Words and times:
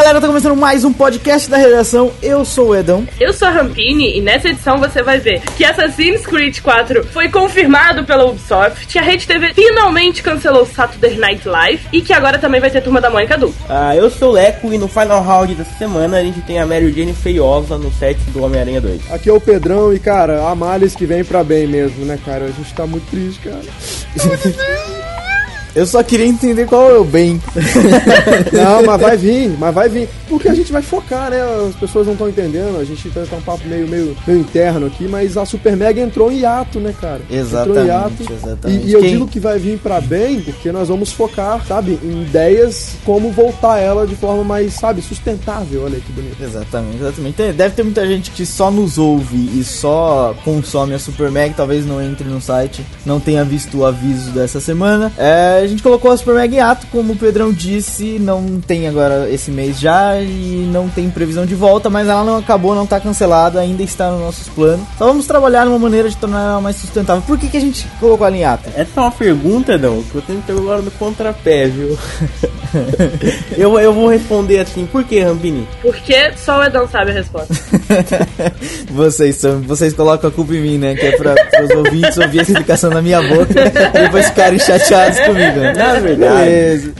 Galera, 0.00 0.18
tá 0.18 0.28
começando 0.28 0.56
mais 0.56 0.82
um 0.82 0.94
podcast 0.94 1.50
da 1.50 1.58
redação. 1.58 2.10
Eu 2.22 2.42
sou 2.42 2.68
o 2.68 2.74
Edão. 2.74 3.06
Eu 3.20 3.34
sou 3.34 3.46
a 3.46 3.50
Rampini 3.50 4.16
e 4.16 4.22
nessa 4.22 4.48
edição 4.48 4.78
você 4.78 5.02
vai 5.02 5.18
ver 5.18 5.42
que 5.58 5.62
Assassin's 5.62 6.26
Creed 6.26 6.58
4 6.60 7.06
foi 7.08 7.28
confirmado 7.28 8.02
pela 8.04 8.24
Ubisoft, 8.24 8.98
a 8.98 9.02
Rede 9.02 9.26
TV 9.26 9.52
finalmente 9.52 10.22
cancelou 10.22 10.64
Saturday 10.64 11.18
Night 11.18 11.46
Live 11.46 11.86
e 11.92 12.00
que 12.00 12.14
agora 12.14 12.38
também 12.38 12.62
vai 12.62 12.70
ter 12.70 12.80
Turma 12.80 12.98
da 12.98 13.10
Mônica 13.10 13.34
adulta. 13.34 13.58
Ah, 13.68 13.94
eu 13.94 14.08
sou 14.08 14.30
o 14.30 14.32
Leco 14.32 14.72
e 14.72 14.78
no 14.78 14.88
final 14.88 15.22
round 15.22 15.54
dessa 15.54 15.76
semana 15.76 16.16
a 16.16 16.22
gente 16.22 16.40
tem 16.40 16.58
a 16.58 16.64
Mary 16.64 16.90
Jane 16.90 17.12
feiosa 17.12 17.76
no 17.76 17.92
set 17.92 18.18
do 18.30 18.42
Homem-Aranha 18.42 18.80
2. 18.80 19.12
Aqui 19.12 19.28
é 19.28 19.32
o 19.34 19.40
Pedrão 19.40 19.92
e, 19.92 19.98
cara, 19.98 20.48
há 20.48 20.54
males 20.54 20.96
que 20.96 21.04
vem 21.04 21.22
pra 21.22 21.44
bem 21.44 21.66
mesmo, 21.66 22.06
né, 22.06 22.18
cara? 22.24 22.46
A 22.46 22.50
gente 22.50 22.72
tá 22.72 22.86
muito 22.86 23.04
triste, 23.10 23.40
cara. 23.40 23.60
Eu 25.74 25.86
só 25.86 26.02
queria 26.02 26.26
entender 26.26 26.66
qual 26.66 26.90
é 26.90 26.98
o 26.98 27.04
bem. 27.04 27.40
Não, 28.52 28.82
mas 28.84 29.00
vai 29.00 29.16
vir, 29.16 29.56
mas 29.58 29.74
vai 29.74 29.88
vir. 29.88 30.08
Porque 30.28 30.48
a 30.48 30.54
gente 30.54 30.70
vai 30.72 30.82
focar, 30.82 31.30
né? 31.30 31.38
As 31.68 31.74
pessoas 31.74 32.06
não 32.06 32.12
estão 32.14 32.28
entendendo. 32.28 32.78
A 32.80 32.84
gente 32.84 33.08
tá, 33.10 33.22
tá 33.28 33.36
um 33.36 33.40
papo 33.40 33.66
meio, 33.66 33.86
meio, 33.88 34.16
meio 34.26 34.40
interno 34.40 34.86
aqui, 34.86 35.06
mas 35.08 35.36
a 35.36 35.44
Super 35.44 35.76
Mega 35.76 36.00
entrou 36.00 36.30
em 36.30 36.40
hiato, 36.40 36.78
né, 36.78 36.94
cara? 37.00 37.20
Exatamente, 37.30 37.70
Entrou 37.70 37.84
em 37.84 37.86
hiato. 37.88 38.32
exatamente. 38.32 38.86
E, 38.86 38.90
e 38.90 38.92
eu 38.92 39.00
Quem- 39.00 39.10
digo 39.10 39.26
que 39.28 39.40
vai 39.40 39.58
vir 39.58 39.78
pra 39.78 40.00
bem, 40.00 40.40
porque 40.40 40.70
nós 40.72 40.88
vamos 40.88 41.12
focar, 41.12 41.64
sabe, 41.66 41.98
em 42.02 42.22
ideias 42.22 42.92
como 43.04 43.30
voltar 43.32 43.78
ela 43.80 44.06
de 44.06 44.14
forma 44.14 44.44
mais, 44.44 44.74
sabe, 44.74 45.02
sustentável. 45.02 45.82
Olha 45.84 45.98
que 45.98 46.12
bonito. 46.12 46.36
Exatamente, 46.42 46.96
exatamente. 47.00 47.52
Deve 47.52 47.74
ter 47.74 47.82
muita 47.82 48.06
gente 48.06 48.30
que 48.30 48.46
só 48.46 48.70
nos 48.70 48.98
ouve 48.98 49.36
e 49.58 49.64
só 49.64 50.34
consome 50.44 50.94
a 50.94 50.98
Super 50.98 51.30
Mag, 51.30 51.54
talvez 51.56 51.84
não 51.86 52.00
entre 52.00 52.28
no 52.28 52.40
site, 52.40 52.84
não 53.04 53.18
tenha 53.18 53.44
visto 53.44 53.78
o 53.78 53.84
aviso 53.86 54.30
dessa 54.30 54.60
semana. 54.60 55.12
É, 55.18 55.59
a 55.60 55.66
gente 55.66 55.82
colocou 55.82 56.10
a 56.10 56.16
Super 56.16 56.34
Mag 56.34 56.54
em 56.54 56.60
como 56.90 57.12
o 57.12 57.16
Pedrão 57.16 57.52
disse, 57.52 58.18
não 58.18 58.60
tem 58.60 58.88
agora 58.88 59.28
esse 59.30 59.50
mês 59.50 59.78
já 59.78 60.20
e 60.20 60.68
não 60.72 60.88
tem 60.88 61.10
previsão 61.10 61.46
de 61.46 61.54
volta, 61.54 61.88
mas 61.90 62.08
ela 62.08 62.24
não 62.24 62.36
acabou, 62.36 62.74
não 62.74 62.86
tá 62.86 62.98
cancelada, 63.00 63.60
ainda 63.60 63.82
está 63.82 64.10
nos 64.10 64.20
nossos 64.20 64.48
planos. 64.48 64.86
Só 64.98 65.06
vamos 65.06 65.26
trabalhar 65.26 65.64
numa 65.64 65.78
maneira 65.78 66.08
de 66.08 66.16
tornar 66.16 66.50
ela 66.52 66.60
mais 66.60 66.76
sustentável. 66.76 67.22
Por 67.26 67.38
que, 67.38 67.48
que 67.48 67.56
a 67.56 67.60
gente 67.60 67.86
colocou 67.98 68.26
ela 68.26 68.36
em 68.36 68.44
ato? 68.44 68.68
Essa 68.74 68.90
é 68.96 69.00
uma 69.00 69.10
pergunta, 69.10 69.78
não, 69.78 70.02
que 70.02 70.14
eu 70.14 70.22
tenho 70.22 70.42
que 70.42 70.52
agora 70.52 70.82
no 70.82 70.90
contrapé, 70.92 71.66
viu? 71.66 71.96
eu, 73.56 73.78
eu 73.78 73.92
vou 73.92 74.08
responder 74.08 74.58
assim, 74.60 74.86
por 74.86 75.04
que, 75.04 75.20
Rampini? 75.20 75.66
Porque 75.82 76.32
só 76.36 76.60
o 76.60 76.64
Edão 76.64 76.86
sabe 76.88 77.10
a 77.10 77.14
resposta. 77.14 77.54
vocês 78.90 79.36
são, 79.36 79.60
vocês 79.62 79.92
colocam 79.92 80.28
a 80.30 80.32
culpa 80.32 80.54
em 80.54 80.60
mim, 80.60 80.78
né? 80.78 80.94
Que 80.94 81.06
é 81.06 81.16
pra, 81.16 81.34
os 81.62 81.70
ouvintes 81.70 82.16
ouvir 82.18 82.40
a 82.40 82.42
explicação 82.42 82.90
na 82.90 83.02
minha 83.02 83.20
boca 83.22 83.52
e 83.94 84.02
depois 84.02 84.26
ficarem 84.28 84.58
chateados 84.58 85.18
comigo. 85.20 85.58
né? 85.60 85.72
Na 85.74 85.94
verdade, 85.94 86.50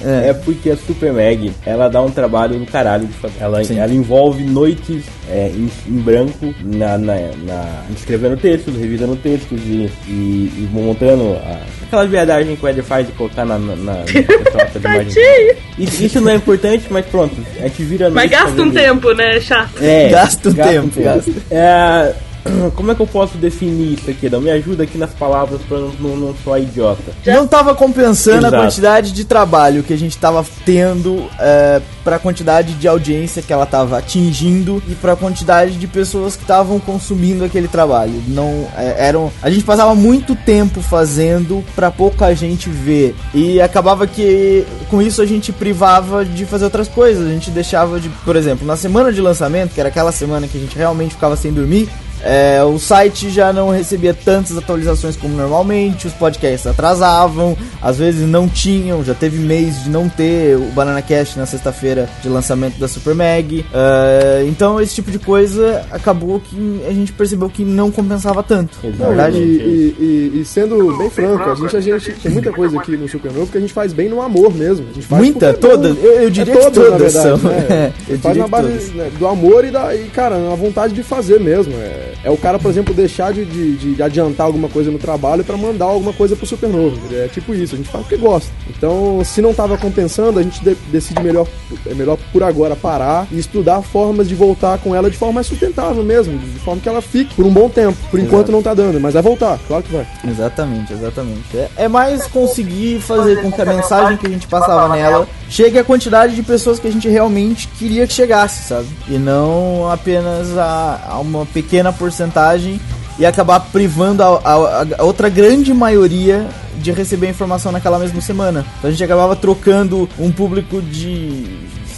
é. 0.05 0.29
É. 0.29 0.33
porque 0.45 0.71
a 0.71 0.77
Super 0.77 1.13
Mag, 1.13 1.53
ela 1.65 1.89
dá 1.89 2.01
um 2.03 2.11
trabalho 2.11 2.59
do 2.59 2.67
caralho. 2.67 3.07
de 3.07 3.13
fazer. 3.15 3.35
Ela, 3.41 3.65
Sim. 3.65 3.79
ela 3.79 3.93
envolve 3.93 4.43
noites 4.45 5.05
é, 5.31 5.48
em, 5.55 5.71
em 5.89 5.98
branco, 5.98 6.55
na, 6.65 6.98
na, 6.98 7.15
na- 7.45 7.83
escrevendo 7.97 8.37
textos, 8.37 8.77
revisando 8.77 9.17
textos 9.17 9.61
e, 9.67 9.91
e, 10.09 10.11
e 10.11 10.69
montando 10.73 11.35
a, 11.35 11.61
aquela 11.87 12.07
viadagem 12.07 12.57
que 12.57 12.65
o 12.65 12.69
Eder 12.69 12.85
faz 12.85 13.07
de 13.07 13.13
colocar 13.13 13.45
na, 13.45 13.59
na, 13.59 13.77
na, 13.77 13.93
na 13.95 14.03
de 14.73 14.79
imagem. 14.79 15.57
Isso, 15.78 16.03
isso 16.05 16.20
não 16.20 16.30
é 16.30 16.34
importante, 16.34 16.84
mas 16.91 17.06
pronto, 17.06 17.34
a 17.58 17.62
gente 17.62 17.83
vira 17.84 18.11
Mas 18.11 18.30
gasta 18.30 18.61
um 18.62 18.70
tempo, 18.70 19.12
né? 19.12 19.41
Chato. 19.41 19.70
É, 19.80 20.08
Gasta 20.11 20.48
um 20.50 20.55
tempo, 20.55 21.00
gasta. 21.00 21.33
É, 21.50 22.14
como 22.75 22.92
é 22.92 22.95
que 22.95 23.01
eu 23.01 23.07
posso 23.07 23.36
definir 23.39 23.98
isso 23.98 24.11
aqui? 24.11 24.29
Não 24.29 24.41
me 24.41 24.51
ajuda 24.51 24.85
aqui 24.85 24.98
nas 24.98 25.11
palavras 25.11 25.61
pra 25.63 25.79
não, 25.79 25.92
não, 26.01 26.17
não 26.17 26.35
soar 26.42 26.61
idiota. 26.61 27.13
Não 27.27 27.47
tava 27.47 27.74
compensando 27.74 28.47
a 28.47 28.48
Exato. 28.48 28.63
quantidade 28.63 29.13
de 29.13 29.24
trabalho 29.24 29.83
que 29.83 29.92
a 29.92 29.98
gente 29.98 30.17
tava 30.19 30.45
tendo 30.64 31.24
é, 31.39 31.80
pra 32.05 32.19
quantidade 32.19 32.74
de 32.74 32.89
audiência 32.89 33.42
que 33.42 33.52
ela 33.52 33.67
tava 33.67 33.98
atingindo 33.98 34.83
e 34.89 34.95
pra 34.95 35.17
quantidade 35.17 35.73
de 35.73 35.86
pessoas 35.86 36.36
que 36.36 36.42
estavam 36.42 36.79
consumindo 36.79 37.45
aquele 37.45 37.69
trabalho. 37.69 38.23
Não 38.29 38.69
é, 38.77 39.08
eram, 39.08 39.30
a 39.42 39.51
gente 39.51 39.64
passava 39.64 39.95
muito 39.95 40.35
tempo 40.35 40.80
fazendo 40.80 41.64
pra 41.74 41.91
pouca 41.91 42.35
gente 42.35 42.69
ver 42.69 43.14
e 43.35 43.61
acabava 43.61 44.07
que 44.07 44.64
com 44.89 45.01
isso 45.01 45.23
a 45.23 45.27
gente 45.27 45.53
privava 45.53 46.24
de 46.24 46.45
fazer 46.45 46.64
outras 46.64 46.89
coisas. 46.89 47.27
A 47.27 47.30
gente 47.30 47.51
deixava 47.51 48.01
de, 48.01 48.08
por 48.24 48.36
exemplo, 48.36 48.67
na 48.67 48.77
semana 48.77 49.13
de 49.13 49.20
lançamento, 49.20 49.73
que 49.74 49.80
era 49.80 49.89
aquela 49.89 50.13
semana 50.13 50.47
que 50.47 50.57
a 50.57 50.61
gente 50.61 50.77
realmente 50.77 51.14
ficava 51.14 51.36
sem 51.36 51.53
dormir, 51.53 51.89
é, 52.25 52.63
o 52.64 52.79
site 52.79 53.31
já 53.31 53.53
não 53.53 53.70
recebia 53.70 54.13
tantas 54.14 54.57
atualizações 54.57 55.17
como 55.17 55.35
normalmente, 55.36 56.07
os 56.07 56.13
podcasts 56.13 56.67
atrasavam, 56.67 57.57
às 57.83 57.98
vezes 57.98 58.27
não 58.29 58.48
tinham, 58.48 59.03
já 59.05 59.14
teve 59.14 59.39
mês 59.39 59.83
de 59.85 59.91
não 59.91 60.08
ter 60.08 60.57
o 60.57 60.67
Banana 60.73 61.01
Cast 61.03 61.39
na 61.39 61.47
sexta-feira 61.47 62.09
de 62.23 62.29
lançamento 62.29 62.79
da 62.79 62.86
Super 62.89 63.14
Mag. 63.14 63.64
É, 63.73 64.45
então 64.47 64.80
esse 64.80 64.95
tipo 64.95 65.11
de 65.11 65.19
coisa 65.19 65.85
acabou 65.91 66.41
que 66.41 66.80
a 66.89 66.92
gente 66.92 67.13
percebeu 67.13 67.48
que 67.48 67.64
não 67.64 67.91
compensava 67.91 68.42
tanto. 68.42 68.79
Na 68.98 69.07
verdade, 69.09 69.39
E, 69.39 69.95
e- 69.98 70.41
e- 70.41 70.45
sendo 70.45 70.97
bem 70.98 71.11
franco, 71.11 71.51
a 71.51 71.55
gente, 71.55 71.77
a 71.77 71.80
gente 71.80 72.13
tem 72.13 72.33
muita 72.33 72.53
coisa 72.53 72.79
aqui 72.79 72.97
no 72.97 73.09
Supernovo 73.09 73.51
que 73.51 73.59
a 73.59 73.61
gente 73.61 73.73
faz 73.73 73.92
bem 73.92 74.09
no 74.09 74.20
amor 74.20 74.53
mesmo. 74.55 74.86
A 75.11 75.14
muita, 75.17 75.53
porque 75.53 75.67
é 75.67 75.70
bom. 75.70 75.77
toda, 75.77 75.89
eu, 75.89 76.23
eu 76.23 76.30
diria 76.30 76.55
é 76.55 76.57
que 76.57 76.63
todas, 76.63 76.77
na 76.91 76.97
todas 76.98 77.13
verdade, 77.14 77.41
são. 77.41 77.51
né? 77.51 77.92
eu 78.09 78.19
faz 78.19 78.36
na 78.36 78.45
que 78.45 78.51
base 78.51 78.69
todas. 78.69 78.92
né, 78.95 79.11
do 79.19 79.27
amor 79.27 79.64
e, 79.64 79.70
da, 79.70 79.95
e, 79.95 80.05
cara, 80.09 80.39
na 80.39 80.55
vontade 80.55 80.92
de 80.95 81.03
fazer 81.03 81.41
mesmo. 81.41 81.73
É, 81.75 82.10
é 82.25 82.31
o 82.31 82.37
cara, 82.37 82.59
por 82.59 82.71
exemplo, 82.71 82.93
deixar 82.95 83.33
de, 83.33 83.45
de- 83.45 83.95
de 83.95 84.03
adiantar 84.03 84.47
alguma 84.47 84.69
coisa 84.69 84.91
no 84.91 84.98
trabalho 84.98 85.45
pra 85.45 85.57
mandar 85.57 85.87
alguma 85.87 86.13
coisa 86.13 86.35
pro 86.37 86.47
Supernovo. 86.47 86.98
É 87.13 87.29
tipo 87.29 87.55
isso, 87.55 87.75
a 87.75 87.79
gente 87.79 87.89
faz 87.89 88.05
porque 88.07 88.17
gosta. 88.17 88.51
Então, 88.69 89.23
se 89.25 89.41
não 89.43 89.53
tava 89.55 89.77
compensando, 89.79 90.39
a 90.39 90.43
gente 90.43 90.63
de- 90.63 90.75
decide 90.91 91.23
melhor, 91.23 91.47
é 91.87 91.95
melhor 91.95 92.19
por 92.33 92.43
agora 92.43 92.75
parar 92.77 93.27
e 93.31 93.39
estudar 93.39 93.83
formas 93.83 94.29
de 94.29 94.35
voltar 94.35 94.79
com 94.79 94.95
ela 94.95 95.11
de 95.11 95.17
forma 95.17 95.35
mais 95.35 95.47
sustentável 95.47 96.03
mesmo, 96.05 96.37
de 96.39 96.59
forma 96.61 96.81
que 96.81 96.89
ela 96.89 97.01
fique 97.03 97.35
por 97.35 97.45
um 97.45 97.51
bom 97.53 97.69
tempo. 97.69 97.97
Por 98.11 98.19
enquanto 98.21 98.51
não 98.53 98.63
tá 98.63 98.75
dando, 98.75 99.01
mas 99.01 99.15
vai 99.15 99.23
voltar, 99.23 99.59
claro 99.67 99.83
que 99.83 99.92
vai. 99.92 100.07
Exatamente, 100.27 100.92
exatamente. 100.92 101.45
É, 101.57 101.69
é 101.77 101.89
mais 101.89 102.27
conseguir 102.27 103.01
fazer 103.01 103.41
com 103.42 103.51
que 103.51 103.61
a 103.61 103.65
mensagem 103.67 104.17
que 104.17 104.27
a 104.27 104.31
gente 104.31 104.47
passava 104.47 104.95
nela 104.95 105.27
chegue 105.50 105.78
à 105.78 105.84
quantidade 105.84 106.34
de 106.34 106.42
pessoas 106.42 106.78
que 106.78 106.86
a 106.88 106.90
gente 106.92 107.08
realmente 107.08 107.68
queria 107.78 108.06
que 108.06 108.12
chegasse, 108.14 108.66
sabe? 108.68 108.86
E 109.08 109.18
não 109.18 109.90
apenas 109.90 110.56
a, 110.56 111.00
a 111.11 111.18
uma 111.18 111.44
pequena 111.44 111.92
porcentagem 111.92 112.80
e 113.18 113.27
acabar 113.27 113.61
privando 113.61 114.22
a, 114.22 114.28
a- 114.44 114.86
a 114.98 115.02
outra 115.05 115.28
grande 115.28 115.74
maioria 115.74 116.46
de 116.78 116.92
receber 116.92 117.27
a 117.27 117.30
informação 117.30 117.70
naquela 117.72 117.98
mesma 117.98 118.20
semana. 118.22 118.64
Então 118.78 118.88
a 118.88 118.90
gente 118.92 119.05
acabava 119.05 119.36
trocando 119.36 120.08
um 120.18 120.30
público 120.33 120.80
de 120.80 121.44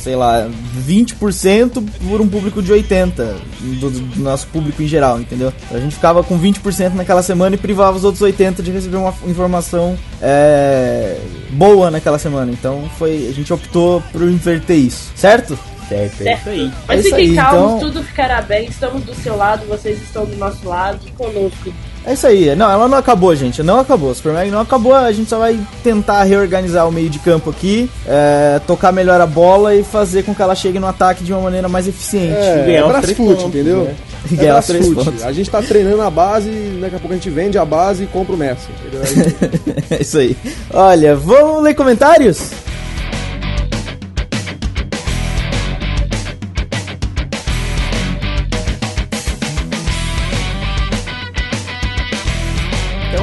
sei 0.02 0.16
lá, 0.16 0.48
20% 0.86 1.82
por 2.08 2.20
um 2.20 2.28
público 2.28 2.60
de 2.60 2.72
80% 2.72 3.34
do, 3.80 3.90
do 3.90 4.20
nosso 4.20 4.46
público 4.48 4.82
em 4.82 4.86
geral, 4.88 5.20
entendeu? 5.20 5.52
A 5.70 5.78
gente 5.78 5.94
ficava 5.94 6.24
com 6.24 6.38
20% 6.38 6.94
naquela 6.94 7.22
semana 7.22 7.54
e 7.54 7.58
privava 7.58 7.96
os 7.96 8.02
outros 8.04 8.22
80% 8.22 8.62
de 8.62 8.70
receber 8.72 8.96
uma 8.96 9.14
informação 9.26 9.96
é, 10.20 11.18
boa 11.50 11.90
naquela 11.90 12.18
semana. 12.18 12.50
Então 12.50 12.88
foi, 12.98 13.28
a 13.28 13.32
gente 13.32 13.52
optou 13.52 14.02
por 14.12 14.22
inverter 14.22 14.76
isso, 14.76 15.12
certo? 15.14 15.58
Certo, 15.88 16.22
é 16.26 16.34
isso 16.34 16.48
aí. 16.48 16.72
Mas 16.88 17.00
É 17.00 17.02
fiquem 17.02 17.34
calmos, 17.34 17.76
então- 17.76 17.90
tudo 17.90 18.02
ficará 18.02 18.40
bem. 18.40 18.68
Estamos 18.68 19.02
do 19.04 19.14
seu 19.14 19.36
lado, 19.36 19.66
vocês 19.66 20.00
estão 20.02 20.24
do 20.24 20.36
nosso 20.36 20.66
lado, 20.66 21.00
conosco. 21.16 21.72
É 22.04 22.14
isso 22.14 22.26
aí. 22.26 22.54
Não, 22.56 22.70
ela 22.70 22.88
não 22.88 22.98
acabou, 22.98 23.34
gente. 23.34 23.62
Não 23.62 23.78
acabou. 23.78 24.10
A 24.10 24.14
Super 24.14 24.32
Mag 24.32 24.50
não 24.50 24.60
acabou. 24.60 24.94
A 24.94 25.12
gente 25.12 25.28
só 25.30 25.38
vai 25.38 25.58
tentar 25.84 26.22
reorganizar 26.24 26.88
o 26.88 26.92
meio 26.92 27.08
de 27.08 27.18
campo 27.18 27.50
aqui, 27.50 27.88
é, 28.06 28.60
tocar 28.66 28.92
melhor 28.92 29.20
a 29.20 29.26
bola 29.26 29.74
e 29.74 29.84
fazer 29.84 30.24
com 30.24 30.34
que 30.34 30.42
ela 30.42 30.54
chegue 30.54 30.78
no 30.78 30.86
ataque 30.86 31.22
de 31.22 31.32
uma 31.32 31.42
maneira 31.42 31.68
mais 31.68 31.86
eficiente. 31.86 32.34
É, 32.34 32.64
ganhar 32.66 32.88
é 32.88 33.00
três 33.00 33.16
pontos, 33.16 33.44
entendeu? 33.44 33.84
né? 33.84 33.94
E 34.30 34.46
É 34.46 34.58
os 34.58 34.66
três 34.66 34.88
pontos. 34.88 35.22
A 35.24 35.32
gente 35.32 35.50
tá 35.50 35.62
treinando 35.62 36.02
a 36.02 36.10
base 36.10 36.48
e 36.48 36.78
daqui 36.80 36.96
a 36.96 36.98
pouco 36.98 37.12
a 37.12 37.16
gente 37.16 37.30
vende 37.30 37.58
a 37.58 37.64
base 37.64 38.04
e 38.04 38.06
compra 38.06 38.34
o 38.34 38.38
Messi. 38.38 38.68
É 39.90 40.00
isso 40.00 40.18
aí. 40.18 40.36
Olha, 40.72 41.14
vamos 41.14 41.62
ler 41.62 41.74
comentários? 41.74 42.50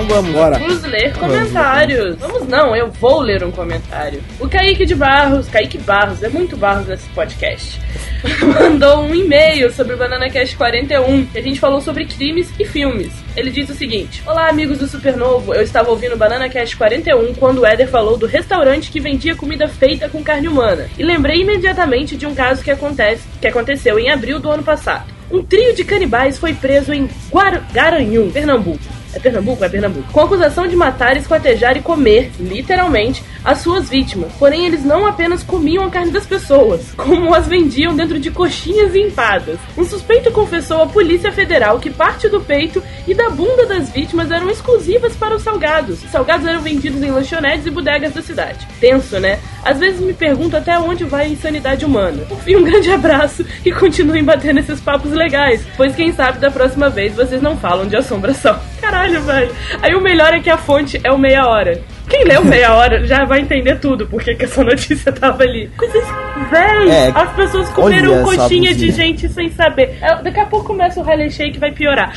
Vamos. 0.09 0.31
Bora. 0.31 0.57
Vamos 0.57 0.83
ler 0.83 1.13
comentários. 1.13 2.15
Vamos 2.17 2.47
não, 2.47 2.75
eu 2.75 2.91
vou 2.91 3.21
ler 3.21 3.43
um 3.43 3.51
comentário. 3.51 4.21
O 4.39 4.49
Kaique 4.49 4.85
de 4.85 4.95
Barros, 4.95 5.47
Kaique 5.47 5.77
Barros, 5.77 6.23
é 6.23 6.29
muito 6.29 6.57
Barros 6.57 6.87
nesse 6.87 7.07
podcast. 7.09 7.79
Mandou 8.59 9.03
um 9.03 9.15
e-mail 9.15 9.71
sobre 9.71 9.93
o 9.93 9.97
Banana 9.97 10.29
Cast 10.29 10.57
41, 10.57 11.27
que 11.27 11.37
a 11.37 11.41
gente 11.41 11.59
falou 11.59 11.79
sobre 11.79 12.05
crimes 12.05 12.51
e 12.59 12.65
filmes. 12.65 13.11
Ele 13.37 13.51
diz 13.51 13.69
o 13.69 13.73
seguinte: 13.73 14.21
Olá, 14.25 14.49
amigos 14.49 14.79
do 14.79 14.87
Supernovo. 14.87 15.53
Eu 15.53 15.61
estava 15.61 15.89
ouvindo 15.89 16.15
o 16.15 16.17
Banana 16.17 16.49
Cast 16.49 16.75
41 16.75 17.35
quando 17.35 17.59
o 17.59 17.65
Éder 17.65 17.87
falou 17.87 18.17
do 18.17 18.25
restaurante 18.25 18.91
que 18.91 18.99
vendia 18.99 19.35
comida 19.35 19.67
feita 19.67 20.09
com 20.09 20.23
carne 20.23 20.47
humana. 20.47 20.89
E 20.97 21.03
lembrei 21.03 21.41
imediatamente 21.41 22.17
de 22.17 22.25
um 22.25 22.33
caso 22.33 22.63
que, 22.63 22.71
acontece, 22.71 23.23
que 23.39 23.47
aconteceu 23.47 23.99
em 23.99 24.09
abril 24.09 24.39
do 24.39 24.49
ano 24.49 24.63
passado. 24.63 25.19
Um 25.31 25.43
trio 25.43 25.75
de 25.75 25.83
canibais 25.83 26.39
foi 26.39 26.53
preso 26.53 26.91
em 26.91 27.07
Guar 27.29 27.63
Garanhuns, 27.71 28.33
Pernambuco. 28.33 28.98
É 29.13 29.19
Pernambuco? 29.19 29.63
É 29.63 29.69
Pernambuco. 29.69 30.11
Com 30.11 30.21
acusação 30.21 30.67
de 30.67 30.75
matar, 30.75 31.17
esquartejar 31.17 31.77
e 31.77 31.81
comer, 31.81 32.31
literalmente, 32.39 33.23
as 33.43 33.59
suas 33.59 33.89
vítimas. 33.89 34.31
Porém, 34.37 34.65
eles 34.65 34.83
não 34.83 35.05
apenas 35.05 35.43
comiam 35.43 35.85
a 35.85 35.89
carne 35.89 36.11
das 36.11 36.25
pessoas, 36.25 36.91
como 36.95 37.33
as 37.33 37.47
vendiam 37.47 37.95
dentro 37.95 38.19
de 38.19 38.29
coxinhas 38.31 38.93
e 38.93 39.01
empadas. 39.01 39.57
Um 39.77 39.83
suspeito 39.83 40.31
confessou 40.31 40.81
à 40.81 40.87
Polícia 40.87 41.31
Federal 41.31 41.79
que 41.79 41.89
parte 41.89 42.27
do 42.27 42.41
peito 42.41 42.83
e 43.07 43.13
da 43.13 43.29
bunda 43.29 43.65
das 43.65 43.89
vítimas 43.89 44.29
eram 44.29 44.49
exclusivas 44.49 45.15
para 45.15 45.35
os 45.35 45.43
salgados. 45.43 46.03
Os 46.03 46.11
salgados 46.11 46.45
eram 46.45 46.61
vendidos 46.61 47.01
em 47.01 47.11
lanchonetes 47.11 47.65
e 47.65 47.71
bodegas 47.71 48.13
da 48.13 48.21
cidade. 48.21 48.67
Tenso, 48.79 49.19
né? 49.19 49.39
Às 49.63 49.79
vezes 49.79 49.99
me 49.99 50.13
pergunto 50.13 50.55
até 50.55 50.77
onde 50.77 51.03
vai 51.03 51.25
a 51.25 51.29
insanidade 51.29 51.85
humana. 51.85 52.25
Enfim, 52.31 52.57
um 52.57 52.63
grande 52.69 52.91
abraço 52.91 53.45
e 53.65 53.71
continuem 53.71 54.23
batendo 54.23 54.59
esses 54.59 54.79
papos 54.79 55.11
legais, 55.11 55.65
pois 55.75 55.95
quem 55.95 56.13
sabe 56.13 56.39
da 56.39 56.51
próxima 56.51 56.89
vez 56.89 57.15
vocês 57.15 57.41
não 57.41 57.57
falam 57.57 57.87
de 57.87 57.95
assombração. 57.95 58.59
Caralho, 58.79 58.98
velho. 59.07 59.51
Aí 59.81 59.95
o 59.95 60.01
melhor 60.01 60.33
é 60.33 60.39
que 60.39 60.49
a 60.49 60.57
fonte 60.57 60.99
é 61.03 61.11
o 61.11 61.17
meia 61.17 61.47
hora. 61.47 61.81
Quem 62.09 62.23
leu 62.23 62.43
meia 62.43 62.73
hora 62.73 63.05
já 63.05 63.23
vai 63.23 63.39
entender 63.41 63.79
tudo, 63.79 64.07
porque 64.07 64.33
que 64.35 64.45
essa 64.45 64.63
notícia 64.65 65.11
tava 65.11 65.43
ali. 65.43 65.69
Coisas, 65.77 66.03
véi, 66.49 66.89
É, 66.89 67.11
as 67.13 67.31
pessoas 67.33 67.69
comeram 67.69 68.23
coxinha 68.23 68.73
de 68.73 68.91
gente 68.91 69.29
sem 69.29 69.49
saber. 69.51 69.99
Daqui 70.23 70.39
a 70.39 70.45
pouco 70.45 70.65
começa 70.67 70.99
o 70.99 71.07
Harley 71.07 71.29
Shake 71.29 71.57
e 71.57 71.59
vai 71.59 71.71
piorar. 71.71 72.13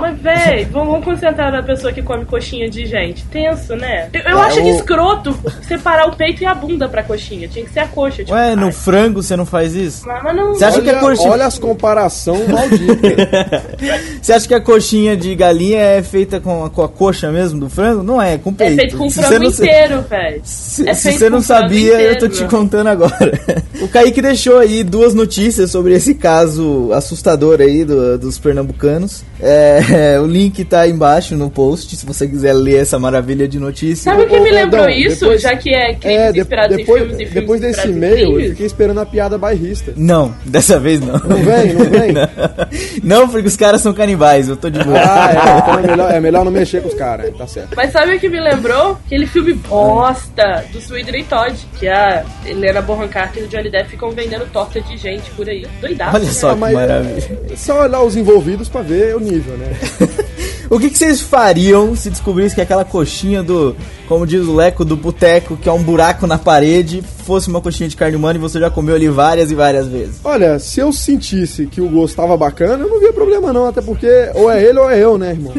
Mas, 0.00 0.18
véi, 0.20 0.64
vamos 0.64 1.04
concentrar 1.04 1.52
na 1.52 1.62
pessoa 1.62 1.92
que 1.92 2.02
come 2.02 2.24
coxinha 2.24 2.68
de 2.68 2.84
gente. 2.84 3.24
Tenso, 3.26 3.76
né? 3.76 4.08
Eu, 4.12 4.20
eu 4.22 4.38
É, 4.38 4.42
acho 4.42 4.60
o- 4.60 4.62
que 4.62 4.68
escroto 4.70 5.36
separar 5.66 6.08
o 6.08 6.16
peito 6.16 6.42
e 6.42 6.46
a 6.46 6.54
bunda 6.54 6.88
pra 6.88 7.02
coxinha. 7.02 7.46
Tinha 7.48 7.64
que 7.64 7.72
ser 7.72 7.80
a 7.80 7.86
coxa. 7.88 8.24
Tipo, 8.24 8.32
Ué, 8.36 8.56
no 8.56 8.66
ai, 8.66 8.72
frango 8.72 9.22
você 9.22 9.36
não 9.36 9.46
faz 9.46 9.74
isso? 9.74 10.06
mas, 10.06 10.22
mas 10.22 10.36
não. 10.36 10.54
Você 10.54 10.64
acha 10.64 10.80
que 10.82 10.88
olha, 10.88 10.98
a 10.98 11.00
coxinha- 11.00 11.30
olha 11.30 11.46
as 11.46 11.58
comparação 11.58 12.36
maldita. 12.48 13.64
Você 14.20 14.32
acha 14.32 14.48
que 14.48 14.54
a 14.54 14.60
coxinha 14.60 15.16
de 15.16 15.34
galinha 15.34 15.78
é 15.78 16.02
feita 16.02 16.40
com 16.40 16.64
a, 16.64 16.70
com 16.70 16.82
a 16.82 16.88
coxa 16.88 17.30
mesmo 17.30 17.60
do 17.60 17.68
frango? 17.68 18.02
Não 18.02 18.20
é, 18.20 18.34
é 18.34 18.38
com 18.38 18.50
É 18.50 18.52
peito. 18.54 18.76
feito 18.76 18.96
com 18.96 19.08
Se 19.10 19.16
frango 19.22 19.32
você 19.34 19.38
não 19.38 19.50
sa- 19.50 19.64
inteiro, 19.64 20.02
velho. 20.08 20.40
Se, 20.44 20.88
É 20.88 20.94
se 20.94 21.12
você 21.12 21.30
não 21.30 21.42
sabia, 21.42 22.00
eu 22.00 22.18
tô 22.18 22.26
inteiro. 22.26 22.34
te 22.46 22.50
contando 22.50 22.88
agora. 22.88 23.14
O 23.82 23.88
Kaique 23.88 24.22
deixou 24.22 24.58
aí 24.58 24.82
duas 24.82 25.12
notícias 25.14 25.70
sobre 25.70 25.92
esse 25.94 26.14
caso 26.14 26.90
assustador 26.92 27.60
aí 27.60 27.84
do- 27.84 28.16
dos 28.18 28.38
pernambucanos. 28.38 29.22
É, 29.46 30.18
o 30.22 30.26
link 30.26 30.64
tá 30.64 30.80
aí 30.80 30.90
embaixo 30.90 31.36
no 31.36 31.50
post, 31.50 31.94
se 31.96 32.06
você 32.06 32.26
quiser 32.26 32.54
ler 32.54 32.80
essa 32.80 32.98
maravilha 32.98 33.46
de 33.46 33.58
notícia. 33.58 34.10
Sabe 34.10 34.22
o 34.22 34.26
que 34.28 34.40
me 34.40 34.50
lembrou 34.50 34.84
Edão, 34.88 34.90
isso? 34.98 35.20
depois- 35.20 35.42
Já 35.42 35.54
que 35.56 35.74
é 35.74 35.94
crimes 35.94 36.18
É, 36.20 36.32
de- 36.32 36.40
inspirados 36.40 36.76
depois, 36.76 37.02
em 37.02 37.06
filmes 37.06 37.14
e 37.14 37.18
filmes 37.26 37.34
depois 37.34 37.60
desse 37.60 37.88
e-mail, 37.88 38.40
eu 38.40 38.50
fiquei 38.50 38.66
esperando 38.66 39.00
a 39.00 39.06
piada 39.06 39.36
bairrista. 39.36 39.92
Não, 39.96 40.34
dessa 40.46 40.78
vez 40.80 41.00
não. 41.00 41.18
Não 41.18 41.36
vem, 41.36 41.74
não 41.74 41.90
vem? 41.90 42.14
Não, 43.04 43.28
porque 43.28 43.46
os 43.48 43.56
caras 43.56 43.80
são 43.82 43.92
canibais, 43.92 44.48
eu 44.48 44.56
tô 44.56 44.70
de 44.70 44.82
boa. 44.82 44.98
Ah, 44.98 45.30
é, 45.30 45.58
então 45.58 45.78
é 45.78 45.82
melhor, 45.86 46.10
é 46.14 46.20
melhor 46.20 46.44
não 46.44 46.50
mexer 46.52 46.80
com 46.80 46.88
os 46.88 46.94
caras, 46.94 47.34
tá 47.36 47.46
certo. 47.46 47.74
Mas 47.76 47.92
sabe 47.92 48.16
o 48.16 48.20
que 48.20 48.28
me 48.28 48.40
lembrou? 48.40 48.98
Aquele 49.06 49.26
filme 49.26 49.52
bosta 49.54 50.64
do 50.72 50.80
Sweden 50.80 51.22
Todd, 51.24 51.54
que 51.78 51.86
a 51.86 52.24
Helena 52.46 52.80
Bonham 52.80 53.08
Carter 53.08 53.42
e 53.42 53.46
o 53.46 53.48
Johnny 53.48 53.70
Depp 53.70 53.90
ficam 53.90 54.10
vendendo 54.10 54.46
torta 54.52 54.80
de 54.80 54.96
gente 54.96 55.30
por 55.32 55.48
aí. 55.48 55.66
Doidaço. 55.80 56.16
Olha 56.16 56.24
né? 56.24 56.30
só 56.30 56.50
Ah, 56.50 56.54
que 56.54 56.60
maravilha. 56.60 57.38
é 57.52 57.56
só 57.56 57.82
olhar 57.82 58.00
os 58.02 58.16
envolvidos 58.16 58.68
pra 58.68 58.80
ver 58.82 59.14
o 59.14 59.20
nível, 59.20 59.33
né? 59.42 59.78
O 60.70 60.80
que, 60.80 60.88
que 60.88 60.96
vocês 60.96 61.20
fariam 61.20 61.94
se 61.94 62.10
descobrisse 62.10 62.54
que 62.54 62.60
aquela 62.60 62.84
coxinha 62.84 63.42
do, 63.42 63.76
como 64.08 64.26
diz 64.26 64.46
o 64.46 64.54
Leco, 64.54 64.84
do 64.84 64.96
boteco, 64.96 65.56
que 65.56 65.68
é 65.68 65.72
um 65.72 65.82
buraco 65.82 66.26
na 66.26 66.38
parede, 66.38 67.02
fosse 67.24 67.48
uma 67.48 67.60
coxinha 67.60 67.88
de 67.88 67.96
carne 67.96 68.16
humana 68.16 68.38
e 68.38 68.40
você 68.40 68.60
já 68.60 68.70
comeu 68.70 68.94
ali 68.94 69.08
várias 69.08 69.50
e 69.50 69.54
várias 69.54 69.86
vezes? 69.88 70.20
Olha, 70.22 70.58
se 70.58 70.80
eu 70.80 70.92
sentisse 70.92 71.66
que 71.66 71.80
o 71.80 71.88
gosto 71.88 72.16
tava 72.16 72.36
bacana, 72.36 72.84
eu 72.84 72.88
não 72.88 73.00
via 73.00 73.12
problema 73.12 73.52
não, 73.52 73.66
até 73.66 73.80
porque 73.80 74.06
ou 74.34 74.50
é 74.50 74.62
ele 74.62 74.78
ou 74.78 74.90
é 74.90 75.02
eu, 75.02 75.18
né, 75.18 75.30
irmão? 75.30 75.52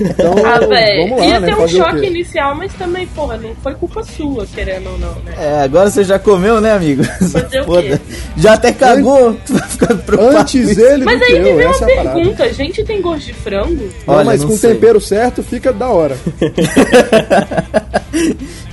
Então, 0.00 0.34
Ah, 0.44 0.58
velho, 0.58 1.08
vamos 1.08 1.20
lá, 1.20 1.26
ia 1.26 1.40
né, 1.40 1.46
ter 1.46 1.60
um 1.60 1.68
choque 1.68 2.06
inicial, 2.06 2.54
mas 2.54 2.72
também, 2.74 3.06
porra, 3.08 3.36
não 3.36 3.54
foi 3.62 3.74
culpa 3.74 4.02
sua, 4.02 4.46
querendo 4.46 4.90
ou 4.90 4.98
não, 4.98 5.14
né? 5.24 5.34
É, 5.38 5.62
agora 5.62 5.90
você 5.90 6.04
já 6.04 6.18
comeu, 6.18 6.60
né, 6.60 6.72
amigo? 6.72 7.04
Fazer 7.04 7.60
o 7.60 7.64
Foda. 7.64 7.82
quê? 7.82 7.98
Já 8.36 8.54
até 8.54 8.72
cagou, 8.72 9.36
tu 9.46 9.54
vai 9.54 9.68
ficar 9.68 9.94
preocupado. 9.94 10.38
Antes 10.38 10.74
com 10.74 10.80
ele 10.80 11.04
Mas 11.04 11.22
aí 11.22 11.40
me 11.40 11.62
essa 11.62 11.84
uma 11.84 11.92
é 11.92 11.98
a 11.98 12.12
pergunta, 12.12 12.52
gente 12.52 12.84
tem 12.84 13.00
gosto 13.00 13.26
de 13.26 13.34
frango? 13.34 13.88
Não, 14.06 14.14
Olha, 14.14 14.24
mas 14.24 14.40
não 14.40 14.48
com 14.48 14.54
o 14.54 14.58
tempero 14.58 15.00
certo 15.00 15.42
fica 15.42 15.72
da 15.72 15.88
hora. 15.88 16.16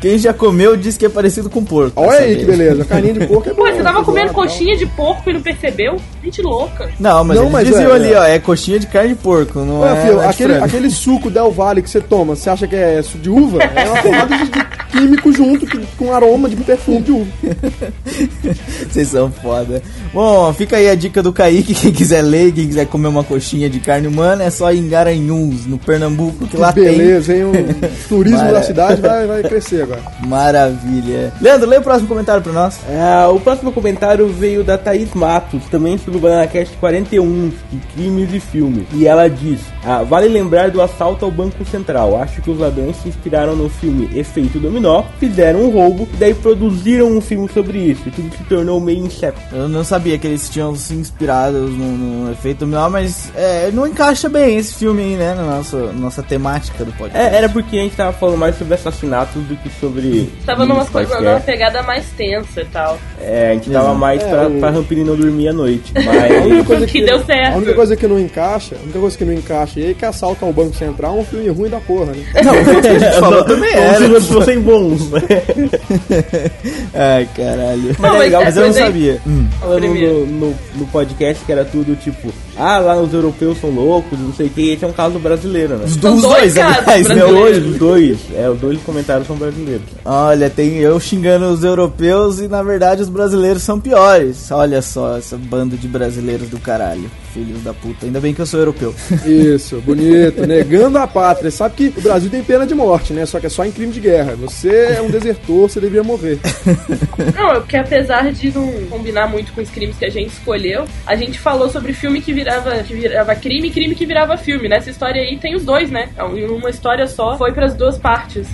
Quem 0.02 0.18
já 0.18 0.34
comeu 0.34 0.78
diz 0.78 0.98
que 0.98 1.06
é 1.06 1.10
parecido 1.10 1.50
com 1.50 1.64
porco. 1.64 2.02
Olha 2.02 2.20
aí 2.20 2.39
que 2.40 2.46
beleza, 2.46 2.86
carninha 2.86 3.14
de 3.14 3.28
porco 3.28 3.50
é 3.50 3.54
Pô, 3.54 3.66
bom. 3.66 3.72
você 3.72 3.82
tava 3.84 4.04
comendo 4.04 4.34
coxinha 4.34 4.78
de 4.78 4.86
porco 4.88 5.30
e 5.30 5.34
não 5.34 5.42
percebeu? 5.42 5.98
Gente 6.24 6.42
louca. 6.42 6.90
Não, 7.00 7.24
mas 7.24 7.36
Não, 7.38 7.44
eles 7.44 7.54
mas 7.54 7.68
diziam 7.68 7.92
é, 7.92 7.96
ali, 7.96 8.14
é. 8.14 8.20
ó, 8.20 8.24
é 8.24 8.40
coxinha 8.40 8.80
de 8.80 8.88
carne 8.88 9.10
de 9.10 9.16
porco, 9.16 9.60
não 9.60 9.86
é, 9.88 9.96
filho, 10.02 10.20
é 10.22 10.28
aquele, 10.28 10.50
frango. 10.54 10.66
aquele 10.66 10.90
suco 10.90 11.30
Del 11.30 11.52
Valle 11.52 11.82
que 11.82 11.90
você 11.90 12.02
toma, 12.02 12.36
você 12.36 12.50
acha 12.50 12.68
que 12.68 12.76
é 12.76 13.02
suco 13.02 13.18
de 13.20 13.30
uva? 13.30 13.60
É 13.64 13.86
uma 13.86 14.02
porrada 14.04 14.38
de, 14.38 14.46
de 14.46 14.66
químico 14.92 15.32
junto 15.32 15.66
que- 15.66 15.80
com 15.98 16.14
aroma 16.14 16.50
de 16.50 16.56
perfume 16.58 17.02
de 17.02 17.12
uva. 17.12 17.28
Vocês 18.90 19.08
são 19.10 19.32
foda. 19.32 19.82
Bom, 20.14 20.52
fica 20.54 20.78
aí 20.78 20.90
a 20.90 20.96
dica 20.96 21.22
do 21.22 21.32
Kaique, 21.32 21.74
quem 21.74 21.92
quiser 21.92 22.22
ler, 22.22 22.52
quem 22.52 22.68
quiser 22.68 22.86
comer 22.88 23.08
uma 23.08 23.24
coxinha 23.24 23.70
de 23.70 23.80
carne 23.80 24.08
humana, 24.08 24.44
é 24.44 24.50
só 24.50 24.72
ir 24.72 24.80
em 24.80 24.90
Garanhuns, 24.90 25.66
no 25.66 25.78
Pernambuco, 25.78 26.48
que 26.48 26.58
lá 26.58 26.74
tem. 26.74 26.86
Beleza, 26.86 27.36
hein? 27.36 27.44
O 27.44 27.54
turismo 28.10 28.40
Mara- 28.40 28.54
da 28.54 28.64
cidade 28.64 29.02
vai, 29.02 29.28
vai 29.28 29.44
crescer 29.44 29.84
agora. 29.84 30.02
Maravilha. 30.26 31.32
Leandro, 31.42 31.70
lê 31.70 31.78
o 31.78 31.82
próximo 31.82 32.08
comentário 32.08 32.29
pra 32.38 32.54
nós. 32.54 32.80
É, 32.88 33.28
o 33.28 33.40
próximo 33.40 33.72
comentário 33.72 34.28
veio 34.28 34.64
da 34.64 34.78
Thaís 34.78 35.14
Matos, 35.14 35.64
também 35.66 35.98
sobre 35.98 36.18
o 36.18 36.22
BananaCast 36.22 36.78
41, 36.78 37.52
de 37.72 37.78
crimes 37.94 38.34
e 38.34 38.40
filmes. 38.40 38.86
E 38.94 39.08
ela 39.08 39.28
diz: 39.28 39.62
ah, 39.84 40.04
Vale 40.04 40.28
lembrar 40.28 40.70
do 40.70 40.82
assalto 40.82 41.26
ao 41.26 41.32
Banco 41.32 41.66
Central. 41.66 42.22
Acho 42.22 42.42
que 42.42 42.52
os 42.52 42.60
ladrões 42.60 42.96
se 42.98 43.10
inspiraram 43.10 43.56
no 43.56 43.70
filme 43.70 44.10
Efeito 44.16 44.60
Dominó, 44.60 45.04
fizeram 45.20 45.62
um 45.64 45.70
roubo 45.70 46.08
e 46.14 46.18
daí 46.18 46.34
produziram 46.34 47.08
um 47.08 47.22
filme 47.22 47.50
sobre 47.50 47.80
isso. 47.80 48.08
E 48.08 48.12
tudo 48.12 48.36
se 48.36 48.44
tornou 48.44 48.80
meio 48.80 49.06
inseto. 49.06 49.40
Eu 49.52 49.68
não 49.68 49.84
sabia 49.84 50.18
que 50.18 50.28
eles 50.28 50.50
tinham 50.50 50.76
se 50.76 50.94
inspirado 50.94 51.58
no, 51.58 51.98
no 51.98 52.32
efeito 52.32 52.60
dominó, 52.60 52.90
mas 52.90 53.32
é, 53.36 53.70
não 53.72 53.88
encaixa 53.88 54.30
bem 54.30 54.58
esse 54.58 54.76
filme 54.76 55.02
aí, 55.02 55.16
né, 55.16 55.34
na 55.34 55.44
nossa, 55.44 55.78
nossa 55.94 56.24
temática 56.24 56.84
do 56.86 56.92
podcast. 56.92 57.18
É, 57.18 57.38
era 57.38 57.50
porque 57.50 57.78
a 57.78 57.82
gente 57.82 57.96
tava 57.96 58.14
falando 58.14 58.38
mais 58.38 58.58
sobre 58.58 58.74
assassinatos 58.74 59.42
do 59.44 59.56
que 59.56 59.70
sobre. 59.80 60.32
Tava 60.46 60.66
numa, 60.66 60.86
numa 61.22 61.40
pegada 61.40 61.82
mais 61.84 62.06
tensa 62.20 62.62
e 62.62 62.66
tal. 62.66 63.00
É, 63.22 63.52
a 63.52 63.54
gente 63.54 63.70
tava 63.70 63.86
Exato. 63.86 63.98
mais 64.00 64.22
É, 64.22 64.28
pra, 64.30 64.48
o- 64.48 64.60
pra 64.60 64.70
Rampini 64.72 65.04
não 65.06 65.16
dormir 65.16 65.48
à 65.48 65.54
noite. 65.54 65.94
A 65.96 66.02
Mas. 66.04 66.46
única 66.46 66.64
coisa 66.66 66.86
Que 66.88 67.02
deu 67.02 67.24
certo. 67.24 67.54
A 67.54 67.58
única 67.58 67.74
coisa 67.74 67.96
que 67.96 68.08
não 68.08 68.20
encaixa, 68.20 68.76
a 68.76 68.84
única 68.84 69.00
coisa 69.00 69.18
que 69.18 69.26
não 69.26 69.34
encaixa 69.34 69.80
aí 69.80 69.92
é 69.92 69.94
que 69.94 70.06
assalto 70.06 70.44
ao 70.46 70.52
Banco 70.54 70.76
Central 70.76 71.18
é 71.18 71.22
um 71.22 71.26
filme 71.26 71.48
ruim 71.50 71.70
da 71.70 71.80
porra, 71.80 72.08
né? 72.08 72.24
Não, 72.44 72.54
o 72.78 72.82
que 72.82 72.88
a 72.88 73.00
gente 73.00 73.20
falou 73.20 73.44
também 73.46 73.74
era. 73.74 74.04
eles 74.06 74.26
fossem 74.26 74.60
bons, 74.60 75.10
né? 75.12 75.22
Ai, 76.94 77.28
caralho. 77.36 77.96
Não, 78.00 78.10
é 78.10 78.12
mas 78.12 78.20
legal, 78.20 78.42
é 78.42 78.46
Mas 78.46 78.58
eu 78.58 78.66
não 78.68 78.74
sabia. 78.74 79.22
Hum. 79.28 79.48
falando 79.60 79.88
no, 79.88 80.26
no, 80.26 80.56
no 80.76 80.86
podcast 80.88 81.44
que 81.46 81.52
era 81.52 81.64
tudo 81.66 81.96
tipo, 81.96 82.32
ah, 82.58 82.80
lá 82.80 82.98
os 82.98 83.14
europeus 83.14 83.58
são 83.60 83.70
loucos, 83.70 84.20
não 84.20 84.34
sei 84.34 84.48
o 84.48 84.50
que, 84.50 84.72
esse 84.74 84.84
é 84.84 84.88
um 84.88 84.92
caso 84.94 85.20
brasileiro, 85.20 85.76
né? 85.78 85.86
Os 85.86 85.96
dois 85.96 86.22
dois, 86.22 86.58
aliás, 86.58 87.08
né? 87.08 87.24
Os 87.26 87.58
os 87.70 87.78
dois, 87.78 88.18
é, 88.36 88.50
os 88.50 88.60
dois 88.60 88.80
comentários 88.84 89.28
são 89.28 89.36
brasileiros. 89.36 89.86
Olha, 90.04 90.50
tem 90.50 90.78
eu 90.78 91.00
xingando 91.00 91.46
os 91.48 91.64
europeus 91.64 92.09
e 92.10 92.48
na 92.48 92.64
verdade 92.64 93.02
os 93.02 93.10
brasileiros 93.10 93.62
são 93.62 93.80
piores. 93.80 94.52
Olha 94.52 94.82
só, 94.82 95.18
essa 95.18 95.38
banda 95.38 95.78
de 95.78 95.88
brasileiros 95.88 96.50
do 96.50 96.60
caralho. 96.60 97.10
Filhos 97.34 97.62
da 97.64 97.74
puta. 97.74 98.08
Ainda 98.08 98.20
bem 98.20 98.34
que 98.34 98.42
eu 98.42 98.46
sou 98.46 98.60
europeu. 98.60 98.94
Isso, 99.26 99.80
bonito, 99.82 100.46
negando 100.48 100.98
a 100.98 101.06
pátria. 101.06 101.52
Sabe 101.52 101.76
que 101.76 102.00
o 102.00 102.02
Brasil 102.02 102.30
tem 102.30 102.44
pena 102.44 102.66
de 102.66 102.74
morte, 102.74 103.14
né? 103.14 103.26
Só 103.26 103.40
que 103.40 103.46
é 103.46 103.50
só 103.50 103.64
em 103.64 103.72
crime 103.72 103.92
de 103.92 104.00
guerra. 104.00 104.36
Você 104.36 104.96
é 104.98 105.02
um 105.02 105.10
desertor, 105.10 105.70
você 105.70 105.80
deveria 105.80 106.04
morrer. 106.04 106.40
Não, 107.36 107.52
é 107.52 107.60
porque 107.60 107.78
apesar 107.78 108.32
de 108.32 108.52
não 108.52 108.72
combinar 108.90 109.28
muito 109.28 109.54
com 109.54 109.62
os 109.62 109.70
crimes 109.70 109.98
que 109.98 110.06
a 110.06 110.10
gente 110.10 110.32
escolheu, 110.32 110.86
a 111.06 111.16
gente 111.16 111.40
falou 111.40 111.70
sobre 111.70 111.94
filme 111.94 112.22
que 112.22 112.34
virava, 112.34 112.76
que 112.84 112.94
virava 112.94 113.36
crime 113.36 113.68
e 113.68 113.72
crime 113.72 113.94
que 113.94 114.06
virava 114.06 114.38
filme. 114.38 114.68
Nessa 114.68 114.90
história 114.90 115.22
aí 115.22 115.38
tem 115.38 115.56
os 115.56 115.64
dois, 115.64 115.92
né? 115.92 116.10
Em 116.34 116.48
uma 116.48 116.70
história 116.70 117.06
só, 117.08 117.38
foi 117.38 117.52
pras 117.52 117.76
duas 117.76 117.98
partes. 117.98 118.48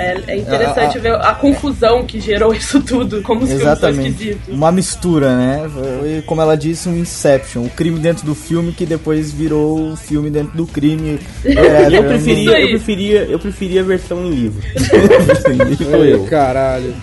É, 0.00 0.16
é 0.28 0.36
interessante 0.38 0.96
Ah, 0.96 1.00
ver 1.00 1.14
a 1.14 1.34
confusão 1.34 2.04
que 2.06 2.18
gerou 2.20 2.52
isso 2.54 2.80
tudo, 2.80 3.22
como 3.22 3.42
os 3.42 3.48
filmes 3.48 3.64
são 3.64 3.72
Exatamente. 3.72 4.10
esquisitos. 4.10 4.54
Uma 4.54 4.72
mistura, 4.72 5.36
né? 5.36 5.70
Foi, 5.72 6.22
como 6.26 6.40
ela 6.40 6.56
disse, 6.56 6.88
um 6.88 6.96
Inception. 6.96 7.64
O 7.64 7.70
crime 7.70 7.98
dentro 7.98 8.24
do 8.24 8.34
filme 8.34 8.72
que 8.72 8.86
depois 8.86 9.30
virou 9.32 9.92
o 9.92 9.96
filme 9.96 10.30
dentro 10.30 10.56
do 10.56 10.66
crime. 10.66 11.18
Eu 11.44 11.90
Isso 11.90 12.02
preferia, 12.04 12.60
eu 12.60 12.68
preferia, 12.68 13.22
eu 13.24 13.38
preferia 13.38 13.80
a 13.80 13.84
versão 13.84 14.24
em 14.26 14.30
livro. 14.30 14.62
Foi 15.90 16.12
eu. 16.14 16.24
Caralho. 16.24 16.94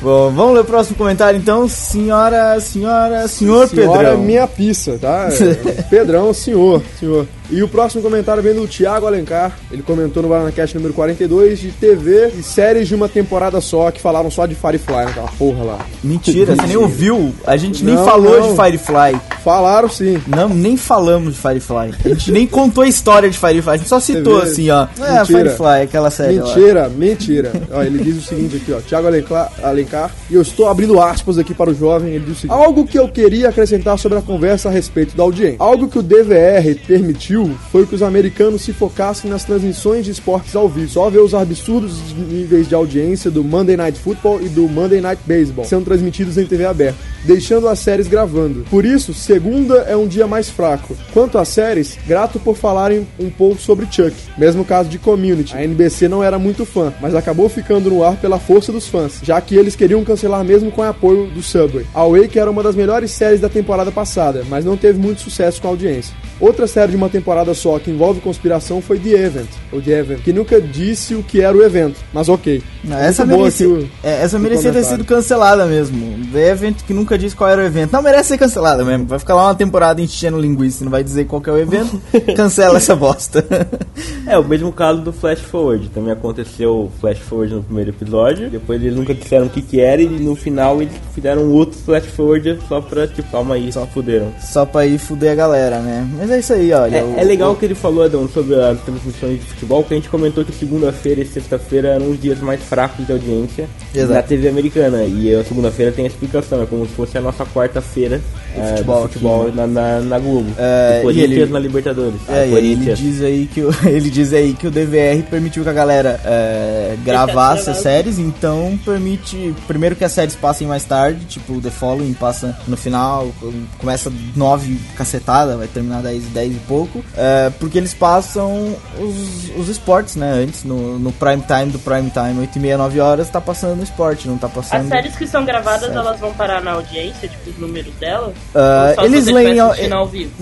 Bom, 0.00 0.30
vamos 0.30 0.54
ler 0.54 0.60
o 0.60 0.64
próximo 0.64 0.96
comentário 0.96 1.38
então. 1.38 1.66
Senhora, 1.68 2.58
senhora, 2.60 3.26
senhor 3.28 3.68
Senhora 3.68 3.98
Pedrão. 4.10 4.18
minha 4.22 4.46
pizza, 4.46 4.98
tá? 5.00 5.28
É, 5.30 5.82
Pedrão, 5.82 6.32
senhor, 6.32 6.82
senhor. 6.98 7.26
E 7.52 7.62
o 7.62 7.68
próximo 7.68 8.02
comentário 8.02 8.42
vem 8.42 8.54
do 8.54 8.66
Thiago 8.66 9.06
Alencar. 9.06 9.58
Ele 9.70 9.82
comentou 9.82 10.22
no 10.22 10.28
Baranacast 10.30 10.74
número 10.74 10.94
42 10.94 11.60
de 11.60 11.70
TV 11.70 12.32
e 12.38 12.42
séries 12.42 12.88
de 12.88 12.94
uma 12.94 13.10
temporada 13.10 13.60
só 13.60 13.90
que 13.90 14.00
falaram 14.00 14.30
só 14.30 14.46
de 14.46 14.54
Firefly 14.54 15.04
naquela 15.04 15.28
porra 15.38 15.62
lá. 15.62 15.86
Mentira, 16.02 16.56
você 16.56 16.66
nem 16.66 16.78
ouviu. 16.78 17.34
A 17.46 17.58
gente 17.58 17.84
nem 17.84 17.94
Não, 17.94 18.06
falou 18.06 18.40
não. 18.40 18.48
de 18.50 18.56
Firefly. 18.56 19.20
Falaram 19.44 19.90
sim. 19.90 20.18
Não, 20.26 20.48
nem 20.48 20.78
falamos 20.78 21.34
de 21.34 21.40
Firefly. 21.40 21.92
A 22.06 22.08
gente 22.08 22.32
nem 22.32 22.46
contou 22.46 22.84
a 22.84 22.88
história 22.88 23.28
de 23.28 23.36
Firefly. 23.36 23.74
A 23.74 23.76
gente 23.76 23.88
só 23.88 24.00
citou 24.00 24.38
vê? 24.40 24.44
assim, 24.46 24.70
ó. 24.70 24.86
É, 24.98 25.18
Mentira. 25.18 25.24
Firefly, 25.26 25.82
aquela 25.82 26.10
série 26.10 26.38
lá. 26.38 26.46
Mentira, 26.46 26.88
mentira. 26.88 27.52
ó, 27.70 27.82
ele 27.82 27.98
diz 28.02 28.16
o 28.16 28.22
seguinte 28.22 28.56
aqui, 28.56 28.72
ó. 28.72 28.80
Thiago 28.80 29.08
Alencar, 29.08 29.52
Alencar, 29.62 30.10
e 30.30 30.34
eu 30.34 30.42
estou 30.42 30.68
abrindo 30.68 30.98
aspas 31.00 31.36
aqui 31.38 31.52
para 31.52 31.70
o 31.70 31.74
jovem, 31.74 32.14
ele 32.14 32.24
diz 32.24 32.38
o 32.38 32.40
seguinte. 32.40 32.56
Algo 32.58 32.86
que 32.86 32.98
eu 32.98 33.08
queria 33.08 33.50
acrescentar 33.50 33.98
sobre 33.98 34.16
a 34.18 34.22
conversa 34.22 34.68
a 34.68 34.72
respeito 34.72 35.14
da 35.16 35.22
audiência. 35.22 35.56
Algo 35.58 35.88
que 35.88 35.98
o 35.98 36.02
DVR 36.02 36.74
permitiu 36.86 37.41
foi 37.70 37.86
que 37.86 37.94
os 37.94 38.02
americanos 38.02 38.62
se 38.62 38.72
focassem 38.72 39.30
nas 39.30 39.44
transmissões 39.44 40.04
de 40.04 40.10
esportes 40.10 40.54
ao 40.54 40.68
vivo. 40.68 40.88
Só 40.88 41.10
ver 41.10 41.20
os 41.20 41.34
absurdos 41.34 42.00
níveis 42.16 42.68
de 42.68 42.74
audiência 42.74 43.30
do 43.30 43.42
Monday 43.42 43.76
Night 43.76 43.98
Football 43.98 44.42
e 44.42 44.48
do 44.48 44.68
Monday 44.68 45.00
Night 45.00 45.22
Baseball 45.26 45.64
sendo 45.64 45.84
transmitidos 45.86 46.36
em 46.36 46.46
TV 46.46 46.66
aberta, 46.66 46.98
deixando 47.24 47.66
as 47.66 47.78
séries 47.78 48.06
gravando. 48.06 48.64
Por 48.70 48.84
isso, 48.84 49.14
segunda 49.14 49.76
é 49.88 49.96
um 49.96 50.06
dia 50.06 50.26
mais 50.26 50.50
fraco. 50.50 50.94
Quanto 51.12 51.38
às 51.38 51.48
séries, 51.48 51.98
grato 52.06 52.38
por 52.38 52.56
falarem 52.56 53.06
um 53.18 53.30
pouco 53.30 53.60
sobre 53.60 53.86
Chuck. 53.90 54.14
Mesmo 54.36 54.64
caso 54.64 54.90
de 54.90 54.98
Community. 54.98 55.56
A 55.56 55.64
NBC 55.64 56.08
não 56.08 56.22
era 56.22 56.38
muito 56.38 56.66
fã, 56.66 56.92
mas 57.00 57.14
acabou 57.14 57.48
ficando 57.48 57.88
no 57.88 58.04
ar 58.04 58.16
pela 58.16 58.38
força 58.38 58.70
dos 58.70 58.86
fãs, 58.86 59.20
já 59.22 59.40
que 59.40 59.56
eles 59.56 59.74
queriam 59.74 60.04
cancelar 60.04 60.44
mesmo 60.44 60.70
com 60.70 60.82
o 60.82 60.84
apoio 60.84 61.28
do 61.28 61.42
Subway. 61.42 61.86
A 61.94 62.04
Wake 62.04 62.38
era 62.38 62.50
uma 62.50 62.62
das 62.62 62.76
melhores 62.76 63.10
séries 63.12 63.40
da 63.40 63.48
temporada 63.48 63.90
passada, 63.90 64.44
mas 64.48 64.64
não 64.64 64.76
teve 64.76 64.98
muito 64.98 65.22
sucesso 65.22 65.60
com 65.60 65.68
a 65.68 65.70
audiência. 65.70 66.14
Outra 66.38 66.66
série 66.66 66.90
de 66.90 66.96
uma 66.96 67.08
temporada 67.08 67.31
só 67.54 67.78
que 67.78 67.90
envolve 67.90 68.20
conspiração 68.20 68.80
foi 68.80 68.98
The 68.98 69.10
Event, 69.10 69.48
ou 69.72 69.80
The 69.80 69.90
Event, 69.90 70.20
que 70.22 70.32
nunca 70.32 70.60
disse 70.60 71.14
o 71.14 71.22
que 71.22 71.40
era 71.40 71.56
o 71.56 71.62
evento, 71.62 72.00
mas 72.12 72.28
ok. 72.28 72.62
Não, 72.84 72.96
essa 72.98 73.24
merecia, 73.24 73.68
o- 73.68 73.88
é, 74.02 74.22
essa 74.22 74.38
merecia 74.38 74.72
ter 74.72 74.82
sido 74.84 75.04
cancelada 75.04 75.66
mesmo. 75.66 76.26
The 76.32 76.50
Event 76.50 76.76
que 76.86 76.92
nunca 76.92 77.16
disse 77.16 77.36
qual 77.36 77.48
era 77.50 77.62
o 77.62 77.64
evento. 77.64 77.92
Não, 77.92 78.02
merece 78.02 78.30
ser 78.30 78.38
cancelada 78.38 78.84
mesmo. 78.84 79.06
Vai 79.06 79.18
ficar 79.18 79.34
lá 79.34 79.44
uma 79.46 79.54
temporada 79.54 80.00
enchendo 80.00 80.38
linguiça 80.40 80.82
e 80.82 80.84
não 80.84 80.90
vai 80.90 81.04
dizer 81.04 81.26
qual 81.26 81.40
que 81.40 81.48
é 81.48 81.52
o 81.52 81.58
evento. 81.58 82.00
Cancela 82.36 82.76
essa 82.78 82.94
bosta. 82.96 83.44
É, 84.26 84.38
o 84.38 84.44
mesmo 84.44 84.72
caso 84.72 85.00
do 85.02 85.12
Flash 85.12 85.40
Forward. 85.40 85.88
Também 85.90 86.12
aconteceu 86.12 86.70
o 86.84 86.90
Flash 87.00 87.18
Forward 87.18 87.54
no 87.54 87.62
primeiro 87.62 87.90
episódio. 87.90 88.48
Depois 88.48 88.80
eles 88.82 88.96
nunca 88.96 89.12
disseram 89.12 89.46
o 89.46 89.50
que 89.50 89.60
que 89.60 89.80
era 89.80 90.00
e 90.00 90.08
no 90.08 90.34
final 90.36 90.80
eles 90.80 90.94
fizeram 91.14 91.50
outro 91.50 91.78
Flash 91.78 92.06
Forward 92.06 92.58
só 92.68 92.80
pra, 92.80 93.06
tipo, 93.06 93.30
calma 93.30 93.56
aí, 93.56 93.70
só 93.72 93.84
fuderam. 93.86 94.32
Só 94.40 94.64
pra 94.64 94.86
ir 94.86 94.96
fuder 94.98 95.32
a 95.32 95.34
galera, 95.34 95.80
né? 95.80 96.08
Mas 96.16 96.30
é 96.30 96.38
isso 96.38 96.52
aí, 96.52 96.72
olha. 96.72 96.98
É, 96.98 97.04
o- 97.04 97.18
é 97.18 97.24
legal 97.24 97.52
o 97.52 97.56
que 97.56 97.64
ele 97.64 97.74
falou, 97.74 98.04
Adão, 98.04 98.28
sobre 98.28 98.54
as 98.54 98.80
transmissões 98.80 99.40
de 99.40 99.46
futebol, 99.46 99.82
que 99.84 99.92
a 99.92 99.96
gente 99.96 100.08
comentou 100.08 100.44
que 100.44 100.52
segunda-feira 100.52 101.20
e 101.20 101.26
sexta-feira 101.26 101.88
eram 101.88 102.10
os 102.10 102.20
dias 102.20 102.38
mais 102.40 102.62
fracos 102.72 103.04
de 103.06 103.12
audiência 103.12 103.68
Exato. 103.94 104.14
na 104.14 104.22
TV 104.22 104.48
americana. 104.48 105.04
E 105.04 105.34
a 105.34 105.44
segunda-feira 105.44 105.92
tem 105.92 106.06
a 106.06 106.08
explicação, 106.08 106.62
é 106.62 106.64
como 106.66 106.86
se 106.86 106.92
fosse 106.94 107.18
a 107.18 107.20
nossa 107.20 107.44
quarta-feira 107.44 108.18
é, 108.56 108.68
futebol 108.76 109.02
do 109.02 109.08
futebol 109.08 109.46
aqui, 109.48 109.56
na, 109.56 109.66
na, 109.66 110.00
na 110.00 110.18
Globo. 110.18 110.50
É, 110.56 110.96
o 110.96 111.10
e 111.10 111.14
Corinthians 111.14 111.32
ele- 111.42 111.52
na 111.52 111.58
Libertadores. 111.58 112.14
É, 112.30 112.32
Ah, 112.42 112.46
ele 112.56 112.76
diz 112.94 113.20
aí 113.22 113.46
que 113.52 113.60
o, 113.60 113.70
ele 113.84 114.08
diz 114.08 114.32
aí 114.32 114.54
que 114.54 114.66
o 114.66 114.70
DVR 114.70 115.22
permitiu 115.28 115.62
que 115.62 115.68
a 115.68 115.72
galera 115.74 116.18
é, 116.24 116.96
gravasse 117.04 117.68
as 117.68 117.76
séries, 117.78 118.18
então 118.18 118.78
permite 118.84 119.54
primeiro 119.66 119.94
que 119.94 120.04
as 120.04 120.12
séries 120.12 120.34
passem 120.34 120.66
mais 120.66 120.84
tarde, 120.84 121.26
tipo 121.26 121.60
The 121.60 121.68
Following 121.70 122.14
passa 122.14 122.56
no 122.66 122.76
final, 122.76 123.30
começa 123.78 124.10
9 124.34 124.78
cacetada, 124.96 125.58
vai 125.58 125.66
terminar 125.66 126.00
10, 126.02 126.22
10 126.24 126.52
e 126.52 126.58
pouco, 126.60 127.04
é, 127.16 127.50
porque 127.60 127.76
eles 127.76 127.92
passam 127.92 128.74
os, 128.98 129.50
os 129.58 129.68
esportes, 129.68 130.16
né, 130.16 130.30
antes, 130.32 130.64
no, 130.64 130.98
no 130.98 131.12
prime 131.12 131.42
time 131.46 131.70
do 131.72 131.78
prime 131.78 132.10
time, 132.10 132.40
8 132.40 132.56
e 132.56 132.60
meia, 132.62 132.78
9 132.78 133.00
horas, 133.00 133.28
tá 133.28 133.40
passando 133.40 133.76
no 133.76 133.82
esporte, 133.82 134.28
não 134.28 134.38
tá 134.38 134.48
passando... 134.48 134.82
As 134.82 134.88
séries 134.88 135.16
que 135.16 135.26
são 135.26 135.44
gravadas, 135.44 135.80
Sério. 135.80 135.98
elas 135.98 136.18
vão 136.20 136.32
parar 136.32 136.62
na 136.62 136.72
audiência, 136.72 137.28
tipo, 137.28 137.50
os 137.50 137.58
números 137.58 137.92
Ou 138.02 138.94
só 138.94 139.04
eles 139.04 139.26
leem 139.26 139.58
ao- 139.58 139.74
ao 139.92 140.06
vivo? 140.06 140.32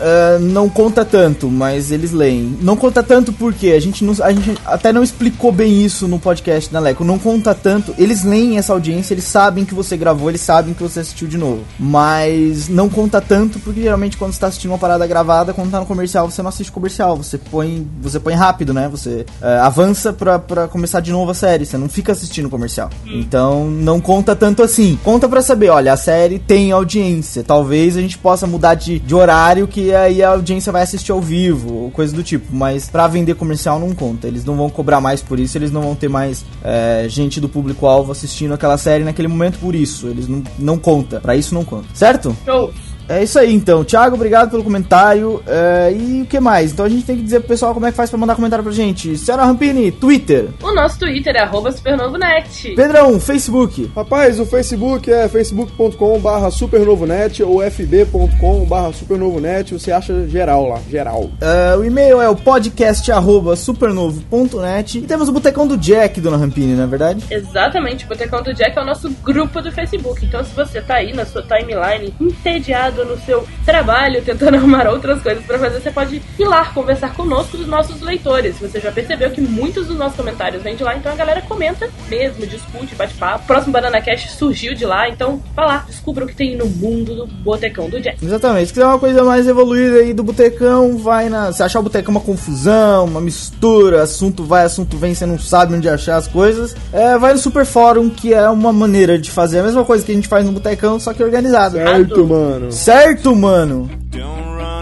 Ah, 0.00 0.38
não 0.40 0.68
conta 0.68 1.04
tanto, 1.04 1.48
mas 1.50 1.90
eles 1.90 2.12
leem. 2.12 2.58
Não 2.60 2.76
conta 2.76 3.02
tanto 3.02 3.32
porque 3.32 3.68
a 3.68 3.80
gente, 3.80 4.04
não, 4.04 4.14
a 4.22 4.32
gente 4.32 4.58
até 4.64 4.92
não 4.92 5.02
explicou 5.02 5.50
bem 5.52 5.84
isso 5.84 6.06
no 6.06 6.18
podcast 6.18 6.72
da 6.72 6.80
Leco. 6.80 7.04
Não 7.04 7.18
conta 7.18 7.54
tanto. 7.54 7.94
Eles 7.98 8.24
leem 8.24 8.58
essa 8.58 8.72
audiência, 8.72 9.14
eles 9.14 9.24
sabem 9.24 9.64
que 9.64 9.74
você 9.74 9.96
gravou, 9.96 10.28
eles 10.28 10.40
sabem 10.40 10.74
que 10.74 10.82
você 10.82 11.00
assistiu 11.00 11.28
de 11.28 11.38
novo. 11.38 11.64
Mas 11.78 12.68
não 12.68 12.88
conta 12.88 13.20
tanto 13.20 13.58
porque 13.60 13.82
geralmente 13.82 14.16
quando 14.16 14.32
você 14.32 14.40
tá 14.40 14.46
assistindo 14.48 14.70
uma 14.72 14.78
parada 14.78 15.06
gravada, 15.06 15.52
quando 15.52 15.70
tá 15.70 15.80
no 15.80 15.86
comercial, 15.86 16.30
você 16.30 16.42
não 16.42 16.48
assiste 16.48 16.70
comercial. 16.72 17.16
Você 17.16 17.38
põe, 17.38 17.86
você 18.00 18.18
põe 18.20 18.34
rápido, 18.34 18.72
né? 18.72 18.88
Você 18.88 19.24
ah, 19.40 19.66
avança 19.66 20.12
pra, 20.12 20.38
pra 20.38 20.68
começar 20.68 21.00
de 21.00 21.12
novo 21.12 21.30
a 21.30 21.34
série. 21.34 21.61
Você 21.64 21.78
não 21.78 21.88
fica 21.88 22.12
assistindo 22.12 22.48
comercial. 22.48 22.90
Então 23.06 23.70
não 23.70 24.00
conta 24.00 24.34
tanto 24.34 24.62
assim. 24.62 24.98
Conta 25.02 25.28
pra 25.28 25.42
saber, 25.42 25.70
olha, 25.70 25.92
a 25.92 25.96
série 25.96 26.38
tem 26.38 26.72
audiência. 26.72 27.42
Talvez 27.42 27.96
a 27.96 28.00
gente 28.00 28.18
possa 28.18 28.46
mudar 28.46 28.74
de, 28.74 28.98
de 28.98 29.14
horário 29.14 29.66
que 29.66 29.94
aí 29.94 30.22
a 30.22 30.30
audiência 30.30 30.72
vai 30.72 30.82
assistir 30.82 31.12
ao 31.12 31.20
vivo, 31.20 31.74
ou 31.74 31.90
coisa 31.90 32.14
do 32.14 32.22
tipo. 32.22 32.54
Mas 32.54 32.88
pra 32.88 33.06
vender 33.08 33.34
comercial 33.34 33.78
não 33.78 33.94
conta. 33.94 34.26
Eles 34.26 34.44
não 34.44 34.56
vão 34.56 34.70
cobrar 34.70 35.00
mais 35.00 35.20
por 35.20 35.38
isso, 35.38 35.58
eles 35.58 35.70
não 35.70 35.82
vão 35.82 35.94
ter 35.94 36.08
mais 36.08 36.44
é, 36.62 37.06
gente 37.08 37.40
do 37.40 37.48
público-alvo 37.48 38.12
assistindo 38.12 38.54
aquela 38.54 38.78
série 38.78 39.04
naquele 39.04 39.28
momento 39.28 39.58
por 39.58 39.74
isso. 39.74 40.06
Eles 40.08 40.28
não, 40.28 40.42
não 40.58 40.78
conta. 40.78 41.20
Pra 41.20 41.36
isso 41.36 41.54
não 41.54 41.64
conta. 41.64 41.86
Certo? 41.94 42.36
Show! 42.44 42.72
É 43.08 43.22
isso 43.22 43.38
aí 43.38 43.52
então. 43.52 43.84
Thiago, 43.84 44.14
obrigado 44.14 44.50
pelo 44.50 44.64
comentário. 44.64 45.42
É, 45.46 45.92
e 45.92 46.22
o 46.22 46.26
que 46.26 46.40
mais? 46.40 46.72
Então 46.72 46.84
a 46.84 46.88
gente 46.88 47.04
tem 47.04 47.16
que 47.16 47.22
dizer 47.22 47.40
pro 47.40 47.48
pessoal 47.48 47.74
como 47.74 47.86
é 47.86 47.90
que 47.90 47.96
faz 47.96 48.10
pra 48.10 48.18
mandar 48.18 48.34
comentário 48.34 48.62
pra 48.62 48.72
gente. 48.72 49.16
Senhora 49.16 49.44
Rampini, 49.44 49.90
Twitter. 49.90 50.48
O 50.62 50.72
nosso 50.74 50.98
Twitter 50.98 51.34
é 51.36 51.40
arroba 51.40 51.72
supernovonet. 51.72 52.74
Pedrão, 52.74 53.18
Facebook. 53.20 53.90
Rapaz, 53.94 54.38
o 54.40 54.46
Facebook 54.46 55.10
é 55.10 55.28
facebook.com 55.28 56.18
barra 56.20 56.50
supernovonet 56.50 57.42
ou 57.42 57.62
fb.com 57.62 58.64
barra 58.64 58.92
supernovonet, 58.92 59.72
você 59.72 59.92
acha 59.92 60.28
geral 60.28 60.68
lá, 60.68 60.78
geral. 60.90 61.30
É, 61.40 61.76
o 61.76 61.84
e-mail 61.84 62.20
é 62.20 62.28
o 62.28 62.36
podcast 62.36 63.10
arroba 63.10 63.56
supernovo.net. 63.56 64.98
E 64.98 65.02
temos 65.02 65.28
o 65.28 65.32
Botecão 65.32 65.66
do 65.66 65.76
Jack, 65.76 66.20
dona 66.20 66.36
Rampini, 66.36 66.74
não 66.74 66.84
é 66.84 66.86
verdade? 66.86 67.24
Exatamente, 67.30 68.04
o 68.04 68.08
Botecão 68.08 68.42
do 68.42 68.54
Jack 68.54 68.78
é 68.78 68.82
o 68.82 68.84
nosso 68.84 69.10
grupo 69.22 69.60
do 69.60 69.72
Facebook. 69.72 70.24
Então, 70.24 70.44
se 70.44 70.54
você 70.54 70.80
tá 70.80 70.96
aí 70.96 71.12
na 71.12 71.24
sua 71.24 71.42
timeline, 71.42 72.14
entediado 72.20 72.91
no 72.96 73.18
seu 73.20 73.46
trabalho, 73.64 74.22
tentando 74.22 74.56
arrumar 74.56 74.88
outras 74.88 75.22
coisas 75.22 75.44
pra 75.44 75.58
fazer, 75.58 75.80
você 75.80 75.90
pode 75.90 76.22
ir 76.38 76.44
lá 76.44 76.64
conversar 76.66 77.14
conosco 77.14 77.56
dos 77.56 77.66
nossos 77.66 78.00
leitores. 78.00 78.56
Você 78.58 78.80
já 78.80 78.92
percebeu 78.92 79.30
que 79.30 79.40
muitos 79.40 79.86
dos 79.86 79.96
nossos 79.96 80.16
comentários 80.16 80.62
vêm 80.62 80.76
de 80.76 80.82
lá, 80.82 80.96
então 80.96 81.12
a 81.12 81.16
galera 81.16 81.42
comenta 81.42 81.88
mesmo, 82.08 82.46
discute, 82.46 82.94
bate 82.94 83.14
papo. 83.14 83.44
O 83.44 83.46
próximo 83.46 83.72
Banana 83.72 84.00
Cash 84.00 84.30
surgiu 84.32 84.74
de 84.74 84.84
lá, 84.84 85.08
então 85.08 85.42
vá 85.54 85.64
lá, 85.64 85.84
descubra 85.86 86.24
o 86.24 86.28
que 86.28 86.34
tem 86.34 86.56
no 86.56 86.66
mundo 86.66 87.14
do 87.14 87.26
Botecão 87.26 87.88
do 87.88 88.00
Jack. 88.00 88.24
Exatamente. 88.24 88.68
Se 88.68 88.72
quiser 88.72 88.86
uma 88.86 88.98
coisa 88.98 89.24
mais 89.24 89.46
evoluída 89.46 89.98
aí 89.98 90.12
do 90.12 90.22
Botecão, 90.22 90.96
vai 90.98 91.28
na. 91.28 91.52
Se 91.52 91.62
achar 91.62 91.80
o 91.80 91.82
Botecão 91.82 92.12
uma 92.12 92.20
confusão, 92.20 93.04
uma 93.04 93.20
mistura, 93.20 94.02
assunto 94.02 94.44
vai, 94.44 94.64
assunto 94.64 94.96
vem, 94.96 95.14
você 95.14 95.26
não 95.26 95.38
sabe 95.38 95.74
onde 95.74 95.88
achar 95.88 96.16
as 96.16 96.26
coisas, 96.26 96.74
é, 96.92 97.16
vai 97.18 97.32
no 97.32 97.38
Super 97.38 97.64
Fórum, 97.64 98.10
que 98.10 98.34
é 98.34 98.48
uma 98.48 98.72
maneira 98.72 99.18
de 99.18 99.30
fazer 99.30 99.60
a 99.60 99.62
mesma 99.62 99.84
coisa 99.84 100.04
que 100.04 100.12
a 100.12 100.14
gente 100.14 100.28
faz 100.28 100.44
no 100.44 100.52
Botecão, 100.52 100.98
só 100.98 101.12
que 101.12 101.22
organizado. 101.22 101.76
Certo, 101.76 102.26
mano. 102.26 102.72
Certo, 102.82 103.32
mano? 103.36 103.88
Don't 104.10 104.56
run 104.56 104.72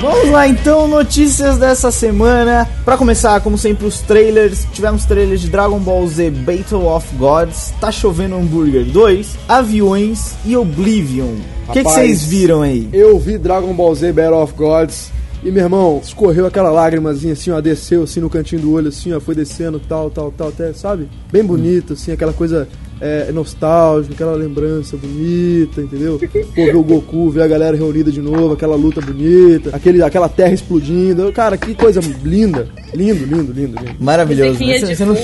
Vamos 0.00 0.30
lá 0.30 0.48
então, 0.48 0.88
notícias 0.88 1.58
dessa 1.58 1.90
semana. 1.90 2.66
Pra 2.86 2.96
começar, 2.96 3.38
como 3.42 3.58
sempre, 3.58 3.86
os 3.86 4.00
trailers. 4.00 4.66
Tivemos 4.72 5.04
trailers 5.04 5.42
de 5.42 5.50
Dragon 5.50 5.78
Ball 5.78 6.06
Z 6.06 6.30
Battle 6.30 6.86
of 6.86 7.06
Gods, 7.16 7.74
Tá 7.78 7.92
Chovendo 7.92 8.34
Hambúrguer 8.34 8.86
2, 8.86 9.36
Aviões 9.46 10.36
e 10.46 10.56
Oblivion. 10.56 11.34
O 11.68 11.72
que 11.72 11.82
vocês 11.82 12.24
viram 12.24 12.62
aí? 12.62 12.88
Eu 12.94 13.18
vi 13.18 13.36
Dragon 13.36 13.74
Ball 13.74 13.94
Z 13.94 14.10
Battle 14.14 14.42
of 14.42 14.54
Gods 14.54 15.12
e, 15.44 15.50
meu 15.50 15.64
irmão, 15.64 16.00
escorreu 16.02 16.46
aquela 16.46 16.70
lágrimazinha 16.70 17.34
assim, 17.34 17.50
ó, 17.50 17.60
desceu 17.60 18.04
assim 18.04 18.20
no 18.20 18.30
cantinho 18.30 18.62
do 18.62 18.72
olho, 18.72 18.88
assim, 18.88 19.12
ó, 19.12 19.20
foi 19.20 19.34
descendo, 19.34 19.80
tal, 19.80 20.10
tal, 20.10 20.30
tal, 20.30 20.48
até, 20.48 20.72
sabe? 20.72 21.08
Bem 21.30 21.44
bonito, 21.44 21.92
assim, 21.92 22.10
aquela 22.10 22.32
coisa 22.32 22.66
é, 23.00 23.30
nostálgica, 23.32 24.14
aquela 24.14 24.34
lembrança 24.34 24.96
bonita, 24.96 25.80
entendeu? 25.80 26.18
Pô, 26.54 26.64
ver 26.64 26.76
o 26.76 26.82
Goku, 26.82 27.30
ver 27.30 27.42
a 27.42 27.48
galera 27.48 27.76
reunida 27.76 28.10
de 28.10 28.20
novo, 28.20 28.52
aquela 28.54 28.76
luta 28.76 29.00
bonita, 29.00 29.70
aquele, 29.74 30.02
aquela 30.02 30.28
terra 30.28 30.52
explodindo. 30.52 31.32
Cara, 31.32 31.56
que 31.56 31.74
coisa 31.74 32.00
linda. 32.24 32.68
Lindo, 32.92 33.24
lindo, 33.24 33.52
lindo, 33.52 33.78
lindo. 33.78 33.96
Maravilhoso. 34.00 34.58
Né? 34.64 34.78
de 34.78 34.96
Você 34.96 35.04
não- 35.04 35.14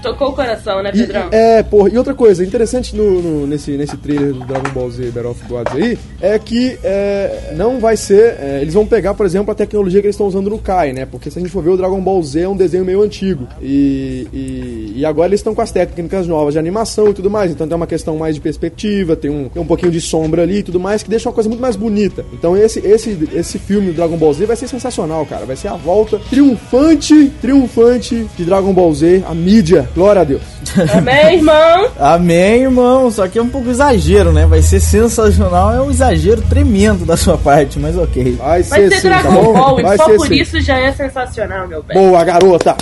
tocou 0.00 0.28
o 0.28 0.32
coração, 0.32 0.82
né, 0.82 0.90
E- 0.94 0.98
Pedrão? 1.00 1.28
é, 1.30 1.62
porra, 1.62 1.90
e 1.90 1.98
outra 1.98 2.14
coisa, 2.14 2.42
interessante 2.44 2.96
no, 2.96 3.20
no- 3.20 3.46
nesse, 3.46 3.72
nesse 3.72 3.96
trailer 3.98 4.32
do 4.32 4.40
Dragon 4.46 4.70
Ball 4.72 4.90
Z 4.90 5.10
Battle 5.10 5.30
of 5.32 5.44
Gods 5.46 5.74
aí, 5.74 5.98
é 6.20 6.38
que 6.38 6.78
é, 6.82 7.52
não 7.56 7.78
vai 7.78 7.96
ser. 7.96 8.36
é, 8.40 8.58
eles 8.62 8.72
vão 8.72 8.86
pegar, 8.86 9.12
por 9.14 9.26
exemplo, 9.26 9.52
a 9.52 9.54
tecnologia 9.54 10.00
que 10.00 10.06
eles 10.06 10.14
estão 10.14 10.26
usando 10.26 10.48
no 10.48 10.58
Kai, 10.58 10.92
né? 10.94 11.04
Porque 11.04 11.30
se 11.30 11.38
a 11.38 11.42
gente 11.42 11.50
for 11.52 11.62
ver, 11.62 11.70
o 11.70 11.76
Dragon 11.76 12.00
Ball 12.00 12.22
Z 12.22 12.40
é 12.40 12.48
um 12.48 12.56
desenho 12.56 12.84
meio 12.86 13.02
antigo. 13.02 13.46
E, 13.60 14.26
e, 14.32 14.92
e 14.96 15.04
agora 15.04 15.28
eles 15.28 15.40
estão 15.40 15.54
com 15.54 15.60
as 15.60 15.70
técnicas 15.70 16.26
novas 16.26 16.54
de 16.54 16.58
animação 16.58 17.08
e 17.08 17.12
tudo 17.20 17.30
mais. 17.30 17.50
Então 17.50 17.68
tem 17.68 17.76
uma 17.76 17.86
questão 17.86 18.16
mais 18.16 18.34
de 18.34 18.40
perspectiva, 18.40 19.14
tem 19.14 19.30
um, 19.30 19.48
tem 19.48 19.62
um 19.62 19.66
pouquinho 19.66 19.92
de 19.92 20.00
sombra 20.00 20.42
ali 20.42 20.58
e 20.58 20.62
tudo 20.62 20.80
mais, 20.80 21.02
que 21.02 21.10
deixa 21.10 21.28
uma 21.28 21.34
coisa 21.34 21.48
muito 21.48 21.60
mais 21.60 21.76
bonita. 21.76 22.24
Então 22.32 22.56
esse, 22.56 22.80
esse, 22.80 23.28
esse 23.32 23.58
filme 23.58 23.88
do 23.88 23.94
Dragon 23.94 24.16
Ball 24.16 24.32
Z 24.32 24.46
vai 24.46 24.56
ser 24.56 24.68
sensacional, 24.68 25.24
cara. 25.26 25.44
Vai 25.44 25.56
ser 25.56 25.68
a 25.68 25.76
volta 25.76 26.18
triunfante, 26.30 27.30
triunfante 27.40 28.26
de 28.36 28.44
Dragon 28.44 28.72
Ball 28.72 28.92
Z, 28.94 29.22
a 29.28 29.34
mídia. 29.34 29.88
Glória 29.94 30.22
a 30.22 30.24
Deus. 30.24 30.42
Amém, 30.96 31.36
irmão? 31.36 31.90
Amém, 31.98 32.62
irmão. 32.62 33.10
Só 33.10 33.28
que 33.28 33.38
é 33.38 33.42
um 33.42 33.48
pouco 33.48 33.68
exagero, 33.68 34.32
né? 34.32 34.46
Vai 34.46 34.62
ser 34.62 34.80
sensacional. 34.80 35.72
É 35.72 35.82
um 35.82 35.90
exagero 35.90 36.42
tremendo 36.42 37.04
da 37.04 37.16
sua 37.16 37.36
parte, 37.36 37.78
mas 37.78 37.96
ok. 37.96 38.32
Vai, 38.32 38.62
Vai 38.62 38.88
ser 38.88 39.00
sim, 39.00 39.08
Dragon 39.08 39.28
tá 39.28 39.34
bom? 39.34 39.52
Ball 39.52 39.80
e 39.80 39.82
Vai 39.82 39.96
só 39.96 40.06
ser 40.06 40.16
por 40.16 40.26
sim. 40.28 40.34
isso 40.34 40.60
já 40.60 40.78
é 40.78 40.92
sensacional, 40.92 41.68
meu 41.68 41.82
bem. 41.82 41.96
Boa, 41.96 42.24
garota! 42.24 42.76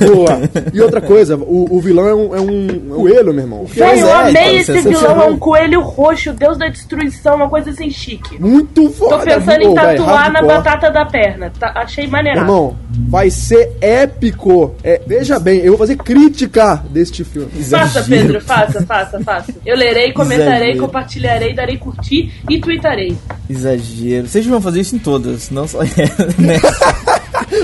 Boa! 0.00 0.40
E 0.72 0.80
outra 0.80 1.00
coisa, 1.00 1.36
o, 1.36 1.66
o 1.70 1.80
vilão 1.80 2.08
é 2.08 2.14
um, 2.14 2.36
é 2.36 2.40
um 2.40 2.66
coelho, 2.96 3.32
meu 3.32 3.44
irmão. 3.44 3.66
Velho, 3.78 4.00
eu 4.00 4.08
é, 4.08 4.12
amei 4.12 4.30
então, 4.30 4.56
esse 4.56 4.72
sensacional. 4.72 5.14
vilão, 5.14 5.22
é 5.22 5.30
um 5.30 5.38
coelho 5.38 5.80
roxo, 5.80 6.32
deus 6.32 6.58
da 6.58 6.68
destruição, 6.68 7.36
uma 7.36 7.48
coisa 7.48 7.70
assim 7.70 7.90
chique. 7.90 8.40
Muito 8.40 8.90
foda! 8.90 9.18
Tô 9.18 9.24
pensando 9.24 9.62
em 9.62 9.74
tatuar 9.74 10.32
na 10.32 10.42
batata 10.42 10.90
da 10.90 11.04
perna. 11.04 11.52
Tá- 11.58 11.72
achei 11.74 12.06
maneirado. 12.06 12.44
Irmão, 12.44 12.76
vai 13.08 13.30
ser 13.30 13.72
épico. 13.80 14.74
É, 14.82 15.00
veja 15.06 15.38
bem, 15.38 15.58
eu 15.60 15.68
vou 15.72 15.78
fazer 15.78 15.96
crítica 15.96 16.82
deste 16.90 17.24
filme. 17.24 17.48
Faça. 17.64 18.02
Pedro, 18.02 18.40
faça, 18.40 18.84
faça, 18.84 19.20
faça. 19.20 19.54
Eu 19.64 19.76
lerei, 19.76 20.12
comentarei, 20.12 20.70
Exagero. 20.70 20.78
compartilharei, 20.80 21.54
darei 21.54 21.76
curtir 21.76 22.32
e 22.48 22.58
tweetarei. 22.60 23.16
Exagero. 23.48 24.26
Vocês 24.26 24.46
vão 24.46 24.60
fazer 24.60 24.80
isso 24.80 24.96
em 24.96 24.98
todas, 24.98 25.50
não 25.50 25.66
só 25.68 25.80
né? 26.38 26.58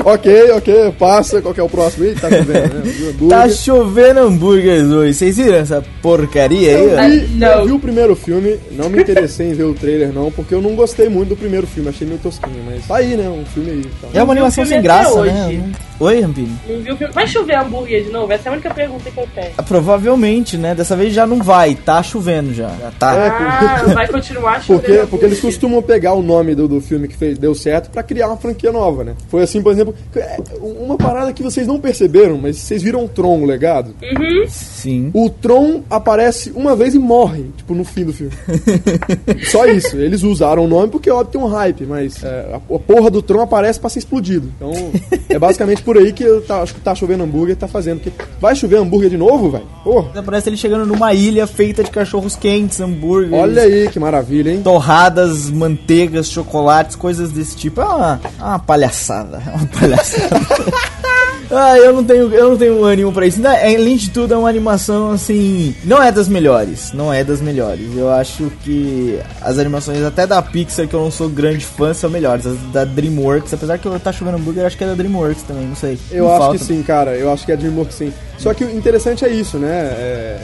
Ok, 0.04 0.50
ok, 0.52 0.92
passa. 0.98 1.40
Qual 1.42 1.54
que 1.54 1.60
é 1.60 1.62
o 1.62 1.68
próximo 1.68 2.04
aí? 2.04 2.14
Tá 2.14 2.28
vendo, 2.28 2.48
né? 2.48 2.82
Hambúrguer. 3.10 3.28
Tá 3.28 3.48
chovendo 3.48 4.20
hambúrgueres 4.20 4.90
hoje. 4.90 5.14
Vocês 5.14 5.36
viram 5.36 5.56
essa 5.56 5.82
porcaria 6.02 6.76
aí? 6.76 6.84
Eu 6.84 6.92
ó? 6.98 7.08
vi, 7.08 7.26
não. 7.36 7.48
eu 7.48 7.64
vi 7.66 7.72
o 7.72 7.78
primeiro 7.78 8.14
filme, 8.16 8.58
não 8.72 8.88
me 8.88 9.00
interessei 9.00 9.48
em 9.50 9.54
ver 9.54 9.64
o 9.64 9.74
trailer 9.74 10.12
não, 10.12 10.30
porque 10.30 10.54
eu 10.54 10.60
não 10.62 10.74
gostei 10.74 11.08
muito 11.08 11.30
do 11.30 11.36
primeiro 11.36 11.66
filme, 11.66 11.88
achei 11.88 12.06
meio 12.06 12.18
tosquinho, 12.20 12.62
mas 12.66 12.86
tá 12.86 12.96
aí, 12.96 13.16
né, 13.16 13.28
um 13.28 13.44
filme 13.46 13.70
aí. 13.70 13.78
Então. 13.80 14.10
É 14.12 14.22
uma 14.22 14.32
animação 14.32 14.64
filme 14.64 14.76
sem 14.76 14.82
graça, 14.82 15.14
hoje. 15.14 15.32
né? 15.32 15.72
Oi, 16.00 16.20
Rampini? 16.20 16.50
Não 16.68 16.80
viu 16.80 16.94
o 16.94 16.96
filme? 16.96 17.14
Vai 17.14 17.26
chover 17.26 17.56
hambúrguer 17.56 18.04
de 18.04 18.10
novo? 18.10 18.32
Essa 18.32 18.48
é 18.48 18.50
a 18.50 18.52
única 18.52 18.74
pergunta 18.74 19.08
que 19.10 19.18
eu 19.18 19.28
tenho. 19.34 19.52
Ah, 19.56 19.62
Provavelmente, 19.62 20.56
né? 20.56 20.74
Dessa 20.74 20.96
vez 20.96 21.14
já 21.14 21.24
não 21.24 21.40
vai. 21.40 21.74
Tá 21.76 22.02
chovendo 22.02 22.52
já. 22.52 22.68
Já 22.68 22.90
tá. 22.98 23.14
É, 23.14 23.28
Ah, 23.28 23.82
vai 23.94 24.08
continuar 24.08 24.60
chovendo 24.62 24.82
Porque, 24.84 25.06
porque 25.08 25.24
eles 25.26 25.40
costumam 25.40 25.80
pegar 25.80 26.14
o 26.14 26.22
nome 26.22 26.54
do, 26.54 26.66
do 26.66 26.80
filme 26.80 27.06
que 27.06 27.16
fez, 27.16 27.38
deu 27.38 27.54
certo 27.54 27.90
pra 27.90 28.02
criar 28.02 28.26
uma 28.26 28.36
franquia 28.36 28.72
nova, 28.72 29.04
né? 29.04 29.14
Foi 29.28 29.42
assim, 29.42 29.62
por 29.62 29.70
exemplo, 29.72 29.93
é, 30.16 30.38
uma 30.60 30.96
parada 30.96 31.32
que 31.32 31.42
vocês 31.42 31.66
não 31.66 31.78
perceberam, 31.80 32.38
mas 32.38 32.56
vocês 32.56 32.82
viram 32.82 33.04
o 33.04 33.08
Tron, 33.08 33.42
o 33.42 33.46
legado? 33.46 33.94
Uhum. 34.02 34.44
Sim. 34.48 35.10
O 35.14 35.28
Tron 35.30 35.82
aparece 35.90 36.52
uma 36.54 36.74
vez 36.76 36.94
e 36.94 36.98
morre, 36.98 37.46
tipo, 37.56 37.74
no 37.74 37.84
fim 37.84 38.04
do 38.04 38.12
filme. 38.12 38.32
Só 39.50 39.66
isso. 39.66 39.96
Eles 39.96 40.22
usaram 40.22 40.64
o 40.64 40.68
nome 40.68 40.88
porque, 40.88 41.10
óbvio, 41.10 41.32
tem 41.32 41.40
um 41.40 41.46
hype, 41.46 41.84
mas 41.86 42.22
é, 42.22 42.54
a, 42.54 42.78
porra 42.78 43.10
do 43.10 43.22
Tron 43.22 43.40
aparece 43.42 43.80
pra 43.80 43.88
ser 43.90 44.00
explodido. 44.00 44.50
Então, 44.56 44.72
é 45.28 45.38
basicamente 45.38 45.82
por 45.82 45.96
aí 45.98 46.12
que 46.12 46.22
eu 46.24 46.40
tá- 46.42 46.62
acho 46.62 46.74
que 46.74 46.80
tá 46.80 46.94
chovendo 46.94 47.24
hambúrguer 47.24 47.56
tá 47.56 47.68
fazendo. 47.68 48.00
Porque 48.00 48.24
vai 48.40 48.54
chover 48.54 48.76
hambúrguer 48.78 49.10
de 49.10 49.16
novo, 49.16 49.50
velho? 49.50 49.66
Porra, 49.82 50.22
Parece 50.22 50.48
ele 50.48 50.56
chegando 50.56 50.86
numa 50.86 51.12
ilha 51.12 51.46
feita 51.46 51.84
de 51.84 51.90
cachorros 51.90 52.34
quentes, 52.34 52.80
hambúrgueres. 52.80 53.34
olha 53.38 53.62
aí 53.62 53.88
que 53.88 54.00
maravilha, 54.00 54.50
hein? 54.50 54.62
Torradas, 54.62 55.50
manteigas, 55.50 56.28
chocolates, 56.30 56.96
coisas 56.96 57.30
desse 57.30 57.56
tipo. 57.56 57.80
É 57.80 57.84
uma, 57.84 58.20
é 58.40 58.42
uma 58.42 58.58
palhaçada. 58.58 59.42
É 59.46 59.50
uma 59.50 59.66
palhaçada. 59.66 59.83
Ah, 61.50 61.76
eu 61.78 61.92
não 61.92 62.02
tenho, 62.04 62.32
eu 62.34 62.50
não 62.50 62.56
tenho 62.56 62.84
ânimo 62.84 63.12
pra 63.12 63.26
isso. 63.26 63.36
Ainda- 63.38 63.52
Além 63.52 63.96
de 63.96 64.10
tudo, 64.10 64.34
é 64.34 64.36
uma 64.36 64.48
animação 64.48 65.12
assim. 65.12 65.74
Não 65.84 66.02
é 66.02 66.10
das 66.10 66.28
melhores. 66.28 66.92
Não 66.92 67.12
é 67.12 67.22
das 67.22 67.40
melhores. 67.40 67.96
Eu 67.96 68.10
acho 68.10 68.50
que 68.64 69.18
as 69.40 69.58
animações 69.58 70.02
até 70.02 70.26
da 70.26 70.40
Pixar, 70.42 70.88
que 70.88 70.94
eu 70.94 71.00
não 71.00 71.10
sou 71.10 71.28
grande 71.28 71.64
fã, 71.64 71.92
são 71.94 72.10
melhores. 72.10 72.46
As 72.46 72.56
da 72.72 72.84
Dreamworks, 72.84 73.52
apesar 73.54 73.78
que 73.78 73.86
eu 73.86 73.98
tá 74.00 74.12
chovendo 74.12 74.36
hambúrguer, 74.38 74.64
acho 74.66 74.76
que 74.76 74.84
é 74.84 74.86
da 74.86 74.94
Dreamworks 74.94 75.42
também, 75.42 75.66
não 75.66 75.76
sei. 75.76 75.98
Eu 76.10 76.24
Não 76.24 76.30
acho 76.32 76.38
falta. 76.40 76.58
que 76.58 76.64
sim, 76.64 76.82
cara. 76.82 77.12
Eu 77.16 77.32
acho 77.32 77.44
que 77.44 77.52
é 77.52 77.56
DreamWorks 77.56 77.94
sim. 77.96 78.12
Só 78.38 78.52
que 78.52 78.64
o 78.64 78.70
interessante 78.76 79.24
é 79.24 79.28
isso, 79.28 79.58
né? 79.58 79.68
É, 79.70 80.38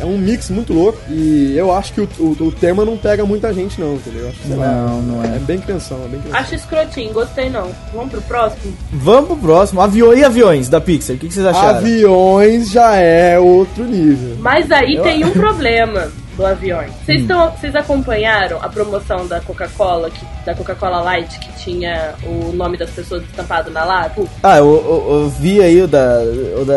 é 0.00 0.04
um 0.04 0.16
mix 0.18 0.50
muito 0.50 0.72
louco. 0.72 0.98
E 1.08 1.54
eu 1.56 1.72
acho 1.74 1.92
que 1.92 2.00
o, 2.00 2.08
o- 2.18 2.36
o 2.44 2.52
tema 2.52 2.84
não 2.84 2.96
pega 2.96 3.24
muita 3.24 3.52
gente, 3.52 3.80
não, 3.80 3.94
entendeu? 3.94 4.22
Eu 4.22 4.28
Acho 4.30 4.38
que, 4.40 4.46
sei 4.48 4.56
lá, 4.56 4.66
Não, 4.72 5.02
não 5.02 5.24
é. 5.24 5.36
É 5.36 5.38
bem 5.38 5.58
crianção, 5.58 5.98
é 6.04 6.08
bem 6.08 6.20
crianção. 6.20 6.40
Acho 6.40 6.54
escrotinho, 6.54 7.12
gostei 7.12 7.48
não. 7.50 7.70
Vamos 7.94 8.10
pro 8.10 8.22
próximo? 8.22 8.72
Vamos 8.92 9.26
pro 9.28 9.36
próximo. 9.36 9.80
Avião 9.80 10.14
e 10.14 10.24
aviões 10.24 10.68
da 10.68 10.80
Pixar. 10.80 11.16
O 11.16 11.18
que, 11.18 11.28
que 11.28 11.34
vocês 11.34 11.46
acharam? 11.46 11.78
Aviões 11.78 12.70
já 12.70 12.96
é 12.96 13.38
outro 13.38 13.84
nível. 13.84 14.36
Mas 14.40 14.70
aí 14.70 14.98
tem 15.02 15.24
um 15.24 15.30
problema 15.30 16.08
do 16.36 16.46
avião. 16.46 16.82
Vocês, 17.04 17.22
estão, 17.22 17.50
vocês 17.50 17.74
acompanharam 17.76 18.58
a 18.62 18.68
promoção 18.68 19.26
da 19.26 19.40
Coca-Cola, 19.40 20.10
da 20.44 20.54
Coca-Cola 20.54 21.00
Light, 21.00 21.38
que 21.38 21.52
tinha 21.62 22.14
o 22.24 22.52
nome 22.52 22.76
das 22.76 22.90
pessoas 22.90 23.22
estampado 23.24 23.70
na 23.70 23.84
lata? 23.84 24.22
Ah, 24.42 24.58
eu, 24.58 24.64
eu- 24.66 25.14
eu 25.22 25.28
vi 25.28 25.62
aí 25.62 25.82
o 25.82 25.88
da, 25.88 26.18
o 26.60 26.64
da. 26.64 26.74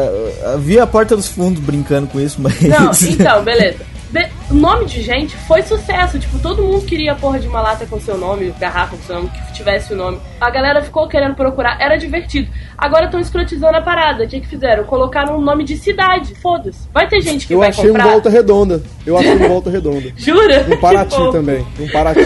Eu 0.51 0.59
vi 0.59 0.79
a 0.79 0.85
porta 0.87 1.15
dos 1.15 1.27
fundos 1.27 1.61
brincando 1.63 2.07
com 2.07 2.19
isso, 2.19 2.41
mas. 2.41 2.59
Não, 2.61 2.91
então, 3.09 3.43
beleza. 3.43 3.79
O 4.49 4.53
nome 4.53 4.85
de 4.85 5.01
gente 5.01 5.35
foi 5.35 5.61
sucesso. 5.61 6.19
Tipo, 6.19 6.37
todo 6.39 6.61
mundo 6.61 6.85
queria 6.85 7.15
porra 7.15 7.39
de 7.39 7.47
uma 7.47 7.61
lata 7.61 7.85
com 7.85 7.99
seu 7.99 8.17
nome, 8.17 8.53
garrafa 8.59 8.95
com 8.95 9.03
seu 9.03 9.15
nome, 9.15 9.29
que 9.29 9.53
tivesse 9.53 9.93
o 9.93 9.95
nome. 9.95 10.19
A 10.39 10.49
galera 10.49 10.81
ficou 10.81 11.07
querendo 11.07 11.35
procurar, 11.35 11.77
era 11.79 11.97
divertido. 11.97 12.49
Agora 12.77 13.05
estão 13.05 13.19
escrotizando 13.19 13.77
a 13.77 13.81
parada. 13.81 14.23
O 14.23 14.27
que, 14.27 14.41
que 14.41 14.47
fizeram? 14.47 14.83
Colocaram 14.83 15.37
um 15.37 15.41
nome 15.41 15.63
de 15.63 15.77
cidade. 15.77 16.35
Foda-se. 16.35 16.87
Vai 16.93 17.07
ter 17.07 17.21
gente 17.21 17.47
que 17.47 17.53
Eu 17.53 17.59
vai 17.59 17.69
achei 17.69 17.87
comprar. 17.87 18.07
um 18.07 18.11
Volta 18.11 18.29
Redonda. 18.29 18.83
Eu 19.05 19.17
achei 19.17 19.33
um 19.33 19.47
Volta 19.47 19.69
Redonda. 19.69 20.11
Jura? 20.17 20.65
Um 20.69 20.77
Paraty 20.77 21.31
também. 21.31 21.65
Um 21.79 21.87
Paraty. 21.89 22.23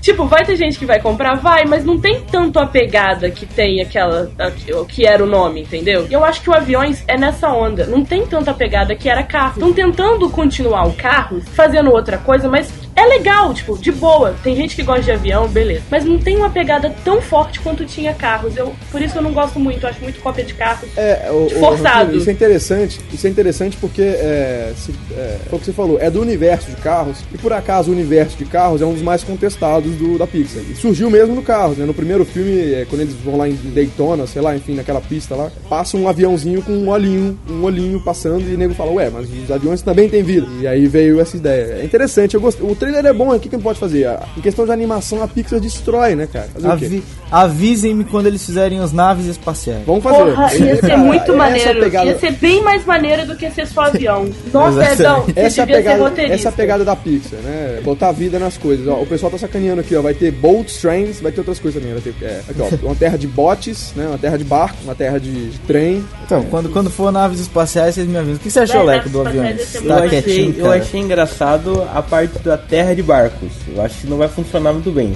Tipo, 0.00 0.26
vai 0.26 0.44
ter 0.44 0.56
gente 0.56 0.78
que 0.78 0.86
vai 0.86 1.00
comprar? 1.00 1.34
Vai, 1.36 1.64
mas 1.66 1.84
não 1.84 1.98
tem 1.98 2.20
tanto 2.22 2.58
a 2.58 2.66
pegada 2.66 3.30
que 3.30 3.46
tem 3.46 3.80
aquela. 3.80 4.30
o 4.74 4.84
que 4.84 5.06
era 5.06 5.22
o 5.22 5.26
nome, 5.26 5.62
entendeu? 5.62 6.06
E 6.08 6.12
eu 6.12 6.24
acho 6.24 6.40
que 6.40 6.50
o 6.50 6.54
aviões 6.54 7.04
é 7.06 7.16
nessa 7.16 7.48
onda. 7.50 7.86
Não 7.86 8.04
tem 8.04 8.26
tanta 8.26 8.52
pegada 8.54 8.94
que 8.96 9.08
era 9.08 9.22
carro. 9.22 9.54
Estão 9.54 9.72
tentando 9.72 10.28
continuar 10.30 10.87
o 10.88 10.92
carro, 10.92 11.40
fazendo 11.40 11.90
outra 11.90 12.18
coisa, 12.18 12.48
mas 12.48 12.70
é 12.98 13.06
legal, 13.06 13.52
tipo, 13.54 13.78
de 13.78 13.92
boa. 13.92 14.34
Tem 14.42 14.54
gente 14.56 14.74
que 14.76 14.82
gosta 14.82 15.02
de 15.02 15.10
avião, 15.12 15.46
beleza. 15.48 15.82
Mas 15.90 16.04
não 16.04 16.18
tem 16.18 16.36
uma 16.36 16.50
pegada 16.50 16.94
tão 17.04 17.20
forte 17.20 17.60
quanto 17.60 17.84
tinha 17.84 18.12
carros. 18.14 18.56
Eu, 18.56 18.74
por 18.90 19.00
isso 19.00 19.16
eu 19.18 19.22
não 19.22 19.32
gosto 19.32 19.58
muito, 19.58 19.84
eu 19.84 19.90
acho 19.90 20.00
muito 20.02 20.20
cópia 20.20 20.44
de 20.44 20.54
carros. 20.54 20.88
É, 20.96 21.28
o, 21.30 21.46
o- 21.46 21.50
Forçado. 21.50 22.16
isso 22.16 22.28
é 22.28 22.32
interessante. 22.32 23.00
Isso 23.12 23.26
é 23.26 23.30
interessante 23.30 23.76
porque 23.76 24.02
é, 24.02 24.72
se, 24.76 24.92
é, 25.16 25.38
foi 25.48 25.56
o 25.56 25.60
que 25.60 25.66
você 25.66 25.72
falou, 25.72 25.98
é 26.00 26.10
do 26.10 26.20
universo 26.20 26.70
de 26.70 26.76
carros. 26.76 27.18
E 27.32 27.38
por 27.38 27.52
acaso 27.52 27.90
o 27.90 27.94
universo 27.94 28.36
de 28.36 28.44
carros 28.44 28.82
é 28.82 28.86
um 28.86 28.92
dos 28.92 29.02
mais 29.02 29.22
contestados 29.24 29.92
do, 29.96 30.18
da 30.18 30.26
Pixar. 30.26 30.62
E 30.68 30.74
surgiu 30.74 31.10
mesmo 31.10 31.34
no 31.34 31.42
carros, 31.42 31.76
né? 31.78 31.84
No 31.86 31.94
primeiro 31.94 32.24
filme, 32.24 32.72
é, 32.74 32.86
quando 32.88 33.02
eles 33.02 33.14
vão 33.24 33.36
lá 33.36 33.48
em 33.48 33.54
Daytona, 33.54 34.26
sei 34.26 34.42
lá, 34.42 34.56
enfim, 34.56 34.74
naquela 34.74 35.00
pista 35.00 35.34
lá, 35.34 35.50
passa 35.68 35.96
um 35.96 36.08
aviãozinho 36.08 36.62
com 36.62 36.72
um 36.72 36.88
olhinho, 36.88 37.38
um 37.48 37.62
olhinho 37.62 38.00
passando 38.00 38.48
e 38.48 38.54
o 38.54 38.58
nego 38.58 38.74
fala, 38.74 38.90
ué, 38.92 39.10
mas 39.10 39.28
os 39.30 39.50
aviões 39.50 39.82
também 39.82 40.08
têm 40.08 40.22
vida. 40.22 40.46
E 40.60 40.66
aí 40.66 40.86
veio 40.86 41.20
essa 41.20 41.36
ideia. 41.36 41.78
É 41.80 41.84
interessante, 41.84 42.34
eu 42.34 42.40
gostei. 42.40 42.66
O 42.68 42.74
trailer 42.92 43.06
é 43.06 43.12
bom, 43.12 43.34
o 43.34 43.38
que 43.40 43.48
que 43.48 43.58
pode 43.58 43.78
fazer? 43.78 44.06
A- 44.06 44.22
Em 44.36 44.40
questão 44.40 44.64
de 44.64 44.72
animação, 44.72 45.22
a 45.22 45.28
Pixar 45.28 45.60
destrói, 45.60 46.14
né, 46.14 46.26
cara? 46.32 46.48
Fazer 46.54 46.68
o 46.68 46.76
quê? 46.78 46.84
Avi- 46.86 47.02
Avisem-me 47.30 48.04
quando 48.04 48.26
eles 48.26 48.44
fizerem 48.44 48.80
as 48.80 48.92
naves 48.92 49.26
espaciais. 49.26 49.82
Vamos 49.86 50.02
fazer. 50.02 50.18
Porra, 50.34 50.54
ia 50.54 50.76
ser 50.76 50.80
cara, 50.80 50.96
muito 50.98 51.22
essa 51.24 51.32
maneiro. 51.36 51.80
pegada- 51.80 52.06
Ia 52.06 52.18
ser 52.18 52.32
bem 52.32 52.62
mais 52.62 52.84
maneiro 52.86 53.26
do 53.26 53.36
que 53.36 53.50
ser 53.50 53.66
só 53.66 53.82
avião. 53.82 54.28
Nossa. 54.52 54.92
Edão, 54.92 55.22
você 55.22 55.32
Essa 55.38 55.60
é, 55.60 55.62
a 55.62 55.66
devia 55.66 55.66
ser 55.66 55.66
pegada, 55.66 56.02
roteirista. 56.02 56.34
essa 56.36 56.48
é 56.48 56.50
a 56.50 56.52
pegada 56.52 56.84
da 56.84 56.96
Pixar, 56.96 57.38
né? 57.40 57.80
Botar 57.84 58.12
vida 58.12 58.38
nas 58.38 58.56
coisas. 58.56 58.86
Ó, 58.88 59.02
o 59.02 59.06
pessoal 59.06 59.30
tá 59.30 59.36
sacaneando 59.38 59.80
aqui, 59.82 59.94
ó. 59.94 60.00
Vai 60.00 60.14
ter 60.14 60.30
boat 60.32 60.80
trains, 60.80 61.20
vai 61.20 61.30
ter 61.30 61.40
outras 61.40 61.58
coisas 61.58 61.80
também. 61.82 61.94
Vai 61.98 62.02
ter 62.12 62.14
é, 62.24 62.40
aqui, 62.48 62.60
ó, 62.82 62.86
uma 62.86 62.94
terra 62.94 63.18
de 63.18 63.26
botes, 63.26 63.92
né? 63.94 64.06
Uma 64.06 64.18
terra 64.18 64.38
de 64.38 64.44
barco, 64.44 64.78
uma 64.84 64.94
terra 64.94 65.18
de, 65.20 65.50
de 65.50 65.58
trem. 65.60 66.02
Então, 66.24 66.42
quando, 66.44 66.70
quando 66.70 66.88
for 66.90 67.12
naves 67.12 67.40
espaciais, 67.40 67.94
vocês 67.94 68.06
me 68.06 68.16
avisam. 68.16 68.36
O 68.36 68.38
que 68.38 68.50
você 68.50 68.60
achou, 68.60 68.82
Leco, 68.84 69.08
do 69.10 69.20
avião? 69.20 69.44
ser 69.58 69.78
Eu, 69.78 69.88
Tá 69.88 70.04
achei, 70.04 70.54
eu 70.56 70.70
achei 70.72 71.00
engraçado 71.00 71.86
a 71.94 72.00
parte 72.02 72.38
da 72.38 72.56
terra 72.56 72.77
de 72.94 73.02
barcos. 73.02 73.50
Eu 73.66 73.82
acho 73.82 73.98
que 74.00 74.06
não 74.06 74.18
vai 74.18 74.28
funcionar 74.28 74.72
muito 74.72 74.90
bem. 74.90 75.14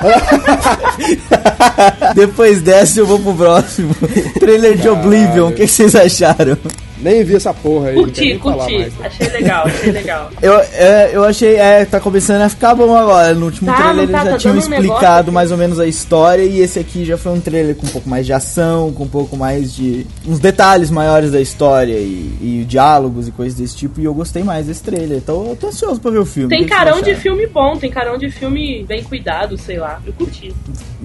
Pois. 0.00 0.16
Depois 2.14 2.62
dessa 2.62 3.00
eu 3.00 3.06
vou 3.06 3.18
pro 3.18 3.34
próximo. 3.34 3.94
Trailer 4.38 4.76
de 4.76 4.88
Oblivion, 4.88 5.48
o 5.48 5.52
que 5.52 5.66
vocês 5.66 5.94
acharam? 5.94 6.56
Nem 7.02 7.24
vi 7.24 7.34
essa 7.36 7.52
porra 7.52 7.88
aí. 7.88 7.94
Curti, 7.96 8.38
curti. 8.38 8.78
mais. 8.78 8.92
Achei 9.00 9.28
legal, 9.28 9.66
achei 9.66 9.92
legal. 9.92 10.30
Eu, 10.40 10.54
é, 10.58 11.10
eu 11.12 11.24
achei, 11.24 11.56
é, 11.56 11.84
tá 11.84 12.00
começando 12.00 12.42
a 12.42 12.48
ficar 12.48 12.74
bom 12.74 12.96
agora. 12.96 13.34
No 13.34 13.46
último 13.46 13.66
Tá, 13.70 13.74
trailer 13.76 13.94
não 13.96 14.02
eles 14.04 14.12
tá, 14.12 14.24
já 14.24 14.30
tá 14.32 14.38
tinham 14.38 14.54
um 14.54 14.58
explicado 14.58 15.20
aqui. 15.22 15.30
mais 15.30 15.50
ou 15.50 15.56
menos 15.56 15.78
a 15.80 15.86
história 15.86 16.42
e 16.42 16.60
esse 16.60 16.78
aqui 16.78 17.04
já 17.04 17.16
foi 17.18 17.32
um 17.32 17.40
trailer 17.40 17.74
com 17.74 17.86
um 17.86 17.90
pouco 17.90 18.08
mais 18.08 18.24
de 18.26 18.32
ação, 18.32 18.92
com 18.92 19.04
um 19.04 19.08
pouco 19.08 19.36
mais 19.36 19.74
de. 19.74 20.06
uns 20.26 20.38
detalhes 20.38 20.90
maiores 20.90 21.30
da 21.32 21.40
história 21.40 21.94
e, 21.94 22.38
e 22.40 22.64
diálogos 22.68 23.28
e 23.28 23.30
coisas 23.32 23.58
desse 23.58 23.76
tipo. 23.76 24.00
E 24.00 24.04
eu 24.04 24.14
gostei 24.14 24.42
mais 24.42 24.66
desse 24.66 24.82
trailer. 24.82 25.18
Então 25.18 25.46
eu 25.48 25.56
tô 25.56 25.68
ansioso 25.68 26.00
pra 26.00 26.10
ver 26.10 26.18
o 26.18 26.26
filme. 26.26 26.48
Tem 26.48 26.66
carão 26.66 27.00
de 27.00 27.14
filme 27.14 27.46
bom, 27.46 27.76
tem 27.76 27.90
carão 27.90 28.16
de 28.16 28.30
filme 28.30 28.84
bem 28.84 29.02
cuidado, 29.02 29.56
sei 29.58 29.78
lá. 29.78 30.00
Eu 30.06 30.12
curti. 30.12 30.52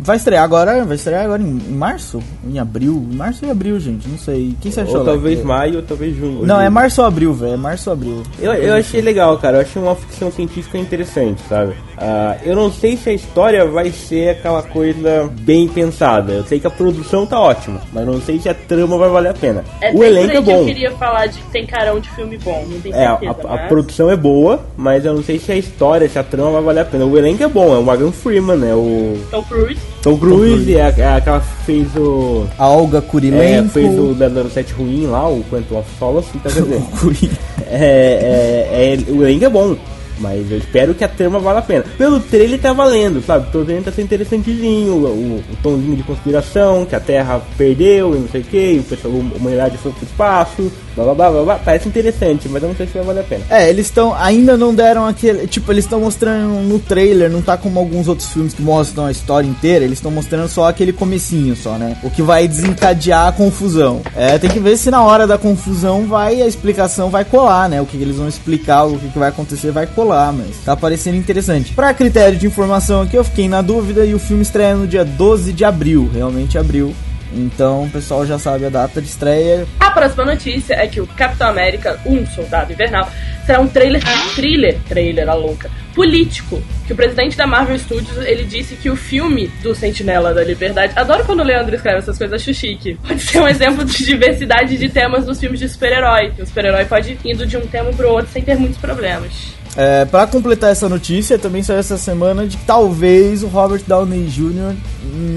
Vai 0.07 0.15
estrear 0.15 0.41
agora, 0.41 0.85
vai 0.85 0.95
estrear 0.95 1.25
agora 1.25 1.41
em, 1.41 1.47
em 1.47 1.73
março? 1.73 2.23
Em 2.49 2.57
abril? 2.59 3.05
Em 3.11 3.13
março 3.13 3.45
e 3.45 3.51
abril, 3.51 3.77
gente, 3.77 4.07
não 4.07 4.17
sei. 4.17 4.55
Quem 4.61 4.71
você 4.71 4.79
achou? 4.79 4.99
Ou 4.99 5.05
talvez 5.05 5.43
maio, 5.43 5.75
ou 5.75 5.81
talvez 5.81 6.15
junho. 6.15 6.45
Não, 6.45 6.61
é 6.61 6.69
março 6.69 7.01
ou 7.01 7.07
abril, 7.07 7.33
velho. 7.33 7.55
É 7.55 7.57
março 7.57 7.89
ou 7.89 7.93
abril. 7.93 8.23
Eu, 8.39 8.53
eu 8.53 8.75
achei 8.75 9.01
legal, 9.01 9.37
cara. 9.37 9.57
Eu 9.57 9.61
achei 9.63 9.81
uma 9.81 9.95
ficção 9.97 10.31
científica 10.31 10.77
interessante, 10.77 11.41
sabe? 11.49 11.73
Ah, 11.97 12.37
eu 12.45 12.55
não 12.55 12.71
sei 12.71 12.95
se 12.95 13.09
a 13.09 13.13
história 13.13 13.65
vai 13.65 13.91
ser 13.91 14.29
aquela 14.29 14.63
coisa 14.63 15.29
bem 15.41 15.67
pensada. 15.67 16.31
Eu 16.31 16.45
sei 16.45 16.61
que 16.61 16.67
a 16.67 16.71
produção 16.71 17.25
tá 17.25 17.37
ótima, 17.37 17.81
mas 17.91 18.05
não 18.05 18.21
sei 18.21 18.39
se 18.39 18.47
a 18.47 18.53
trama 18.53 18.97
vai 18.97 19.09
valer 19.09 19.31
a 19.31 19.33
pena. 19.33 19.65
É 19.81 19.91
o 19.91 20.01
elenco 20.05 20.31
é 20.31 20.37
aí 20.37 20.43
que 20.43 20.51
eu 20.51 20.55
bom. 20.55 20.65
queria 20.65 20.91
falar 20.91 21.25
de 21.25 21.37
que 21.37 21.49
tem 21.51 21.65
carão 21.65 21.99
de 21.99 22.09
filme 22.11 22.37
bom, 22.37 22.65
não 22.69 22.79
tenho 22.79 22.95
É, 22.95 23.07
a, 23.07 23.17
certeza, 23.17 23.45
a 23.45 23.55
mas... 23.57 23.67
produção 23.67 24.09
é 24.09 24.15
boa, 24.15 24.61
mas 24.77 25.03
eu 25.03 25.13
não 25.13 25.21
sei 25.21 25.37
se 25.37 25.51
a 25.51 25.55
história, 25.55 26.07
se 26.07 26.17
a 26.17 26.23
trama 26.23 26.51
vai 26.51 26.61
valer 26.61 26.79
a 26.79 26.85
pena. 26.85 27.03
O 27.03 27.17
elenco 27.17 27.43
é 27.43 27.47
bom, 27.49 27.75
é 27.75 27.77
o 27.77 27.83
Morgan 27.83 28.13
Freeman, 28.13 28.65
é 28.65 28.73
o 28.73 29.17
Tom 29.29 29.43
Cruise. 29.43 29.96
Tom 30.01 30.17
Cruise, 30.17 30.73
é, 30.75 30.79
é 30.97 31.07
aquela 31.15 31.39
que 31.39 31.63
fez 31.65 31.87
o. 31.95 32.45
A 32.57 32.67
Olga 32.69 32.99
É, 32.99 33.01
Kurilenko. 33.01 33.69
fez 33.69 33.97
o 33.99 34.15
007 34.49 34.73
ruim 34.73 35.07
lá, 35.07 35.27
o 35.27 35.43
Quantum 35.49 35.79
of 35.79 35.89
Solace, 35.99 36.29
então 36.35 36.51
quer 36.51 36.61
dizer. 36.63 37.29
É, 37.69 38.67
é, 38.71 38.93
é, 38.93 39.11
o 39.11 39.23
elenco 39.23 39.45
é 39.45 39.49
bom, 39.49 39.75
mas 40.19 40.49
eu 40.51 40.57
espero 40.57 40.93
que 40.93 41.03
a 41.03 41.07
trama 41.07 41.39
valha 41.39 41.59
a 41.59 41.61
pena. 41.61 41.85
Pelo 41.97 42.19
trailer 42.19 42.59
tá 42.59 42.73
valendo, 42.73 43.23
sabe? 43.25 43.47
Vendo 43.65 43.79
que 43.79 43.83
tá 43.85 43.91
sendo 43.91 44.05
interessantezinho, 44.05 44.93
o, 44.93 45.05
o, 45.05 45.43
o 45.51 45.55
tomzinho 45.61 45.95
de 45.95 46.03
conspiração, 46.03 46.85
que 46.85 46.95
a 46.95 46.99
Terra 46.99 47.41
perdeu 47.57 48.15
e 48.15 48.19
não 48.19 48.27
sei 48.27 48.41
o 48.41 48.43
que, 48.43 48.79
o 48.79 48.83
pessoal, 48.83 49.13
a 49.13 49.37
humanidade 49.37 49.77
foi 49.77 49.91
pro 49.91 50.05
espaço, 50.05 50.71
blá 50.95 51.05
blá 51.05 51.13
blá 51.13 51.31
blá 51.31 51.43
blá. 51.43 51.55
Parece 51.63 51.87
interessante, 51.87 52.49
mas 52.49 52.61
eu 52.61 52.69
não 52.69 52.75
sei 52.75 52.87
se 52.87 52.93
vai 52.93 53.03
valer 53.03 53.21
a 53.21 53.23
pena. 53.23 53.43
É, 53.49 53.69
eles 53.69 53.87
estão. 53.87 54.13
Ainda 54.15 54.57
não 54.57 54.73
deram 54.73 55.05
aquele. 55.05 55.47
Tipo, 55.47 55.71
eles 55.71 55.85
estão 55.85 55.99
mostrando 55.99 56.61
no 56.61 56.79
trailer, 56.79 57.29
não 57.29 57.41
tá 57.41 57.57
como 57.57 57.79
alguns 57.79 58.07
outros 58.07 58.31
filmes 58.31 58.53
que 58.53 58.61
mostram 58.61 59.05
a 59.05 59.11
história 59.11 59.47
inteira, 59.47 59.85
eles 59.85 59.97
estão 59.97 60.11
mostrando 60.11 60.47
só 60.47 60.67
aquele 60.67 60.93
comecinho 60.93 61.55
só, 61.55 61.77
né? 61.77 61.97
O 62.03 62.09
que 62.09 62.21
vai 62.21 62.47
desencadear 62.47 63.27
a 63.27 63.31
confusão. 63.31 64.01
É, 64.15 64.37
tem 64.37 64.49
que 64.49 64.59
ver 64.59 64.77
se 64.77 64.89
na 64.89 65.03
hora 65.03 65.27
da 65.27 65.37
confusão 65.37 66.05
vai, 66.05 66.41
a 66.41 66.47
explicação 66.47 67.09
vai 67.09 67.25
colar, 67.25 67.69
né? 67.69 67.81
O 67.81 67.85
que, 67.85 67.97
que 67.97 68.03
eles 68.03 68.17
vão 68.17 68.27
explicar, 68.27 68.85
o 68.85 68.97
que, 68.97 69.09
que 69.09 69.19
vai 69.19 69.29
acontecer 69.29 69.71
vai 69.71 69.85
colar, 69.85 70.06
mas 70.07 70.57
tá 70.63 70.75
parecendo 70.75 71.17
interessante. 71.17 71.73
Pra 71.73 71.93
critério 71.93 72.37
de 72.37 72.45
informação 72.45 73.01
aqui, 73.01 73.15
eu 73.15 73.23
fiquei 73.23 73.47
na 73.47 73.61
dúvida 73.61 74.05
e 74.05 74.13
o 74.13 74.19
filme 74.19 74.43
estreia 74.43 74.75
no 74.75 74.87
dia 74.87 75.03
12 75.03 75.53
de 75.53 75.65
abril, 75.65 76.09
realmente 76.13 76.57
abril. 76.57 76.93
Então 77.33 77.83
o 77.83 77.89
pessoal 77.89 78.25
já 78.25 78.39
sabe 78.39 78.65
a 78.65 78.69
data 78.69 79.01
de 79.01 79.07
estreia. 79.07 79.67
A 79.79 79.91
próxima 79.91 80.25
notícia 80.25 80.73
é 80.75 80.87
que 80.87 81.01
o 81.01 81.07
Capitão 81.07 81.49
América, 81.49 81.99
um 82.05 82.25
soldado 82.25 82.71
invernal, 82.71 83.09
será 83.45 83.59
um 83.59 83.67
trailer, 83.67 84.01
thriller, 84.35 84.77
trailer, 84.87 85.29
a 85.29 85.33
louca, 85.33 85.69
político. 85.93 86.61
Que 86.85 86.93
o 86.93 86.95
presidente 86.95 87.35
da 87.35 87.45
Marvel 87.45 87.77
Studios, 87.77 88.17
ele 88.25 88.45
disse 88.45 88.75
que 88.75 88.89
o 88.89 88.95
filme 88.95 89.47
do 89.61 89.75
Sentinela 89.75 90.33
da 90.33 90.43
Liberdade, 90.43 90.93
adoro 90.95 91.25
quando 91.25 91.41
o 91.41 91.43
Leandro 91.43 91.75
escreve 91.75 91.97
essas 91.97 92.17
coisas, 92.17 92.41
acho 92.41 92.53
chique, 92.53 92.97
pode 93.05 93.21
ser 93.21 93.41
um 93.41 93.47
exemplo 93.47 93.83
de 93.83 94.05
diversidade 94.05 94.77
de 94.77 94.87
temas 94.87 95.25
nos 95.25 95.39
filmes 95.39 95.59
de 95.59 95.67
super-herói. 95.67 96.31
O 96.39 96.45
super-herói 96.45 96.85
pode 96.85 97.11
ir 97.11 97.19
indo 97.25 97.45
de 97.45 97.57
um 97.57 97.67
tema 97.67 97.91
pro 97.91 98.09
outro 98.09 98.31
sem 98.31 98.41
ter 98.41 98.55
muitos 98.55 98.77
problemas. 98.77 99.56
É, 99.77 100.05
para 100.05 100.25
completar 100.25 100.71
essa 100.71 100.89
notícia, 100.89 101.37
também 101.37 101.61
saiu 101.61 101.77
essa 101.77 101.99
semana 101.99 102.47
de 102.47 102.57
que 102.57 102.65
talvez 102.65 103.43
o 103.43 103.47
Robert 103.47 103.83
Downey 103.85 104.25
Jr. 104.25 104.75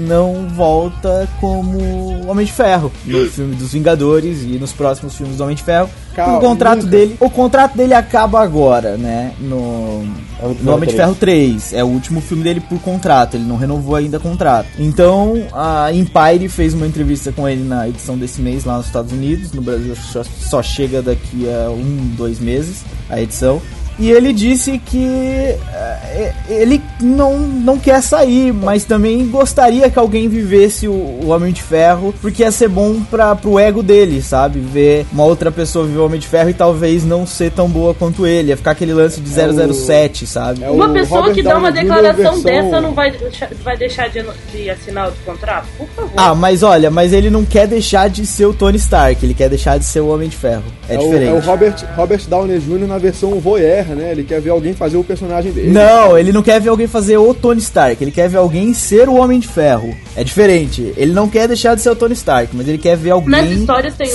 não 0.07 0.47
volta 0.49 1.29
como 1.39 2.27
Homem 2.27 2.43
de 2.43 2.51
Ferro 2.51 2.91
no 3.05 3.23
filme 3.27 3.55
dos 3.55 3.71
Vingadores 3.71 4.41
e 4.41 4.57
nos 4.57 4.73
próximos 4.73 5.15
filmes 5.15 5.37
do 5.37 5.43
Homem 5.43 5.55
de 5.55 5.61
Ferro. 5.61 5.87
Calma, 6.15 6.39
o 6.39 6.41
contrato 6.41 6.77
nunca. 6.79 6.89
dele, 6.89 7.15
o 7.19 7.29
contrato 7.29 7.77
dele 7.77 7.93
acaba 7.93 8.41
agora, 8.41 8.97
né? 8.97 9.31
No, 9.39 10.03
Homem 10.41 10.55
de 10.55 10.63
no 10.63 10.65
Ferro 10.65 10.73
Homem 10.73 10.89
de 10.89 10.95
3. 10.95 10.95
Ferro 10.95 11.15
3. 11.15 11.73
É 11.73 11.83
o 11.83 11.87
último 11.87 12.19
filme 12.19 12.43
dele 12.43 12.61
por 12.61 12.79
contrato, 12.79 13.37
ele 13.37 13.45
não 13.45 13.57
renovou 13.57 13.95
ainda 13.95 14.17
o 14.17 14.21
contrato. 14.21 14.67
Então, 14.79 15.35
a 15.53 15.93
Empire 15.93 16.49
fez 16.49 16.73
uma 16.73 16.87
entrevista 16.87 17.31
com 17.31 17.47
ele 17.47 17.63
na 17.63 17.87
edição 17.87 18.17
desse 18.17 18.41
mês 18.41 18.65
lá 18.65 18.77
nos 18.77 18.87
Estados 18.87 19.11
Unidos. 19.11 19.51
No 19.51 19.61
Brasil 19.61 19.95
só, 19.95 20.23
só 20.23 20.63
chega 20.63 20.99
daqui 20.99 21.47
a 21.47 21.69
um, 21.69 22.11
dois 22.17 22.39
meses 22.39 22.83
a 23.07 23.21
edição. 23.21 23.61
E 24.01 24.09
ele 24.11 24.33
disse 24.33 24.79
que 24.79 25.55
eh, 25.73 26.33
ele 26.49 26.81
não, 26.99 27.37
não 27.37 27.77
quer 27.77 28.01
sair, 28.01 28.51
mas 28.51 28.83
também 28.83 29.27
gostaria 29.27 29.89
que 29.91 29.99
alguém 29.99 30.27
vivesse 30.27 30.87
o, 30.87 30.91
o 30.91 31.27
Homem 31.29 31.53
de 31.53 31.61
Ferro, 31.61 32.13
porque 32.21 32.41
ia 32.41 32.51
ser 32.51 32.67
bom 32.67 32.99
pra, 33.11 33.35
pro 33.35 33.59
ego 33.59 33.83
dele, 33.83 34.21
sabe? 34.21 34.59
Ver 34.59 35.05
uma 35.13 35.23
outra 35.23 35.51
pessoa 35.51 35.85
viver 35.85 35.99
o 35.99 36.05
Homem 36.05 36.19
de 36.19 36.27
Ferro 36.27 36.49
e 36.49 36.53
talvez 36.53 37.05
não 37.05 37.27
ser 37.27 37.51
tão 37.51 37.69
boa 37.69 37.93
quanto 37.93 38.25
ele. 38.25 38.49
Ia 38.49 38.57
ficar 38.57 38.71
aquele 38.71 38.93
lance 38.93 39.21
de 39.21 39.39
É 39.39 39.47
o- 39.47 39.73
007, 39.73 40.25
sabe? 40.25 40.63
é 40.63 40.69
o 40.69 40.73
Uma 40.73 40.89
pessoa 40.89 41.19
Robert 41.21 41.35
que 41.35 41.43
dá 41.43 41.57
uma 41.57 41.71
declaração 41.71 42.41
versão- 42.41 42.41
dessa 42.43 42.81
não 42.81 42.93
vai 42.93 43.11
deixar, 43.11 43.49
vai 43.63 43.77
deixar 43.77 44.09
de, 44.09 44.25
de 44.51 44.69
assinar 44.69 45.09
o 45.09 45.13
contrato? 45.23 45.67
Por 45.77 45.87
favor. 45.89 46.11
Ah, 46.17 46.33
mas 46.33 46.63
olha, 46.63 46.89
mas 46.89 47.13
ele 47.13 47.29
não 47.29 47.45
quer 47.45 47.67
deixar 47.67 48.09
de 48.09 48.25
ser 48.25 48.47
o 48.47 48.53
Tony 48.53 48.77
Stark, 48.77 49.23
ele 49.23 49.33
quer 49.35 49.47
deixar 49.49 49.77
de 49.77 49.85
ser 49.85 49.99
o 49.99 50.07
Homem 50.07 50.27
de 50.27 50.35
Ferro. 50.35 50.63
É, 50.89 50.95
É 50.95 50.97
o, 50.97 51.03
diferente. 51.03 51.29
é 51.29 51.33
o 51.33 51.39
Robert, 51.39 51.75
Robert 51.95 52.21
Downey 52.27 52.59
Jr. 52.59 52.87
na 52.87 52.97
versão 52.97 53.39
voyeur, 53.39 53.85
né? 53.95 54.11
Ele 54.11 54.23
quer 54.23 54.39
ver 54.41 54.49
alguém 54.49 54.73
fazer 54.73 54.97
o 54.97 55.03
personagem 55.03 55.51
dele. 55.51 55.69
Não, 55.71 56.17
ele 56.17 56.31
não 56.31 56.41
quer 56.43 56.59
ver 56.59 56.69
alguém 56.69 56.87
fazer 56.87 57.17
o 57.17 57.33
Tony 57.33 57.59
Stark, 57.59 58.03
ele 58.03 58.11
quer 58.11 58.27
ver 58.29 58.37
alguém 58.37 58.73
ser 58.73 59.07
o 59.09 59.15
Homem 59.15 59.39
de 59.39 59.47
Ferro. 59.47 59.95
É 60.15 60.23
diferente. 60.23 60.93
Ele 60.97 61.11
não 61.13 61.27
quer 61.29 61.47
deixar 61.47 61.75
de 61.75 61.81
ser 61.81 61.89
o 61.89 61.95
Tony 61.95 62.13
Stark, 62.13 62.55
mas 62.55 62.67
ele 62.67 62.77
quer 62.77 62.95
ver 62.97 63.11
alguém 63.11 63.65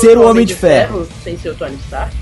ser 0.00 0.18
o 0.18 0.28
Homem 0.28 0.44
de 0.46 0.54
Ferro. 0.54 1.06
sem 1.22 1.36
ser 1.38 1.50
o 1.50 1.54
Tony 1.54 1.76
Stark. 1.84 2.14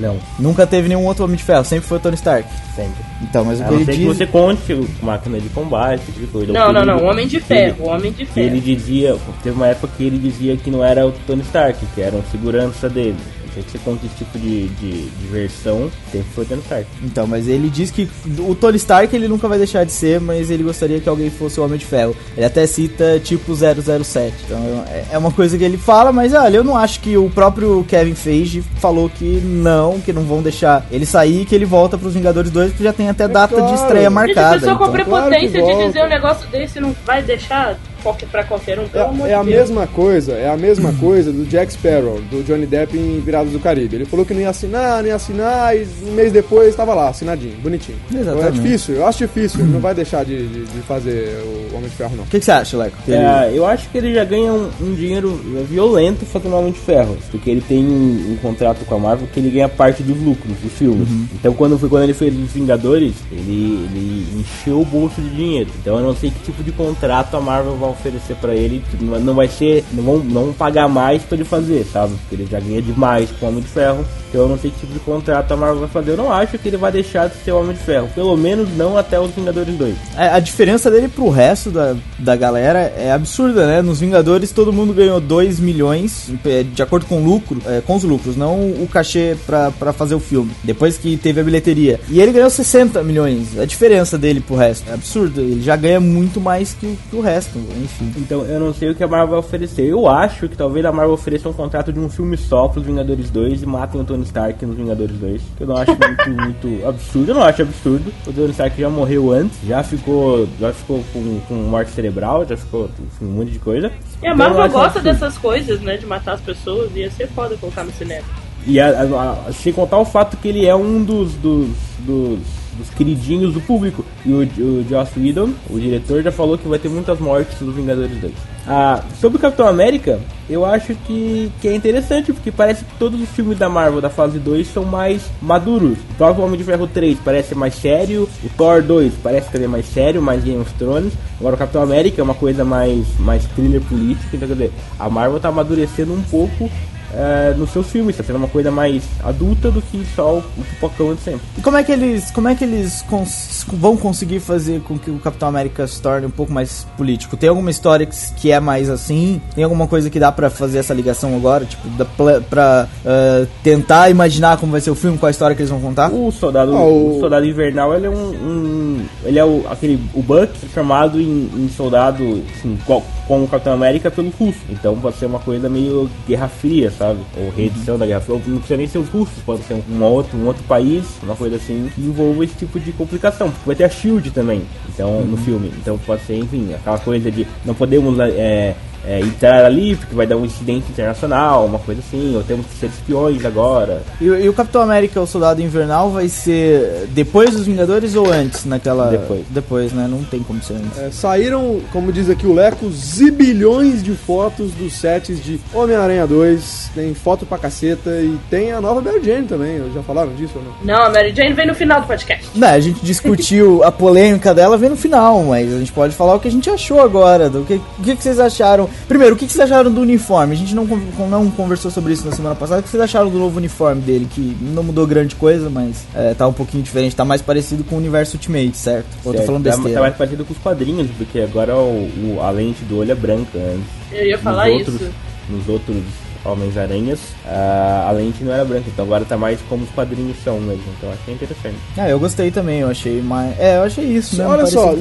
Não, 0.00 0.18
Nunca 0.38 0.66
teve 0.66 0.88
nenhum 0.88 1.04
outro 1.04 1.24
Homem 1.24 1.36
de 1.36 1.44
Ferro, 1.44 1.62
sempre 1.62 1.86
foi 1.86 1.98
o 1.98 2.00
Tony 2.00 2.14
Stark. 2.14 2.48
sempre. 2.74 3.04
Então, 3.22 3.44
mas 3.44 3.60
o 3.60 3.64
que 3.64 3.74
ele 3.74 3.84
ser 3.84 3.92
que 3.92 3.98
diz... 3.98 4.06
você 4.06 4.26
conte 4.26 4.72
o 4.72 4.88
máquina 5.02 5.38
de 5.38 5.48
combate, 5.50 6.00
tipo 6.06 6.20
de 6.20 6.26
coisa. 6.26 6.52
Não, 6.52 6.72
não, 6.72 6.84
não. 6.86 6.98
O 7.00 7.04
Homem 7.04 7.26
de 7.28 7.38
que 7.40 7.52
ele- 7.52 7.60
Ferro. 7.74 7.84
O 7.84 7.88
Homem 7.88 8.10
de 8.10 8.24
que 8.24 8.40
ele 8.40 8.50
Ferro. 8.50 8.60
dizia, 8.62 9.16
teve 9.42 9.54
uma 9.56 9.66
época 9.68 9.92
que 9.96 10.04
ele 10.04 10.18
dizia 10.18 10.56
que 10.56 10.70
não 10.70 10.82
era 10.82 11.06
o 11.06 11.12
Tony 11.26 11.42
Stark, 11.42 11.78
que 11.94 12.00
era 12.00 12.16
um 12.16 12.22
segurança 12.30 12.88
dele. 12.88 13.16
Sei 13.54 13.62
que 13.62 13.70
você 13.70 13.78
conta 13.78 14.04
esse 14.04 14.16
tipo 14.16 14.38
de, 14.38 14.66
de, 14.68 15.06
de 15.08 15.26
versão, 15.28 15.90
sempre 16.10 16.26
foi 16.34 16.44
o 16.44 16.46
Tony 16.48 16.60
Stark. 16.62 16.86
Então, 17.02 17.26
mas 17.26 17.46
ele 17.48 17.70
diz 17.70 17.90
que 17.90 18.08
o 18.40 18.54
Tony 18.54 18.76
Stark 18.76 19.14
ele 19.14 19.28
nunca 19.28 19.46
vai 19.48 19.58
deixar 19.58 19.84
de 19.84 19.92
ser, 19.92 20.20
mas 20.20 20.50
ele 20.50 20.62
gostaria 20.64 20.98
que 21.00 21.08
alguém 21.08 21.30
fosse 21.30 21.60
o 21.60 21.64
Homem 21.64 21.78
de 21.78 21.84
Ferro. 21.86 22.16
Ele 22.36 22.44
até 22.44 22.66
cita 22.66 23.20
tipo 23.22 23.54
007. 23.54 24.34
Então 24.44 24.84
é- 24.88 25.04
é 25.12 25.18
uma 25.18 25.30
coisa 25.30 25.56
que 25.56 25.62
ele 25.64 25.78
fala, 25.78 26.12
mas 26.12 26.34
olha, 26.34 26.56
eu 26.56 26.64
não 26.64 26.76
acho 26.76 27.00
que 27.00 27.16
o 27.16 27.30
próprio 27.30 27.84
Kevin 27.88 28.14
Feige 28.14 28.62
falou 28.80 29.08
que 29.08 29.24
não, 29.40 30.00
que 30.00 30.12
não 30.12 30.22
vão 30.22 30.42
deixar 30.42 30.84
ele 30.90 31.06
sair 31.06 31.42
e 31.42 31.44
que 31.44 31.54
ele 31.54 31.64
volta 31.64 31.96
pros 31.96 32.14
Vingadores 32.14 32.50
2, 32.50 32.70
porque 32.72 32.84
já 32.84 32.92
tem 32.92 33.08
até 33.08 33.28
data 33.28 33.54
de 33.54 33.60
claro. 33.60 33.74
estreia 33.76 34.02
Gente, 34.02 34.06
a 34.06 34.10
marcada. 34.10 34.58
pessoa 34.58 34.76
com 34.76 34.84
a 34.84 34.88
então. 34.88 35.04
Claro 35.04 35.26
prepotência 35.28 35.62
que 35.62 35.74
de 35.76 35.86
dizer 35.86 36.04
um 36.04 36.08
negócio 36.08 36.48
desse 36.48 36.80
não 36.80 36.94
vai 37.06 37.22
deixar 37.22 37.78
qualquer, 38.04 38.28
pra 38.28 38.44
qualquer 38.44 38.78
um, 38.78 38.86
pelo 38.86 39.04
amor 39.06 39.26
É, 39.26 39.30
é 39.30 39.34
a 39.34 39.42
de 39.42 39.48
Deus. 39.50 39.58
mesma 39.70 39.86
coisa, 39.88 40.32
é 40.34 40.48
a 40.48 40.56
mesma 40.56 40.92
coisa 40.92 41.32
do 41.32 41.44
Jack 41.46 41.72
Sparrow, 41.72 42.20
do 42.30 42.44
Johnny 42.44 42.66
Depp 42.66 42.96
em 42.96 43.20
Piratas 43.22 43.50
do 43.52 43.58
Caribe. 43.58 43.96
Ele 43.96 44.04
falou 44.04 44.24
que 44.24 44.32
não 44.32 44.40
ia 44.42 44.50
assinar, 44.50 45.02
não 45.02 45.08
ia 45.08 45.16
assinar, 45.16 45.76
e 45.76 45.84
um 46.06 46.12
mês 46.12 46.30
depois 46.30 46.68
estava 46.68 46.94
lá, 46.94 47.08
assinadinho, 47.08 47.56
bonitinho. 47.62 47.98
Então 48.10 48.20
Exatamente. 48.20 48.46
é 48.46 48.50
difícil, 48.62 48.94
eu 48.94 49.06
acho 49.06 49.18
difícil, 49.26 49.60
ele 49.60 49.72
não 49.72 49.80
vai 49.80 49.94
deixar 49.94 50.24
de, 50.24 50.46
de- 50.46 50.64
de 50.66 50.78
fazer 50.82 51.28
o 51.72 51.76
Homem 51.76 51.88
de 51.88 51.96
Ferro, 51.96 52.14
não. 52.16 52.24
O 52.24 52.26
que, 52.26 52.38
que 52.38 52.44
você 52.44 52.52
acha, 52.52 52.76
Leco? 52.76 52.96
Ele- 53.08 53.16
É, 53.16 53.50
eu 53.54 53.66
acho 53.66 53.88
que 53.88 53.98
ele 53.98 54.14
já 54.14 54.24
ganha 54.24 54.52
um, 54.52 54.70
um 54.80 54.94
dinheiro 54.94 55.30
violento 55.68 56.24
fazendo 56.26 56.56
Homem 56.56 56.72
de 56.72 56.78
Ferro, 56.78 57.16
porque 57.30 57.50
ele 57.50 57.60
tem 57.66 57.84
um, 57.84 58.32
um 58.32 58.36
contrato 58.42 58.84
com 58.84 58.94
a 58.94 58.98
Marvel 58.98 59.26
que 59.32 59.40
ele 59.40 59.50
ganha 59.50 59.68
parte 59.68 60.02
dos 60.02 60.16
lucros 60.20 60.56
dos 60.62 60.72
filmes. 60.72 61.08
Então 61.34 61.52
quando 61.54 61.78
foi 61.78 61.88
quando 61.88 62.04
ele 62.04 62.14
fez 62.14 62.34
os 62.36 62.52
Vingadores, 62.52 63.14
ele, 63.32 63.88
ele 63.90 64.26
encheu 64.40 64.80
o 64.80 64.84
bolso 64.84 65.20
de 65.20 65.30
dinheiro. 65.30 65.70
Então 65.80 65.98
eu 65.98 66.04
não 66.06 66.14
sei 66.14 66.30
que 66.30 66.38
tipo 66.40 66.62
de 66.62 66.72
contrato 66.72 67.36
a 67.36 67.40
Marvel 67.40 67.76
vai 67.76 67.93
oferecer 67.94 68.36
pra 68.36 68.54
ele. 68.54 68.82
Não 69.00 69.34
não 69.34 69.34
vai 69.34 69.48
ser, 69.48 69.84
não 69.92 70.02
vão, 70.02 70.18
não 70.18 70.44
vão 70.44 70.52
pagar 70.52 70.88
mais 70.88 71.22
pra 71.22 71.36
ele 71.36 71.44
fazer, 71.44 71.84
sabe? 71.92 72.14
Porque 72.20 72.36
ele 72.36 72.48
já 72.50 72.60
ganha 72.60 72.80
demais 72.80 73.30
com 73.38 73.46
o 73.46 73.48
Homem 73.48 73.62
de 73.62 73.68
Ferro. 73.68 74.04
Então 74.28 74.42
eu 74.42 74.48
não 74.48 74.58
sei 74.58 74.70
que 74.70 74.80
tipo 74.80 74.92
de 74.92 74.98
contrato 75.00 75.52
a 75.52 75.56
Marvel 75.56 75.80
vai 75.80 75.88
fazer. 75.88 76.12
Eu 76.12 76.16
não 76.16 76.32
acho 76.32 76.58
que 76.58 76.68
ele 76.68 76.76
vai 76.76 76.90
deixar 76.90 77.28
de 77.28 77.36
ser 77.36 77.52
o 77.52 77.60
Homem 77.60 77.72
de 77.72 77.82
Ferro, 77.82 78.08
pelo 78.14 78.36
menos 78.36 78.68
não 78.76 78.96
até 78.96 79.18
os 79.18 79.30
Vingadores 79.30 79.74
2. 79.76 79.94
É, 80.16 80.28
a 80.28 80.40
diferença 80.40 80.90
dele 80.90 81.08
pro 81.08 81.30
resto 81.30 81.70
da, 81.70 81.94
da 82.18 82.36
galera 82.36 82.92
é 82.96 83.12
absurda, 83.12 83.66
né? 83.66 83.80
Nos 83.80 84.00
Vingadores 84.00 84.50
todo 84.50 84.72
mundo 84.72 84.92
ganhou 84.92 85.20
2 85.20 85.60
milhões, 85.60 86.32
é, 86.44 86.62
de 86.62 86.82
acordo 86.82 87.06
com 87.06 87.24
lucro, 87.24 87.60
é, 87.66 87.80
com 87.80 87.94
os 87.94 88.02
lucros, 88.02 88.36
não 88.36 88.54
o 88.54 88.88
cachê 88.90 89.36
pra 89.46 89.92
fazer 89.92 90.14
o 90.14 90.20
filme, 90.20 90.50
depois 90.62 90.96
que 90.96 91.16
teve 91.16 91.40
a 91.40 91.44
bilheteria. 91.44 92.00
E 92.08 92.20
ele 92.20 92.32
ganhou 92.32 92.50
60 92.50 93.02
milhões. 93.02 93.58
A 93.58 93.64
diferença 93.64 94.18
dele 94.18 94.40
pro 94.40 94.56
resto 94.56 94.90
é 94.90 94.94
absurda. 94.94 95.40
Ele 95.40 95.62
já 95.62 95.76
ganha 95.76 96.00
muito 96.00 96.40
mais 96.40 96.72
que, 96.72 96.98
que 97.08 97.16
o 97.16 97.20
resto, 97.20 97.58
enfim. 97.84 98.12
Então 98.16 98.42
eu 98.46 98.58
não 98.58 98.72
sei 98.74 98.90
o 98.90 98.94
que 98.94 99.04
a 99.04 99.06
Marvel 99.06 99.28
vai 99.28 99.38
oferecer. 99.38 99.84
Eu 99.86 100.08
acho 100.08 100.48
que 100.48 100.56
talvez 100.56 100.84
a 100.84 100.90
Marvel 100.92 101.14
ofereça 101.14 101.48
um 101.48 101.52
contrato 101.52 101.92
de 101.92 102.00
um 102.00 102.08
filme 102.08 102.36
só 102.36 102.66
pros 102.68 102.84
Vingadores 102.84 103.30
2 103.30 103.62
e 103.62 103.66
matem 103.66 104.00
o 104.00 104.04
Tony 104.04 104.24
Stark 104.24 104.64
nos 104.66 104.76
Vingadores 104.76 105.16
2. 105.18 105.42
Que 105.56 105.62
eu 105.62 105.66
não 105.66 105.76
acho 105.76 105.90
muito, 105.92 106.30
muito 106.68 106.86
absurdo. 106.88 107.30
Eu 107.30 107.34
não 107.34 107.42
acho 107.42 107.62
absurdo. 107.62 108.12
O 108.26 108.32
Tony 108.32 108.50
Stark 108.50 108.80
já 108.80 108.88
morreu 108.90 109.30
antes, 109.32 109.58
já 109.66 109.82
ficou, 109.82 110.48
já 110.58 110.72
ficou 110.72 111.04
com, 111.12 111.40
com 111.46 111.54
morte 111.54 111.90
cerebral, 111.92 112.44
já 112.44 112.56
ficou 112.56 112.88
com 113.18 113.24
um 113.24 113.28
monte 113.28 113.50
de 113.52 113.58
coisa. 113.58 113.92
E 114.22 114.26
a 114.26 114.32
Então, 114.32 114.36
Marvel 114.36 114.62
acho 114.62 114.72
gosta 114.72 114.98
absurdo. 114.98 115.04
dessas 115.04 115.38
coisas, 115.38 115.80
né? 115.80 115.96
De 115.96 116.06
matar 116.06 116.32
as 116.34 116.40
pessoas. 116.40 116.90
Ia 116.94 117.10
ser 117.10 117.28
foda 117.28 117.56
colocar 117.56 117.84
no 117.84 117.92
cinema. 117.92 118.24
E 118.66 118.80
a- 118.80 118.88
a- 119.02 119.48
a- 119.48 119.52
sem 119.52 119.72
contar 119.74 119.98
o 119.98 120.04
fato 120.06 120.36
que 120.38 120.48
ele 120.48 120.64
é 120.64 120.74
um 120.74 121.04
dos, 121.04 121.34
dos, 121.34 121.68
dos 121.98 122.38
dos 122.74 122.90
queridinhos 122.90 123.54
do 123.54 123.60
público. 123.60 124.04
E 124.24 124.32
o, 124.32 124.40
o 124.42 124.86
Joss 124.88 125.18
Whedon, 125.18 125.52
o 125.70 125.78
diretor, 125.78 126.22
já 126.22 126.32
falou 126.32 126.58
que 126.58 126.68
vai 126.68 126.78
ter 126.78 126.88
muitas 126.88 127.18
mortes 127.18 127.58
dos 127.58 127.74
Vingadores 127.74 128.18
2. 128.20 128.32
Ah, 128.66 129.02
sobre 129.20 129.36
o 129.36 129.40
Capitão 129.40 129.68
América, 129.68 130.18
eu 130.48 130.64
acho 130.64 130.94
que, 130.94 131.52
que 131.60 131.68
é 131.68 131.74
interessante, 131.74 132.32
porque 132.32 132.50
parece 132.50 132.84
que 132.84 132.94
todos 132.98 133.20
os 133.20 133.28
filmes 133.28 133.58
da 133.58 133.68
Marvel 133.68 134.00
da 134.00 134.08
fase 134.08 134.38
2 134.38 134.66
são 134.66 134.84
mais 134.84 135.22
maduros. 135.40 135.98
O 135.98 136.14
próprio 136.16 136.44
Homem 136.44 136.56
de 136.56 136.64
Ferro 136.64 136.86
3 136.86 137.18
parece 137.22 137.54
mais 137.54 137.74
sério, 137.74 138.28
o 138.42 138.48
Thor 138.56 138.82
2 138.82 139.14
parece 139.22 139.50
também 139.50 139.68
mais 139.68 139.86
sério, 139.86 140.22
mais 140.22 140.42
Game 140.42 140.60
of 140.60 140.72
Thrones. 140.74 141.12
Agora 141.38 141.56
o 141.56 141.58
Capitão 141.58 141.82
América 141.82 142.22
é 142.22 142.24
uma 142.24 142.34
coisa 142.34 142.64
mais, 142.64 143.06
mais 143.18 143.44
thriller 143.48 143.82
política, 143.82 144.34
então 144.34 144.48
quer 144.48 144.54
dizer, 144.54 144.72
a 144.98 145.10
Marvel 145.10 145.40
tá 145.40 145.48
amadurecendo 145.48 146.14
um 146.14 146.22
pouco 146.22 146.70
eh, 147.14 147.54
nos 147.56 147.70
seus 147.70 147.86
filmes, 147.90 148.16
tá 148.16 148.22
sendo 148.24 148.36
uma 148.36 148.48
coisa 148.48 148.70
mais 148.70 149.02
adulta 149.22 149.70
do 149.70 149.80
que 149.80 150.04
só 150.14 150.34
o, 150.34 150.38
o 150.38 150.64
pipocão 150.64 151.14
de 151.14 151.20
sempre. 151.22 151.40
E 151.56 151.60
como 151.62 151.76
é 151.76 151.82
que 151.84 151.92
eles, 151.92 152.30
como 152.30 152.48
é 152.48 152.54
que 152.54 152.64
eles 152.64 153.02
cons- 153.08 153.64
vão 153.72 153.96
conseguir 153.96 154.40
fazer 154.40 154.80
com 154.80 154.98
que 154.98 155.10
o 155.10 155.18
Capitão 155.18 155.48
América 155.48 155.86
se 155.86 156.00
torne 156.02 156.26
um 156.26 156.30
pouco 156.30 156.52
mais 156.52 156.86
político? 156.96 157.36
Tem 157.36 157.48
alguma 157.48 157.70
história 157.70 158.04
que, 158.06 158.16
que 158.36 158.50
é 158.50 158.58
mais 158.60 158.90
assim? 158.90 159.40
Tem 159.54 159.62
alguma 159.64 159.86
coisa 159.86 160.10
que 160.10 160.18
dá 160.18 160.30
pra 160.32 160.50
fazer 160.50 160.78
essa 160.78 160.92
ligação 160.94 161.34
agora? 161.36 161.64
Tipo, 161.64 161.88
pla- 162.16 162.40
pra 162.40 162.88
eh, 163.04 163.46
tentar 163.62 164.10
imaginar 164.10 164.58
como 164.58 164.72
vai 164.72 164.80
ser 164.80 164.90
o 164.90 164.94
filme, 164.94 165.16
qual 165.18 165.28
a 165.28 165.30
história 165.30 165.54
que 165.54 165.62
eles 165.62 165.70
vão 165.70 165.80
contar? 165.80 166.10
O 166.12 166.30
soldado, 166.32 166.74
Ah, 166.76 166.84
o- 166.84 167.18
soldado 167.20 167.46
invernal, 167.46 167.94
ele 167.94 168.06
é 168.06 168.10
um, 168.10 168.14
um- 168.30 169.04
ele 169.24 169.38
é 169.38 169.44
o, 169.44 169.64
aquele 169.70 170.00
o 170.14 170.22
Buck 170.22 170.50
chamado 170.74 171.20
em, 171.20 171.48
em 171.56 171.68
soldado, 171.68 172.42
assim, 172.56 172.76
como 172.86 173.44
o 173.44 173.48
Capitão 173.48 173.72
América 173.72 174.10
pelo 174.10 174.30
russo. 174.30 174.58
Então 174.68 174.96
pode 174.96 175.16
ser 175.16 175.26
uma 175.26 175.38
coisa 175.38 175.68
meio 175.68 176.10
Guerra 176.28 176.48
Fria, 176.48 176.90
sabe? 176.90 177.03
Ou 177.10 177.50
reedição 177.56 177.98
da 177.98 178.06
Guerra 178.06 178.20
Fria. 178.20 178.34
Ou 178.36 178.42
Não 178.46 178.58
precisa 178.58 178.76
nem 178.76 178.86
ser 178.86 178.98
os 178.98 179.08
russos, 179.08 179.42
pode 179.44 179.62
ser 179.64 179.82
um 179.90 180.02
outro, 180.02 180.36
um 180.36 180.46
outro 180.46 180.62
país, 180.64 181.04
uma 181.22 181.36
coisa 181.36 181.56
assim 181.56 181.90
que 181.94 182.00
envolva 182.00 182.44
esse 182.44 182.54
tipo 182.54 182.78
de 182.78 182.92
complicação. 182.92 183.50
Porque 183.50 183.66
vai 183.66 183.76
ter 183.76 183.84
a 183.84 183.88
Shield 183.88 184.30
também, 184.30 184.62
então 184.88 185.22
no 185.22 185.36
filme. 185.36 185.72
Então 185.78 185.98
pode 185.98 186.22
ser, 186.22 186.36
enfim, 186.36 186.72
aquela 186.74 186.98
coisa 186.98 187.30
de 187.30 187.46
não 187.64 187.74
podemos 187.74 188.18
é, 188.18 188.74
é, 189.06 189.20
entrar 189.20 189.64
ali 189.64 189.96
porque 189.96 190.14
vai 190.14 190.26
dar 190.26 190.36
um 190.36 190.44
incidente 190.44 190.90
internacional, 190.90 191.64
uma 191.64 191.78
coisa 191.78 192.00
assim. 192.00 192.34
Ou 192.36 192.42
temos 192.42 192.66
que 192.66 192.74
ser 192.74 192.86
espiões 192.86 193.44
agora. 193.44 194.02
E, 194.20 194.24
e 194.24 194.48
o 194.48 194.52
Capitão 194.52 194.82
América, 194.82 195.20
o 195.20 195.26
Soldado 195.26 195.62
Invernal, 195.62 196.10
vai 196.10 196.28
ser 196.28 197.06
depois 197.10 197.50
dos 197.50 197.66
Vingadores 197.66 198.14
ou 198.14 198.32
antes 198.32 198.64
naquela. 198.64 199.10
Depois. 199.10 199.42
Depois, 199.50 199.92
né? 199.92 200.06
Não 200.08 200.22
tem 200.24 200.42
como 200.42 200.62
ser 200.62 200.74
antes. 200.74 200.98
É, 200.98 201.10
saíram, 201.10 201.80
como 201.92 202.12
diz 202.12 202.30
aqui 202.30 202.46
o 202.46 202.54
Leco, 202.54 202.90
zibilhões 202.90 204.02
de 204.02 204.12
fotos 204.12 204.72
dos 204.72 204.92
sets 204.94 205.42
de 205.42 205.60
Homem-Aranha 205.72 206.26
2. 206.26 206.90
Tem 206.94 207.14
foto 207.14 207.44
pra 207.46 207.58
caceta 207.58 208.10
e 208.10 208.38
tem 208.50 208.72
a 208.72 208.80
nova 208.80 209.00
Mary 209.00 209.22
Jane 209.22 209.46
também. 209.46 209.82
Já 209.92 210.02
falaram 210.02 210.34
disso 210.34 210.54
ou 210.56 210.62
não? 210.62 210.96
Não, 210.96 211.06
a 211.06 211.10
Mary 211.10 211.34
Jane 211.34 211.52
vem 211.52 211.66
no 211.66 211.74
final 211.74 212.00
do 212.00 212.06
podcast. 212.06 212.46
Não, 212.54 212.68
a 212.68 212.80
gente 212.80 213.00
discutiu 213.04 213.82
a 213.84 213.92
polêmica 213.92 214.54
dela 214.54 214.76
vem 214.76 214.90
no 214.90 214.96
final, 214.96 215.42
mas 215.42 215.72
a 215.72 215.78
gente 215.78 215.92
pode 215.92 216.14
falar 216.14 216.34
o 216.34 216.40
que 216.40 216.48
a 216.48 216.50
gente 216.50 216.68
achou 216.70 217.00
agora. 217.00 217.50
Do 217.50 217.64
que, 217.64 217.74
o 217.74 218.02
que, 218.02 218.16
que 218.16 218.22
vocês 218.22 218.38
acharam? 218.38 218.88
Primeiro, 219.08 219.34
o 219.34 219.38
que, 219.38 219.46
que 219.46 219.52
vocês 219.52 219.70
acharam 219.70 219.92
do 219.92 220.00
uniforme? 220.00 220.54
A 220.54 220.56
gente 220.56 220.74
não, 220.74 220.84
não 220.86 221.50
conversou 221.50 221.90
sobre 221.90 222.12
isso 222.14 222.24
na 222.24 222.32
semana 222.32 222.54
passada. 222.54 222.80
O 222.80 222.82
que 222.82 222.88
vocês 222.88 223.02
acharam 223.02 223.28
do 223.30 223.38
novo 223.38 223.58
uniforme 223.58 224.00
dele? 224.00 224.26
Que 224.32 224.56
não 224.60 224.82
mudou 224.82 225.06
grande 225.06 225.34
coisa, 225.34 225.68
mas 225.68 226.04
é, 226.14 226.32
tá 226.34 226.46
um 226.48 226.52
pouquinho 226.52 226.82
diferente. 226.82 227.14
Tá 227.14 227.24
mais 227.24 227.42
parecido 227.42 227.84
com 227.84 227.96
o 227.96 227.98
universo 227.98 228.36
Ultimate, 228.36 228.76
certo? 228.76 229.06
Ou 229.24 229.32
tô 229.32 229.38
Certo, 229.38 229.46
falando 229.46 229.64
tá- 229.64 229.70
besteira? 229.70 229.94
Tá 229.94 230.00
mais 230.00 230.16
parecido 230.16 230.44
com 230.44 230.52
os 230.52 230.58
quadrinhos, 230.58 231.08
porque 231.18 231.40
agora 231.40 231.76
o, 231.76 232.08
o- 232.36 232.38
a 232.42 232.50
lente 232.50 232.82
do 232.84 232.98
olho 232.98 233.12
é 233.12 233.14
branca. 233.14 233.58
Antes, 233.58 233.86
Eu 234.12 234.26
ia 234.26 234.38
falar 234.38 234.68
nos 234.68 234.80
isso. 234.80 234.90
outros, 234.92 235.10
Nos 235.50 235.68
outros 235.68 235.96
Homens-Aranhas, 236.44 237.18
a, 237.46 238.06
a 238.08 238.12
lente 238.12 238.42
não 238.44 238.52
era 238.52 238.64
branca, 238.64 238.84
então 238.86 239.04
agora 239.04 239.24
tá 239.24 239.36
mais 239.36 239.58
como 239.68 239.84
os 239.84 239.90
quadrinhos 239.90 240.36
são 240.44 240.60
mesmo. 240.60 240.82
Então 240.98 241.10
achei 241.12 241.34
interessante. 241.34 241.76
Ah, 241.96 242.08
eu 242.08 242.18
gostei 242.18 242.50
também. 242.50 242.80
Eu 242.80 242.88
achei 242.90 243.20
mais. 243.22 243.58
É, 243.58 243.76
eu 243.78 243.82
achei 243.84 244.04
isso 244.04 244.36
mesmo. 244.36 244.50
Olha 244.52 244.66
só, 244.66 244.94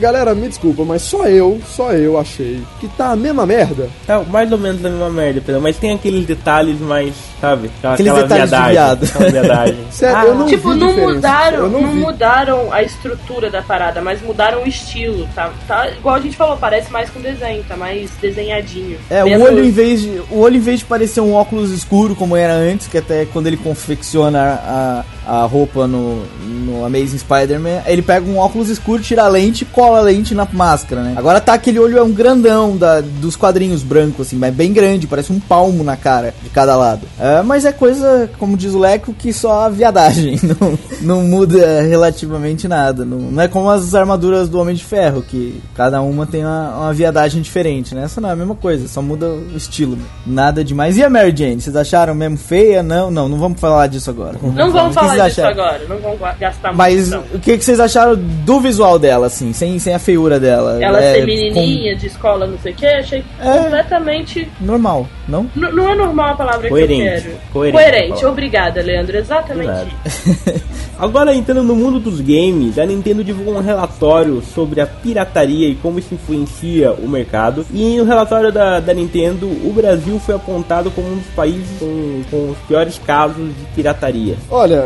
galera, 0.00 0.34
me 0.34 0.48
desculpa, 0.48 0.84
mas 0.84 1.02
só 1.02 1.26
eu, 1.26 1.60
só 1.66 1.92
eu 1.92 2.18
achei 2.18 2.60
que 2.80 2.88
tá 2.88 3.12
a 3.12 3.16
mesma 3.16 3.46
merda. 3.46 3.88
Tá 4.06 4.20
mais 4.20 4.50
ou 4.50 4.58
menos 4.58 4.84
a 4.84 4.88
mesma 4.88 5.10
merda, 5.10 5.40
Pedro, 5.44 5.60
mas 5.60 5.76
tem 5.76 5.92
aqueles 5.92 6.26
detalhes 6.26 6.78
mais, 6.80 7.14
sabe? 7.40 7.70
Aquela, 7.78 7.94
Aqueles 7.94 8.12
aquela 8.12 8.26
detalhes 8.28 8.50
de 8.50 8.56
viadagem, 8.56 8.72
viado. 8.72 9.04
aquela 9.04 9.30
viadagem. 9.30 9.78
Sério, 9.90 10.16
Ah, 10.18 10.24
eu 10.26 10.34
não 10.34 10.46
tipo, 10.46 10.68
não 10.74 10.88
diferença. 10.88 11.14
mudaram, 11.14 11.68
não, 11.70 11.80
não, 11.82 11.94
mudaram 11.94 12.72
a 12.72 12.82
estrutura 12.82 13.50
da 13.50 13.62
parada, 13.62 14.00
mas 14.00 14.20
mudaram 14.22 14.62
o 14.62 14.66
estilo, 14.68 15.28
tá? 15.34 15.52
Tá 15.68 15.88
igual 15.90 16.16
a 16.16 16.20
gente 16.20 16.36
falou, 16.36 16.56
parece 16.56 16.90
mais 16.92 17.08
com 17.10 17.20
desenho, 17.20 17.62
tá 17.68 17.76
mais 17.76 18.10
desenhadinho. 18.20 18.98
É, 19.10 19.24
o 19.24 19.42
olho 19.42 19.64
em 19.64 19.70
vez 19.70 20.00
de. 20.02 20.20
O 20.30 20.38
olho 20.40 20.56
em 20.56 20.60
vez 20.60 20.71
de 20.78 20.84
parecer 20.84 21.20
um 21.20 21.34
óculos 21.34 21.70
escuro 21.70 22.14
como 22.14 22.36
era 22.36 22.54
antes, 22.54 22.88
que 22.88 22.98
até 22.98 23.26
quando 23.26 23.46
ele 23.46 23.56
confecciona 23.56 24.60
a, 24.64 25.04
a 25.26 25.44
roupa 25.44 25.86
no, 25.86 26.22
no 26.64 26.84
Amazing 26.84 27.18
Spider-Man, 27.18 27.82
ele 27.86 28.02
pega 28.02 28.28
um 28.28 28.38
óculos 28.38 28.68
escuro, 28.68 29.02
tira 29.02 29.24
a 29.24 29.28
lente 29.28 29.64
cola 29.64 29.98
a 29.98 30.02
lente 30.02 30.34
na 30.34 30.46
máscara, 30.52 31.02
né? 31.02 31.14
Agora 31.16 31.40
tá 31.40 31.54
aquele 31.54 31.78
olho 31.78 31.98
é 31.98 32.02
um 32.02 32.12
grandão 32.12 32.76
da, 32.76 33.00
dos 33.00 33.36
quadrinhos 33.36 33.82
brancos, 33.82 34.26
assim, 34.26 34.36
mas 34.36 34.54
bem 34.54 34.72
grande, 34.72 35.06
parece 35.06 35.32
um 35.32 35.40
palmo 35.40 35.84
na 35.84 35.96
cara 35.96 36.34
de 36.42 36.50
cada 36.50 36.76
lado. 36.76 37.06
É, 37.18 37.42
mas 37.42 37.64
é 37.64 37.72
coisa, 37.72 38.30
como 38.38 38.56
diz 38.56 38.74
o 38.74 38.78
Leco, 38.78 39.14
que 39.14 39.32
só 39.32 39.66
a 39.66 39.68
viadagem. 39.68 40.40
Não, 40.42 40.78
não 41.00 41.22
muda 41.22 41.82
relativamente 41.82 42.68
nada. 42.68 43.04
Não, 43.04 43.18
não 43.18 43.42
é 43.42 43.48
como 43.48 43.68
as 43.70 43.94
armaduras 43.94 44.48
do 44.48 44.60
Homem 44.60 44.74
de 44.74 44.84
Ferro, 44.84 45.22
que 45.22 45.60
cada 45.74 46.00
uma 46.02 46.26
tem 46.26 46.44
uma, 46.44 46.76
uma 46.76 46.92
viadagem 46.92 47.40
diferente, 47.40 47.94
né? 47.94 48.04
Essa 48.04 48.20
não 48.20 48.28
é 48.28 48.32
a 48.32 48.36
mesma 48.36 48.54
coisa, 48.54 48.86
só 48.86 49.00
muda 49.00 49.26
o 49.26 49.56
estilo. 49.56 49.98
Nada 50.26 50.62
demais. 50.64 50.96
E 50.96 51.02
a 51.02 51.10
Mary 51.10 51.34
Jane? 51.36 51.60
Vocês 51.60 51.74
acharam 51.74 52.14
mesmo 52.14 52.36
feia? 52.36 52.82
Não, 52.82 53.10
não, 53.10 53.28
não 53.28 53.38
vamos 53.38 53.60
falar 53.60 53.86
disso 53.86 54.10
agora. 54.10 54.38
Não 54.42 54.70
vamos 54.70 54.94
falar 54.94 55.21
acharam? 55.26 55.50
agora, 55.50 55.82
não 55.88 56.16
gua- 56.16 56.34
gastar 56.38 56.72
Mas 56.72 57.10
muito. 57.10 57.36
o 57.36 57.38
que, 57.38 57.58
que 57.58 57.64
vocês 57.64 57.78
acharam 57.80 58.16
do 58.16 58.60
visual 58.60 58.98
dela, 58.98 59.26
assim, 59.26 59.52
sem, 59.52 59.78
sem 59.78 59.94
a 59.94 59.98
feiura 59.98 60.38
dela? 60.40 60.78
Ela 60.82 61.00
É, 61.02 61.14
ser 61.14 61.26
menininha, 61.26 61.94
de 61.96 62.06
escola, 62.06 62.46
não 62.46 62.58
sei 62.58 62.72
o 62.72 62.74
que, 62.74 62.86
achei 62.86 63.24
É. 63.40 63.58
completamente. 63.58 64.48
com- 64.58 64.64
Normal, 64.64 65.06
não? 65.28 65.48
N- 65.56 65.72
não 65.72 65.90
é 65.90 65.94
normal 65.94 66.30
a 66.30 66.34
palavra 66.34 66.68
Coerente. 66.68 67.22
que 67.22 67.28
eu 67.28 67.32
quero. 67.62 67.72
Coerente 67.72 68.08
palavra. 68.08 68.30
Obrigada, 68.30 68.82
Leandro. 68.82 69.16
Exatamente. 69.16 69.94
Agora 70.98 71.34
entrando 71.34 71.62
no 71.62 71.74
mundo 71.74 71.98
dos 71.98 72.20
games, 72.20 72.78
a 72.78 72.86
Nintendo 72.86 73.24
divulgou 73.24 73.56
um 73.56 73.60
relatório 73.60 74.40
sobre 74.54 74.80
a 74.80 74.86
pirataria 74.86 75.68
e 75.68 75.74
como 75.74 75.98
isso 75.98 76.14
influencia 76.14 76.92
o 76.92 77.08
mercado. 77.08 77.66
E 77.72 77.96
no 77.96 78.04
relatório 78.04 78.52
da, 78.52 78.78
da 78.78 78.94
Nintendo, 78.94 79.46
o 79.46 79.72
Brasil 79.74 80.20
foi 80.20 80.34
apontado 80.34 80.90
como 80.90 81.08
um 81.08 81.16
dos 81.16 81.26
países 81.34 81.66
com, 81.78 82.22
com 82.30 82.50
os 82.50 82.58
piores 82.68 83.00
casos 83.04 83.48
de 83.48 83.64
pirataria. 83.74 84.36
Olha, 84.50 84.82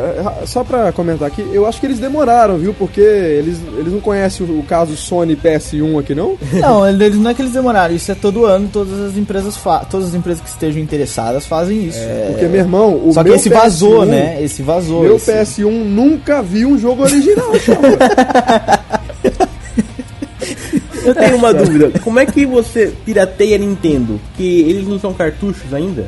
só 0.46 0.64
pra 0.64 0.90
comentar 0.92 1.28
aqui, 1.28 1.44
eu 1.52 1.66
acho 1.66 1.80
que 1.80 1.86
eles 1.86 1.98
demoraram, 1.98 2.56
viu? 2.56 2.72
Porque 2.72 3.00
eles, 3.00 3.60
eles 3.76 3.92
não 3.92 4.00
conhecem 4.00 4.46
o, 4.46 4.60
o 4.60 4.62
caso 4.62 4.96
Sony 4.96 5.36
PS1 5.36 6.00
aqui, 6.00 6.14
não? 6.14 6.36
Não, 6.54 6.88
eles 6.88 7.16
não 7.18 7.30
é 7.30 7.34
que 7.34 7.42
eles 7.42 7.52
demoraram, 7.52 7.94
isso 7.94 8.10
é 8.10 8.14
todo 8.14 8.46
ano, 8.46 8.68
todas 8.72 8.98
as 9.00 9.16
empresas 9.16 9.56
fa 9.56 9.80
todas 9.84 10.08
as 10.08 10.14
empresas 10.14 10.35
que 10.40 10.48
estejam 10.48 10.80
interessadas 10.82 11.46
fazem 11.46 11.84
isso. 11.86 11.98
É, 12.00 12.28
Porque, 12.30 12.46
meu 12.46 12.60
irmão, 12.60 12.94
o 13.08 13.12
Só 13.12 13.22
que 13.22 13.28
meu 13.30 13.36
esse 13.36 13.48
vazou, 13.48 14.02
PS1 14.02 14.06
né? 14.06 14.42
Esse 14.42 14.62
vazou. 14.62 15.02
Meu 15.02 15.16
esse- 15.16 15.32
PS1 15.32 15.70
nunca 15.84 16.42
viu 16.42 16.70
um 16.70 16.78
jogo 16.78 17.02
original, 17.02 17.50
cara. 17.64 18.80
Eu 21.04 21.14
tenho 21.14 21.36
uma 21.36 21.52
dúvida, 21.54 21.98
como 22.00 22.18
é 22.18 22.26
que 22.26 22.44
você 22.44 22.92
pirateia 23.04 23.56
Nintendo? 23.58 24.20
Que 24.36 24.60
eles 24.68 24.86
não 24.86 24.98
são 24.98 25.12
cartuchos 25.14 25.72
ainda? 25.72 26.06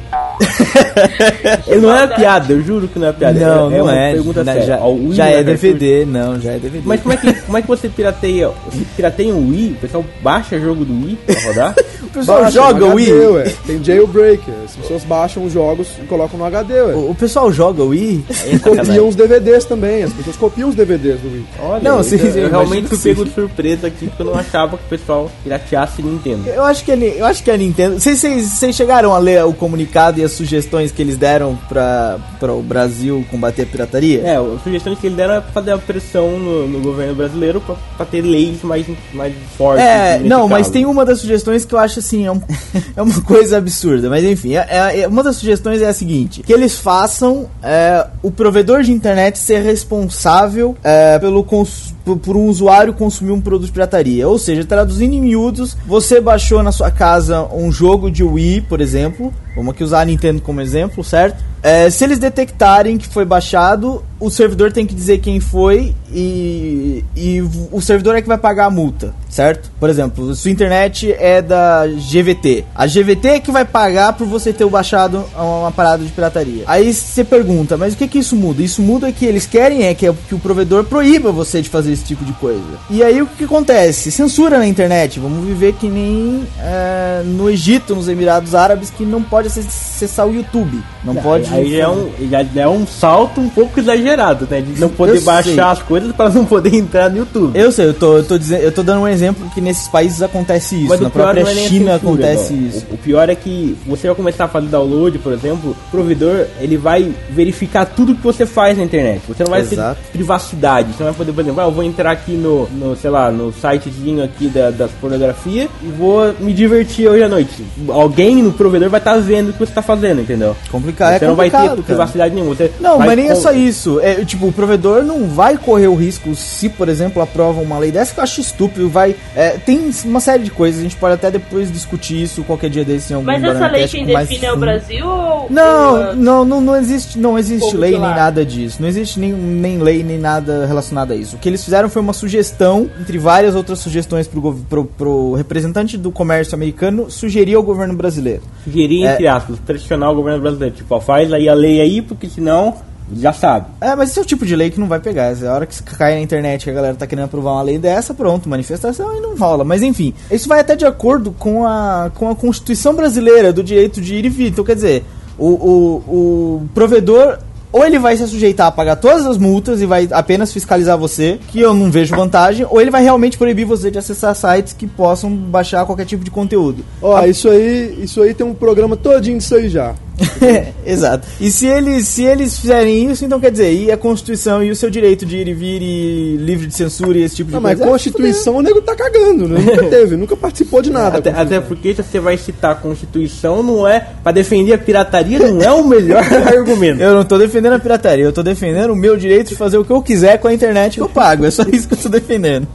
Ele 1.66 1.80
não 1.82 1.94
é 1.94 2.04
uma 2.04 2.08
piada, 2.14 2.52
eu 2.52 2.62
juro 2.62 2.88
que 2.88 2.98
não 2.98 3.08
é 3.08 3.12
piada. 3.12 3.38
Não, 3.38 3.70
é, 3.70 3.74
é 3.74 3.78
não 3.78 3.84
uma 3.84 3.96
é. 3.98 4.12
pergunta 4.12 4.44
já, 4.44 4.52
séria. 4.52 4.66
já, 4.66 4.78
Ó, 4.78 4.90
o 4.92 5.08
Wii 5.08 5.12
já 5.14 5.24
não 5.24 5.32
é? 5.32 5.42
DVD, 5.44 6.04
não, 6.04 6.40
já 6.40 6.52
é 6.52 6.58
DVD. 6.58 6.82
Mas 6.84 7.00
como 7.00 7.14
é 7.14 7.16
que, 7.16 7.32
como 7.32 7.58
é 7.58 7.62
que 7.62 7.68
você 7.68 7.88
pirateia? 7.88 8.50
Você 8.70 8.84
pirateia 8.96 9.34
um 9.34 9.48
Wii? 9.50 9.72
O 9.72 9.76
pessoal 9.76 10.04
baixa 10.22 10.58
jogo 10.58 10.84
do 10.84 10.92
Wii 11.06 11.18
pra 11.26 11.40
rodar? 11.42 11.74
o 12.02 12.06
pessoal 12.08 12.42
Baixa 12.42 12.50
joga 12.52 12.84
o 12.84 12.94
Wii? 12.94 13.12
Ué. 13.12 13.54
Tem 13.66 13.84
jailbreak. 13.84 14.42
As 14.64 14.76
pessoas 14.76 15.04
baixam 15.04 15.44
os 15.44 15.52
jogos 15.52 15.88
e 16.02 16.06
colocam 16.06 16.38
no 16.38 16.44
HD, 16.44 16.74
ué. 16.74 16.94
O, 16.94 17.10
o 17.10 17.14
pessoal 17.14 17.52
joga 17.52 17.82
o 17.82 17.88
Wii? 17.88 18.24
É 18.52 18.58
Copiam 18.58 19.08
os 19.08 19.14
DVDs 19.16 19.64
também. 19.64 20.02
As 20.02 20.12
pessoas 20.12 20.36
copiam 20.36 20.68
os 20.68 20.74
DVDs 20.74 21.20
do 21.20 21.28
Wii. 21.32 21.44
Olha, 21.62 21.82
Não, 21.82 22.00
eu, 22.00 22.18
eu 22.18 22.38
eu 22.38 22.50
realmente 22.50 22.88
fui 22.88 22.98
pego 22.98 23.24
de 23.24 23.30
surpresa 23.32 23.86
aqui 23.86 24.06
porque 24.06 24.22
eu 24.22 24.26
não 24.26 24.34
achava 24.34 24.76
que 24.76 24.84
o 24.84 24.88
pessoal 24.88 25.30
pirateasse 25.42 26.02
Nintendo. 26.02 26.48
Eu 26.48 26.64
acho 26.64 26.84
que 26.84 26.92
a, 26.92 26.96
Ni- 26.96 27.16
eu 27.18 27.24
acho 27.24 27.42
que 27.42 27.50
a 27.50 27.56
Nintendo. 27.56 27.98
Vocês, 28.00 28.18
vocês, 28.18 28.44
vocês 28.46 28.76
chegaram 28.76 29.14
a 29.14 29.18
ler 29.18 29.44
o 29.44 29.52
comunicado 29.52 30.20
e 30.20 30.24
as 30.28 30.32
sugestões 30.36 30.92
que 30.92 31.02
eles 31.02 31.16
deram 31.16 31.58
pra 31.68 32.18
o 32.54 32.62
Brasil 32.62 33.24
combater 33.30 33.62
a 33.62 33.66
pirataria? 33.66 34.20
É, 34.22 34.36
as 34.36 34.62
sugestões 34.62 34.98
que 34.98 35.06
ele 35.06 35.16
deram 35.16 35.34
é 35.34 35.40
fazer 35.40 35.72
a 35.72 35.78
pressão 35.78 36.38
no, 36.38 36.68
no 36.68 36.80
governo 36.80 37.14
brasileiro 37.14 37.60
pra 37.96 38.06
ter 38.06 38.22
leis 38.22 38.62
mais, 38.62 38.86
mais 39.12 39.32
fortes. 39.56 39.84
É, 39.84 40.18
não, 40.20 40.48
mas 40.48 40.62
caso. 40.66 40.72
tem 40.72 40.86
uma 40.86 41.04
das 41.04 41.20
sugestões 41.20 41.64
que 41.64 41.74
eu 41.74 41.78
acho 41.78 41.98
assim, 41.98 42.26
é, 42.26 42.30
um- 42.32 42.40
é 42.96 43.02
uma 43.02 43.20
coisa 43.22 43.58
absurda. 43.58 44.08
Mas 44.08 44.24
enfim, 44.24 44.54
é- 44.54 44.66
é- 44.68 45.00
é- 45.00 45.08
uma 45.08 45.22
das 45.22 45.36
sugestões 45.36 45.82
é 45.82 45.86
a 45.88 45.92
seguinte: 45.94 46.42
que 46.42 46.52
eles 46.52 46.78
façam 46.78 47.48
é, 47.62 48.06
o 48.22 48.30
provedor 48.30 48.82
de 48.82 48.92
internet 48.92 49.38
ser 49.38 49.62
responsável 49.62 50.76
é, 50.84 51.18
pelo 51.18 51.42
cons- 51.44 51.94
por, 52.08 52.16
por 52.16 52.36
um 52.36 52.46
usuário 52.46 52.94
consumir 52.94 53.32
um 53.32 53.40
produto 53.40 53.66
de 53.66 53.72
pirataria. 53.72 54.26
Ou 54.26 54.38
seja, 54.38 54.64
traduzindo 54.64 55.14
em 55.14 55.20
miúdos, 55.20 55.76
você 55.86 56.20
baixou 56.20 56.62
na 56.62 56.72
sua 56.72 56.90
casa 56.90 57.46
um 57.52 57.70
jogo 57.70 58.10
de 58.10 58.24
Wii, 58.24 58.62
por 58.62 58.80
exemplo. 58.80 59.32
Vamos 59.54 59.74
aqui 59.74 59.84
usar 59.84 60.00
a 60.00 60.04
Nintendo 60.04 60.40
como 60.40 60.60
exemplo, 60.60 61.04
certo? 61.04 61.44
É, 61.62 61.90
se 61.90 62.04
eles 62.04 62.18
detectarem 62.18 62.98
que 62.98 63.06
foi 63.06 63.24
baixado, 63.24 64.04
o 64.20 64.30
servidor 64.30 64.72
tem 64.72 64.86
que 64.86 64.94
dizer 64.94 65.18
quem 65.18 65.40
foi 65.40 65.94
e, 66.12 67.04
e 67.14 67.40
o 67.70 67.80
servidor 67.80 68.16
é 68.16 68.22
que 68.22 68.28
vai 68.28 68.38
pagar 68.38 68.66
a 68.66 68.70
multa, 68.70 69.14
certo? 69.28 69.70
Por 69.78 69.88
exemplo, 69.88 70.34
sua 70.34 70.50
internet 70.50 71.12
é 71.12 71.40
da 71.40 71.86
GVT. 71.86 72.64
A 72.74 72.86
GVT 72.86 73.28
é 73.28 73.40
que 73.40 73.52
vai 73.52 73.64
pagar 73.64 74.14
por 74.14 74.26
você 74.26 74.52
ter 74.52 74.66
baixado 74.66 75.24
uma 75.36 75.70
parada 75.70 76.02
de 76.02 76.10
pirataria. 76.10 76.64
Aí 76.66 76.92
você 76.92 77.22
pergunta, 77.22 77.76
mas 77.76 77.94
o 77.94 77.96
que 77.96 78.08
que 78.08 78.18
isso 78.18 78.34
muda? 78.34 78.62
Isso 78.62 78.82
muda 78.82 79.12
que 79.12 79.24
eles 79.24 79.46
querem 79.46 79.84
é 79.84 79.94
que, 79.94 80.12
que 80.28 80.34
o 80.34 80.38
provedor 80.38 80.84
proíba 80.84 81.30
você 81.30 81.62
de 81.62 81.68
fazer 81.68 81.92
esse 81.92 82.04
tipo 82.04 82.24
de 82.24 82.32
coisa. 82.34 82.62
E 82.90 83.02
aí 83.02 83.22
o 83.22 83.26
que, 83.26 83.36
que 83.38 83.44
acontece? 83.44 84.10
Censura 84.10 84.58
na 84.58 84.66
internet. 84.66 85.20
Vamos 85.20 85.46
viver 85.46 85.74
que 85.74 85.88
nem 85.88 86.42
é, 86.60 87.22
no 87.24 87.48
Egito, 87.48 87.94
nos 87.94 88.08
Emirados 88.08 88.54
Árabes, 88.54 88.90
que 88.90 89.04
não 89.04 89.22
pode 89.22 89.48
acessar 89.48 90.26
o 90.26 90.34
YouTube. 90.34 90.82
Não 91.04 91.14
pode. 91.14 91.47
Aí 91.50 91.70
já 91.76 91.84
é, 91.84 91.88
um, 91.88 92.10
já 92.30 92.62
é 92.62 92.68
um 92.68 92.86
salto 92.86 93.40
um 93.40 93.48
pouco 93.48 93.78
exagerado, 93.80 94.46
né? 94.50 94.60
De 94.60 94.80
não 94.80 94.88
poder 94.88 95.16
Eu 95.16 95.22
baixar 95.22 95.44
sei. 95.44 95.58
as 95.60 95.82
coisas 95.82 96.12
para 96.14 96.30
não 96.30 96.44
poder 96.44 96.74
entrar 96.76 97.10
no 97.10 97.18
YouTube. 97.18 97.58
Eu 97.58 97.72
sei, 97.72 97.86
eu 97.86 97.94
tô, 97.94 98.18
eu 98.18 98.24
tô 98.24 98.38
dizendo, 98.38 98.62
eu 98.62 98.72
tô 98.72 98.82
dando 98.82 99.02
um 99.02 99.08
exemplo 99.08 99.48
que 99.54 99.60
nesses 99.60 99.88
países 99.88 100.22
acontece 100.22 100.76
isso. 100.76 100.88
Mas 100.88 101.00
Na 101.00 101.10
própria 101.10 101.42
é 101.42 101.54
China 101.68 101.94
acontece 101.96 102.52
não. 102.52 102.68
isso. 102.68 102.86
O, 102.90 102.94
o 102.94 102.98
pior 102.98 103.28
é 103.28 103.34
que 103.34 103.76
você 103.86 104.06
vai 104.06 104.16
começar 104.16 104.44
a 104.44 104.48
fazer 104.48 104.66
download, 104.68 105.18
por 105.18 105.32
exemplo, 105.32 105.70
o 105.70 105.90
provedor 105.90 106.46
ele 106.60 106.76
vai 106.76 107.12
verificar 107.30 107.86
tudo 107.86 108.14
que 108.14 108.22
você 108.22 108.44
faz 108.46 108.76
na 108.76 108.84
internet. 108.84 109.22
Você 109.28 109.42
não 109.44 109.50
vai 109.50 109.60
Exato. 109.60 110.00
ter 110.02 110.10
privacidade. 110.12 110.92
Você 110.92 111.02
não 111.02 111.10
vai 111.12 111.18
poder, 111.18 111.32
por 111.32 111.40
exemplo, 111.40 111.60
ah, 111.60 111.64
eu 111.64 111.72
vou 111.72 111.84
entrar 111.84 112.10
aqui 112.10 112.32
no, 112.32 112.68
no 112.70 112.96
sei 112.96 113.10
lá, 113.10 113.30
no 113.30 113.52
sitezinho 113.52 114.22
aqui 114.24 114.48
da, 114.48 114.70
das 114.70 114.90
pornografia 115.00 115.68
e 115.82 115.86
vou 115.86 116.34
me 116.40 116.52
divertir 116.52 117.08
hoje 117.08 117.22
à 117.22 117.28
noite. 117.28 117.64
Alguém 117.88 118.42
no 118.42 118.52
provedor 118.52 118.88
vai 118.90 119.00
estar 119.00 119.16
vendo 119.18 119.50
o 119.50 119.52
que 119.52 119.58
você 119.60 119.72
tá 119.72 119.82
fazendo, 119.82 120.20
entendeu? 120.20 120.56
Complicado, 120.70 121.18
Você 121.18 121.24
é 121.24 121.28
não 121.28 121.36
vai 121.38 121.50
ter 121.50 121.82
privacidade 121.82 122.34
nenhuma. 122.34 122.54
Você 122.54 122.70
Não, 122.80 122.98
mas 122.98 123.16
nem 123.16 123.30
é 123.30 123.34
só 123.34 123.52
isso. 123.52 124.00
É, 124.00 124.24
tipo, 124.24 124.46
o 124.46 124.52
provedor 124.52 125.02
não 125.02 125.28
vai 125.28 125.56
correr 125.56 125.88
o 125.88 125.94
risco 125.94 126.34
se, 126.34 126.68
por 126.68 126.88
exemplo, 126.88 127.22
aprova 127.22 127.60
uma 127.60 127.78
lei 127.78 127.90
dessa 127.90 128.12
que 128.12 128.20
eu 128.20 128.24
acho 128.24 128.40
estúpido. 128.40 128.88
Vai, 128.88 129.14
é, 129.34 129.50
tem 129.50 129.90
uma 130.04 130.20
série 130.20 130.42
de 130.44 130.50
coisas, 130.50 130.80
a 130.80 130.82
gente 130.82 130.96
pode 130.96 131.14
até 131.14 131.30
depois 131.30 131.72
discutir 131.72 132.22
isso 132.22 132.42
qualquer 132.44 132.70
dia 132.70 132.84
desse 132.84 133.12
em 133.12 133.16
algum 133.16 133.26
Mas 133.26 133.42
essa 133.42 133.66
lei 133.68 133.88
quem 133.88 134.06
define 134.06 134.44
é 134.44 134.52
o. 134.52 134.58
Brasil 134.58 135.06
ou. 135.06 135.46
Não, 135.50 136.14
não, 136.14 136.44
não, 136.44 136.60
não 136.60 136.76
existe, 136.76 137.18
não 137.18 137.38
existe 137.38 137.76
lei 137.76 137.92
nem 137.92 138.00
nada 138.00 138.44
disso. 138.44 138.78
Não 138.80 138.88
existe 138.88 139.18
nem, 139.20 139.32
nem 139.32 139.78
lei 139.78 140.02
nem 140.02 140.18
nada 140.18 140.66
relacionado 140.66 141.12
a 141.12 141.16
isso. 141.16 141.36
O 141.36 141.38
que 141.38 141.48
eles 141.48 141.64
fizeram 141.64 141.88
foi 141.88 142.02
uma 142.02 142.12
sugestão, 142.12 142.90
entre 143.00 143.18
várias 143.18 143.54
outras 143.54 143.78
sugestões 143.78 144.26
pro, 144.26 144.54
pro, 144.68 144.84
pro 144.84 145.32
representante 145.34 145.96
do 145.96 146.10
comércio 146.10 146.54
americano 146.54 147.10
sugerir 147.10 147.54
ao 147.54 147.62
governo 147.62 147.94
brasileiro. 147.94 148.42
Sugerir, 148.64 149.04
É. 149.06 149.12
entre 149.14 149.26
aspas, 149.26 149.58
pressionar 149.58 150.10
o 150.10 150.14
governo 150.14 150.40
brasileiro. 150.40 150.74
Tipo, 150.74 150.94
ó, 150.96 151.00
faz 151.00 151.27
aí 151.36 151.48
a 151.48 151.54
lei 151.54 151.80
aí, 151.80 152.02
porque 152.02 152.28
senão 152.28 152.74
já 153.12 153.32
sabe. 153.32 153.66
É, 153.80 153.94
mas 153.94 154.10
esse 154.10 154.18
é 154.18 154.22
o 154.22 154.24
tipo 154.24 154.44
de 154.44 154.54
lei 154.54 154.70
que 154.70 154.80
não 154.80 154.86
vai 154.86 155.00
pegar. 155.00 155.34
É 155.34 155.46
a 155.46 155.54
hora 155.54 155.66
que 155.66 155.82
cai 155.82 156.14
na 156.14 156.20
internet 156.20 156.64
que 156.64 156.70
a 156.70 156.74
galera 156.74 156.94
tá 156.94 157.06
querendo 157.06 157.24
aprovar 157.24 157.52
uma 157.52 157.62
lei 157.62 157.78
dessa, 157.78 158.12
pronto, 158.12 158.48
manifestação 158.48 159.16
e 159.16 159.20
não 159.20 159.36
rola. 159.36 159.64
Mas 159.64 159.82
enfim, 159.82 160.12
isso 160.30 160.48
vai 160.48 160.60
até 160.60 160.76
de 160.76 160.84
acordo 160.84 161.32
com 161.32 161.66
a, 161.66 162.10
com 162.14 162.28
a 162.28 162.36
Constituição 162.36 162.94
brasileira 162.94 163.52
do 163.52 163.62
direito 163.62 164.00
de 164.00 164.14
ir 164.14 164.24
e 164.24 164.28
vir. 164.28 164.48
Então, 164.48 164.64
quer 164.64 164.74
dizer, 164.74 165.04
o, 165.38 165.46
o, 165.46 165.96
o 166.08 166.68
provedor. 166.74 167.38
Ou 167.70 167.84
ele 167.84 167.98
vai 167.98 168.16
se 168.16 168.26
sujeitar 168.26 168.68
a 168.68 168.72
pagar 168.72 168.96
todas 168.96 169.26
as 169.26 169.36
multas 169.36 169.82
e 169.82 169.86
vai 169.86 170.08
apenas 170.10 170.50
fiscalizar 170.50 170.96
você, 170.96 171.38
que 171.48 171.60
eu 171.60 171.74
não 171.74 171.90
vejo 171.90 172.16
vantagem, 172.16 172.66
ou 172.68 172.80
ele 172.80 172.90
vai 172.90 173.02
realmente 173.02 173.36
proibir 173.36 173.66
você 173.66 173.90
de 173.90 173.98
acessar 173.98 174.34
sites 174.34 174.72
que 174.72 174.86
possam 174.86 175.30
baixar 175.30 175.84
qualquer 175.84 176.06
tipo 176.06 176.24
de 176.24 176.30
conteúdo. 176.30 176.82
Ó, 177.02 177.22
isso 177.26 177.46
aí, 177.46 177.98
isso 178.02 178.22
aí 178.22 178.32
tem 178.32 178.46
um 178.46 178.54
programa 178.54 178.96
todinho 178.96 179.36
disso 179.36 179.54
aí 179.54 179.68
já. 179.68 179.94
Exato. 180.84 181.26
E 181.40 181.50
se 181.50 181.66
eles, 181.66 182.08
se 182.08 182.24
eles 182.24 182.58
fizerem 182.58 183.10
isso, 183.10 183.24
então 183.24 183.38
quer 183.40 183.50
dizer, 183.50 183.72
e 183.72 183.90
a 183.90 183.96
Constituição 183.96 184.62
e 184.62 184.70
o 184.70 184.76
seu 184.76 184.90
direito 184.90 185.24
de 185.26 185.36
ir 185.36 185.48
e 185.48 185.54
vir 185.54 185.82
e 185.82 186.36
livre 186.36 186.66
de 186.66 186.74
censura 186.74 187.18
e 187.18 187.22
esse 187.22 187.36
tipo 187.36 187.48
de 187.50 187.54
Não, 187.54 187.60
mas 187.60 187.76
coisa. 187.78 187.90
Constituição 187.92 188.56
o 188.56 188.62
nego 188.62 188.80
tá 188.80 188.94
cagando, 188.94 189.48
né? 189.48 189.60
Nunca 189.60 189.84
teve, 189.84 190.16
nunca 190.16 190.36
participou 190.36 190.82
de 190.82 190.90
nada. 190.90 191.18
Até, 191.18 191.30
até 191.30 191.60
porque 191.60 191.94
se 191.94 192.02
você 192.02 192.18
vai 192.20 192.36
citar 192.36 192.72
a 192.72 192.74
Constituição, 192.74 193.62
não 193.62 193.86
é 193.86 194.00
pra 194.22 194.32
defender 194.32 194.72
a 194.72 194.78
pirataria, 194.78 195.38
não 195.38 195.60
é 195.62 195.70
o 195.70 195.86
melhor 195.86 196.22
argumento. 196.46 197.00
Eu 197.00 197.14
não 197.14 197.24
tô 197.24 197.38
defendendo 197.38 197.74
a 197.74 197.78
pirataria, 197.78 198.24
eu 198.24 198.32
tô 198.32 198.42
defendendo 198.42 198.92
o 198.92 198.96
meu 198.96 199.16
direito 199.16 199.48
de 199.48 199.56
fazer 199.56 199.78
o 199.78 199.84
que 199.84 199.90
eu 199.92 200.02
quiser 200.02 200.38
com 200.38 200.48
a 200.48 200.54
internet 200.54 200.94
que 200.94 201.00
eu 201.00 201.08
pago. 201.08 201.44
É 201.44 201.50
só 201.50 201.62
isso 201.72 201.86
que 201.88 201.94
eu 201.94 201.98
tô 201.98 202.08
defendendo. 202.08 202.66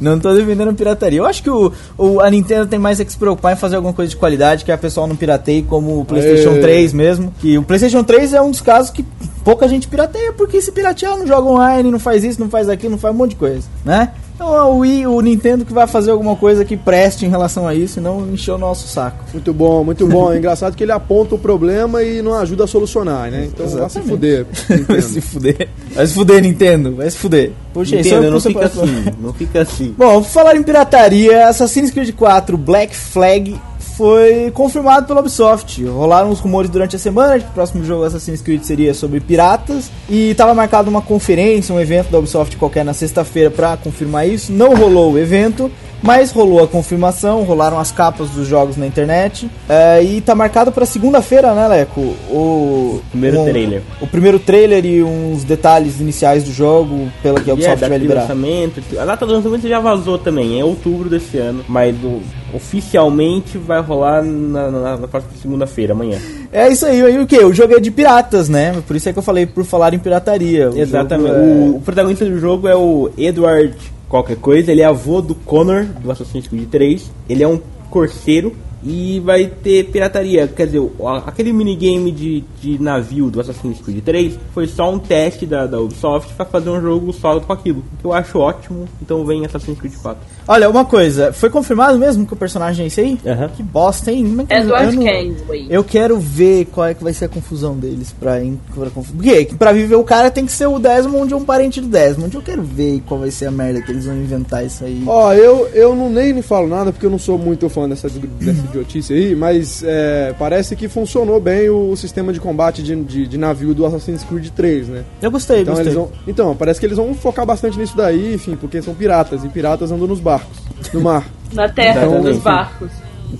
Não 0.00 0.18
tô 0.18 0.34
defendendo 0.34 0.68
a 0.70 0.72
pirataria. 0.72 1.18
Eu 1.18 1.26
acho 1.26 1.42
que 1.42 1.50
o, 1.50 1.72
o- 1.96 2.20
a 2.20 2.30
Nintendo 2.30 2.66
tem 2.66 2.78
mais 2.78 3.00
é 3.00 3.04
que 3.04 3.12
se 3.12 3.18
preocupar 3.18 3.52
em 3.52 3.56
fazer 3.56 3.76
alguma 3.76 3.92
coisa 3.94 4.10
de 4.10 4.16
qualidade 4.16 4.64
que 4.64 4.72
a 4.72 4.78
pessoal 4.78 5.06
não 5.06 5.16
pirateie, 5.16 5.62
como 5.62 6.00
o 6.00 6.04
PlayStation 6.04 6.52
É. 6.56 6.60
3 6.60 6.91
mesmo. 6.92 7.32
Que 7.40 7.58
o 7.58 7.62
PlayStation 7.62 8.02
3 8.04 8.34
é 8.34 8.42
um 8.42 8.50
dos 8.50 8.60
casos 8.60 8.90
que 8.90 9.04
pouca 9.44 9.66
gente 9.68 9.88
pirateia, 9.88 10.32
porque 10.32 10.60
se 10.60 10.70
piratear 10.72 11.16
não 11.18 11.26
joga 11.26 11.48
online, 11.48 11.90
não 11.90 11.98
faz 11.98 12.22
isso, 12.24 12.40
não 12.40 12.48
faz 12.48 12.68
aquilo, 12.68 12.92
não 12.92 12.98
faz 12.98 13.14
um 13.14 13.18
monte 13.18 13.30
de 13.30 13.36
coisa, 13.36 13.66
né? 13.84 14.10
Então 14.34 14.56
é 14.56 14.62
o 14.62 14.78
Wii, 14.78 15.06
o 15.06 15.20
Nintendo 15.20 15.64
que 15.64 15.72
vai 15.72 15.86
fazer 15.86 16.10
alguma 16.10 16.34
coisa 16.34 16.64
que 16.64 16.76
preste 16.76 17.24
em 17.24 17.28
relação 17.28 17.68
a 17.68 17.74
isso 17.74 18.00
e 18.00 18.02
não 18.02 18.26
encher 18.32 18.50
o 18.52 18.58
nosso 18.58 18.88
saco. 18.88 19.24
Muito 19.32 19.52
bom, 19.52 19.84
muito 19.84 20.04
bom. 20.08 20.32
É 20.32 20.38
engraçado 20.38 20.74
que 20.74 20.82
ele 20.82 20.90
aponta 20.90 21.34
o 21.36 21.38
problema 21.38 22.02
e 22.02 22.20
não 22.22 22.34
ajuda 22.34 22.64
a 22.64 22.66
solucionar, 22.66 23.30
né? 23.30 23.44
Então 23.52 23.66
vai 23.68 23.68
se 23.68 23.76
Exatamente. 23.98 24.08
fuder. 24.10 24.46
vai 24.68 24.78
Nintendo. 24.78 25.02
se 25.02 25.20
fuder. 25.20 25.68
Vai 25.94 26.06
se 26.06 26.14
fuder, 26.14 26.42
Nintendo. 26.42 26.94
Vai 26.96 27.10
se 27.10 27.18
fuder. 27.18 27.52
Puxa, 27.72 27.96
isso 27.96 28.08
Entenda, 28.08 28.26
é 28.26 28.30
não 28.30 28.40
fica 28.40 28.58
pra- 28.58 28.68
assim, 28.68 29.04
não 29.20 29.32
fica 29.32 29.62
assim. 29.62 29.94
Bom, 29.98 30.24
falar 30.24 30.56
em 30.56 30.62
pirataria, 30.62 31.46
Assassin's 31.48 31.90
Creed 31.92 32.12
4 32.12 32.56
Black 32.56 32.96
Flag 32.96 33.54
foi 33.96 34.50
confirmado 34.52 35.06
pela 35.06 35.20
Ubisoft. 35.20 35.84
Rolaram 35.84 36.30
os 36.30 36.40
rumores 36.40 36.70
durante 36.70 36.96
a 36.96 36.98
semana 36.98 37.38
de 37.38 37.44
que 37.44 37.50
o 37.50 37.54
próximo 37.54 37.84
jogo 37.84 38.04
Assassin's 38.04 38.40
Creed 38.40 38.62
seria 38.62 38.94
sobre 38.94 39.20
piratas 39.20 39.90
e 40.08 40.30
estava 40.30 40.54
marcado 40.54 40.90
uma 40.90 41.02
conferência, 41.02 41.74
um 41.74 41.80
evento 41.80 42.10
da 42.10 42.18
Ubisoft 42.18 42.56
qualquer 42.56 42.84
na 42.84 42.94
sexta-feira 42.94 43.50
para 43.50 43.76
confirmar 43.76 44.28
isso. 44.28 44.52
Não 44.52 44.74
rolou 44.74 45.12
o 45.12 45.18
evento, 45.18 45.70
mas 46.02 46.32
rolou 46.32 46.62
a 46.62 46.68
confirmação, 46.68 47.42
rolaram 47.44 47.78
as 47.78 47.90
capas 47.92 48.28
dos 48.30 48.46
jogos 48.48 48.76
na 48.76 48.86
internet 48.86 49.48
é, 49.68 50.02
e 50.02 50.20
tá 50.20 50.34
marcado 50.34 50.72
para 50.72 50.84
segunda-feira, 50.84 51.54
né, 51.54 51.68
Leco? 51.68 52.00
O 52.30 53.00
Primeiro 53.10 53.40
um- 53.40 53.44
trailer. 53.44 53.82
O 54.00 54.06
primeiro 54.06 54.38
trailer 54.38 54.84
e 54.84 55.02
uns 55.02 55.44
detalhes 55.44 56.00
iniciais 56.00 56.44
do 56.44 56.52
jogo, 56.52 57.08
pela 57.22 57.40
que 57.40 57.50
a 57.50 57.52
é, 57.52 57.54
Ubisoft 57.54 57.88
vai 57.88 57.98
liberar. 57.98 58.22
lançamento. 58.22 58.82
A 58.98 59.04
data 59.04 59.24
do 59.26 59.32
lançamento 59.32 59.68
já 59.68 59.80
vazou 59.80 60.18
também, 60.18 60.60
é 60.60 60.64
outubro 60.64 61.08
desse 61.08 61.38
ano, 61.38 61.64
mas 61.68 61.94
o- 62.02 62.20
oficialmente 62.54 63.56
vai 63.58 63.80
rolar 63.80 64.22
na, 64.22 64.70
na- 64.70 64.96
na 64.96 65.08
próxima 65.08 65.32
segunda-feira, 65.40 65.92
amanhã. 65.92 66.18
É 66.52 66.68
isso 66.68 66.84
aí, 66.84 66.98
e 67.00 67.18
o 67.18 67.26
que? 67.26 67.38
O 67.38 67.52
jogo 67.52 67.74
é 67.74 67.80
de 67.80 67.90
piratas, 67.90 68.48
né? 68.48 68.74
Por 68.86 68.96
isso 68.96 69.08
é 69.08 69.12
que 69.12 69.18
eu 69.18 69.22
falei 69.22 69.46
por 69.46 69.64
falar 69.64 69.94
em 69.94 69.98
pirataria. 69.98 70.70
O 70.70 70.76
Exatamente. 70.78 71.30
é- 71.30 71.38
O, 71.38 71.76
o 71.76 71.80
protagonista 71.80 72.24
do 72.24 72.38
jogo 72.38 72.66
é 72.68 72.74
o 72.76 73.10
Edward 73.16 73.74
qualquer 74.12 74.36
coisa, 74.36 74.70
ele 74.70 74.82
é 74.82 74.84
avô 74.84 75.22
do 75.22 75.34
Connor, 75.34 75.86
do 75.86 76.12
Assassin's 76.12 76.46
Creed 76.46 76.68
3. 76.68 77.10
Ele 77.30 77.42
é 77.42 77.48
um 77.48 77.58
corceiro 77.88 78.54
e 78.84 79.20
vai 79.20 79.46
ter 79.46 79.84
pirataria. 79.90 80.46
Quer 80.48 80.66
dizer, 80.66 80.82
aquele 81.26 81.52
minigame 81.52 82.10
de, 82.10 82.44
de 82.60 82.82
navio 82.82 83.30
do 83.30 83.40
Assassin's 83.40 83.80
Creed 83.80 84.02
3 84.04 84.38
foi 84.52 84.66
só 84.66 84.92
um 84.92 84.98
teste 84.98 85.46
da, 85.46 85.66
da 85.66 85.80
Ubisoft 85.80 86.32
pra 86.34 86.44
fazer 86.44 86.70
um 86.70 86.80
jogo 86.80 87.12
sólido 87.12 87.46
com 87.46 87.52
aquilo. 87.52 87.84
Que 88.00 88.04
eu 88.04 88.12
acho 88.12 88.38
ótimo, 88.38 88.88
então 89.00 89.24
vem 89.24 89.44
Assassin's 89.44 89.78
Creed 89.78 89.94
4. 90.02 90.20
Olha, 90.48 90.68
uma 90.68 90.84
coisa, 90.84 91.32
foi 91.32 91.50
confirmado 91.50 91.98
mesmo 91.98 92.26
que 92.26 92.32
o 92.32 92.36
personagem 92.36 92.84
é 92.84 92.86
esse 92.88 93.00
aí? 93.00 93.18
Aham. 93.24 93.48
Que 93.48 93.62
bosta, 93.62 94.10
hein? 94.10 94.36
É 94.48 94.56
que- 94.56 94.62
Edward 94.62 94.86
eu 94.86 94.92
não- 94.92 95.02
Kenway. 95.04 95.66
Eu 95.70 95.84
quero 95.84 96.18
ver 96.18 96.64
qual 96.66 96.86
é 96.88 96.94
que 96.94 97.04
vai 97.04 97.12
ser 97.12 97.26
a 97.26 97.28
confusão 97.28 97.76
deles 97.76 98.12
pra, 98.18 98.32
pra 98.74 98.90
Porque 98.90 99.46
pra 99.58 99.72
viver 99.72 99.94
o 99.94 100.04
cara 100.04 100.30
tem 100.30 100.44
que 100.46 100.52
ser 100.52 100.66
o 100.66 100.78
Desmond 100.78 101.32
ou 101.32 101.40
um 101.40 101.44
parente 101.44 101.80
do 101.80 101.86
Desmond. 101.86 102.34
Eu 102.34 102.42
quero 102.42 102.62
ver 102.62 103.02
qual 103.06 103.20
vai 103.20 103.30
ser 103.30 103.46
a 103.46 103.50
merda 103.50 103.80
que 103.82 103.90
eles 103.92 104.04
vão 104.06 104.16
inventar 104.16 104.64
isso 104.64 104.84
aí. 104.84 105.02
Ó, 105.06 105.32
eu, 105.32 105.68
eu 105.68 105.94
não 105.94 106.10
nem 106.10 106.32
me 106.32 106.42
falo 106.42 106.66
nada 106.66 106.92
porque 106.92 107.06
eu 107.06 107.10
não 107.10 107.18
sou 107.18 107.38
muito 107.38 107.68
fã 107.68 107.88
dessa, 107.88 108.08
dessa 108.08 108.62
idiotice 108.78 109.12
aí, 109.12 109.34
mas 109.34 109.82
é, 109.84 110.34
parece 110.38 110.74
que 110.76 110.88
funcionou 110.88 111.40
bem 111.40 111.68
o, 111.70 111.94
sistema 111.96 112.32
de 112.32 112.40
combate 112.40 112.82
de, 112.82 112.94
de, 113.04 113.26
de 113.26 113.38
navio 113.38 113.74
do 113.74 113.84
Assassin's 113.86 114.24
Creed 114.24 114.48
3, 114.50 114.88
né? 114.88 115.04
Eu 115.20 115.30
gostei, 115.30 115.60
Então, 115.62 115.74
gostei. 115.74 115.86
eles 115.92 115.94
vão, 115.94 116.10
então, 116.26 116.56
parece 116.56 116.80
que 116.80 116.86
eles 116.86 116.96
vão 116.96 117.14
focar 117.14 117.44
bastante 117.46 117.78
nisso 117.78 117.96
daí, 117.96 118.34
enfim, 118.34 118.56
porque 118.56 118.80
são 118.82 118.94
piratas, 118.94 119.44
e 119.44 119.48
piratas 119.48 119.90
andam 119.92 120.06
nos 120.06 120.20
barcos, 120.20 120.56
no 120.92 121.00
mar. 121.00 121.24
Na 121.52 121.68
terra 121.68 122.02
Exatamente. 122.02 122.24
dos 122.34 122.38
barcos. 122.38 122.90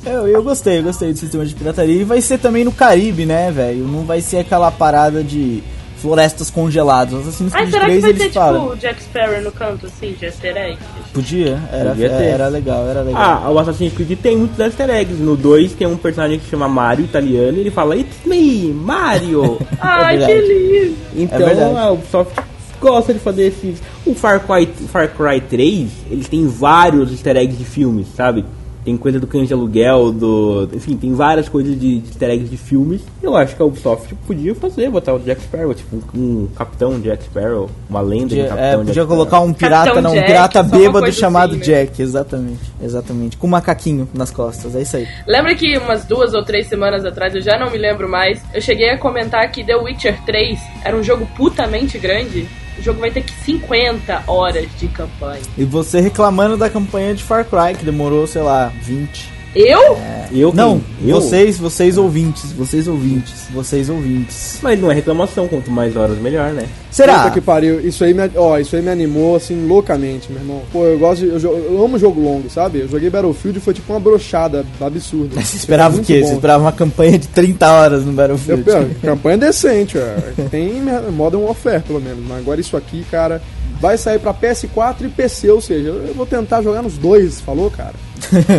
Eu, 0.06 0.26
eu 0.28 0.42
gostei, 0.42 0.78
eu 0.78 0.82
gostei 0.82 1.12
do 1.12 1.18
sistema 1.18 1.44
de 1.44 1.54
pirataria. 1.54 2.00
E 2.00 2.04
vai 2.04 2.20
ser 2.20 2.38
também 2.38 2.64
no 2.64 2.72
Caribe, 2.72 3.26
né, 3.26 3.50
velho? 3.50 3.87
Não 3.87 4.04
vai 4.04 4.20
ser 4.20 4.38
aquela 4.38 4.70
parada 4.70 5.22
de 5.22 5.62
florestas 5.98 6.50
congeladas. 6.50 7.14
Assassin's 7.14 7.52
Ah, 7.54 7.58
Creed 7.58 7.70
será 7.70 7.85
que 7.87 8.00
3 8.00 8.18
vai 8.18 8.30
falam. 8.30 8.60
tipo 8.62 8.72
o 8.74 8.76
Jack 8.76 9.02
Sparrow 9.02 9.40
no 9.42 9.52
canto, 9.52 9.87
assim, 9.87 10.12
de 10.18 10.24
easter 10.26 10.56
egg? 10.56 10.78
Podia, 11.13 11.58
era, 11.71 11.90
Podia 11.90 12.08
ter. 12.08 12.25
era 12.25 12.48
legal, 12.48 12.88
era 12.88 13.02
legal. 13.02 13.23
Ah, 13.44 13.50
o 13.50 13.58
Assassin's 13.58 13.92
Creed 13.92 14.19
tem 14.19 14.37
muitos 14.37 14.58
easter 14.58 14.88
eggs. 14.88 15.21
No 15.23 15.37
2 15.37 15.75
tem 15.75 15.87
um 15.87 15.96
personagem 15.96 16.38
que 16.38 16.44
se 16.44 16.50
chama 16.50 16.69
Mario, 16.69 17.04
italiano, 17.04 17.58
e 17.58 17.60
ele 17.60 17.71
fala 17.71 17.96
It's 17.96 18.25
me, 18.25 18.73
Mario! 18.73 19.58
Ai, 19.79 20.19
que 20.25 20.35
lindo! 20.40 20.96
Então 21.15 21.40
É 21.40 21.44
verdade. 21.44 21.77
a 21.77 21.90
Ubisoft 21.90 22.33
gosta 22.81 23.13
de 23.13 23.21
fazer 23.21 23.48
esses. 23.48 23.83
O 24.06 24.15
Far 24.15 24.40
Cry, 24.40 24.67
Far 24.88 25.08
Cry 25.10 25.40
3, 25.40 25.90
ele 26.10 26.25
tem 26.25 26.46
vários 26.46 27.10
easter 27.13 27.37
eggs 27.37 27.58
de 27.58 27.65
filmes, 27.65 28.06
sabe? 28.17 28.44
Tem 28.85 28.96
coisa 28.96 29.20
do 29.20 29.26
cães 29.26 29.48
de 29.48 29.54
aluguel, 29.54 30.12
do. 30.12 30.68
Enfim, 30.72 30.96
tem 30.96 31.14
várias 31.14 31.48
coisas 31.48 31.78
de, 31.78 32.00
de 32.00 32.08
easter 32.08 32.30
eggs 32.30 32.50
de 32.50 32.56
filmes. 32.56 33.02
Eu 33.22 33.37
acho 33.37 33.54
que 33.54 33.62
a 33.62 33.64
Ubisoft 33.64 34.14
podia 34.26 34.54
fazer, 34.54 34.90
botar 34.90 35.14
o 35.14 35.18
Jack 35.20 35.42
Sparrow, 35.42 35.74
tipo, 35.74 35.96
um, 35.96 36.20
um 36.20 36.48
capitão 36.48 37.00
Jack 37.00 37.24
Sparrow, 37.24 37.70
uma 37.88 38.00
lenda 38.00 38.35
de 38.35 38.40
um 38.40 38.42
Podia, 38.42 38.48
capitão 38.48 38.64
é, 38.64 38.70
Jack 38.70 38.78
podia 38.78 38.92
Sparrow. 38.92 39.08
colocar 39.08 39.40
um 39.40 39.52
pirata, 39.52 39.85
Capitão 39.85 40.02
não, 40.02 40.10
um 40.10 40.14
Jack, 40.14 40.26
pirata 40.26 40.52
só 40.52 40.68
uma 40.68 40.78
bêbado 40.78 41.12
chamado 41.12 41.50
assim, 41.50 41.58
né? 41.58 41.64
Jack, 41.64 42.02
exatamente, 42.02 42.72
exatamente. 42.83 43.37
Com 43.37 43.46
um 43.46 43.50
macaquinho 43.50 44.08
nas 44.12 44.30
costas, 44.30 44.74
é 44.74 44.83
isso 44.83 44.96
aí. 44.96 45.06
Lembra 45.26 45.54
que 45.54 45.78
umas 45.78 46.04
duas 46.04 46.35
ou 46.35 46.44
três 46.44 46.66
semanas 46.66 47.04
atrás, 47.04 47.35
eu 47.35 47.40
já 47.40 47.58
não 47.58 47.70
me 47.70 47.78
lembro 47.78 48.08
mais, 48.08 48.42
eu 48.52 48.60
cheguei 48.60 48.90
a 48.90 48.98
comentar 48.98 49.50
que 49.50 49.64
The 49.64 49.76
Witcher 49.76 50.18
3 50.24 50.58
era 50.85 50.96
um 50.96 51.02
jogo 51.02 51.26
putamente 51.37 51.98
grande? 51.98 52.48
O 52.79 52.83
jogo 52.83 53.00
vai 53.00 53.10
ter 53.10 53.23
que 53.23 53.33
50 53.44 54.25
horas 54.27 54.68
de 54.79 54.88
campanha. 54.88 55.42
E 55.56 55.64
você 55.64 56.00
reclamando 56.00 56.56
da 56.56 56.70
campanha 56.70 57.14
de 57.14 57.23
Far 57.23 57.44
Cry, 57.44 57.77
que 57.79 57.85
demorou, 57.85 58.27
sei 58.27 58.42
lá, 58.42 58.73
20. 58.83 59.41
Eu? 59.55 59.98
Eu 60.33 60.50
quem? 60.50 60.57
Não, 60.57 60.81
eu? 61.05 61.21
vocês, 61.21 61.59
vocês 61.59 61.98
ouvintes, 61.98 62.53
vocês 62.53 62.88
ouvintes, 62.88 63.48
vocês 63.53 63.90
ouvintes. 63.90 64.59
Mas 64.63 64.81
não 64.81 64.90
é 64.90 64.94
reclamação, 64.94 65.46
quanto 65.46 65.71
mais 65.71 65.94
horas 65.94 66.17
melhor, 66.19 66.53
né? 66.53 66.67
Será? 66.90 67.19
Puta 67.19 67.31
que 67.33 67.40
pariu. 67.42 67.79
Isso 67.87 68.03
aí, 68.03 68.15
me, 68.15 68.23
ó, 68.35 68.59
isso 68.59 68.75
aí 68.75 68.81
me 68.81 68.88
animou, 68.88 69.37
assim, 69.37 69.67
loucamente, 69.67 70.33
meu 70.33 70.40
irmão. 70.40 70.63
Pô, 70.73 70.87
eu 70.87 70.98
gosto 70.98 71.21
de. 71.21 71.29
Eu, 71.29 71.57
eu 71.71 71.85
amo 71.85 71.98
jogo 71.98 72.19
longo, 72.19 72.48
sabe? 72.48 72.81
Eu 72.81 72.88
joguei 72.88 73.11
Battlefield 73.11 73.59
e 73.59 73.61
foi 73.61 73.75
tipo 73.75 73.92
uma 73.92 74.00
brochada 74.00 74.65
absurda. 74.81 75.37
Você 75.40 75.57
esperava 75.57 75.98
o 75.98 76.03
quê? 76.03 76.21
bom. 76.21 76.29
Você 76.29 76.35
esperava 76.35 76.65
uma 76.65 76.73
campanha 76.73 77.19
de 77.19 77.29
30 77.29 77.71
horas 77.71 78.05
no 78.05 78.13
Eu, 78.13 78.17
Battlefield? 78.17 78.65
pô, 78.65 79.07
campanha 79.07 79.37
decente, 79.37 79.98
ó. 79.98 80.42
Tem 80.48 80.81
Modern 81.13 81.42
Warfare, 81.42 81.83
pelo 81.83 82.00
menos. 82.00 82.25
Mas 82.27 82.38
agora 82.38 82.59
isso 82.59 82.75
aqui, 82.75 83.05
cara, 83.11 83.42
vai 83.79 83.98
sair 83.98 84.19
pra 84.19 84.33
PS4 84.33 85.03
e 85.03 85.09
PC, 85.09 85.50
ou 85.50 85.61
seja, 85.61 85.90
eu 85.90 86.15
vou 86.15 86.25
tentar 86.25 86.63
jogar 86.63 86.81
nos 86.81 86.96
dois, 86.96 87.38
falou, 87.40 87.71
cara? 87.71 87.94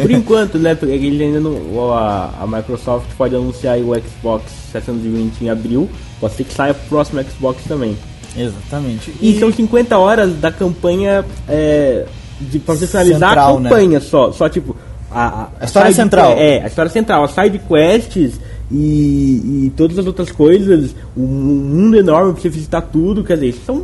Por 0.01 0.11
enquanto, 0.11 0.57
né? 0.59 0.76
Porque 0.76 0.93
ele 0.93 1.24
ainda 1.24 1.39
não. 1.39 1.91
A, 1.93 2.30
a 2.41 2.47
Microsoft 2.47 3.07
pode 3.17 3.36
anunciar 3.36 3.76
aí 3.76 3.84
o 3.84 3.93
Xbox 3.95 4.43
720 4.71 5.41
em 5.45 5.49
abril. 5.49 5.89
Pode 6.19 6.36
ser 6.36 6.43
que 6.43 6.53
saia 6.53 6.74
pro 6.74 6.88
próximo 6.89 7.21
Xbox 7.24 7.63
também. 7.67 7.97
Exatamente. 8.38 9.13
E 9.21 9.39
são 9.39 9.51
50 9.51 9.97
horas 9.97 10.34
da 10.39 10.51
campanha 10.51 11.24
é, 11.47 12.05
de, 12.41 12.59
pra 12.59 12.76
você 12.76 12.88
finalizar 12.88 13.30
Central, 13.30 13.57
a 13.57 13.59
né? 13.59 13.69
campanha 13.69 13.99
só. 13.99 14.32
Só 14.32 14.49
tipo. 14.49 14.76
A, 15.11 15.49
A 15.59 15.65
história 15.65 15.91
side- 15.91 16.01
central. 16.03 16.32
É, 16.38 16.63
a 16.63 16.67
história 16.67 16.91
central. 16.91 17.24
As 17.24 17.32
side 17.32 17.59
quests 17.59 18.39
e, 18.71 19.65
e 19.67 19.74
todas 19.78 19.99
as 19.99 20.07
outras 20.07 20.32
coisas. 20.32 20.95
Um 21.15 21.26
mundo 21.28 21.95
enorme 21.97 22.34
pra 22.34 22.41
você 22.41 22.49
visitar 22.49 22.82
tudo. 22.82 23.24
Quer 23.24 23.36
dizer, 23.38 23.61
são 23.65 23.84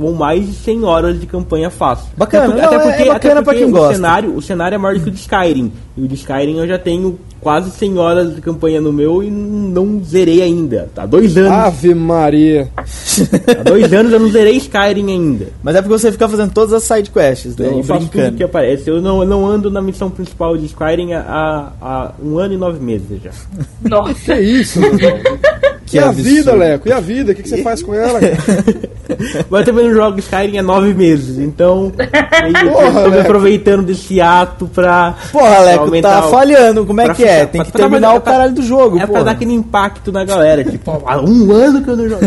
vão 0.00 0.12
mais 0.14 0.46
de 0.46 0.52
100 0.54 0.82
horas 0.84 1.20
de 1.20 1.26
campanha 1.26 1.68
fácil. 1.70 2.06
Bacana, 2.16 2.54
até, 2.54 2.62
não, 2.62 2.64
até 2.66 2.74
é- 2.76 2.78
porque, 2.78 3.02
é 3.02 3.06
bacana 3.06 3.14
até 3.14 3.32
pra 3.34 3.42
porque 3.42 3.58
quem 3.58 3.68
o 3.68 3.70
gosta. 3.70 3.94
Cenário, 3.94 4.34
o 4.34 4.40
cenário 4.42 4.74
é 4.74 4.78
maior 4.78 4.94
do 4.96 5.02
que 5.04 5.08
o 5.10 5.12
de 5.12 5.20
Skyrim. 5.20 5.72
E 5.96 6.02
o 6.02 6.08
de 6.08 6.14
Skyrim 6.14 6.56
eu 6.58 6.66
já 6.66 6.78
tenho 6.78 7.18
quase 7.40 7.70
100 7.70 7.98
horas 7.98 8.34
de 8.34 8.40
campanha 8.40 8.80
no 8.80 8.92
meu 8.92 9.22
e 9.22 9.30
não 9.30 10.02
zerei 10.02 10.42
ainda. 10.42 10.88
Tá 10.94 11.04
dois 11.06 11.36
anos. 11.36 11.50
Ave 11.52 11.94
Maria. 11.94 12.68
Há 12.76 13.62
dois 13.62 13.92
anos 13.92 14.12
eu 14.12 14.20
não 14.20 14.28
zerei 14.30 14.56
Skyrim 14.56 15.10
ainda. 15.10 15.48
Mas 15.62 15.76
é 15.76 15.82
porque 15.82 15.98
você 15.98 16.10
fica 16.12 16.28
fazendo 16.28 16.52
todas 16.52 16.72
as 16.72 16.82
side 16.84 17.10
quests, 17.10 17.56
né? 17.56 17.66
Eu 17.66 17.80
e 17.80 17.82
faço 17.82 18.08
tudo 18.08 18.32
que 18.36 18.42
aparece. 18.42 18.88
Eu 18.88 19.02
não, 19.02 19.20
eu 19.20 19.28
não 19.28 19.46
ando 19.46 19.70
na 19.70 19.82
missão 19.82 20.08
principal 20.10 20.56
de 20.56 20.66
Skyrim 20.66 21.12
há, 21.12 21.72
há 21.80 22.12
um 22.22 22.38
ano 22.38 22.54
e 22.54 22.56
nove 22.56 22.82
meses 22.82 23.20
já. 23.22 23.30
Nossa. 23.88 24.34
Que 24.34 24.40
isso? 24.40 24.80
Que 25.90 25.96
E 25.96 26.00
a 26.00 26.08
absurdo. 26.08 26.28
vida, 26.28 26.54
Leco? 26.54 26.88
E 26.88 26.92
a 26.92 27.00
vida? 27.00 27.32
O 27.32 27.34
que, 27.34 27.42
que 27.42 27.48
você 27.48 27.62
faz 27.64 27.82
com 27.82 27.94
ela, 27.94 28.20
cara? 28.20 28.36
Mas 29.50 29.60
eu 29.60 29.66
também 29.66 29.86
não 29.88 29.92
jogo 29.94 30.18
Skyrim 30.20 30.58
há 30.58 30.62
nove 30.62 30.94
meses, 30.94 31.36
então 31.38 31.90
tô 33.04 33.10
me 33.10 33.18
aproveitando 33.20 33.82
desse 33.82 34.20
ato 34.20 34.68
pra. 34.72 35.16
Porra, 35.32 35.58
Leco, 35.60 36.00
tá 36.00 36.26
o- 36.26 36.30
falhando. 36.30 36.86
Como 36.86 37.00
é 37.00 37.12
que 37.12 37.24
é? 37.24 37.44
Tem 37.44 37.60
pra- 37.60 37.64
que 37.64 37.72
pra- 37.72 37.80
terminar 37.80 38.10
pra- 38.10 38.18
o 38.18 38.20
caralho 38.20 38.52
do 38.54 38.62
jogo, 38.62 38.98
É 39.00 39.06
pra 39.06 39.22
dar 39.24 39.32
aquele 39.32 39.52
impacto 39.52 40.12
na 40.12 40.24
galera. 40.24 40.62
Tipo, 40.64 41.02
há 41.04 41.20
um 41.20 41.50
ano 41.52 41.82
que 41.82 41.90
eu 41.90 41.96
não 41.96 42.08
jogo. 42.08 42.24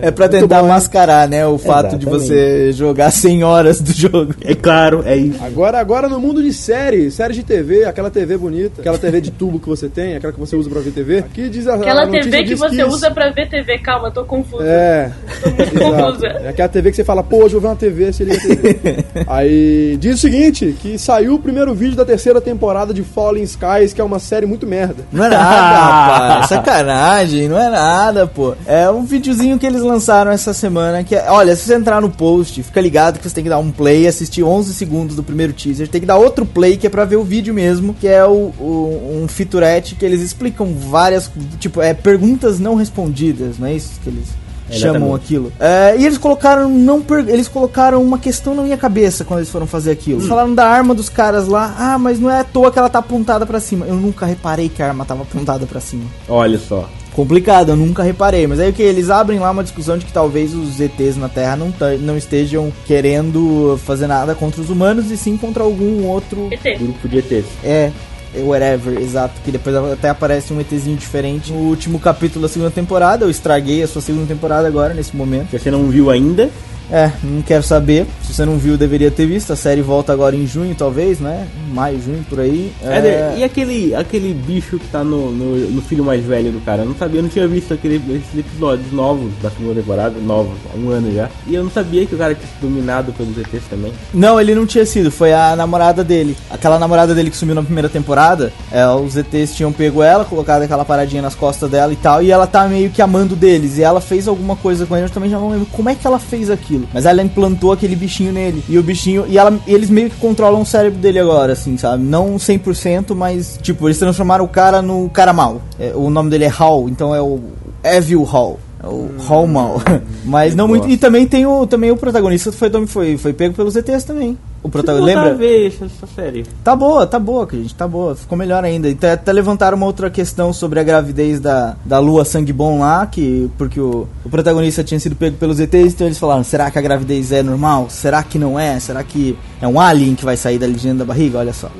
É 0.00 0.10
pra 0.12 0.28
tentar 0.28 0.62
mascarar, 0.62 1.28
né? 1.28 1.44
O 1.46 1.58
fato 1.58 1.96
de 1.98 2.06
você 2.06 2.72
jogar 2.72 3.10
100 3.10 3.42
horas 3.42 3.80
do 3.80 3.92
jogo. 3.92 4.34
É 4.42 4.54
claro, 4.54 5.02
é 5.04 5.16
isso. 5.16 5.42
Agora, 5.44 5.80
agora 5.80 6.08
no 6.08 6.20
mundo 6.20 6.40
de 6.42 6.52
série, 6.52 7.10
séries 7.10 7.36
de 7.36 7.42
TV, 7.42 7.84
aquela 7.84 8.10
TV 8.10 8.36
bonita, 8.36 8.80
aquela 8.80 8.96
TV 8.98 9.20
de 9.20 9.30
tubo 9.32 9.58
que 9.58 9.68
você 9.68 9.88
tem, 9.88 10.14
aquela 10.16 10.32
que 10.32 10.38
você 10.40 10.54
usa 10.56 10.70
pra 10.70 10.80
ver 10.80 10.92
TV. 10.92 11.18
Aqui 11.18 11.48
diz 11.48 11.66
a, 11.66 11.74
Aquela 11.74 12.02
a 12.02 12.06
notícia 12.06 12.27
TV 12.30 12.44
que 12.44 12.54
você 12.56 12.84
usa 12.84 13.10
pra 13.10 13.30
ver 13.30 13.48
TV. 13.48 13.78
Calma, 13.78 14.10
tô 14.10 14.24
confusa. 14.24 14.64
É. 14.64 15.10
Exato. 15.58 15.78
confusa. 15.78 16.26
É 16.26 16.48
aquela 16.48 16.68
TV 16.68 16.90
que 16.90 16.96
você 16.96 17.04
fala, 17.04 17.22
pô, 17.22 17.44
hoje 17.44 17.54
eu 17.54 17.60
vou 17.60 17.62
ver 17.62 17.66
uma 17.68 17.76
TV, 17.76 18.12
se 18.12 18.24
liga 18.24 18.36
a 18.36 18.40
TV. 18.40 19.04
Aí 19.26 19.96
diz 20.00 20.16
o 20.16 20.18
seguinte, 20.18 20.74
que 20.80 20.98
saiu 20.98 21.34
o 21.34 21.38
primeiro 21.38 21.74
vídeo 21.74 21.96
da 21.96 22.04
terceira 22.04 22.40
temporada 22.40 22.92
de 22.94 23.02
Fallen 23.02 23.42
Skies, 23.44 23.92
que 23.92 24.00
é 24.00 24.04
uma 24.04 24.18
série 24.18 24.46
muito 24.46 24.66
merda. 24.66 25.04
Não 25.12 25.24
é 25.24 25.28
nada, 25.28 26.18
rapaz. 26.38 26.48
Sacanagem, 26.48 27.48
não 27.48 27.58
é 27.58 27.68
nada, 27.70 28.26
pô. 28.26 28.54
É 28.66 28.88
um 28.90 29.04
videozinho 29.04 29.58
que 29.58 29.66
eles 29.66 29.82
lançaram 29.82 30.30
essa 30.30 30.52
semana 30.52 31.02
que 31.04 31.14
é, 31.14 31.26
olha, 31.30 31.54
se 31.56 31.62
você 31.66 31.74
entrar 31.74 32.00
no 32.00 32.10
post, 32.10 32.62
fica 32.62 32.80
ligado 32.80 33.18
que 33.18 33.28
você 33.28 33.34
tem 33.34 33.44
que 33.44 33.50
dar 33.50 33.58
um 33.58 33.70
play, 33.70 34.06
assistir 34.06 34.42
11 34.42 34.74
segundos 34.74 35.16
do 35.16 35.22
primeiro 35.22 35.52
teaser, 35.52 35.88
tem 35.88 36.00
que 36.00 36.06
dar 36.06 36.16
outro 36.16 36.44
play 36.46 36.76
que 36.76 36.86
é 36.86 36.90
pra 36.90 37.04
ver 37.04 37.16
o 37.16 37.24
vídeo 37.24 37.52
mesmo, 37.54 37.94
que 37.94 38.06
é 38.08 38.24
o, 38.24 38.52
o- 38.58 39.20
um 39.22 39.28
featurette 39.28 39.94
que 39.94 40.04
eles 40.04 40.20
explicam 40.20 40.72
várias, 40.74 41.30
tipo, 41.58 41.80
é 41.82 41.94
perguntas 41.94 42.17
não 42.58 42.74
respondidas, 42.74 43.58
não 43.58 43.66
é 43.66 43.74
isso 43.74 43.92
que 44.02 44.08
eles 44.10 44.24
chamam 44.70 44.96
Exatamente. 44.96 45.14
aquilo. 45.24 45.52
É, 45.58 45.94
e 45.98 46.04
eles 46.04 46.18
colocaram 46.18 46.68
não 46.68 47.00
per- 47.00 47.26
eles 47.28 47.48
colocaram 47.48 48.02
uma 48.02 48.18
questão 48.18 48.54
na 48.54 48.62
minha 48.62 48.76
cabeça 48.76 49.24
quando 49.24 49.40
eles 49.40 49.50
foram 49.50 49.66
fazer 49.66 49.90
aquilo. 49.90 50.18
Eles 50.18 50.28
falaram 50.28 50.54
da 50.54 50.66
arma 50.68 50.94
dos 50.94 51.08
caras 51.08 51.48
lá. 51.48 51.74
Ah, 51.78 51.98
mas 51.98 52.20
não 52.20 52.30
é 52.30 52.40
à 52.40 52.44
toa 52.44 52.70
que 52.70 52.78
ela 52.78 52.90
tá 52.90 52.98
apontada 52.98 53.46
pra 53.46 53.60
cima. 53.60 53.86
Eu 53.86 53.94
nunca 53.94 54.26
reparei 54.26 54.68
que 54.68 54.82
a 54.82 54.88
arma 54.88 55.04
tava 55.06 55.22
apontada 55.22 55.64
pra 55.66 55.80
cima. 55.80 56.04
Olha 56.28 56.58
só. 56.58 56.88
Complicado, 57.14 57.70
eu 57.70 57.76
nunca 57.76 58.02
reparei. 58.02 58.46
Mas 58.46 58.60
aí 58.60 58.70
o 58.70 58.72
que? 58.72 58.82
Eles 58.82 59.08
abrem 59.10 59.40
lá 59.40 59.50
uma 59.50 59.64
discussão 59.64 59.96
de 59.98 60.04
que 60.04 60.12
talvez 60.12 60.54
os 60.54 60.78
ETs 60.78 61.16
na 61.16 61.28
Terra 61.30 61.56
não, 61.56 61.72
não 62.00 62.16
estejam 62.16 62.70
querendo 62.86 63.80
fazer 63.84 64.06
nada 64.06 64.34
contra 64.34 64.60
os 64.60 64.68
humanos 64.70 65.10
e 65.10 65.16
sim 65.16 65.36
contra 65.36 65.64
algum 65.64 66.04
outro. 66.06 66.48
ET. 66.52 66.78
Grupo 66.78 67.08
de 67.08 67.18
ETs. 67.18 67.46
É. 67.64 67.90
é 68.34 68.40
Whatever, 68.40 69.00
exato. 69.00 69.40
Que 69.44 69.50
depois 69.50 69.74
até 69.74 70.08
aparece 70.08 70.52
um 70.52 70.60
ETzinho 70.60 70.96
diferente. 70.96 71.52
No 71.52 71.58
último 71.58 71.98
capítulo 71.98 72.42
da 72.42 72.48
segunda 72.48 72.70
temporada, 72.70 73.24
eu 73.24 73.30
estraguei 73.30 73.82
a 73.82 73.88
sua 73.88 74.02
segunda 74.02 74.26
temporada 74.26 74.66
agora, 74.66 74.94
nesse 74.94 75.16
momento. 75.16 75.50
Se 75.50 75.58
você 75.58 75.70
não 75.70 75.88
viu 75.88 76.10
ainda, 76.10 76.50
É, 76.90 77.10
não 77.22 77.42
quero 77.42 77.62
saber. 77.62 78.06
Se 78.22 78.32
você 78.32 78.44
não 78.44 78.56
viu, 78.56 78.76
deveria 78.76 79.10
ter 79.10 79.26
visto. 79.26 79.52
A 79.52 79.56
série 79.56 79.82
volta 79.82 80.12
agora 80.12 80.34
em 80.34 80.46
junho, 80.46 80.74
talvez, 80.74 81.20
né? 81.20 81.46
Maio, 81.72 82.00
junho, 82.00 82.24
por 82.28 82.40
aí. 82.40 82.72
Éder, 82.82 83.38
e 83.38 83.44
aquele, 83.44 83.94
aquele 83.94 84.32
bicho 84.32 84.78
que 84.78 84.88
tá 84.88 85.04
no, 85.04 85.30
no, 85.30 85.56
no 85.70 85.82
filho 85.82 86.04
mais 86.04 86.24
velho 86.24 86.52
do 86.52 86.60
cara? 86.60 86.82
Eu 86.82 86.86
não 86.86 86.94
sabia, 86.94 87.18
eu 87.18 87.22
não 87.22 87.30
tinha 87.30 87.46
visto 87.46 87.74
aquele, 87.74 87.96
esses 87.96 88.38
episódios 88.38 88.90
novos 88.92 89.30
da 89.42 89.50
segunda 89.50 89.74
temporada, 89.80 90.18
novos, 90.20 90.56
há 90.72 90.78
um 90.78 90.90
ano 90.90 91.12
já. 91.14 91.28
E 91.46 91.54
eu 91.54 91.62
não 91.62 91.70
sabia 91.70 92.06
que 92.06 92.14
o 92.14 92.18
cara 92.18 92.34
tinha 92.34 92.46
sido 92.46 92.60
dominado 92.60 93.12
pelos 93.12 93.36
ETs 93.36 93.64
também. 93.68 93.92
Não, 94.12 94.40
ele 94.40 94.54
não 94.54 94.66
tinha 94.66 94.86
sido. 94.86 95.10
Foi 95.10 95.32
a 95.32 95.54
namorada 95.54 96.02
dele. 96.02 96.36
Aquela 96.50 96.78
namorada 96.78 97.14
dele 97.14 97.30
que 97.30 97.36
sumiu 97.36 97.54
na 97.54 97.62
primeira 97.62 97.88
temporada. 97.88 98.52
É, 98.72 98.86
os 98.88 99.16
ETs 99.16 99.54
tinham 99.54 99.72
pego 99.72 100.02
ela, 100.02 100.24
colocado 100.24 100.62
aquela 100.62 100.84
paradinha 100.84 101.22
nas 101.22 101.34
costas 101.34 101.70
dela 101.70 101.92
e 101.92 101.96
tal. 101.96 102.22
E 102.22 102.30
ela 102.30 102.46
tá 102.46 102.66
meio 102.66 102.90
que 102.90 103.02
amando 103.02 103.36
deles. 103.36 103.78
E 103.78 103.82
ela 103.82 104.00
fez 104.00 104.26
alguma 104.26 104.56
coisa 104.56 104.86
com 104.86 104.96
ele. 104.96 105.06
Eu 105.06 105.10
também 105.10 105.30
já 105.30 105.38
não 105.38 105.50
lembro 105.50 105.66
como 105.66 105.88
é 105.88 105.94
que 105.94 106.06
ela 106.06 106.18
fez 106.18 106.50
aquilo. 106.50 106.77
Mas 106.92 107.06
ela 107.06 107.22
implantou 107.22 107.72
aquele 107.72 107.96
bichinho 107.96 108.32
nele. 108.32 108.62
E 108.68 108.78
o 108.78 108.82
bichinho. 108.82 109.24
E 109.28 109.38
ela, 109.38 109.58
eles 109.66 109.90
meio 109.90 110.10
que 110.10 110.16
controlam 110.16 110.62
o 110.62 110.66
cérebro 110.66 110.98
dele 110.98 111.18
agora, 111.18 111.52
assim, 111.52 111.76
sabe? 111.76 112.02
Não 112.02 112.36
100%, 112.36 113.14
mas. 113.14 113.58
Tipo, 113.62 113.88
eles 113.88 113.98
transformaram 113.98 114.44
o 114.44 114.48
cara 114.48 114.82
no 114.82 115.08
cara 115.10 115.32
mal. 115.32 115.60
É, 115.78 115.92
o 115.94 116.10
nome 116.10 116.30
dele 116.30 116.44
é 116.44 116.48
Hall, 116.48 116.88
então 116.88 117.14
é 117.14 117.20
o 117.20 117.40
Evil 117.82 118.22
Hall. 118.22 118.58
É 118.82 118.86
o 118.86 119.10
Hall 119.26 119.46
mal. 119.46 119.80
Mas 120.24 120.54
não 120.54 120.68
muito. 120.68 120.88
E 120.88 120.96
também 120.96 121.26
tem 121.26 121.44
o, 121.44 121.66
também 121.66 121.90
o 121.90 121.96
protagonista 121.96 122.52
foi, 122.52 122.70
foi, 122.86 123.16
foi 123.16 123.32
pego 123.32 123.54
pelos 123.54 123.74
ETs 123.74 124.04
também. 124.04 124.38
O 124.62 124.68
protagonista. 124.68 125.20
Lembra? 125.20 125.34
ver 125.34 125.68
essa, 125.68 125.84
essa 125.84 126.06
série. 126.06 126.44
Tá 126.64 126.74
boa, 126.74 127.06
tá 127.06 127.18
boa, 127.18 127.48
gente, 127.50 127.74
tá 127.74 127.86
boa. 127.86 128.14
Ficou 128.14 128.36
melhor 128.36 128.64
ainda. 128.64 128.88
E 128.88 128.92
até, 128.92 129.12
até 129.12 129.32
levantaram 129.32 129.76
uma 129.76 129.86
outra 129.86 130.10
questão 130.10 130.52
sobre 130.52 130.80
a 130.80 130.82
gravidez 130.82 131.40
da, 131.40 131.76
da 131.84 131.98
Lua 131.98 132.24
Sangue 132.24 132.52
Bom 132.52 132.80
lá, 132.80 133.06
que 133.06 133.50
porque 133.56 133.80
o, 133.80 134.08
o 134.24 134.28
protagonista 134.28 134.82
tinha 134.82 134.98
sido 134.98 135.16
pego 135.16 135.36
pelos 135.36 135.60
ETs, 135.60 135.94
então 135.94 136.06
eles 136.06 136.18
falaram: 136.18 136.42
será 136.42 136.70
que 136.70 136.78
a 136.78 136.82
gravidez 136.82 137.32
é 137.32 137.42
normal? 137.42 137.88
Será 137.88 138.22
que 138.22 138.38
não 138.38 138.58
é? 138.58 138.78
Será 138.80 139.02
que 139.02 139.38
é 139.60 139.68
um 139.68 139.80
alien 139.80 140.14
que 140.14 140.24
vai 140.24 140.36
sair 140.36 140.58
da 140.58 140.66
legenda 140.66 140.98
da 140.98 141.04
barriga? 141.04 141.38
Olha 141.38 141.52
só. 141.52 141.70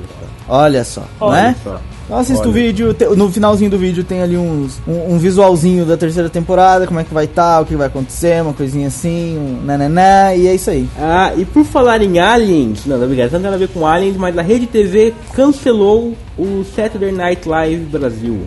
Olha 0.47 0.83
só, 0.83 1.03
não 1.19 1.35
é? 1.35 1.55
Só. 1.63 1.79
Então 2.09 2.17
assista 2.17 2.47
o 2.47 2.51
Olha. 2.51 2.63
vídeo, 2.63 2.91
te- 2.91 3.05
no 3.05 3.29
finalzinho 3.29 3.69
do 3.69 3.77
vídeo 3.77 4.03
tem 4.03 4.19
ali 4.23 4.35
uns, 4.35 4.81
um, 4.87 5.13
um 5.13 5.17
visualzinho 5.19 5.85
da 5.85 5.95
terceira 5.95 6.27
temporada, 6.27 6.87
como 6.87 6.99
é 6.99 7.03
que 7.03 7.13
vai 7.13 7.25
estar, 7.25 7.61
o 7.61 7.65
que 7.67 7.75
vai 7.75 7.85
acontecer, 7.85 8.41
uma 8.41 8.51
coisinha 8.51 8.87
assim, 8.87 9.37
um 9.37 9.63
nananá, 9.63 10.33
e 10.35 10.47
é 10.47 10.55
isso 10.55 10.71
aí. 10.71 10.89
Ah, 10.99 11.33
e 11.37 11.45
por 11.45 11.63
falar 11.63 12.01
em 12.01 12.17
aliens, 12.17 12.83
não, 12.87 12.97
não, 12.97 13.03
obrigado, 13.03 13.25
não 13.33 13.39
tem 13.39 13.43
nada 13.43 13.55
a 13.57 13.59
ver 13.59 13.67
com 13.67 13.85
aliens, 13.85 14.17
mas 14.17 14.35
a 14.39 14.41
Rede 14.41 14.65
TV 14.65 15.13
cancelou 15.35 16.15
o 16.35 16.65
Saturday 16.75 17.11
Night 17.11 17.47
Live 17.47 17.85
Brasil. 17.85 18.39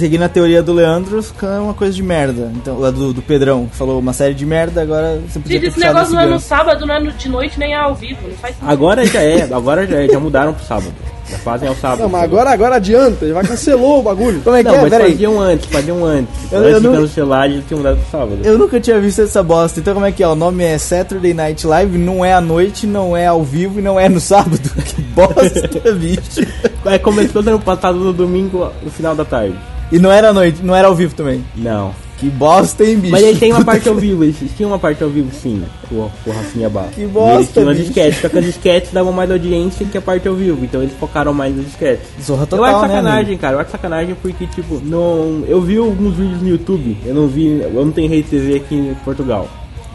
Seguindo 0.00 0.22
a 0.24 0.28
teoria 0.28 0.60
do 0.60 0.72
Leandro, 0.72 1.20
é 1.42 1.58
uma 1.60 1.74
coisa 1.74 1.94
de 1.94 2.02
merda. 2.02 2.50
Então, 2.56 2.82
a 2.84 2.90
do, 2.90 3.12
do 3.12 3.22
Pedrão, 3.22 3.66
que 3.66 3.76
falou 3.76 4.00
uma 4.00 4.14
série 4.14 4.34
de 4.34 4.44
merda, 4.44 4.82
agora 4.82 5.20
você 5.28 5.38
podia 5.38 5.60
Gente, 5.60 5.62
ter 5.62 5.68
esse 5.68 5.78
negócio 5.78 6.12
não 6.12 6.22
é 6.22 6.26
no 6.26 6.40
sábado, 6.40 6.84
não 6.84 6.94
é 6.96 7.00
de 7.00 7.28
noite, 7.28 7.56
nem 7.56 7.72
é 7.72 7.76
ao 7.76 7.94
vivo. 7.94 8.18
Não 8.26 8.36
faz 8.36 8.56
sentido. 8.56 8.68
Agora 8.68 9.06
já 9.06 9.20
é, 9.22 9.42
agora 9.42 9.86
já, 9.86 10.02
é, 10.02 10.08
já 10.08 10.18
mudaram 10.18 10.52
pro 10.52 10.64
sábado. 10.64 10.92
Já 11.30 11.38
fazem 11.38 11.68
ao 11.68 11.74
sábado. 11.74 12.02
Não, 12.02 12.08
mas 12.08 12.22
agora, 12.22 12.50
agora 12.50 12.76
adianta, 12.76 13.26
já 13.26 13.42
cancelou 13.42 13.98
o 13.98 14.02
bagulho. 14.02 14.40
Como 14.42 14.54
é 14.56 14.62
que 14.62 14.68
Não, 14.68 14.76
é? 14.76 14.80
mas 14.82 14.90
Peraí. 14.90 15.12
faziam 15.12 15.40
antes, 15.40 15.66
faziam 15.66 16.04
antes. 16.04 16.34
Eu- 16.52 16.58
antes 16.60 16.72
eu 16.72 16.80
de 16.80 16.86
não- 16.86 16.94
cancelar, 17.02 17.44
eles 17.46 17.64
tinham 17.66 17.78
mudado 17.78 17.96
pro 17.98 18.10
sábado. 18.10 18.38
Eu 18.44 18.58
nunca 18.58 18.80
tinha 18.80 19.00
visto 19.00 19.22
essa 19.22 19.42
bosta. 19.42 19.80
Então 19.80 19.94
como 19.94 20.06
é 20.06 20.12
que 20.12 20.22
é? 20.22 20.28
O 20.28 20.34
nome 20.36 20.62
é 20.64 20.78
Saturday 20.78 21.34
Night 21.34 21.66
Live, 21.66 21.98
não 21.98 22.24
é 22.24 22.32
à 22.32 22.40
noite, 22.40 22.86
não 22.86 23.16
é 23.16 23.26
ao 23.26 23.42
vivo 23.42 23.78
e 23.80 23.82
não 23.82 23.98
é 23.98 24.08
no 24.08 24.20
sábado. 24.20 24.60
Que 24.86 25.02
bosta, 25.02 25.92
bicho. 25.94 26.46
É, 26.84 26.98
começou 26.98 27.42
no 27.42 27.50
ano 27.50 27.60
passado, 27.60 27.98
no 27.98 28.12
domingo, 28.12 28.70
no 28.82 28.90
final 28.90 29.14
da 29.16 29.24
tarde. 29.24 29.54
E 29.90 29.98
não 29.98 30.10
era 30.12 30.28
à 30.28 30.32
noite, 30.32 30.60
não 30.62 30.74
era 30.74 30.86
ao 30.88 30.94
vivo 30.94 31.14
também. 31.14 31.44
Não. 31.56 31.92
Que 32.18 32.30
bosta, 32.30 32.82
hein, 32.82 32.96
bicho? 32.96 33.12
Mas 33.12 33.22
ele 33.22 33.38
tem 33.38 33.50
uma 33.52 33.58
Puta 33.58 33.72
parte 33.72 33.82
que- 33.82 33.88
ao 33.90 33.94
vivo, 33.96 34.24
eles 34.24 34.36
tinham 34.56 34.70
uma 34.70 34.78
parte 34.78 35.04
ao 35.04 35.10
vivo 35.10 35.28
sim, 35.34 35.62
o, 35.92 35.96
o 36.26 36.30
Rafinha 36.32 36.70
Barra. 36.70 36.88
Que 36.94 37.06
bosta, 37.06 37.60
E 37.60 37.64
bicho. 37.66 37.82
esquetes, 37.82 38.20
só 38.22 38.28
que 38.30 38.38
as 38.38 38.44
esquetes 38.46 38.90
davam 38.90 39.12
mais 39.12 39.30
audiência 39.30 39.84
que 39.84 39.98
a 39.98 40.00
parte 40.00 40.26
ao 40.26 40.34
vivo, 40.34 40.64
então 40.64 40.80
eles 40.82 40.94
focaram 40.98 41.34
mais 41.34 41.54
nas 41.54 41.66
esquetes. 41.66 42.06
Zorra 42.24 42.42
eu 42.44 42.46
total, 42.46 42.64
acho 42.64 42.74
né, 42.82 42.88
sacanagem, 42.88 43.24
amigo? 43.26 43.40
cara, 43.42 43.56
eu 43.56 43.60
acho 43.60 43.70
sacanagem 43.70 44.16
porque, 44.22 44.46
tipo, 44.46 44.80
não. 44.82 45.44
Eu 45.46 45.60
vi 45.60 45.76
alguns 45.76 46.14
vídeos 46.16 46.40
no 46.40 46.48
YouTube, 46.48 46.96
eu 47.04 47.14
não 47.14 47.26
vi, 47.28 47.60
eu 47.60 47.84
não 47.84 47.92
tenho 47.92 48.08
rede 48.08 48.28
TV 48.28 48.56
aqui 48.56 48.74
em 48.74 48.94
Portugal. 49.04 49.46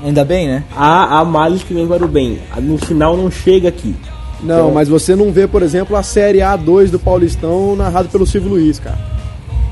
Ainda 0.03 0.24
bem, 0.24 0.47
né? 0.47 0.63
Há, 0.76 1.19
há 1.19 1.26
males 1.26 1.63
que 1.63 1.74
vem 1.74 1.88
para 1.88 2.05
o 2.05 2.07
bem, 2.07 2.38
no 2.59 2.78
final 2.78 3.17
não 3.17 3.32
chega 3.32 3.69
aqui. 3.69 3.95
Não, 4.43 4.72
mas 4.72 4.88
você 4.89 5.15
não 5.15 5.32
vê, 5.32 5.47
por 5.47 5.61
exemplo, 5.63 5.95
a 5.95 6.01
série 6.03 6.39
A2 6.39 6.89
do 6.89 6.97
Paulistão 6.99 7.76
narrado 7.76 8.09
pelo 8.09 8.26
Silvio 8.26 8.49
Luiz, 8.51 8.80
cara. 8.80 8.97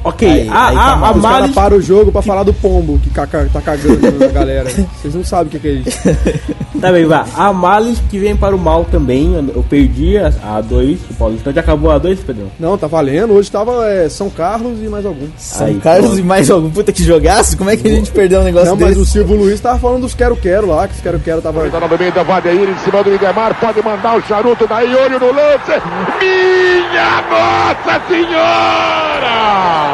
Ok, 0.03 0.27
Aí- 0.29 0.47
há, 0.49 0.67
aí 0.69 0.75
tá 0.75 0.81
há, 0.81 0.95
mal. 0.95 1.09
há 1.13 1.15
Os 1.17 1.21
caras 1.21 1.39
males. 1.41 1.55
param 1.55 1.77
o 1.77 1.81
jogo 1.81 2.11
pra 2.11 2.21
falar 2.21 2.43
do 2.43 2.53
pombo 2.53 2.97
que 2.99 3.09
caca- 3.09 3.49
tá 3.51 3.59
cagando 3.61 4.17
na 4.19 4.27
galera. 4.27 4.69
Vocês 4.69 5.13
não 5.13 5.23
sabem 5.25 5.47
o 5.47 5.49
que, 5.49 5.59
que 5.59 5.67
é 5.67 5.71
isso. 5.71 5.99
Tá 6.79 6.93
bem, 6.93 7.05
vá. 7.05 7.25
Há 7.35 7.51
males 7.51 7.99
que 8.09 8.17
vêm 8.17 8.37
para 8.37 8.55
o 8.55 8.57
mal 8.59 8.85
também. 8.85 9.33
Eu 9.53 9.61
perdi 9.63 10.17
a 10.17 10.27
a 10.41 10.61
A2, 10.63 10.97
o 11.11 11.13
Paulistão 11.15 11.51
já 11.51 11.59
acabou 11.59 11.91
a 11.91 11.99
A2, 11.99 12.19
Pedrão? 12.25 12.47
Não, 12.57 12.77
tá 12.77 12.87
valendo. 12.87 13.33
Hoje 13.33 13.51
tava 13.51 13.85
é, 13.89 14.07
São 14.07 14.29
Carlos 14.29 14.79
e 14.81 14.87
mais 14.87 15.05
algum. 15.05 15.27
São 15.37 15.67
Aí, 15.67 15.75
Carlos 15.79 16.05
pronto. 16.11 16.19
e 16.21 16.23
mais 16.23 16.49
algum 16.49 16.69
puta 16.69 16.93
que 16.93 17.03
jogasse? 17.03 17.57
Como 17.57 17.69
é 17.69 17.75
que 17.75 17.85
a 17.85 17.91
gente 17.91 18.09
perdeu 18.11 18.39
um 18.39 18.43
negócio 18.45 18.69
Não, 18.69 18.77
mas 18.77 18.89
desse? 18.91 19.01
o 19.01 19.05
Silvio 19.05 19.35
Luiz 19.35 19.59
tava 19.59 19.77
falando 19.77 20.03
dos 20.03 20.13
quero-quero 20.13 20.67
lá, 20.67 20.87
que 20.87 20.93
os 20.93 21.01
quero-quero 21.01 21.41
tava. 21.41 21.69
Tá 21.69 21.81
novamente 21.81 22.17
a 22.17 22.23
Vadeir 22.23 22.69
em 22.69 22.77
cima 22.77 23.03
do 23.03 23.13
Idemar, 23.13 23.59
pode 23.59 23.83
mandar 23.83 24.17
o 24.17 24.21
charuto 24.21 24.65
daí, 24.65 24.95
olho 24.95 25.19
no 25.19 25.33
lance. 25.33 25.81
Minha 26.21 27.23
Nossa 27.29 28.07
Senhora! 28.07 29.88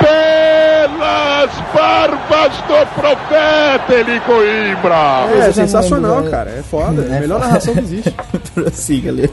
Pelas 0.00 1.50
barbas 1.74 2.56
do 2.56 2.94
profeta 2.94 3.94
Eli 3.94 4.20
Coimbra! 4.20 5.26
É, 5.32 5.46
Você 5.46 5.52
sensacional, 5.52 6.24
cara. 6.24 6.50
É 6.50 6.62
foda. 6.62 7.06
É 7.08 7.14
É 7.14 7.16
a 7.18 7.20
melhor 7.20 7.40
narração 7.40 7.74
que 7.74 7.80
existe. 7.80 8.14
Prossiga, 8.54 9.12
Lê. 9.12 9.28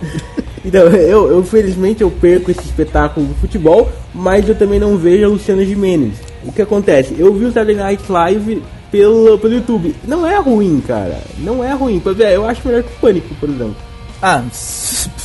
Então, 0.63 0.81
eu, 0.87 1.29
eu 1.31 1.43
felizmente 1.43 2.01
eu 2.01 2.09
perco 2.09 2.49
esse 2.51 2.61
espetáculo 2.61 3.27
do 3.27 3.35
futebol, 3.35 3.89
mas 4.13 4.47
eu 4.49 4.55
também 4.55 4.79
não 4.79 4.97
vejo 4.97 5.25
a 5.25 5.29
Luciana 5.29 5.63
Gimenez. 5.63 6.15
O 6.43 6.51
que 6.51 6.61
acontece? 6.61 7.15
Eu 7.17 7.33
vi 7.33 7.45
o 7.45 7.51
Saturday 7.51 7.75
Night 7.75 8.03
Live 8.11 8.63
pelo, 8.91 9.37
pelo 9.37 9.53
YouTube. 9.53 9.95
Não 10.07 10.25
é 10.25 10.37
ruim, 10.37 10.81
cara. 10.87 11.17
Não 11.39 11.63
é 11.63 11.73
ruim. 11.73 11.97
Exemplo, 11.97 12.23
Eu 12.23 12.45
acho 12.47 12.67
melhor 12.67 12.83
que 12.83 12.89
o 12.89 12.99
Pânico, 12.99 13.35
por 13.35 13.49
exemplo. 13.49 13.75
Ah, 14.21 14.41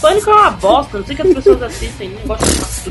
Pânico 0.00 0.30
é 0.30 0.32
uma 0.34 0.50
bosta, 0.50 0.98
não 0.98 1.06
sei 1.06 1.16
que 1.16 1.22
as 1.22 1.32
pessoas 1.34 1.62
assistem, 1.62 2.10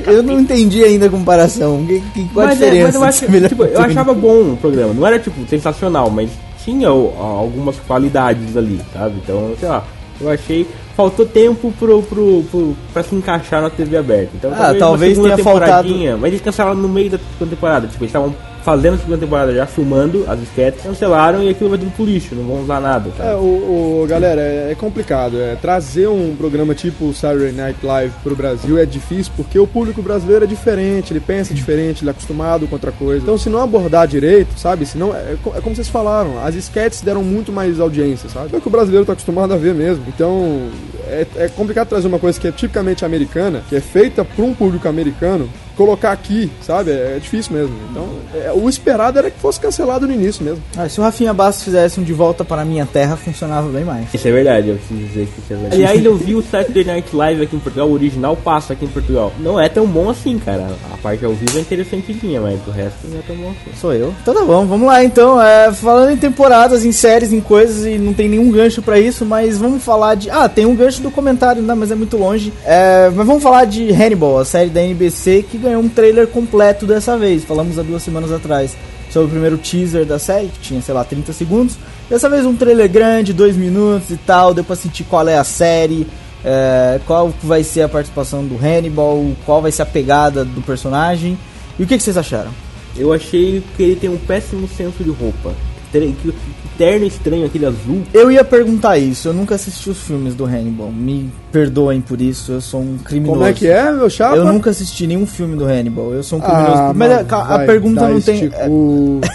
eu 0.08 0.24
não 0.24 0.40
entendi 0.40 0.84
ainda 0.84 1.08
a 1.08 1.10
comparação. 1.10 1.86
Que, 1.86 2.02
que, 2.14 2.30
qual 2.30 2.46
a 2.46 2.50
Mas, 2.50 2.62
é, 2.62 2.66
diferença? 2.66 2.86
mas 2.86 2.96
eu, 2.96 3.04
acho, 3.28 3.48
tipo, 3.50 3.64
eu 3.64 3.82
achava 3.82 4.14
bom 4.14 4.54
o 4.54 4.58
programa. 4.58 4.94
Não 4.94 5.06
era, 5.06 5.20
tipo, 5.20 5.46
sensacional, 5.48 6.10
mas 6.10 6.30
tinha 6.64 6.92
ó, 6.92 7.12
algumas 7.40 7.76
qualidades 7.80 8.56
ali, 8.56 8.80
sabe? 8.94 9.16
Então, 9.24 9.54
sei 9.60 9.70
lá, 9.70 9.84
eu 10.22 10.30
achei... 10.30 10.68
Faltou 10.96 11.26
tempo 11.26 11.72
pro, 11.80 12.04
pro, 12.04 12.44
pro, 12.52 12.76
pra 12.92 13.02
se 13.04 13.16
encaixar 13.16 13.62
na 13.62 13.70
TV 13.70 13.96
aberta. 13.96 14.32
Então, 14.36 14.52
Ah, 14.54 14.72
uma 14.72 14.76
talvez 14.76 15.14
segunda 15.16 15.36
tenha 15.36 15.44
faltado- 15.46 15.84
temporadinha, 15.88 16.18
Mas 16.18 16.28
eles 16.28 16.42
cancelaram 16.42 16.76
no 16.76 16.90
meio 16.90 17.10
da 17.12 17.18
segunda 17.18 17.56
temporada. 17.56 17.88
Tipo, 17.88 18.04
eles 18.04 18.10
estavam 18.10 18.36
fazendo 18.64 18.96
a 18.96 18.98
segunda 18.98 19.18
temporada 19.18 19.54
já, 19.54 19.66
filmando 19.66 20.26
as 20.28 20.42
esquetes, 20.42 20.84
cancelaram 20.84 21.42
e 21.44 21.50
aquilo 21.50 21.70
vai 21.70 21.80
tudo 21.80 21.92
pro 21.92 22.06
lixo, 22.06 22.36
não 22.36 22.44
vão 22.44 22.62
usar 22.64 22.80
nada, 22.80 23.10
É, 23.20 23.34
o, 23.36 24.02
o- 24.04 24.06
galera, 24.08 24.42
é, 24.42 24.72
é 24.72 24.76
complicado. 24.76 25.40
É, 25.40 25.56
trazer 25.56 26.08
um 26.08 26.36
programa 26.36 26.74
tipo 26.76 27.14
Saturday 27.14 27.52
Night 27.52 27.86
Live 27.86 28.14
pro 28.24 28.36
Brasil 28.36 28.78
é 28.78 28.86
difícil 28.86 29.32
porque 29.36 29.58
o 29.60 29.68
público 29.68 30.02
brasileiro 30.02 30.46
é 30.46 30.48
diferente, 30.48 31.12
ele 31.14 31.20
pensa 31.20 31.54
diferente, 31.54 32.04
ele 32.04 32.10
é 32.10 32.12
acostumado 32.12 32.68
com 32.68 32.76
outra 32.76 32.92
coisa. 32.92 33.22
Então, 33.24 33.38
se 33.38 33.50
não 33.50 33.62
abordar 33.62 34.08
direito, 34.08 34.58
sabe? 34.60 34.86
Se 34.86 34.98
não, 34.98 35.16
é, 35.16 35.36
co- 35.44 35.54
é 35.56 35.62
como 35.62 35.76
vocês 35.76 35.88
falaram, 35.88 36.44
as 36.44 36.56
sketches 36.56 37.02
deram 37.02 37.24
muito 37.24 37.52
mais 37.52 37.80
audiência, 37.80 38.30
sabe? 38.30 38.50
É 38.54 38.58
o 38.58 38.62
que 38.62 38.68
o 38.68 38.72
brasileiro 38.72 39.06
tá 39.06 39.14
acostumado 39.14 39.54
a 39.54 39.58
ver 39.58 39.74
mesmo. 39.74 40.04
Então, 40.08 40.70
é, 41.08 41.26
é 41.38 41.48
complicado 41.50 41.88
trazer 41.88 42.08
uma 42.08 42.20
coisa 42.20 42.40
que 42.40 42.48
é 42.48 42.52
tipicamente 42.52 43.04
americana, 43.06 43.62
que 43.70 43.76
é 43.76 43.80
feita 43.82 44.24
por 44.26 44.44
um 44.44 44.54
público 44.54 44.88
americano, 44.88 45.50
colocar 45.80 46.12
aqui, 46.12 46.52
sabe? 46.62 46.92
É, 46.92 47.16
é 47.16 47.20
difícil 47.22 47.54
mesmo. 47.54 47.74
Então, 47.90 48.10
é, 48.36 48.52
o 48.52 48.68
esperado 48.68 49.18
era 49.18 49.32
que 49.32 49.40
fosse 49.40 49.58
cancelado 49.62 50.06
no 50.06 50.14
início 50.14 50.44
mesmo. 50.44 50.62
Ah, 50.78 50.90
se 50.90 51.00
o 51.00 51.04
Rafinha 51.04 51.34
Bastos 51.34 51.64
fizesse 51.64 52.02
um 52.02 52.04
De 52.04 52.12
Volta 52.12 52.44
para 52.44 52.64
a 52.64 52.66
Minha 52.66 52.86
Terra, 52.86 53.16
funcionava 53.16 53.70
bem 53.70 53.86
mais. 53.86 54.14
Isso 54.14 54.28
é 54.28 54.32
verdade, 54.32 54.68
eu 54.68 54.76
preciso 54.76 55.00
dizer 55.00 55.28
que 55.28 55.40
isso 55.40 55.54
é 55.54 55.56
verdade. 55.56 55.76
Aliás, 55.76 56.04
eu 56.04 56.18
vi 56.18 56.36
o 56.36 56.42
Saturday 56.42 56.84
Night 56.84 57.16
Live 57.16 57.44
aqui 57.44 57.56
em 57.56 57.60
Portugal, 57.60 57.88
o 57.88 57.94
original 57.94 58.36
passa 58.36 58.74
aqui 58.74 58.84
em 58.84 58.90
Portugal. 58.90 59.32
Não 59.40 59.58
é 59.58 59.70
tão 59.70 59.88
bom 59.88 60.10
assim, 60.10 60.38
cara. 60.38 60.68
A 60.92 60.98
parte 60.98 61.24
ao 61.24 61.32
vivo 61.32 61.58
é 61.58 61.62
interessantinha, 61.62 62.42
mas 62.42 62.60
o 62.68 62.72
resto 62.72 63.08
não 63.08 63.20
é 63.20 63.22
tão 63.26 63.36
bom 63.38 63.50
assim. 63.52 63.80
Sou 63.80 63.94
eu. 63.94 64.14
Então 64.22 64.34
tá 64.34 64.44
bom, 64.44 64.66
vamos 64.66 64.86
lá 64.86 65.02
então. 65.02 65.42
É, 65.42 65.72
falando 65.72 66.12
em 66.12 66.18
temporadas, 66.18 66.84
em 66.84 66.92
séries, 66.92 67.32
em 67.32 67.40
coisas, 67.40 67.86
e 67.86 67.98
não 67.98 68.14
tem 68.14 68.28
nenhum 68.28 68.52
gancho 68.52 68.82
pra 68.82 69.00
isso, 69.00 69.26
mas 69.26 69.58
vamos 69.58 69.82
falar 69.82 70.16
de. 70.16 70.30
Ah, 70.30 70.50
tem 70.50 70.66
um 70.66 70.76
gancho 70.76 71.02
do 71.02 71.10
comentário, 71.10 71.62
não, 71.62 71.76
mas 71.78 71.90
é 71.90 71.96
muito 71.96 72.18
longe. 72.18 72.52
É, 72.66 73.10
mas 73.16 73.26
vamos 73.26 73.42
falar 73.42 73.64
de 73.64 73.90
Hannibal, 73.94 74.40
a 74.40 74.46
série 74.46 74.70
da 74.70 74.82
NBC 74.82 75.46
que 75.50 75.58
ganhou 75.58 75.69
um 75.78 75.90
trailer 75.90 76.28
completo 76.28 76.86
dessa 76.86 77.18
vez. 77.18 77.44
Falamos 77.44 77.78
há 77.78 77.84
duas 77.84 78.04
semanas 78.04 78.32
atrás 78.32 78.76
sobre 79.12 79.28
o 79.28 79.32
primeiro 79.32 79.58
teaser 79.58 80.06
da 80.06 80.20
série, 80.20 80.48
que 80.48 80.60
tinha, 80.60 80.82
sei 80.82 80.94
lá, 80.94 81.04
30 81.04 81.34
segundos. 81.34 81.76
Dessa 82.10 82.30
vez 82.30 82.46
um 82.46 82.56
trailer 82.56 82.90
grande, 82.90 83.34
dois 83.34 83.56
minutos 83.56 84.10
e 84.12 84.18
tal, 84.18 84.54
deu 84.54 84.64
pra 84.64 84.76
sentir 84.76 85.04
qual 85.04 85.28
é 85.28 85.38
a 85.38 85.44
série. 85.44 86.08
é, 86.44 87.00
qual 87.06 87.34
vai 87.44 87.64
ser 87.64 87.82
a 87.82 87.90
participação 87.90 88.46
do 88.46 88.56
Hannibal, 88.56 89.26
qual 89.46 89.62
vai 89.62 89.72
ser 89.72 89.82
a 89.82 89.86
pegada 89.86 90.46
do 90.46 90.62
personagem. 90.62 91.38
E 91.78 91.84
o 91.84 91.88
que, 91.88 91.98
que 91.98 92.04
vocês 92.04 92.18
acharam? 92.18 92.52
Eu 92.96 93.14
achei 93.14 93.64
que 93.76 93.84
ele 93.84 93.96
tem 93.96 94.10
um 94.10 94.18
péssimo 94.18 94.68
senso 94.68 95.04
de 95.04 95.10
roupa. 95.10 95.54
Tre- 95.92 96.14
Que 96.22 96.32
que 96.32 96.68
terno 96.78 97.06
estranho, 97.06 97.46
aquele 97.46 97.66
azul. 97.66 98.04
Eu 98.14 98.32
ia 98.32 98.44
perguntar 98.44 98.98
isso, 98.98 99.28
eu 99.28 99.34
nunca 99.34 99.56
assisti 99.56 99.90
os 99.90 99.98
filmes 99.98 100.34
do 100.36 100.46
Hannibal. 100.46 100.92
Me 100.92 101.30
perdoem 101.52 102.00
por 102.00 102.22
isso, 102.22 102.52
eu 102.54 102.62
sou 102.62 102.82
um 102.82 102.98
criminoso. 102.98 103.38
Como 103.40 103.50
é 103.50 103.54
que 103.54 103.68
é, 103.68 103.92
meu 103.92 104.10
chapa? 104.10 104.38
Eu 104.38 104.46
nunca 104.46 104.70
assisti 104.70 105.06
nenhum 105.08 105.26
filme 105.26 105.56
do 105.58 105.66
Hannibal, 105.66 106.14
eu 106.14 106.24
sou 106.24 106.38
um 106.40 106.42
criminoso. 106.42 106.72
Ah, 106.74 106.94
Mas 106.96 107.12
a, 107.12 107.16
mano, 107.24 107.28
a 107.32 107.58
vai 107.58 107.66
pergunta 107.66 108.08
não 108.08 108.22
tem. 108.22 108.50
cu. 108.50 109.20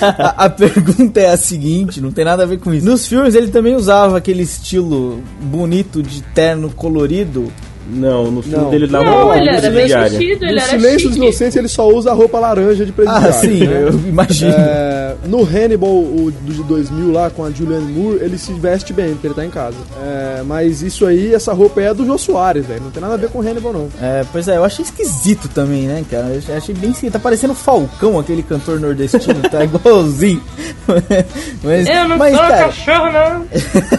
A, 0.00 0.44
a 0.44 0.50
pergunta 0.50 1.20
é 1.20 1.30
a 1.30 1.36
seguinte, 1.36 2.00
não 2.00 2.10
tem 2.12 2.24
nada 2.24 2.42
a 2.42 2.46
ver 2.46 2.58
com 2.58 2.72
isso. 2.72 2.86
Nos 2.86 3.06
filmes 3.06 3.34
ele 3.34 3.48
também 3.48 3.74
usava 3.74 4.16
aquele 4.18 4.42
estilo 4.42 5.20
bonito 5.42 6.02
de 6.02 6.22
terno 6.22 6.70
colorido. 6.70 7.50
Não, 7.86 8.30
no 8.30 8.42
filme 8.42 8.56
Não. 8.58 8.70
dele 8.70 8.86
dava 8.86 9.04
Não, 9.04 9.24
uma 9.26 9.36
ele 9.36 9.48
era 9.48 9.60
presidiária. 9.60 10.18
vestido, 10.18 10.44
ele 10.44 10.54
No 10.54 10.60
Silêncio 10.66 11.08
dos. 11.08 11.16
Inocentes 11.16 11.56
ele 11.56 11.68
só 11.68 11.88
usa 11.88 12.10
a 12.10 12.14
roupa 12.14 12.38
laranja 12.38 12.84
de 12.86 12.92
presidiário. 12.92 13.28
Ah, 13.28 13.32
sim, 13.32 13.66
né? 13.66 13.82
eu 13.82 13.90
imagino. 14.08 14.52
É, 14.56 15.14
no 15.26 15.42
Hannibal, 15.44 15.90
o 15.90 16.32
do 16.42 16.52
de 16.54 16.62
2000 16.62 17.12
lá 17.12 17.30
com 17.30 17.44
a 17.44 17.50
Julianne 17.50 17.92
Moore, 17.92 18.18
ele 18.22 18.38
se 18.38 18.52
veste 18.54 18.92
bem, 18.92 19.10
porque 19.12 19.26
ele 19.26 19.34
tá 19.34 19.44
em 19.44 19.50
casa. 19.50 19.76
É, 20.02 20.42
mas 20.46 20.82
isso 20.82 21.04
aí, 21.06 21.34
essa 21.34 21.52
roupa 21.52 21.80
aí 21.80 21.86
é 21.86 21.94
do 21.94 22.06
Jô 22.06 22.16
Soares, 22.18 22.64
velho. 22.66 22.82
Não 22.84 22.90
tem 22.90 23.00
nada 23.02 23.14
a 23.14 23.18
ver 23.18 23.28
com 23.28 23.40
Hannibal, 23.40 23.72
não. 23.72 23.88
É, 24.00 24.24
pois 24.32 24.48
é, 24.48 24.56
eu 24.56 24.64
achei 24.64 24.84
esquisito 24.84 25.48
também, 25.48 25.82
né, 25.82 26.04
cara? 26.10 26.38
Eu 26.48 26.56
achei 26.56 26.74
bem 26.74 26.90
esquisito. 26.90 27.12
Tá 27.12 27.18
parecendo 27.18 27.52
o 27.52 27.56
Falcão, 27.56 28.18
aquele 28.18 28.42
cantor 28.42 28.80
nordestino, 28.80 29.40
tá 29.50 29.62
igualzinho. 29.64 30.42
mas, 31.62 31.86
Eu 31.88 32.08
não 32.08 32.16
mas, 32.18 32.34
sou 32.34 32.40
cara, 32.46 32.64
cachorro, 32.64 33.12
não. 33.12 33.44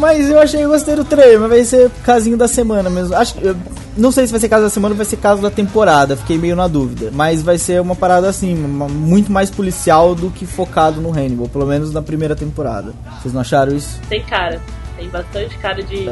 Mas 0.00 0.30
eu 0.30 0.40
achei, 0.40 0.64
eu 0.64 0.70
gostei 0.70 0.96
do 0.96 1.04
trailer, 1.04 1.38
mas 1.40 1.50
vai 1.50 1.64
ser 1.64 1.90
casinho 2.02 2.36
da 2.36 2.48
semana 2.48 2.88
mesmo. 2.88 3.14
Acho 3.14 3.38
eu 3.40 3.54
Não 3.96 4.10
sei 4.10 4.26
se 4.26 4.32
vai 4.32 4.40
ser 4.40 4.48
caso 4.48 4.62
da 4.64 4.70
semana 4.70 4.94
ou 4.94 4.96
vai 4.96 5.04
ser 5.04 5.18
caso 5.18 5.42
da 5.42 5.50
temporada, 5.50 6.16
fiquei 6.16 6.38
meio 6.38 6.56
na 6.56 6.66
dúvida. 6.66 7.10
Mas 7.12 7.42
vai 7.42 7.58
ser 7.58 7.80
uma 7.82 7.94
parada 7.94 8.28
assim, 8.28 8.54
uma- 8.64 8.88
muito 8.88 9.30
mais 9.30 9.50
policial 9.50 10.14
do 10.14 10.30
que 10.30 10.46
focado 10.46 11.00
no 11.02 11.10
Hannibal, 11.10 11.48
pelo 11.48 11.66
menos 11.66 11.92
na 11.92 12.00
primeira 12.00 12.34
temporada. 12.34 12.94
Vocês 13.20 13.34
não 13.34 13.42
acharam 13.42 13.74
isso? 13.76 14.00
Tem 14.08 14.22
cara. 14.22 14.60
Tem 14.96 15.08
bastante 15.08 15.56
cara 15.58 15.82
de. 15.82 16.10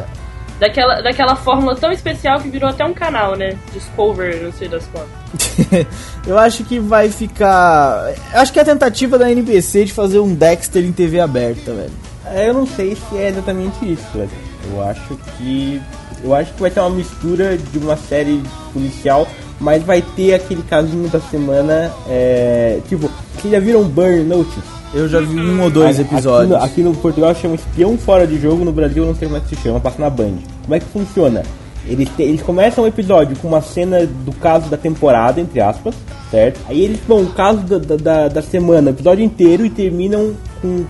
Daquela, 0.60 1.00
daquela 1.00 1.36
fórmula 1.36 1.76
tão 1.76 1.92
especial 1.92 2.40
que 2.40 2.48
virou 2.48 2.68
até 2.68 2.84
um 2.84 2.92
canal, 2.92 3.36
né? 3.36 3.56
Discover, 3.72 4.42
não 4.42 4.52
sei 4.52 4.66
das 4.68 4.84
quantas. 4.88 5.86
eu 6.26 6.36
acho 6.36 6.64
que 6.64 6.80
vai 6.80 7.08
ficar. 7.10 8.12
Acho 8.34 8.52
que 8.52 8.58
é 8.58 8.62
a 8.62 8.64
tentativa 8.64 9.16
da 9.16 9.30
NBC 9.30 9.84
de 9.84 9.92
fazer 9.92 10.18
um 10.18 10.34
Dexter 10.34 10.84
em 10.84 10.90
TV 10.92 11.20
aberta, 11.20 11.72
velho. 11.72 11.92
É, 12.34 12.48
eu 12.48 12.54
não 12.54 12.66
sei 12.66 12.94
se 12.96 13.16
é 13.16 13.28
exatamente 13.28 13.76
isso, 13.90 14.04
velho. 14.14 14.30
Eu 14.72 14.82
acho 14.82 15.18
que. 15.36 15.80
Eu 16.22 16.34
acho 16.34 16.52
que 16.52 16.60
vai 16.60 16.70
ter 16.70 16.80
uma 16.80 16.90
mistura 16.90 17.56
de 17.56 17.78
uma 17.78 17.96
série 17.96 18.42
policial, 18.72 19.26
mas 19.60 19.82
vai 19.84 20.02
ter 20.16 20.34
aquele 20.34 20.62
casinho 20.62 21.08
da 21.08 21.20
semana. 21.20 21.92
É, 22.08 22.80
tipo, 22.88 23.08
vocês 23.36 23.52
já 23.52 23.60
viram 23.60 23.84
Burn 23.84 24.24
Notice? 24.24 24.60
Eu 24.92 25.06
já 25.08 25.20
vi 25.20 25.38
um 25.38 25.62
ou 25.62 25.70
dois 25.70 25.96
episódios. 26.00 26.52
Aqui 26.52 26.60
no, 26.60 26.64
aqui 26.64 26.82
no 26.82 26.94
Portugal 26.94 27.34
chama 27.34 27.54
Espião 27.54 27.96
Fora 27.98 28.26
de 28.26 28.40
Jogo, 28.40 28.64
no 28.64 28.72
Brasil 28.72 29.02
eu 29.02 29.08
não 29.08 29.14
sei 29.14 29.28
como 29.28 29.36
é 29.38 29.40
que 29.42 29.54
se 29.54 29.62
chama, 29.62 29.78
passa 29.78 30.00
na 30.00 30.08
Band. 30.10 30.32
Como 30.62 30.74
é 30.74 30.80
que 30.80 30.86
funciona? 30.86 31.42
Eles, 31.86 32.08
te- 32.16 32.22
eles 32.22 32.42
começam 32.42 32.84
o 32.84 32.86
episódio 32.86 33.36
com 33.36 33.48
uma 33.48 33.62
cena 33.62 34.04
do 34.06 34.32
caso 34.32 34.68
da 34.68 34.76
temporada, 34.76 35.40
entre 35.40 35.60
aspas, 35.60 35.94
certo? 36.30 36.58
Aí 36.68 36.82
eles 36.84 36.98
vão 37.06 37.22
o 37.22 37.26
caso 37.32 37.60
da, 37.60 37.78
da, 37.78 37.96
da, 37.96 38.28
da 38.28 38.42
semana, 38.42 38.90
o 38.90 38.94
episódio 38.94 39.24
inteiro, 39.24 39.64
e 39.64 39.70
terminam 39.70 40.32
com 40.60 40.84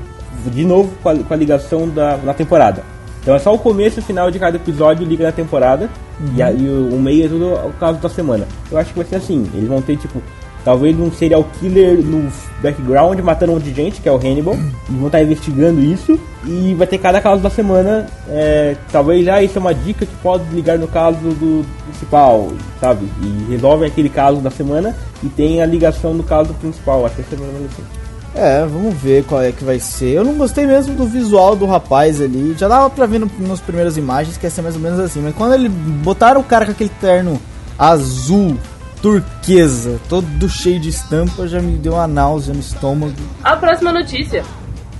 de 0.47 0.64
novo 0.64 0.91
com 1.03 1.09
a, 1.09 1.16
com 1.16 1.34
a 1.34 1.36
ligação 1.36 1.89
da, 1.89 2.16
na 2.18 2.34
temporada. 2.34 2.82
Então 3.22 3.34
é 3.34 3.39
só 3.39 3.53
o 3.55 3.59
começo 3.59 3.99
e 3.99 4.01
o 4.01 4.05
final 4.05 4.30
de 4.30 4.39
cada 4.39 4.57
episódio 4.57 5.07
liga 5.07 5.24
na 5.24 5.32
temporada, 5.32 5.91
e, 6.34 6.43
a- 6.43 6.53
e 6.53 6.66
o, 6.68 6.95
o 6.95 6.99
meio 7.01 7.26
é 7.26 7.28
tudo 7.28 7.53
o 7.53 7.72
caso 7.78 7.99
da 7.99 8.09
semana. 8.09 8.47
Eu 8.70 8.78
acho 8.78 8.91
que 8.93 8.99
vai 8.99 9.07
ser 9.09 9.16
assim, 9.16 9.47
eles 9.55 9.68
vão 9.68 9.82
ter 9.82 9.97
tipo. 9.97 10.22
Talvez 10.64 10.99
um 10.99 11.11
serial 11.11 11.45
killer 11.59 11.99
no 12.05 12.30
background 12.61 13.18
matando 13.20 13.53
um 13.53 13.55
monte 13.55 13.64
de 13.70 13.74
gente, 13.74 14.01
que 14.03 14.09
é 14.09 14.12
o 14.12 14.16
Hannibal. 14.16 14.53
Eles 14.55 14.99
vão 14.99 15.07
estar 15.07 15.22
investigando 15.22 15.80
isso. 15.80 16.18
E 16.45 16.74
vai 16.76 16.86
ter 16.86 16.99
cada 16.99 17.20
caso 17.22 17.41
da 17.41 17.49
semana. 17.49 18.07
é, 18.28 18.76
talvez 18.93 19.24
já 19.24 19.41
isso 19.43 19.57
é 19.57 19.61
uma 19.61 19.72
dica 19.74 20.05
que 20.05 20.14
pode 20.16 20.45
ligar 20.55 20.76
no 20.76 20.86
caso 20.89 21.16
do 21.20 21.64
principal, 21.86 22.49
sabe? 22.80 23.07
E 23.22 23.51
resolve 23.51 23.86
aquele 23.86 24.11
caso 24.11 24.41
da 24.41 24.51
semana 24.51 24.95
e 25.22 25.28
tem 25.28 25.62
a 25.62 25.66
ligação 25.66 26.14
do 26.14 26.22
caso 26.22 26.53
principal. 26.55 27.07
Acho 27.07 27.14
que 27.14 27.34
é 27.34 27.39
menos 27.39 27.70
assim. 27.72 27.82
É, 28.34 28.60
vamos 28.60 28.94
ver 28.94 29.24
qual 29.24 29.42
é 29.42 29.52
que 29.52 29.64
vai 29.64 29.80
ser. 29.80 30.10
Eu 30.10 30.24
não 30.24 30.34
gostei 30.34 30.66
mesmo 30.66 30.94
do 30.94 31.06
visual 31.06 31.56
do 31.56 31.66
rapaz 31.66 32.20
ali. 32.20 32.54
Já 32.56 32.68
dava 32.68 32.88
pra 32.90 33.06
ver 33.06 33.18
no, 33.18 33.30
nas 33.40 33.60
primeiras 33.60 33.96
imagens 33.96 34.36
que 34.36 34.46
ia 34.46 34.50
ser 34.50 34.62
mais 34.62 34.76
ou 34.76 34.80
menos 34.80 34.98
assim. 34.98 35.20
Mas 35.20 35.34
quando 35.34 35.54
ele 35.54 35.68
botaram 35.68 36.40
o 36.40 36.44
cara 36.44 36.64
com 36.64 36.72
aquele 36.72 36.90
terno 37.00 37.40
azul, 37.78 38.56
turquesa, 39.02 40.00
todo 40.08 40.48
cheio 40.48 40.80
de 40.80 40.88
estampa, 40.88 41.46
já 41.46 41.60
me 41.60 41.76
deu 41.76 41.94
uma 41.94 42.06
náusea 42.06 42.54
no 42.54 42.60
estômago. 42.60 43.14
A 43.42 43.56
próxima 43.56 43.92
notícia 43.92 44.44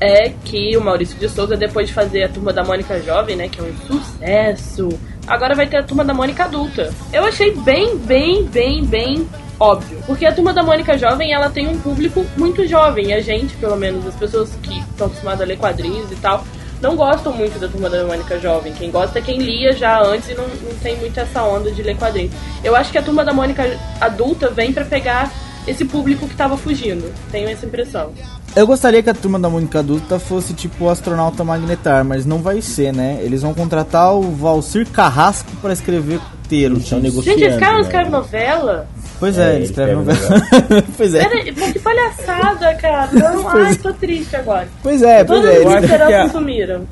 é 0.00 0.30
que 0.44 0.76
o 0.76 0.80
Maurício 0.80 1.18
de 1.18 1.28
Souza, 1.28 1.56
depois 1.56 1.88
de 1.88 1.94
fazer 1.94 2.24
a 2.24 2.28
turma 2.28 2.52
da 2.52 2.64
Mônica 2.64 3.00
Jovem, 3.02 3.36
né, 3.36 3.48
que 3.48 3.60
é 3.60 3.64
um 3.64 3.76
sucesso, 3.86 4.88
agora 5.26 5.54
vai 5.54 5.66
ter 5.66 5.78
a 5.78 5.82
turma 5.82 6.04
da 6.04 6.14
Mônica 6.14 6.44
Adulta. 6.44 6.92
Eu 7.12 7.24
achei 7.24 7.54
bem, 7.56 7.98
bem, 7.98 8.44
bem, 8.44 8.84
bem 8.84 9.28
óbvio. 9.59 9.98
Porque 10.06 10.26
a 10.26 10.32
turma 10.32 10.52
da 10.52 10.62
Mônica 10.62 10.96
Jovem, 10.96 11.32
ela 11.32 11.50
tem 11.50 11.68
um 11.68 11.78
público 11.78 12.24
muito 12.36 12.66
jovem. 12.66 13.09
E 13.09 13.12
a 13.12 13.20
gente, 13.20 13.54
pelo 13.56 13.76
menos, 13.76 14.06
as 14.06 14.14
pessoas 14.14 14.50
que 14.62 14.78
estão 14.78 15.06
acostumadas 15.06 15.40
a 15.42 15.44
ler 15.44 15.59
quadrinhos 15.59 16.11
e 16.11 16.16
tal, 16.16 16.44
não 16.80 16.94
gostam 16.96 17.32
muito 17.32 17.59
da 17.59 17.68
turma 17.68 17.90
da 17.90 18.04
Mônica 18.04 18.38
Jovem. 18.38 18.72
Quem 18.72 18.90
gosta 18.90 19.18
é 19.18 19.22
quem 19.22 19.38
lia 19.38 19.72
já 19.72 20.00
antes 20.00 20.28
e 20.28 20.34
não, 20.34 20.46
não 20.46 20.74
tem 20.80 20.96
muito 20.96 21.18
essa 21.18 21.42
onda 21.42 21.70
de 21.70 21.82
ler 21.82 21.96
quadrinhos. 21.96 22.32
Eu 22.62 22.76
acho 22.76 22.92
que 22.92 22.98
a 22.98 23.02
turma 23.02 23.24
da 23.24 23.32
Mônica 23.32 23.64
Adulta 24.00 24.48
vem 24.50 24.72
pra 24.72 24.84
pegar 24.84 25.32
esse 25.66 25.84
público 25.84 26.26
que 26.28 26.36
tava 26.36 26.56
fugindo. 26.56 27.12
Tenho 27.30 27.48
essa 27.48 27.66
impressão. 27.66 28.12
Eu 28.56 28.66
gostaria 28.66 29.02
que 29.02 29.11
a 29.11 29.14
turma 29.14 29.38
da 29.38 29.50
Mônica 29.50 29.80
Adulta 29.80 30.18
fosse 30.18 30.54
tipo 30.54 30.86
o 30.86 30.90
astronauta 30.90 31.44
magnetar, 31.44 32.04
mas 32.04 32.24
não 32.24 32.38
vai 32.38 32.62
ser, 32.62 32.92
né? 32.92 33.18
Eles 33.22 33.42
vão 33.42 33.52
contratar 33.52 34.14
o 34.14 34.22
Valcir 34.22 34.88
Carrasco 34.88 35.50
pra 35.61 35.72
escrever 35.72 36.18
roteiro. 36.18 36.74
Eles 36.74 36.84
estão 36.84 37.00
disso. 37.00 37.12
negociando. 37.12 37.38
Gente, 37.38 37.50
esse 37.50 37.61
cara 37.61 37.72
não 37.72 37.80
né? 37.80 37.86
escreve 37.86 38.11
novela? 38.11 38.88
Pois 39.18 39.36
É, 39.38 39.52
é, 39.52 39.54
ele 39.56 39.64
escreve 39.64 39.92
novela. 39.94 40.18
pois 40.96 41.14
é. 41.14 41.28
Pera, 41.28 41.52
pô, 41.54 41.72
que 41.72 41.78
palhaçada, 41.80 42.74
cara. 42.74 43.08
Não, 43.12 43.48
ai, 43.48 43.74
tô 43.76 43.92
triste 43.92 44.36
agora. 44.36 44.68
Pois 44.82 45.02
é, 45.02 45.24
pois 45.24 45.40
Todas 45.40 45.54
é. 45.54 45.58
as 45.58 45.62
eu 45.64 45.68
acho 45.70 45.76
Eles... 45.78 45.86
que 45.90 45.92
a- 45.94 45.96
esperanças 45.98 46.32
sumiram. 46.32 46.86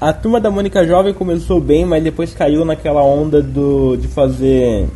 A 0.00 0.12
turma 0.14 0.40
da 0.40 0.50
Mônica 0.50 0.86
Jovem 0.86 1.12
começou 1.12 1.60
bem, 1.60 1.84
mas 1.84 2.02
depois 2.02 2.32
caiu 2.32 2.64
naquela 2.64 3.02
onda 3.02 3.42
do 3.42 3.96
de 3.96 4.08
fazer 4.08 4.86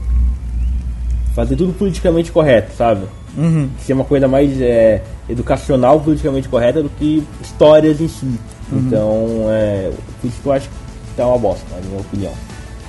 fazer 1.34 1.56
tudo 1.56 1.72
politicamente 1.74 2.30
correto, 2.32 2.72
sabe? 2.76 3.04
Uhum. 3.36 3.68
Ser 3.80 3.92
uma 3.92 4.04
coisa 4.04 4.28
mais 4.28 4.60
é, 4.60 5.02
educacional, 5.28 6.00
politicamente 6.00 6.48
correta 6.48 6.82
do 6.82 6.88
que 6.88 7.22
histórias 7.42 8.00
em 8.00 8.08
si. 8.08 8.38
Então, 8.72 9.46
é, 9.50 9.90
por 10.20 10.28
isso 10.28 10.40
que 10.40 10.46
eu 10.46 10.52
acho 10.52 10.68
que 10.68 10.74
tá 11.16 11.26
uma 11.26 11.38
bosta, 11.38 11.64
na 11.74 11.80
minha 11.86 12.00
opinião. 12.00 12.32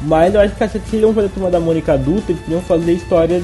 Mas 0.03 0.33
eu 0.33 0.41
acho 0.41 0.55
que 0.55 0.67
se 0.69 0.77
eles 0.77 0.93
iam 0.93 1.13
fazer 1.13 1.27
a 1.27 1.29
turma 1.31 1.49
da 1.51 1.59
Mônica 1.59 1.93
adulta, 1.93 2.31
eles 2.31 2.41
podiam 2.43 2.61
fazer 2.61 2.93
histórias 2.93 3.43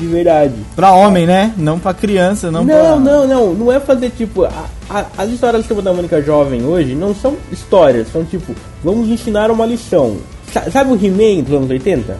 de 0.00 0.06
verdade. 0.06 0.54
Pra 0.74 0.92
homem, 0.92 1.26
né? 1.26 1.52
Não 1.56 1.78
pra 1.78 1.92
criança, 1.94 2.50
não, 2.50 2.64
Não, 2.64 2.74
pra... 2.74 2.96
não, 2.96 3.26
não, 3.26 3.54
não, 3.54 3.72
é 3.72 3.78
fazer 3.78 4.10
tipo. 4.10 4.44
a- 4.44 4.64
a- 4.88 5.06
as 5.18 5.30
histórias 5.30 5.62
da 5.62 5.68
Turma 5.68 5.82
da 5.82 5.92
Mônica 5.92 6.20
Jovem 6.22 6.64
hoje 6.64 6.94
não 6.94 7.14
são 7.14 7.36
histórias, 7.52 8.08
são 8.12 8.24
tipo, 8.24 8.54
vamos 8.82 9.08
ensinar 9.08 9.50
uma 9.50 9.66
lição. 9.66 10.16
Sa- 10.52 10.68
Sabe 10.70 10.92
o 10.92 10.96
He-Man 10.96 11.42
dos 11.44 11.54
anos 11.54 11.70
80? 11.70 12.16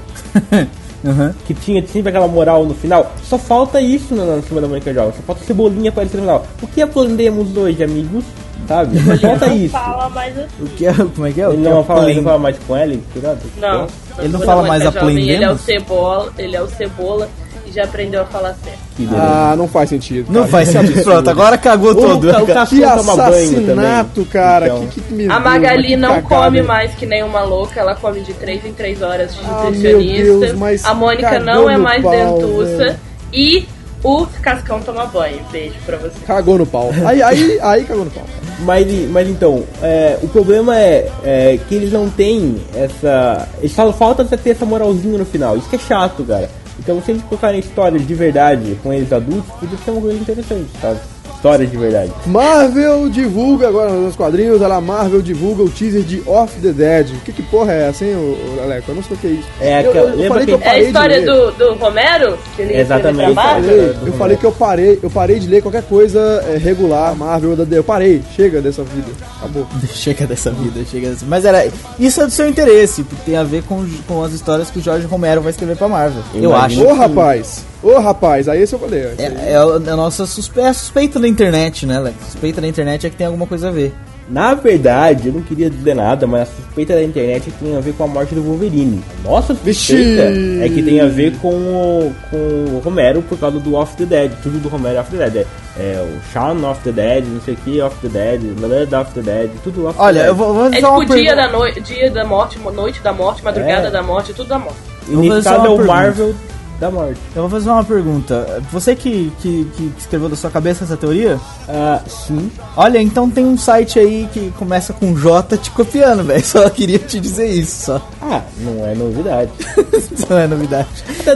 Uhum. 1.03 1.33
Que 1.47 1.55
tinha 1.55 1.85
sempre 1.87 2.11
aquela 2.11 2.29
moral 2.29 2.65
no 2.67 2.75
final? 2.75 3.11
Só 3.25 3.39
falta 3.39 3.81
isso 3.81 4.15
na, 4.15 4.23
na 4.37 4.43
Turma 4.43 4.61
da 4.61 4.69
Mônica 4.69 4.93
Jovem, 4.93 5.13
só 5.17 5.23
falta 5.23 5.43
cebolinha 5.45 5.89
aparecer 5.91 6.19
no 6.19 6.23
final. 6.25 6.47
O 6.63 6.67
que 6.67 6.83
aprendemos 6.83 7.57
hoje, 7.57 7.83
amigos? 7.83 8.23
Sabe? 8.69 8.99
Só 9.01 9.17
falta 9.29 9.47
não 9.47 9.57
isso. 9.57 9.73
fala 9.73 10.11
mais 10.11 10.39
assim. 10.39 10.49
O 10.61 10.67
que 10.67 10.87
é, 10.87 10.93
como 10.93 11.27
é 11.27 11.33
que 11.33 11.41
é? 11.41 11.49
O 11.49 11.53
Ele 11.53 11.63
que 11.63 11.67
é 11.69 11.71
não, 11.71 11.85
fala, 11.85 12.05
ele 12.11 12.15
não 12.21 12.25
fala 12.25 12.39
mais 12.39 12.57
com 12.67 12.77
ela, 12.77 12.95
cuidado. 13.15 13.39
Não. 13.59 13.87
Ele 14.19 14.29
não 14.29 14.41
Quando 14.41 14.45
fala 14.45 14.63
mais 14.69 14.87
a 14.87 14.91
Jovem, 14.91 15.29
Ele 15.31 15.43
é 15.45 15.51
o 15.51 15.57
cebola, 15.59 16.33
ele 16.37 16.55
é 16.57 16.63
o 16.63 16.69
cebola 16.69 17.29
e 17.71 17.75
já 17.75 17.85
aprendeu 17.85 18.23
a 18.23 18.25
falar 18.25 18.55
certo. 18.63 18.79
Que. 18.97 19.09
Ah, 19.15 19.55
não 19.57 19.69
faz 19.69 19.89
sentido. 19.89 20.27
Não 20.29 20.41
cara. 20.43 20.49
faz 20.53 20.69
sentido. 20.69 21.03
Pronto, 21.05 21.31
agora 21.31 21.57
cagou 21.59 21.91
O 21.93 21.95
todo. 21.95 22.29
O 22.31 22.47
Cascão 22.47 22.67
Que 22.79 22.81
toma 22.85 23.17
banho 23.17 23.29
assassinato, 23.31 24.25
cara. 24.27 24.67
Então. 24.67 24.87
Que, 24.89 25.01
que 25.01 25.29
A 25.31 25.41
Magali 25.41 25.89
que 25.89 25.97
não 25.97 26.09
cagada. 26.23 26.27
come 26.29 26.63
mais 26.63 26.95
que 26.95 27.07
nem 27.07 27.23
uma 27.23 27.43
louca, 27.43 27.81
ela 27.81 27.95
come 27.95 28.21
de 28.21 28.33
3 28.35 28.67
em 28.67 28.73
3 28.73 29.03
horas 29.03 29.35
de 29.35 29.41
Ah, 29.45 29.65
nutricionista. 29.65 30.55
Deus, 30.55 30.85
a 30.85 30.95
Mônica 30.95 31.39
não 31.41 31.71
é 31.71 31.77
mais 31.77 32.03
pau, 32.03 32.13
dentuça. 32.13 32.77
velho. 32.77 32.97
E 33.33 33.69
o 34.03 34.27
Cascão 34.43 34.81
toma 34.81 35.07
banho. 35.07 35.41
Beijo 35.53 35.75
pra 35.87 35.97
você. 35.99 36.15
Cagou 36.27 36.59
no 36.59 36.67
pau. 36.67 36.91
Aí, 37.05 37.23
aí, 37.23 37.59
aí 37.63 37.85
cagou 37.85 38.05
no 38.05 38.11
pau. 38.11 38.25
Mas, 38.61 38.87
mas 39.11 39.29
então, 39.29 39.65
é, 39.83 40.19
o 40.23 40.29
problema 40.29 40.77
é, 40.79 41.11
é 41.23 41.59
que 41.69 41.75
eles 41.75 41.93
não 41.93 42.11
têm 42.11 42.57
essa. 42.75 43.49
Eles 43.59 43.73
falam, 43.73 43.93
falta 43.93 44.25
você 44.25 44.37
ter 44.37 44.51
essa 44.51 44.67
moralzinha 44.67 45.17
no 45.19 45.25
final. 45.25 45.57
Isso 45.57 45.69
que 45.69 45.77
é 45.77 45.79
chato, 45.79 46.25
cara. 46.25 46.51
Então, 46.81 47.01
se 47.03 47.11
eles 47.11 47.23
colocarem 47.23 47.61
histórias 47.61 48.07
de 48.07 48.15
verdade 48.15 48.79
com 48.83 48.91
eles 48.91 49.13
adultos, 49.13 49.53
podia 49.61 49.77
ser 49.77 49.91
uma 49.91 50.01
coisa 50.01 50.19
interessante, 50.19 50.71
sabe? 50.81 50.99
Histórias 51.41 51.71
de 51.71 51.77
verdade. 51.79 52.13
Marvel 52.27 53.09
divulga 53.09 53.67
agora 53.67 53.91
nos 53.93 54.15
quadrinhos, 54.15 54.59
olha 54.61 54.69
lá, 54.69 54.81
Marvel 54.81 55.23
divulga 55.23 55.63
o 55.63 55.71
teaser 55.71 56.03
de 56.03 56.23
Off 56.27 56.61
the 56.61 56.71
Dead. 56.71 57.09
Que 57.25 57.33
que 57.33 57.43
porra 57.43 57.73
é 57.73 57.89
essa, 57.89 58.05
hein, 58.05 58.15
ô, 58.15 58.63
Aleco? 58.63 58.91
Eu 58.91 58.95
não 58.97 59.03
sei 59.03 59.17
o 59.17 59.19
que 59.21 59.27
é 59.27 59.31
isso. 59.31 59.49
É 59.59 59.83
eu, 59.87 59.89
aquela- 59.91 60.11
eu, 60.11 60.21
eu 60.21 60.29
falei 60.29 60.45
que 60.45 60.53
eu 60.53 60.59
que- 60.59 60.65
É 60.65 60.67
a 60.67 60.71
parei 60.73 60.87
história 60.87 61.21
de 61.21 61.27
ler. 61.27 61.35
do, 61.35 61.51
do 61.53 61.75
Romero? 61.77 62.39
Que 62.55 62.61
ele 62.63 62.77
Exatamente. 62.77 63.31
Eu 63.31 63.35
falei, 63.35 63.97
eu 64.07 64.13
falei 64.13 64.37
que 64.37 64.45
eu 64.45 64.53
parei, 64.53 64.99
eu 65.03 65.11
parei 65.11 65.39
de 65.39 65.49
ler 65.49 65.63
qualquer 65.63 65.83
coisa 65.85 66.21
é, 66.47 66.59
regular, 66.59 67.17
Marvel 67.17 67.57
da 67.57 67.75
Eu 67.75 67.85
parei, 67.85 68.21
chega 68.37 68.61
dessa 68.61 68.83
vida. 68.85 69.09
Acabou. 69.39 69.67
Chega 69.95 70.27
dessa 70.27 70.51
vida, 70.51 70.85
chega 70.91 71.09
dessa... 71.09 71.25
Mas 71.27 71.45
era... 71.47 71.67
Isso 71.99 72.21
é 72.21 72.27
do 72.27 72.31
seu 72.31 72.47
interesse, 72.47 73.03
porque 73.03 73.23
tem 73.25 73.37
a 73.39 73.43
ver 73.45 73.63
com, 73.63 73.87
com 74.07 74.23
as 74.23 74.33
histórias 74.33 74.71
que 74.71 74.79
o 74.79 74.83
Jorge 74.83 75.07
Romero 75.07 75.41
vai 75.41 75.51
escrever 75.53 75.77
pra 75.77 75.89
Marvel. 75.89 76.23
Eu, 76.35 76.43
Eu 76.45 76.55
acho. 76.57 76.83
Ô 76.85 76.93
rapaz, 76.93 77.65
ô 77.83 77.99
rapaz, 77.99 78.49
aí 78.49 78.63
esse 78.63 78.73
eu 78.75 78.79
falei. 78.79 79.05
aí. 79.05 79.15
É, 79.19 79.53
é, 79.53 79.65
o- 79.65 79.83
é 79.85 79.91
a 79.91 79.97
nossa 79.97 80.27
suspe... 80.27 80.61
é 80.61 80.69
a 80.69 80.75
suspeita 80.75 81.19
da 81.19 81.27
internet, 81.29 81.87
né, 81.87 81.99
Lex? 82.01 82.17
Suspeita 82.33 82.61
da 82.61 82.67
internet 82.69 83.07
é 83.07 83.11
que 83.11 83.17
tem 83.17 83.27
alguma 83.27 83.47
coisa 83.47 83.69
a 83.69 83.71
ver. 83.73 83.93
Na 84.29 84.55
verdade, 84.55 85.27
eu 85.27 85.35
não 85.35 85.41
queria 85.43 85.69
dizer 85.69 85.93
nada, 85.93 86.25
mas 86.25 86.43
a 86.43 86.47
suspeita 86.47 86.95
da 86.95 87.03
internet 87.03 87.49
é 87.49 87.51
que 87.53 87.65
tem 87.65 87.77
a 87.77 87.81
ver 87.81 87.95
com 87.95 88.05
a 88.05 88.07
morte 88.07 88.33
do 88.33 88.43
Wolverine. 88.45 89.03
A 89.25 89.29
nossa 89.29 89.49
suspeita 89.55 89.65
Vixe! 89.65 90.61
é 90.63 90.69
que 90.69 90.83
tem 90.85 91.01
a 91.01 91.07
ver 91.07 91.37
com 91.39 91.49
o, 91.53 92.15
com 92.31 92.37
o 92.77 92.79
Romero 92.85 93.23
por 93.23 93.37
causa 93.39 93.59
do 93.59 93.75
Off 93.75 93.97
the 93.97 94.05
Dead. 94.05 94.31
Tudo 94.41 94.59
do 94.61 94.69
Romero 94.69 94.99
é 94.99 95.01
Off 95.01 95.11
the 95.17 95.29
Dead. 95.29 95.47
É, 95.77 95.83
é 95.95 96.01
o 96.03 96.33
Shaun 96.33 96.65
of 96.71 96.81
the 96.85 96.93
Dead, 96.93 97.25
não 97.27 97.41
sei 97.41 97.55
o 97.55 97.57
que, 97.57 97.81
Off 97.81 97.97
the 98.03 98.09
Dead, 98.09 98.41
Blood 98.61 98.95
of 98.95 99.13
the 99.15 99.21
Dead, 99.21 99.51
tudo 99.65 99.87
Off 99.89 99.97
Olha, 99.99 100.13
the 100.15 100.19
Dead. 100.21 100.29
eu 100.29 100.35
vou, 100.37 100.55
vou 100.55 100.67
É 100.67 100.71
fazer 100.75 100.87
uma 100.87 101.01
tipo 101.01 101.15
dia 101.17 101.25
pergunta. 101.35 101.47
da, 101.49 101.53
noi 101.59 101.73
dia 101.81 102.11
da 102.13 102.25
morte, 102.25 102.59
noite 102.61 103.01
da 103.03 103.13
morte, 103.13 103.43
madrugada 103.43 103.89
É. 103.89 103.91
da 103.91 104.03
morte, 104.03 104.33
tudo 104.33 104.49
da 104.49 104.59
morte. 104.61 104.79
E 105.09 105.13
eu 105.13 105.17
vou 105.17 105.25
nesse 105.25 105.43
fazer 105.43 105.49
caso 105.57 105.67
é 105.67 105.69
uma 105.69 105.75
o 105.75 105.77
pergunta. 105.79 105.93
Marvel 105.93 106.35
da 106.81 106.91
morte. 106.91 107.21
Eu 107.37 107.43
vou 107.43 107.51
fazer 107.51 107.69
uma 107.69 107.85
pergunta. 107.85 108.63
Você 108.73 108.97
que, 108.97 109.31
que, 109.41 109.67
que 109.77 109.93
escreveu 109.99 110.31
da 110.31 110.35
sua 110.35 110.51
cabeça 110.51 110.83
essa 110.83 110.97
teoria? 110.97 111.39
Ah, 111.69 112.01
sim. 112.09 112.51
Olha, 112.75 113.01
então 113.01 113.31
tem 113.31 113.45
um 113.45 113.59
site 113.59 113.99
aí 113.99 114.29
que 114.33 114.51
começa 114.53 114.95
com 114.95 115.15
J 115.15 115.59
te 115.59 115.71
copiando, 115.71 116.25
velho. 116.25 116.41
Só 116.43 116.69
queria 116.71 116.99
te 116.99 117.21
dizer 117.21 117.49
isso, 117.49 117.87
só. 117.87 118.09
Ah, 118.23 118.43
não 118.59 118.87
é 118.87 118.95
novidade. 118.95 119.51
Não 120.29 120.39
é 120.39 120.47
novidade. 120.47 120.89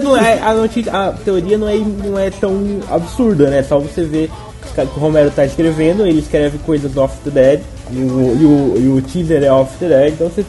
Não 0.02 0.16
é, 0.16 0.40
a, 0.40 0.54
notícia, 0.54 0.92
a 0.92 1.12
teoria 1.12 1.58
não 1.58 1.68
é, 1.68 1.76
não 1.76 2.18
é 2.18 2.30
tão 2.30 2.80
absurda, 2.90 3.50
né? 3.50 3.62
Só 3.62 3.78
você 3.78 4.04
ver 4.04 4.30
que 4.74 4.80
o 4.80 5.00
Romero 5.00 5.30
tá 5.30 5.44
escrevendo, 5.44 6.06
ele 6.06 6.20
escreve 6.20 6.58
coisas 6.58 6.90
do 6.90 7.02
Off 7.02 7.16
the 7.24 7.30
Dead, 7.30 7.60
e 7.90 7.98
o, 7.98 8.36
e 8.40 8.44
o, 8.44 8.80
e 8.80 8.98
o 8.98 9.02
teaser 9.02 9.42
é 9.42 9.52
Off 9.52 9.76
the 9.78 9.88
Dead, 9.88 10.14
então 10.14 10.28
você. 10.28 10.44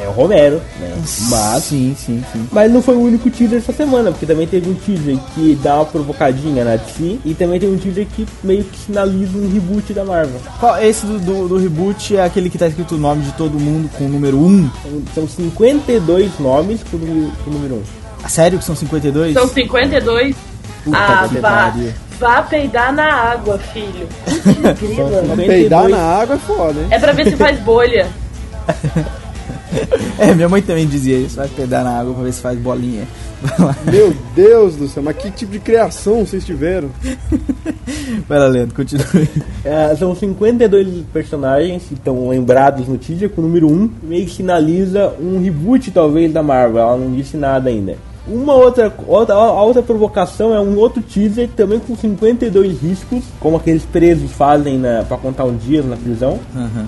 É 0.00 0.08
o 0.08 0.12
Romero, 0.12 0.60
né? 0.80 1.02
Mas. 1.30 1.64
Sim, 1.64 1.94
sim, 1.96 2.24
sim. 2.32 2.48
Mas 2.50 2.72
não 2.72 2.82
foi 2.82 2.96
o 2.96 3.00
único 3.00 3.30
teaser 3.30 3.58
essa 3.58 3.72
semana, 3.72 4.10
porque 4.10 4.26
também 4.26 4.48
teve 4.48 4.68
um 4.68 4.74
teaser 4.74 5.16
que 5.34 5.54
dá 5.62 5.76
uma 5.76 5.84
provocadinha 5.84 6.64
na 6.64 6.76
DC, 6.76 7.18
e 7.24 7.34
também 7.34 7.60
tem 7.60 7.70
um 7.70 7.76
teaser 7.76 8.06
que 8.06 8.26
meio 8.42 8.64
que 8.64 8.78
sinaliza 8.78 9.38
um 9.38 9.52
reboot 9.52 9.92
da 9.92 10.04
Marvel. 10.04 10.40
Qual, 10.58 10.82
esse 10.82 11.06
do, 11.06 11.18
do, 11.20 11.48
do 11.48 11.56
reboot 11.56 12.16
é 12.16 12.24
aquele 12.24 12.50
que 12.50 12.58
tá 12.58 12.66
escrito 12.66 12.96
o 12.96 12.98
nome 12.98 13.22
de 13.22 13.32
todo 13.32 13.60
mundo 13.60 13.88
com 13.96 14.06
o 14.06 14.08
número 14.08 14.38
1. 14.38 14.70
São, 15.14 15.26
são 15.26 15.28
52 15.28 16.38
nomes 16.40 16.80
com 16.82 16.96
o 16.96 17.00
número, 17.00 17.32
com 17.44 17.50
o 17.50 17.52
número 17.52 17.74
1. 17.76 17.82
Ah, 18.24 18.28
Sério 18.28 18.58
que 18.58 18.64
são 18.64 18.74
52? 18.74 19.34
São 19.34 19.46
52. 19.46 20.36
Puta 20.84 20.98
ah, 20.98 21.28
que 21.28 21.38
pariu. 21.38 21.92
Vá 22.22 22.40
peidar 22.40 22.94
na 22.94 23.12
água, 23.12 23.58
filho. 23.58 24.08
Grila. 24.78 25.34
Peidar 25.44 25.88
na 25.88 25.98
água 25.98 26.36
é 26.36 26.38
foda, 26.38 26.80
hein? 26.80 26.86
É 26.88 26.98
pra 26.98 27.12
ver 27.12 27.28
se 27.28 27.36
faz 27.36 27.58
bolha. 27.60 28.06
É, 30.18 30.34
minha 30.34 30.50
mãe 30.50 30.60
também 30.60 30.86
dizia 30.86 31.16
isso. 31.16 31.36
Vai 31.36 31.48
pedar 31.48 31.82
na 31.82 31.98
água 31.98 32.12
pra 32.12 32.24
ver 32.24 32.32
se 32.34 32.42
faz 32.42 32.58
bolinha. 32.58 33.08
Meu 33.90 34.14
Deus 34.36 34.76
do 34.76 34.86
céu, 34.86 35.02
mas 35.02 35.16
que 35.16 35.30
tipo 35.30 35.50
de 35.50 35.58
criação 35.58 36.26
vocês 36.26 36.44
tiveram? 36.44 36.90
Vai 38.28 38.38
lá, 38.38 38.48
Leandro, 38.48 38.74
continue. 38.74 39.26
É, 39.64 39.96
são 39.96 40.14
52 40.14 41.06
personagens 41.10 41.84
que 41.84 41.94
estão 41.94 42.28
lembrados 42.28 42.86
no 42.86 42.98
teaser 42.98 43.30
com 43.30 43.40
o 43.40 43.44
número 43.44 43.66
1, 43.66 43.90
meio 44.02 44.26
que 44.26 44.32
sinaliza 44.32 45.14
um 45.18 45.42
reboot 45.42 45.90
talvez 45.90 46.30
da 46.30 46.42
Marvel, 46.42 46.82
ela 46.82 46.98
não 46.98 47.10
disse 47.10 47.38
nada 47.38 47.70
ainda. 47.70 47.96
Uma 48.26 48.54
outra, 48.54 48.92
outra, 49.06 49.34
a 49.34 49.62
outra 49.62 49.82
provocação 49.82 50.54
é 50.54 50.60
um 50.60 50.78
outro 50.78 51.02
teaser 51.02 51.48
também 51.56 51.80
com 51.80 51.96
52 51.96 52.80
riscos, 52.80 53.24
como 53.40 53.56
aqueles 53.56 53.84
presos 53.84 54.30
fazem 54.30 54.78
na, 54.78 55.02
pra 55.02 55.16
contar 55.16 55.44
os 55.44 55.60
dias 55.62 55.84
na 55.84 55.96
prisão. 55.96 56.38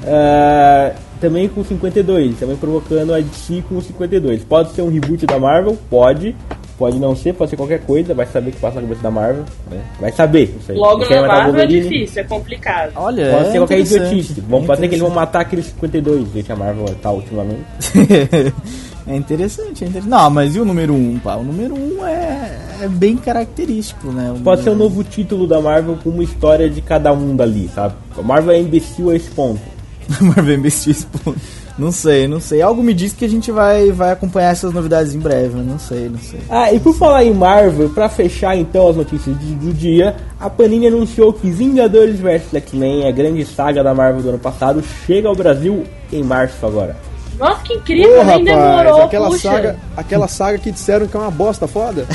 É, 0.07 0.95
também 1.21 1.49
com 1.49 1.65
52, 1.65 2.39
também 2.39 2.57
provocando 2.57 3.15
a 3.15 3.21
DC 3.21 3.65
com 3.69 3.81
52. 3.81 4.45
Pode 4.45 4.71
ser 4.73 4.83
um 4.83 4.91
reboot 4.91 5.27
da 5.27 5.39
Marvel? 5.39 5.77
Pode. 5.91 6.37
Pode 6.77 6.99
não 6.99 7.15
ser, 7.15 7.33
pode 7.35 7.51
ser 7.51 7.57
qualquer 7.57 7.81
coisa, 7.83 8.15
vai 8.15 8.27
saber 8.27 8.51
o 8.51 8.53
que 8.53 8.59
passa 8.59 8.77
na 8.77 8.83
cabeça 8.83 9.01
da 9.01 9.11
Marvel. 9.11 9.45
né? 9.71 9.81
Vai 10.01 10.11
saber. 10.11 10.57
Isso 10.59 10.73
aí. 10.73 10.77
Logo 10.77 11.09
na 11.09 11.23
o 11.23 11.27
Marvel 11.27 11.61
é 11.63 11.67
difícil, 11.67 12.21
é 12.21 12.25
complicado. 12.25 12.93
Olha, 12.97 13.31
Pode 13.31 13.49
é 13.49 13.53
ser 13.53 13.59
qualquer 13.59 13.79
idiotice. 13.79 14.41
Vamos 14.41 14.67
pode 14.67 14.81
ser 14.81 14.89
que 14.89 14.95
eles 14.95 15.03
vão 15.03 15.15
matar 15.15 15.41
aqueles 15.41 15.67
52, 15.67 16.33
gente, 16.33 16.51
a 16.51 16.57
Marvel 16.57 16.87
tá 17.01 17.13
ultimamente. 17.13 17.65
é 19.07 19.17
interessante, 19.17 19.85
é 19.85 19.87
interessante. 19.89 20.11
Não, 20.11 20.31
mas 20.31 20.55
e 20.57 20.61
o 20.61 20.65
número 20.65 20.93
1, 20.95 20.97
um, 20.97 21.19
pá? 21.19 21.37
O 21.37 21.45
número 21.45 21.75
1 21.75 21.79
um 22.01 22.07
é, 22.07 22.59
é 22.83 22.89
bem 22.89 23.17
característico, 23.17 24.09
né? 24.13 24.33
O 24.35 24.41
Pode 24.41 24.63
ser 24.63 24.71
um 24.71 24.77
novo 24.77 25.05
título 25.05 25.47
da 25.47 25.61
Marvel 25.61 25.99
com 26.03 26.11
uma 26.11 26.25
história 26.25 26.69
de 26.71 26.81
cada 26.81 27.13
um 27.13 27.37
dali, 27.37 27.71
sabe? 27.75 27.95
A 28.19 28.23
Marvel 28.23 28.53
é 28.55 28.61
imbecil 28.61 29.11
a 29.11 29.17
esse 29.17 29.31
ponto. 29.31 29.61
um. 30.21 30.27
Marvel 30.27 30.59
MSX, 30.59 31.07
pô. 31.25 31.35
Não 31.77 31.91
sei, 31.91 32.29
não 32.29 32.39
sei. 32.39 32.63
Algo 32.63 32.85
me 32.85 32.95
diz 32.95 33.13
que 33.13 33.25
a 33.25 33.29
gente 33.29 33.51
vai, 33.51 33.91
vai 33.91 34.13
acompanhar 34.13 34.53
essas 34.53 34.73
novidades 34.73 35.13
em 35.13 35.19
breve. 35.19 35.57
Não 35.57 35.77
sei, 35.79 36.09
não 36.09 36.21
sei. 36.21 36.39
Ah, 36.49 36.73
e 36.73 36.79
por 36.79 36.95
falar 36.95 37.25
em 37.25 37.35
Marvel, 37.35 37.89
pra 37.91 38.09
fechar 38.09 38.57
então 38.57 38.87
as 38.89 38.95
notícias 38.97 39.37
de- 39.41 39.57
do 39.57 39.73
dia, 39.73 40.15
a 40.39 40.49
Panini 40.49 40.87
anunciou 40.87 41.33
que 41.33 41.51
Vingadores 41.51 42.21
vs 42.21 42.55
X-Men, 42.55 43.09
a 43.09 43.11
grande 43.11 43.45
saga 43.45 43.83
da 43.83 43.93
Marvel 43.93 44.23
do 44.23 44.29
ano 44.29 44.39
passado, 44.39 44.85
chega 45.05 45.27
ao 45.29 45.35
Brasil 45.35 45.83
em 46.13 46.23
março 46.23 46.65
agora. 46.65 46.97
Nossa, 47.39 47.63
que 47.63 47.75
incrível, 47.75 48.21
Ô, 48.21 48.25
nem 48.25 48.45
demorou, 48.45 49.03
aquela 49.03 49.29
puxa. 49.29 49.51
saga, 49.51 49.77
aquela 49.97 50.29
saga 50.29 50.59
que 50.59 50.71
disseram 50.71 51.07
que 51.09 51.17
é 51.17 51.21
uma 51.21 51.31
bosta 51.31 51.67
foda. 51.67 52.07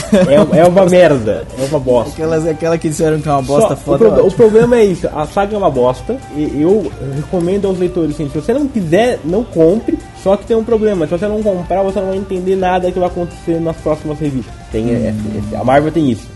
É, 0.53 0.59
é 0.59 0.65
uma 0.65 0.86
merda, 0.86 1.45
é 1.59 1.65
uma 1.65 1.80
bosta. 1.80 2.11
Aquelas, 2.13 2.47
aquela 2.47 2.78
que 2.78 2.88
disseram 2.89 3.20
que 3.20 3.28
é 3.28 3.32
uma 3.32 3.41
bosta 3.41 3.70
Só- 3.70 3.76
foda. 3.76 4.07
o, 4.07 4.11
pro- 4.13 4.28
o 4.28 4.32
problema 4.32 4.78
é 4.78 4.86
isso, 4.86 5.07
a 5.13 5.26
saga 5.28 5.55
é 5.55 5.57
uma 5.57 5.70
bosta. 5.70 6.17
E 6.36 6.61
eu 6.61 6.89
recomendo 7.15 7.67
aos 7.67 7.78
leitores, 7.78 8.15
assim, 8.15 8.30
se 8.30 8.36
você 8.39 8.53
não 8.53 8.67
quiser, 8.67 9.20
não 9.26 9.43
compre. 9.43 9.99
Só 10.24 10.36
que 10.38 10.45
tem 10.45 10.55
um 10.55 10.63
problema, 10.63 11.05
se 11.05 11.11
você 11.11 11.28
não 11.28 11.41
comprar, 11.43 11.84
você 11.84 11.99
não 11.99 12.07
vai 12.07 12.17
entender 12.17 12.55
nada 12.55 12.91
que 12.91 12.99
vai 12.99 13.07
acontecer 13.09 13.59
nas 13.59 13.76
próximas 13.78 14.20
revistas. 14.20 14.53
Tem, 14.72 14.89
é- 14.89 15.13
é- 15.53 15.57
a 15.57 15.63
Marvel 15.63 15.91
tem 15.91 16.09
isso. 16.09 16.28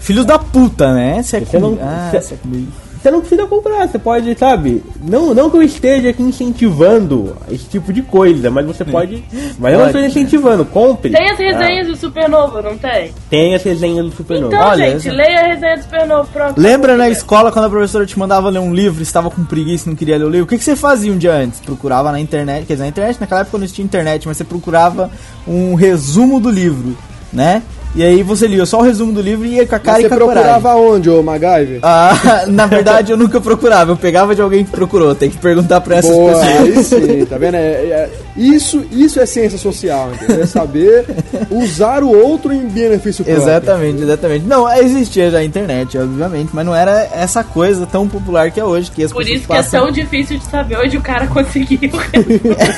Filhos 0.00 0.24
da 0.24 0.38
puta, 0.38 0.92
né? 0.94 1.22
Se 1.22 1.36
é 1.36 1.40
Você 1.40 1.58
não- 1.58 1.70
comigo. 1.76 1.82
Ah, 1.84 2.20
se 2.20 2.34
é 2.34 2.36
comigo. 2.36 2.68
Você 3.00 3.10
não 3.10 3.20
precisa 3.20 3.46
comprar, 3.46 3.86
você 3.88 3.98
pode, 3.98 4.36
sabe? 4.38 4.82
Não, 5.02 5.32
não 5.34 5.48
que 5.50 5.56
eu 5.56 5.62
esteja 5.62 6.10
aqui 6.10 6.22
incentivando 6.22 7.36
esse 7.50 7.64
tipo 7.66 7.92
de 7.92 8.02
coisa, 8.02 8.50
mas 8.50 8.66
você 8.66 8.84
pode. 8.84 9.22
Mas 9.58 9.72
eu 9.72 9.78
não 9.78 9.86
estou 9.86 10.00
Pode. 10.02 10.06
incentivando, 10.06 10.64
compre. 10.64 11.10
Tem 11.12 11.30
as 11.30 11.38
resenhas 11.38 11.86
do 11.86 11.96
Supernova, 11.96 12.60
não 12.62 12.76
tem? 12.76 13.12
Tem 13.30 13.54
as 13.54 13.62
resenhas 13.62 14.06
do 14.06 14.12
Supernova. 14.12 14.54
Então, 14.54 14.68
Olha, 14.68 14.90
gente, 14.90 15.08
essa- 15.08 15.16
leia 15.16 15.40
a 15.40 15.46
resenha 15.48 15.76
do 15.76 15.82
Supernova. 15.82 16.28
Pronto. 16.32 16.60
Lembra 16.60 16.96
na 16.96 17.08
escola 17.08 17.52
quando 17.52 17.66
a 17.66 17.70
professora 17.70 18.04
te 18.06 18.18
mandava 18.18 18.48
ler 18.48 18.58
um 18.58 18.74
livro, 18.74 19.02
estava 19.02 19.30
com 19.30 19.44
preguiça 19.44 19.86
e 19.86 19.90
não 19.90 19.96
queria 19.96 20.16
ler 20.18 20.24
o 20.24 20.28
livro? 20.30 20.44
O 20.44 20.48
que, 20.48 20.58
que 20.58 20.64
você 20.64 20.74
fazia 20.76 21.12
um 21.12 21.16
dia 21.18 21.32
antes? 21.34 21.60
Procurava 21.60 22.10
na 22.12 22.20
internet, 22.20 22.66
quer 22.66 22.74
dizer, 22.74 22.84
na 22.84 22.88
internet 22.88 23.20
naquela 23.20 23.40
época 23.42 23.58
não 23.58 23.64
existia 23.64 23.84
internet, 23.84 24.26
mas 24.26 24.36
você 24.36 24.44
procurava 24.44 25.10
um 25.46 25.74
resumo 25.74 26.40
do 26.40 26.50
livro, 26.50 26.96
né? 27.32 27.62
E 27.98 28.02
aí 28.04 28.22
você 28.22 28.46
lia 28.46 28.64
só 28.64 28.78
o 28.78 28.82
resumo 28.82 29.12
do 29.12 29.20
livro 29.20 29.44
e 29.44 29.54
ia 29.56 29.66
com 29.66 29.74
a 29.74 29.78
cara 29.80 29.96
Mas 29.98 30.04
e 30.04 30.08
você 30.08 30.08
com 30.10 30.14
a 30.14 30.26
coragem. 30.28 30.50
procurava 30.52 30.80
onde, 30.80 31.10
ô 31.10 31.20
MacGyver? 31.20 31.80
Ah, 31.82 32.44
na 32.46 32.64
verdade 32.66 33.10
eu 33.10 33.16
nunca 33.16 33.40
procurava, 33.40 33.90
eu 33.90 33.96
pegava 33.96 34.36
de 34.36 34.40
alguém 34.40 34.64
que 34.64 34.70
procurou, 34.70 35.16
tem 35.16 35.28
que 35.28 35.36
perguntar 35.36 35.80
pra 35.80 35.96
essas 35.96 36.08
Boa, 36.12 36.32
pessoas. 36.38 36.46
aí 36.46 36.84
sim, 36.84 37.24
tá 37.26 37.36
vendo? 37.38 37.56
É- 37.56 37.58
é- 37.58 38.10
isso, 38.36 38.84
isso 38.92 39.18
é 39.18 39.26
ciência 39.26 39.58
social, 39.58 40.12
entendeu? 40.14 40.44
É 40.44 40.46
saber 40.46 41.06
usar 41.50 42.04
o 42.04 42.16
outro 42.16 42.52
em 42.52 42.68
benefício 42.68 43.24
próprio. 43.24 43.42
Exatamente, 43.42 44.02
exatamente. 44.02 44.46
Não, 44.46 44.72
existia 44.72 45.28
já 45.28 45.38
a 45.38 45.44
internet, 45.44 45.98
obviamente, 45.98 46.50
mas 46.52 46.64
não 46.64 46.72
era 46.72 47.08
essa 47.12 47.42
coisa 47.42 47.84
tão 47.84 48.06
popular 48.06 48.52
que 48.52 48.60
é 48.60 48.64
hoje, 48.64 48.92
que 48.92 49.02
as 49.02 49.12
Por 49.12 49.28
isso 49.28 49.44
que 49.44 49.52
é 49.52 49.62
tão 49.64 49.90
difícil 49.90 50.38
de 50.38 50.44
saber 50.44 50.78
onde 50.78 50.96
o 50.96 51.00
cara 51.00 51.26
conseguiu. 51.26 51.90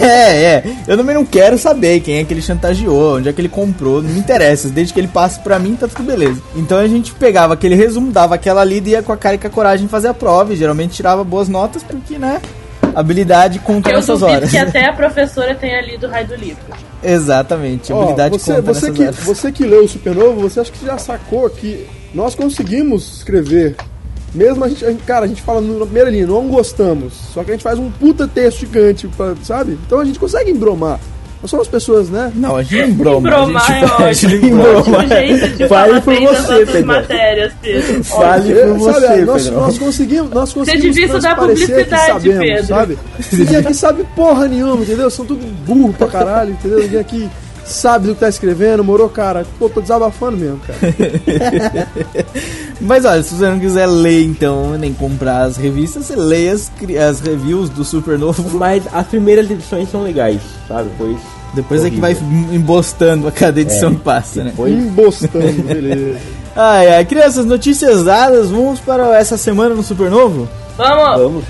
É, 0.01 0.45
é. 0.45 0.65
Eu 0.89 0.97
também 0.97 1.15
não 1.15 1.27
quero 1.27 1.59
saber 1.59 2.01
quem 2.01 2.19
é 2.19 2.25
que 2.25 2.33
ele 2.33 2.41
chantageou, 2.41 3.17
onde 3.19 3.29
é 3.29 3.33
que 3.35 3.41
ele 3.41 3.49
comprou, 3.51 4.01
não 4.03 4.09
me 4.11 4.19
interessa. 4.19 4.69
Desde 4.71 4.95
que 4.95 5.01
ele 5.01 5.09
passe 5.11 5.41
pra 5.41 5.59
mim, 5.59 5.77
tá 5.77 5.87
tudo 5.89 6.05
beleza. 6.05 6.41
Então 6.57 6.79
a 6.79 6.87
gente 6.89 7.13
pegava 7.15 7.55
aquele 7.55 7.75
resumo, 7.75 8.11
dava 8.11 8.35
aquela 8.37 8.65
lida 8.65 8.89
e 8.89 8.93
ia 8.93 9.03
com 9.03 9.13
a 9.13 9.17
cara 9.17 9.35
e 9.35 9.39
com 9.39 9.47
a 9.47 9.51
coragem 9.51 9.87
fazer 9.89 10.09
a 10.09 10.15
prova. 10.15 10.53
E 10.53 10.57
geralmente 10.57 10.95
tirava 10.95 11.23
boas 11.25 11.49
notas, 11.49 11.83
porque, 11.83 12.19
né? 12.19 12.41
Habilidade 12.95 13.59
conta 13.61 13.89
Eu 13.91 13.97
nessas 13.97 14.19
duvido 14.19 14.37
horas. 14.39 14.51
que 14.51 14.59
até 14.59 14.87
a 14.89 14.93
professora 14.93 15.55
tenha 15.55 15.81
lido 15.83 16.07
o 16.07 16.11
raio 16.11 16.27
do 16.27 16.35
livro. 16.35 16.63
Exatamente, 17.03 17.93
habilidade 17.93 18.39
você, 18.39 18.55
conta 18.55 18.63
você, 18.75 18.87
nessas 18.91 18.97
que, 18.97 19.03
horas. 19.03 19.17
você 19.25 19.53
que 19.53 19.65
leu 19.65 19.85
o 19.85 19.89
Supernova, 19.89 20.41
você 20.41 20.61
acha 20.61 20.73
que 20.73 20.85
já 20.85 20.99
sacou 20.99 21.49
que 21.51 21.87
nós 22.15 22.35
conseguimos 22.35 23.19
escrever. 23.19 23.77
Mesmo 24.35 24.65
a 24.65 24.69
gente, 24.69 24.85
a 24.85 24.91
gente- 24.91 25.03
cara, 25.03 25.25
a 25.25 25.29
gente 25.29 25.43
fala 25.43 25.61
no- 25.61 25.79
na 25.79 25.85
primeira 25.85 26.11
linha, 26.11 26.27
não 26.27 26.47
gostamos. 26.49 27.13
Só 27.35 27.43
que 27.43 27.51
a 27.51 27.55
gente 27.55 27.63
faz 27.63 27.79
um 27.79 27.91
puta 27.91 28.29
texto 28.29 28.61
gigante, 28.61 29.09
pra- 29.09 29.35
sabe? 29.43 29.79
Então 29.87 29.99
a 29.99 30.05
gente 30.05 30.19
consegue 30.19 30.51
embromar. 30.51 31.01
Nós 31.43 31.51
somos 31.51 31.69
pessoas, 31.69 32.11
né? 32.11 32.31
Não, 32.35 32.57
a 32.57 32.63
gente 32.63 32.93
broma. 32.93 33.31
Bromar 33.31 33.63
a 33.99 34.13
gente, 34.13 34.27
é 34.27 34.97
a 34.97 35.03
gente 35.15 35.57
de 35.57 35.69
Fale 35.69 36.01
por 36.03 36.15
você, 36.21 36.67
Pedro. 36.67 36.87
matérias, 36.87 37.53
Pedro. 37.63 38.05
Fale 38.05 38.53
É, 38.53 38.67
por 38.67 38.75
você, 38.79 39.01
sabe, 39.01 39.21
nós, 39.23 39.43
Pedro. 39.45 39.61
nós 39.61 39.79
conseguimos, 39.79 40.31
nós 40.31 40.53
conseguimos 40.53 40.83
devia 40.95 41.07
estudar 41.07 41.37
publicidade, 41.37 42.07
sabemos, 42.13 42.39
Pedro. 42.47 42.67
sabe? 42.67 42.99
Ninguém 43.33 43.57
aqui 43.57 43.75
sabe 43.75 44.05
porra 44.15 44.49
nenhuma, 44.49 44.83
entendeu? 44.83 45.09
São 45.11 45.25
tudo 45.25 45.47
burro 45.65 45.95
pra 45.95 46.09
caralho, 46.09 46.51
entendeu? 46.51 46.79
Ninguém 46.81 47.01
aqui 47.01 47.31
sabe 47.73 48.07
do 48.09 48.15
que 48.15 48.21
tá 48.21 48.29
escrevendo, 48.29 48.85
morou, 48.85 49.09
cara? 49.09 49.47
Pô, 49.59 49.69
tô 49.69 49.81
desabafando 49.81 50.37
mesmo, 50.37 50.61
cara. 50.61 50.79
Mas 52.81 53.05
olha, 53.05 53.23
se 53.23 53.35
você 53.35 53.49
não 53.49 53.59
quiser 53.61 53.87
ler 53.87 54.25
então, 54.25 54.77
nem 54.79 54.93
comprar 54.95 55.43
as 55.43 55.57
revistas, 55.57 56.07
você 56.07 56.17
leia 56.17 56.53
as, 56.53 56.71
as 57.09 57.21
reviews 57.21 57.69
do 57.69 57.85
Supernovo. 57.85 58.43
Mas 58.59 58.83
as 58.93 59.07
primeiras 59.07 59.51
edições 59.51 59.91
são 59.91 60.03
legais, 60.03 60.41
sabe? 60.67 60.89
Pois. 60.97 61.17
Depois 61.53 61.85
é 61.85 61.91
que 61.91 62.01
vai 62.01 62.17
embostando 62.53 63.27
a 63.27 63.33
cada 63.33 63.61
edição 63.61 63.91
É. 63.91 63.95
que 63.95 64.01
passa, 64.01 64.45
né? 64.45 64.51
Depois. 64.51 64.73
Embostando, 64.73 65.63
beleza. 65.67 66.19
Ai, 66.55 66.95
ai, 66.95 67.05
crianças, 67.05 67.45
notícias 67.45 68.05
dadas, 68.05 68.51
vamos 68.51 68.79
para 68.81 69.19
essa 69.19 69.37
semana 69.37 69.75
no 69.75 69.83
Supernovo? 69.83 70.49
Vamos! 70.77 71.21
Vamos. 71.23 71.45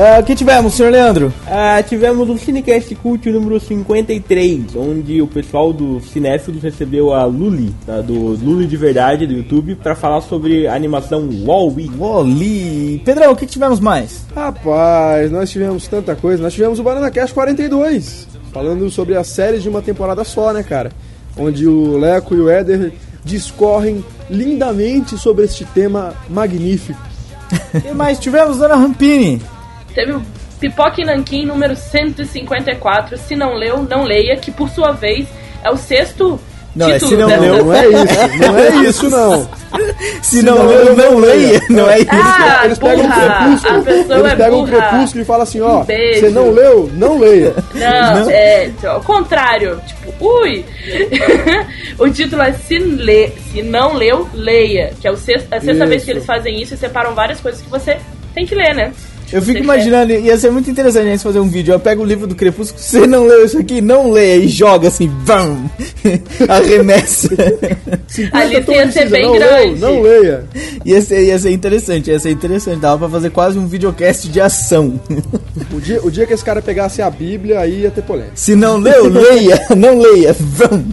Ah, 0.00 0.20
O 0.20 0.22
que 0.22 0.36
tivemos, 0.36 0.74
senhor 0.74 0.92
Leandro? 0.92 1.32
Ah, 1.44 1.82
tivemos 1.82 2.30
o 2.30 2.38
Cinecast 2.38 2.94
Cult 2.94 3.28
número 3.32 3.58
53, 3.58 4.76
onde 4.76 5.20
o 5.20 5.26
pessoal 5.26 5.72
do 5.72 5.98
Cinéfilos 5.98 6.62
recebeu 6.62 7.12
a 7.12 7.24
Luli, 7.24 7.74
tá, 7.84 8.00
do 8.00 8.14
Luli 8.14 8.68
de 8.68 8.76
Verdade, 8.76 9.26
do 9.26 9.32
YouTube, 9.32 9.74
para 9.74 9.96
falar 9.96 10.20
sobre 10.20 10.68
a 10.68 10.74
animação 10.76 11.28
Wall-E. 11.44 11.90
Wally. 11.98 13.02
Pedrão, 13.04 13.32
o 13.32 13.36
que 13.36 13.44
tivemos 13.44 13.80
mais? 13.80 14.24
Rapaz, 14.32 15.32
nós 15.32 15.50
tivemos 15.50 15.88
tanta 15.88 16.14
coisa. 16.14 16.44
Nós 16.44 16.54
tivemos 16.54 16.78
o 16.78 16.84
Banana 16.84 17.10
Cash 17.10 17.32
42, 17.32 18.28
falando 18.52 18.88
sobre 18.90 19.16
as 19.16 19.26
séries 19.26 19.64
de 19.64 19.68
uma 19.68 19.82
temporada 19.82 20.22
só, 20.22 20.52
né, 20.52 20.62
cara? 20.62 20.92
Onde 21.36 21.66
o 21.66 21.98
Leco 21.98 22.36
e 22.36 22.40
o 22.40 22.48
Éder 22.48 22.92
discorrem 23.24 24.04
lindamente 24.30 25.18
sobre 25.18 25.44
este 25.44 25.64
tema 25.64 26.14
magnífico. 26.30 27.00
O 27.74 27.80
que 27.82 27.92
mais 27.92 28.20
tivemos, 28.20 28.58
dona 28.58 28.76
Rampini? 28.76 29.42
Teve 29.94 30.12
o 30.12 30.22
Pipoca 30.60 31.00
e 31.00 31.04
Nanquim 31.04 31.44
número 31.46 31.74
154. 31.76 33.16
Se 33.18 33.34
não 33.36 33.54
leu, 33.54 33.82
não 33.88 34.04
leia, 34.04 34.36
que 34.36 34.50
por 34.50 34.68
sua 34.68 34.92
vez 34.92 35.26
é 35.64 35.70
o 35.70 35.76
sexto 35.76 36.38
Não, 36.74 36.88
é 36.88 36.94
título 36.94 37.10
se 37.10 37.16
não 37.16 37.28
dessa- 37.28 37.40
leu, 37.40 37.64
Não 37.64 37.74
é 37.74 37.86
isso, 37.88 38.38
não 38.38 38.58
é 38.58 38.68
isso 38.88 39.10
não. 39.10 39.50
Se 40.22 40.42
não 40.42 40.66
leu, 40.66 40.96
não 40.96 41.18
leia. 41.18 41.60
Não 41.68 41.88
é 41.90 41.98
isso. 42.00 42.08
Ah, 42.12 42.62
Eles 42.64 42.78
pegam 42.78 43.04
um 43.04 43.08
burra! 43.08 43.26
A 43.26 43.38
crepúsculo, 43.44 43.82
pessoa 43.84 44.18
eles 44.18 44.32
é 44.32 44.36
pegam 44.36 44.60
um 44.60 44.64
burra. 44.64 44.88
crepúsculo 44.88 45.22
e 45.22 45.26
falam 45.26 45.42
assim, 45.42 45.60
ó, 45.60 45.80
Um 45.80 45.84
beijo. 45.84 46.20
você 46.20 46.30
não 46.30 46.50
leu, 46.50 46.90
não 46.94 47.18
leia. 47.18 47.54
Não, 47.74 48.30
é 48.30 48.70
ao 48.86 49.00
contrário. 49.02 49.80
Tipo, 49.86 50.14
ui! 50.42 50.64
o 51.98 52.08
título 52.10 52.42
é 52.42 52.52
se, 52.52 52.78
lê, 52.78 53.28
se 53.52 53.62
não 53.62 53.94
leu, 53.94 54.28
leia. 54.32 54.92
Que 55.00 55.06
é 55.08 55.10
o 55.10 55.16
sexta, 55.16 55.56
a 55.56 55.60
sexta 55.60 55.72
Isso. 55.84 55.86
vez 55.86 56.04
que 56.04 56.10
eles 56.10 56.26
fazem 56.26 56.60
isso 56.62 56.74
e 56.74 56.76
separam 56.76 57.14
várias 57.14 57.40
coisas 57.40 57.60
que 57.60 57.68
você 57.70 57.98
tem 58.34 58.46
que 58.46 58.54
ler, 58.54 58.74
né? 58.74 58.92
Eu 59.32 59.42
fico 59.42 59.58
imaginando, 59.58 60.12
ia 60.12 60.36
ser 60.38 60.50
muito 60.50 60.70
interessante 60.70 61.06
a 61.06 61.10
gente 61.10 61.22
fazer 61.22 61.38
um 61.40 61.48
vídeo. 61.48 61.72
Eu 61.72 61.80
pego 61.80 62.02
o 62.02 62.06
livro 62.06 62.26
do 62.26 62.34
Crepúsculo, 62.34 62.82
você 62.82 63.06
não 63.06 63.26
leu 63.26 63.44
isso 63.44 63.58
aqui, 63.58 63.80
não 63.80 64.10
leia 64.10 64.36
e 64.36 64.48
joga 64.48 64.88
assim, 64.88 65.08
bam! 65.08 65.70
Arremessa. 66.48 67.28
A 68.32 68.44
lista 68.44 68.72
ia 68.72 68.90
ser 68.90 69.10
bem 69.10 69.22
não 69.22 69.32
grande. 69.32 69.74
Leu, 69.74 69.76
não 69.76 70.02
leia. 70.02 70.44
ia, 70.84 71.02
ser, 71.02 71.24
ia 71.24 71.38
ser 71.38 71.50
interessante, 71.50 72.10
ia 72.10 72.18
ser 72.18 72.30
interessante. 72.30 72.80
Dava 72.80 72.98
pra 72.98 73.08
fazer 73.08 73.30
quase 73.30 73.58
um 73.58 73.66
videocast 73.66 74.28
de 74.28 74.40
ação. 74.40 74.98
O 75.72 75.80
dia, 75.80 76.00
o 76.02 76.10
dia 76.10 76.26
que 76.26 76.32
esse 76.32 76.44
cara 76.44 76.62
pegasse 76.62 77.02
a 77.02 77.10
Bíblia, 77.10 77.60
aí 77.60 77.82
ia 77.82 77.90
ter 77.90 78.02
polêmica. 78.02 78.32
Se 78.34 78.54
não 78.54 78.78
leu, 78.78 79.08
leia, 79.08 79.60
não 79.76 79.98
leia. 79.98 80.34
Vão. 80.38 80.84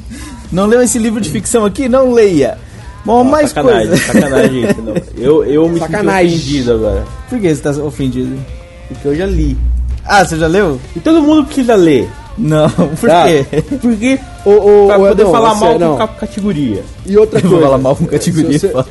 Não 0.52 0.66
leu 0.66 0.82
esse 0.82 1.00
livro 1.00 1.22
de 1.22 1.30
ficção 1.30 1.66
aqui, 1.66 1.88
não 1.88 2.12
leia. 2.12 2.58
Bom, 3.06 3.24
mais 3.24 3.50
sacanagem, 3.52 3.88
coisa. 3.90 4.04
sacanagem. 4.06 4.62
Não. 4.84 4.96
Eu, 5.24 5.44
eu 5.46 5.70
me 5.70 5.80
Sacanagem. 5.80 6.30
sinto 6.32 6.42
ofendido 6.42 6.74
agora. 6.74 7.04
Por 7.30 7.40
que 7.40 7.56
você 7.56 7.62
tá 7.62 7.70
ofendido? 7.84 8.36
Porque 8.88 9.08
eu 9.08 9.16
já 9.16 9.26
li. 9.26 9.58
Ah, 10.04 10.26
você 10.26 10.38
já 10.38 10.48
leu? 10.48 10.80
E 10.96 11.00
todo 11.00 11.22
mundo 11.22 11.46
precisa 11.46 11.76
ler. 11.76 12.10
Não, 12.38 12.70
por 13.00 13.08
tá? 13.10 13.26
quê? 13.26 13.46
Porque 13.82 14.20
Ô, 14.46 14.52
ô, 14.84 14.88
pra 14.88 14.98
poder 14.98 15.22
Edão, 15.22 15.32
falar 15.32 15.56
mal 15.56 15.80
não. 15.80 15.92
com 15.92 15.98
ca- 15.98 16.08
categoria. 16.08 16.84
E 17.06 17.16
outra 17.18 17.40
coisa. 17.42 17.62
falar 17.62 17.78
mal 17.78 17.96
com 17.96 18.06
categoria 18.06 18.60
você- 18.60 18.70
foda. 18.70 18.88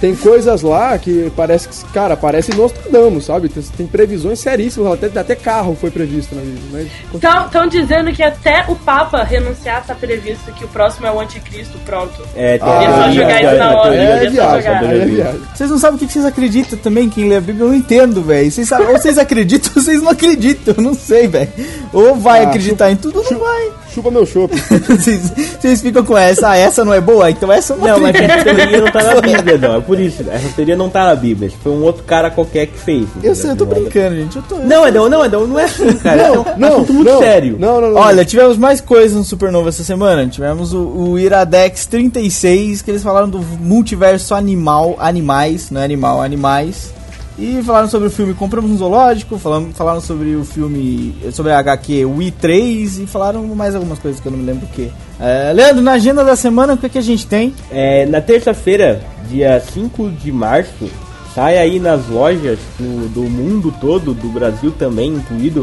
Tem 0.00 0.14
coisas 0.14 0.62
lá 0.62 0.96
que 0.98 1.32
parece 1.36 1.68
que, 1.68 1.84
cara, 1.92 2.16
parece 2.16 2.54
Nostradamus, 2.54 3.24
sabe? 3.24 3.48
Tem, 3.48 3.62
tem 3.62 3.86
previsões 3.86 4.38
seríssimas, 4.38 4.92
até, 4.92 5.18
até 5.18 5.34
carro 5.34 5.76
foi 5.80 5.90
previsto 5.90 6.34
na 6.34 6.42
Bíblia. 6.42 6.88
Mas 7.12 7.44
Estão 7.46 7.66
dizendo 7.66 8.12
que 8.12 8.22
até 8.22 8.64
o 8.68 8.76
Papa 8.76 9.22
renunciar 9.22 9.84
tá 9.86 9.94
previsto 9.94 10.52
que 10.52 10.64
o 10.64 10.68
próximo 10.68 11.06
é 11.06 11.12
o 11.12 11.18
anticristo, 11.20 11.78
pronto. 11.84 12.12
É, 12.34 12.58
tem 12.58 12.68
Ah, 12.68 12.76
Podia 12.76 12.90
só 12.94 13.02
é, 13.08 13.12
jogar 13.12 13.30
é, 13.42 13.46
isso 13.46 13.56
na 13.56 13.76
hora, 13.76 13.94
é, 13.94 14.30
viagem, 14.30 14.62
jogar. 14.62 14.84
aí 14.84 15.00
é 15.00 15.04
viagem. 15.06 15.40
Vocês 15.54 15.70
não 15.70 15.78
sabem 15.78 15.96
o 15.96 15.98
que 15.98 16.06
que 16.06 16.12
vocês 16.12 16.24
acreditam 16.24 16.78
também, 16.78 17.08
quem 17.08 17.28
lê 17.28 17.36
a 17.36 17.40
Bíblia, 17.40 17.64
eu 17.64 17.68
não 17.68 17.74
entendo, 17.74 18.22
velho. 18.22 18.50
Vocês 18.50 18.68
sabem, 18.68 18.86
ou 18.88 18.98
vocês 18.98 19.18
acreditam 19.18 19.72
ou 19.76 19.82
vocês 19.82 20.02
não 20.02 20.10
acreditam, 20.10 20.74
eu 20.76 20.82
não 20.82 20.94
sei, 20.94 21.26
velho. 21.26 21.48
Ou 21.92 22.14
vai 22.14 22.44
Ah, 22.44 22.48
acreditar 22.48 22.90
em 22.90 22.96
tudo 22.96 23.18
ou 23.20 23.24
não 23.32 23.38
vai. 23.40 23.70
Chupa 23.96 24.10
meu 24.10 24.26
chopp. 24.26 24.54
Vocês, 24.86 25.32
vocês 25.58 25.80
ficam 25.80 26.04
com 26.04 26.18
essa, 26.18 26.50
ah, 26.50 26.56
essa 26.56 26.84
não 26.84 26.92
é 26.92 27.00
boa, 27.00 27.30
então 27.30 27.50
essa 27.50 27.72
eu 27.72 27.78
não, 27.78 27.86
Não, 27.86 28.00
mas 28.00 28.14
essa 28.14 28.44
teoria 28.44 28.80
não 28.82 28.90
tá 28.90 29.02
na 29.02 29.20
Bíblia, 29.22 29.56
não. 29.58 29.76
É 29.76 29.80
por 29.80 29.98
isso. 29.98 30.22
Essa 30.30 30.48
teoria 30.54 30.76
não 30.76 30.90
tá 30.90 31.06
na 31.06 31.14
Bíblia. 31.14 31.50
Foi 31.62 31.72
um 31.72 31.82
outro 31.82 32.04
cara 32.04 32.30
qualquer 32.30 32.66
que 32.66 32.78
fez. 32.78 33.06
Eu 33.22 33.34
sei, 33.34 33.52
eu 33.52 33.56
tô 33.56 33.64
é- 33.64 33.68
brincando, 33.68 34.16
gente. 34.16 34.36
Eu 34.36 34.42
tô... 34.42 34.56
Não, 34.56 34.86
Edão, 34.86 35.08
não, 35.08 35.24
Edão, 35.24 35.46
não 35.46 35.58
é 35.58 35.64
assim, 35.64 35.90
cara. 35.96 36.28
Não, 36.28 36.34
é 36.34 36.38
um 36.38 36.58
não, 36.58 36.68
assunto 36.68 36.92
muito 36.92 37.10
não, 37.10 37.18
sério. 37.20 37.56
Não, 37.58 37.80
não, 37.80 37.90
não. 37.90 37.96
Olha, 37.96 38.22
tivemos 38.22 38.58
mais 38.58 38.82
coisas 38.82 39.16
no 39.16 39.24
Supernova 39.24 39.70
essa 39.70 39.82
semana. 39.82 40.26
Tivemos 40.26 40.74
o, 40.74 40.80
o 40.80 41.18
Iradex 41.18 41.86
36, 41.86 42.82
que 42.82 42.90
eles 42.90 43.02
falaram 43.02 43.30
do 43.30 43.38
multiverso 43.38 44.34
animal, 44.34 44.96
animais, 44.98 45.70
não 45.70 45.80
é 45.80 45.84
animal, 45.84 46.20
animais. 46.20 46.92
E 47.38 47.62
falaram 47.62 47.88
sobre 47.88 48.08
o 48.08 48.10
filme 48.10 48.32
Compramos 48.32 48.70
um 48.70 48.78
Zoológico, 48.78 49.38
falaram, 49.38 49.70
falaram 49.74 50.00
sobre 50.00 50.34
o 50.36 50.44
filme, 50.44 51.14
sobre 51.32 51.52
a 51.52 51.58
HQ 51.58 52.06
Wii 52.06 52.30
3 52.30 52.98
e 53.00 53.06
falaram 53.06 53.42
mais 53.48 53.74
algumas 53.74 53.98
coisas 53.98 54.20
que 54.20 54.26
eu 54.26 54.32
não 54.32 54.38
me 54.38 54.46
lembro 54.46 54.64
o 54.64 54.68
que. 54.68 54.90
É, 55.20 55.52
Leandro, 55.52 55.82
na 55.82 55.92
agenda 55.92 56.24
da 56.24 56.34
semana, 56.34 56.72
o 56.72 56.78
que, 56.78 56.88
que 56.88 56.98
a 56.98 57.02
gente 57.02 57.26
tem? 57.26 57.54
É, 57.70 58.06
na 58.06 58.22
terça-feira, 58.22 59.02
dia 59.28 59.60
5 59.60 60.10
de 60.10 60.32
março, 60.32 60.88
sai 61.34 61.58
aí 61.58 61.78
nas 61.78 62.08
lojas 62.08 62.58
do, 62.78 63.08
do 63.10 63.22
mundo 63.24 63.74
todo, 63.82 64.14
do 64.14 64.28
Brasil 64.28 64.72
também 64.78 65.10
incluído, 65.10 65.60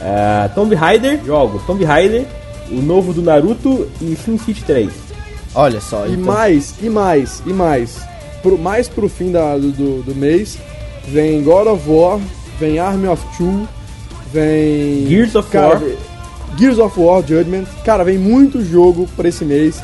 uh, 0.00 0.54
Tomb 0.54 0.74
Raider, 0.74 1.20
jogos 1.22 1.62
Tomb 1.64 1.84
Raider, 1.84 2.24
o 2.70 2.80
novo 2.80 3.12
do 3.12 3.20
Naruto 3.20 3.86
e 4.00 4.16
Sin 4.16 4.38
City 4.38 4.64
3. 4.64 4.90
Olha 5.54 5.80
só, 5.82 6.06
E 6.06 6.12
então. 6.12 6.24
mais, 6.24 6.74
e 6.80 6.88
mais, 6.88 7.42
e 7.44 7.52
mais. 7.52 8.00
Pro, 8.42 8.56
mais 8.56 8.88
pro 8.88 9.06
fim 9.06 9.30
da, 9.30 9.58
do, 9.58 10.02
do 10.02 10.14
mês, 10.14 10.56
vem 11.10 11.42
God 11.42 11.66
of 11.66 11.88
War, 11.88 12.18
vem 12.58 12.78
Army 12.78 13.08
of 13.08 13.22
Two, 13.36 13.66
vem. 14.32 15.06
Gears 15.06 15.34
of 15.34 15.50
cara, 15.50 15.78
War. 15.78 15.82
Gears 16.58 16.78
of 16.78 16.98
War 16.98 17.22
Judgment. 17.26 17.64
Cara, 17.84 18.04
vem 18.04 18.18
muito 18.18 18.64
jogo 18.64 19.08
pra 19.16 19.28
esse 19.28 19.44
mês. 19.44 19.80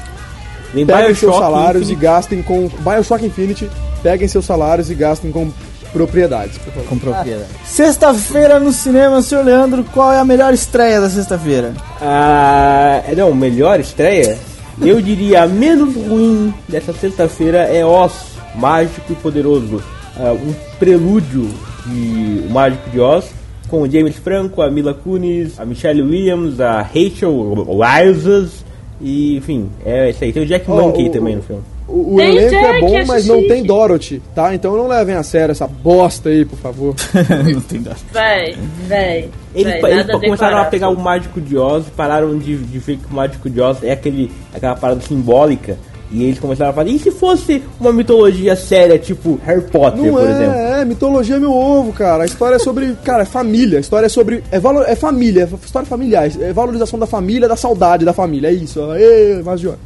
Vem 0.75 0.85
Peguem 0.85 1.15
seus 1.15 1.21
Bioshock 1.21 1.39
salários 1.39 1.83
Infinite. 1.85 1.99
e 1.99 2.03
gastem 2.03 2.43
com. 2.43 2.69
Bioshock 2.81 3.25
Infinity, 3.25 3.71
peguem 4.03 4.29
seus 4.29 4.45
salários 4.45 4.91
e 4.91 4.95
gastem 4.95 5.31
com 5.31 5.51
propriedades, 5.93 6.59
por 6.59 6.73
favor. 6.73 6.89
Com 6.89 6.99
propriedade. 6.99 7.49
Sexta-feira 7.65 8.61
no 8.61 8.73
cinema, 8.73 9.23
senhor 9.23 9.45
Leandro, 9.45 9.85
qual 9.85 10.13
é 10.13 10.19
a 10.19 10.25
melhor 10.25 10.53
estreia 10.53 11.01
da 11.01 11.09
sexta-feira? 11.09 11.73
Ah, 12.01 13.03
é, 13.07 13.15
não, 13.15 13.33
melhor 13.35 13.81
estreia? 13.81 14.37
Eu 14.83 15.01
diria 15.01 15.45
a 15.45 15.47
menos 15.47 15.95
ruim 15.95 16.53
dessa 16.69 16.93
sexta-feira 16.93 17.59
é 17.61 17.85
Oz, 17.87 18.13
Mágico 18.55 19.11
e 19.11 19.15
Poderoso. 19.15 19.83
Ah, 20.19 20.33
um 20.33 20.55
prelúdio 20.79 21.49
de 21.87 22.43
O 22.49 22.51
Mágico 22.51 22.89
de 22.91 22.99
Oz, 23.01 23.31
com 23.69 23.83
o 23.83 23.91
James 23.91 24.17
Franco, 24.17 24.63
a 24.63 24.71
Mila 24.71 24.95
Kunis, 24.95 25.59
a 25.61 25.65
Michelle 25.65 26.03
Williams, 26.03 26.61
a 26.61 26.81
Rachel 26.83 27.67
Wizes 27.69 28.65
e 29.01 29.37
enfim, 29.37 29.69
é 29.85 30.11
isso 30.11 30.25
aí. 30.25 30.33
Tem 30.33 30.43
o 30.43 30.47
Jack 30.47 30.71
Ó, 30.71 30.75
Monkey 30.81 31.09
o- 31.09 31.13
também 31.13 31.37
no 31.37 31.43
filme. 31.43 31.63
O, 31.89 32.15
o 32.17 32.21
elenco 32.21 32.53
é 32.53 32.61
Jack, 32.73 32.81
bom, 32.81 32.97
acho 32.99 33.07
mas 33.07 33.27
não 33.29 33.37
chique. 33.37 33.49
tem 33.49 33.63
Dorothy, 33.63 34.23
tá? 34.35 34.53
Então 34.53 34.77
não 34.77 34.89
levem 34.89 35.15
a 35.15 35.23
sério 35.23 35.53
essa 35.53 35.69
bosta 35.69 36.31
aí, 36.31 36.45
por 36.45 36.59
favor. 36.59 36.97
não 37.55 37.61
tem 37.61 37.81
dó. 37.81 37.93
Véi, 38.13 38.57
véi. 38.89 39.31
Eles, 39.55 39.81
véi, 39.81 39.93
eles 39.93 40.07
começaram 40.11 40.59
a 40.59 40.65
pegar 40.65 40.89
o 40.89 40.99
Mágico 40.99 41.41
de 41.41 41.57
Oz 41.57 41.87
e 41.87 41.91
pararam 41.93 42.37
de, 42.39 42.57
de 42.57 42.79
ver 42.81 42.97
que 42.97 43.07
o 43.09 43.15
Mágico 43.15 43.49
de 43.49 43.61
Oz 43.61 43.85
é 43.85 43.93
aquele, 43.93 44.33
aquela 44.53 44.75
parada 44.75 45.01
simbólica. 45.03 45.79
E 46.13 46.23
eles 46.23 46.39
começaram 46.39 46.71
a 46.71 46.73
falar, 46.73 46.89
e 46.89 46.99
se 47.01 47.11
fosse 47.11 47.63
uma 47.81 47.93
mitologia 47.93 48.55
séria, 48.55 48.97
tipo 48.99 49.41
Harry 49.45 49.63
Potter, 49.63 50.01
Não 50.05 50.13
por 50.13 50.23
exemplo? 50.23 50.53
é, 50.55 50.81
é, 50.83 50.85
mitologia 50.85 51.35
é 51.37 51.39
meu 51.41 51.53
ovo, 51.53 51.93
cara. 51.93 52.23
A 52.23 52.27
história 52.27 52.57
é 52.57 52.59
sobre, 52.61 52.95
cara, 53.05 53.23
é 53.23 53.27
família. 53.27 53.79
A 53.79 53.81
história 53.81 54.07
é 54.07 54.09
sobre, 54.09 54.43
é, 54.53 54.61
valor, 54.61 54.85
é 54.89 54.95
família, 54.95 55.49
é 55.53 55.65
história 55.65 55.87
familiar. 55.89 56.31
É 56.41 56.53
valorização 56.53 56.97
da 56.99 57.07
família, 57.07 57.49
da 57.49 57.57
saudade 57.57 58.05
da 58.05 58.13
família. 58.13 58.49
É 58.49 58.53
isso. 58.53 58.81
ó. 58.81 58.95
Ê, 58.95 59.43
Magione. 59.45 59.79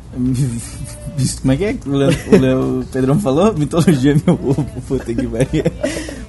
Como 1.42 1.52
é 1.52 1.56
que 1.56 1.64
é 1.64 1.72
que 1.74 1.88
o, 1.88 1.92
Leo, 1.92 2.10
o, 2.32 2.36
Leo- 2.36 2.80
o 2.80 2.84
Pedrão 2.86 3.18
falou? 3.18 3.52
Mitologia 3.52 4.12
é 4.12 4.16
meu 4.26 4.38
ovo, 4.42 4.64
puta 4.88 5.04
que 5.14 5.26
pariu. 5.26 5.64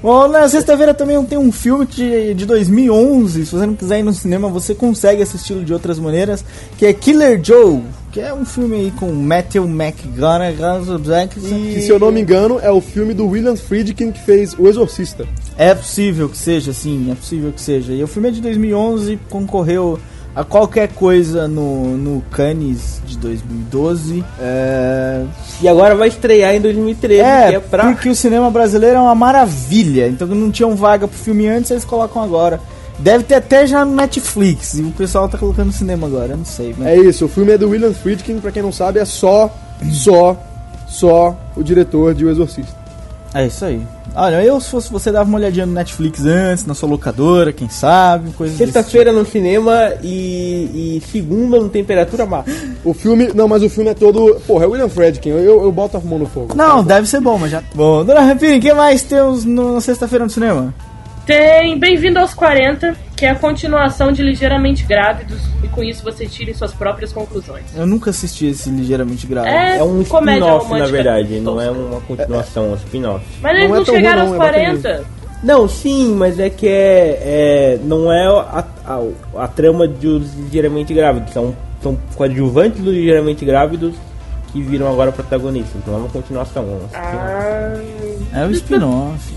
Bom, 0.04 0.28
na 0.28 0.48
sexta-feira 0.50 0.94
também 0.94 1.22
tem 1.24 1.38
um 1.38 1.52
filme 1.52 1.86
que, 1.86 2.34
de 2.34 2.46
2011. 2.46 3.46
Se 3.46 3.52
você 3.56 3.66
não 3.66 3.76
quiser 3.76 4.00
ir 4.00 4.04
no 4.04 4.14
cinema, 4.14 4.50
você 4.50 4.74
consegue 4.76 5.22
assisti-lo 5.22 5.64
de 5.64 5.72
outras 5.74 5.98
maneiras. 6.00 6.44
Que 6.78 6.86
é 6.88 6.94
Killer 6.94 7.40
Joe. 7.42 7.82
Que 8.12 8.20
é 8.20 8.34
um 8.34 8.44
filme 8.44 8.76
aí 8.76 8.92
com 8.92 9.12
Matthew 9.14 9.64
McConaughey. 9.66 10.58
Que, 11.74 11.82
se 11.82 11.90
eu 11.90 11.98
não 11.98 12.12
me 12.12 12.20
engano, 12.22 12.60
é 12.62 12.70
o 12.70 12.82
filme 12.82 13.14
do 13.14 13.26
William 13.26 13.56
Friedkin 13.56 14.12
que 14.12 14.20
fez 14.20 14.54
O 14.58 14.68
Exorcista. 14.68 15.26
É 15.58 15.74
possível 15.74 16.28
que 16.28 16.38
seja, 16.38 16.74
sim, 16.74 17.10
é 17.12 17.16
possível 17.16 17.52
que 17.52 17.62
seja. 17.62 17.94
E 17.94 18.04
o 18.04 18.08
filme 18.08 18.28
é 18.28 18.32
de 18.32 18.42
2011, 18.42 19.18
concorreu 19.30 19.98
a 20.36 20.44
qualquer 20.44 20.90
coisa 20.90 21.48
no, 21.48 21.98
no 21.98 22.22
Cannes 22.32 23.02
de 23.06 23.18
2012. 23.18 24.24
É, 24.40 25.24
E 25.62 25.68
agora 25.68 25.96
vai 25.96 26.08
estrear 26.08 26.54
em 26.56 26.62
2013, 26.62 27.22
é, 27.22 27.50
que 27.50 27.56
é 27.56 27.60
pra... 27.60 27.86
porque 27.92 28.10
o 28.10 28.16
cinema 28.16 28.50
brasileiro 28.50 28.98
é 28.98 29.00
uma 29.00 29.16
maravilha. 29.16 30.08
Então 30.08 30.28
não 30.28 30.52
tinham 30.52 30.76
vaga 30.76 31.08
pro 31.08 31.18
filme 31.18 31.48
antes, 31.48 31.72
eles 31.72 31.86
colocam 31.86 32.22
agora. 32.22 32.60
Deve 33.02 33.24
ter 33.24 33.36
até 33.36 33.66
já 33.66 33.84
no 33.84 33.96
Netflix, 33.96 34.76
e 34.76 34.82
o 34.82 34.92
pessoal 34.92 35.28
tá 35.28 35.38
colocando 35.38 35.68
no 35.68 35.74
cinema 35.74 36.08
agora, 36.08 36.34
eu 36.34 36.38
não 36.38 36.46
sei. 36.46 36.76
Mas... 36.78 36.88
É 36.88 36.96
isso, 36.98 37.26
o 37.26 37.28
filme 37.28 37.52
é 37.52 37.58
do 37.58 37.70
William 37.70 37.94
Friedkin, 37.94 38.40
pra 38.40 38.52
quem 38.52 38.62
não 38.62 38.72
sabe, 38.72 39.00
é 39.00 39.06
só, 39.06 39.54
só, 39.92 40.38
só 40.88 41.36
o 41.56 41.64
diretor 41.64 42.14
de 42.14 42.26
O 42.26 42.30
Exorcista. 42.30 42.80
É 43.34 43.48
isso 43.48 43.64
aí. 43.64 43.82
Olha, 44.14 44.44
eu 44.44 44.60
se 44.60 44.70
fosse 44.70 44.92
você 44.92 45.10
dava 45.10 45.30
uma 45.30 45.38
olhadinha 45.38 45.66
no 45.66 45.72
Netflix 45.72 46.26
antes, 46.26 46.66
na 46.66 46.74
sua 46.74 46.90
locadora, 46.90 47.54
quem 47.54 47.70
sabe, 47.70 48.30
desse 48.38 48.58
Sexta-feira 48.58 49.14
no 49.14 49.26
cinema 49.26 49.94
e, 50.04 51.00
e 51.00 51.04
segunda 51.14 51.58
no 51.58 51.70
Temperatura 51.70 52.26
Máxima. 52.26 52.72
O 52.84 52.94
filme, 52.94 53.32
não, 53.34 53.48
mas 53.48 53.62
o 53.64 53.70
filme 53.70 53.90
é 53.92 53.94
todo, 53.94 54.36
porra, 54.46 54.66
é 54.66 54.68
o 54.68 54.72
William 54.72 54.90
Friedkin, 54.90 55.30
eu, 55.30 55.40
eu, 55.40 55.64
eu 55.64 55.72
boto 55.72 55.96
a 55.96 56.00
mão 56.02 56.20
no 56.20 56.26
fogo. 56.26 56.54
Não, 56.56 56.84
deve 56.84 57.08
ser 57.08 57.22
bom, 57.22 57.38
mas 57.38 57.52
já. 57.52 57.64
Bom, 57.74 58.04
dona 58.04 58.22
Rampini, 58.22 58.58
o 58.58 58.62
que 58.62 58.74
mais 58.74 59.02
temos 59.04 59.46
no- 59.46 59.76
na 59.76 59.80
sexta-feira 59.82 60.26
no 60.26 60.32
cinema? 60.32 60.74
Tem 61.32 61.80
Bem-vindo 61.80 62.20
aos 62.20 62.34
40, 62.34 62.94
que 63.16 63.26
é 63.26 63.30
a 63.30 63.36
continuação 63.36 64.12
de 64.12 64.22
Ligeiramente 64.22 64.84
Grávidos, 64.84 65.40
e 65.64 65.68
com 65.70 65.82
isso 65.82 66.04
vocês 66.04 66.30
tirem 66.34 66.54
suas 66.54 66.74
próprias 66.74 67.14
conclusões. 67.14 67.64
Eu 67.74 67.88
nunca 67.88 68.10
assisti 68.10 68.48
esse 68.48 68.70
ligeiramente 68.70 69.26
grave. 69.26 69.48
É, 69.48 69.78
É 69.78 69.84
um 69.84 70.02
spin-off, 70.02 70.70
na 70.70 70.88
verdade, 70.88 71.40
não 71.40 71.62
é 71.62 71.72
uma 71.72 72.02
continuação, 72.02 72.66
é 72.66 72.68
um 72.72 72.76
spin-off. 72.76 73.26
Mas 73.42 73.56
eles 73.56 73.70
Não 73.70 73.76
não, 73.76 73.82
é 73.82 73.86
tão 73.86 73.96
chegaram 73.96 74.28
ruim, 74.28 74.32
aos 74.32 74.38
não, 74.40 74.46
é 74.46 74.52
bacana 74.52 74.80
40. 74.82 75.06
Não, 75.42 75.68
sim, 75.70 76.14
mas 76.16 76.38
é 76.38 76.50
que 76.50 76.68
é, 76.68 77.20
é 77.24 77.80
não 77.82 78.12
é 78.12 78.28
a, 78.28 78.66
a, 78.86 79.44
a 79.44 79.48
trama 79.48 79.88
dos 79.88 80.36
ligeiramente 80.36 80.94
grávidos, 80.94 81.32
são, 81.32 81.56
são 81.82 81.98
coadjuvantes 82.14 82.82
dos 82.82 82.94
ligeiramente 82.94 83.46
grávidos 83.46 83.96
que 84.52 84.62
viram 84.62 84.92
agora 84.92 85.14
protagonistas. 85.14 85.76
Então 85.78 85.94
é 85.94 85.98
uma 85.98 86.10
continuação. 86.10 86.82
Ah, 86.94 87.74
É 88.34 88.46
o 88.46 88.52
spin-off. 88.52 89.34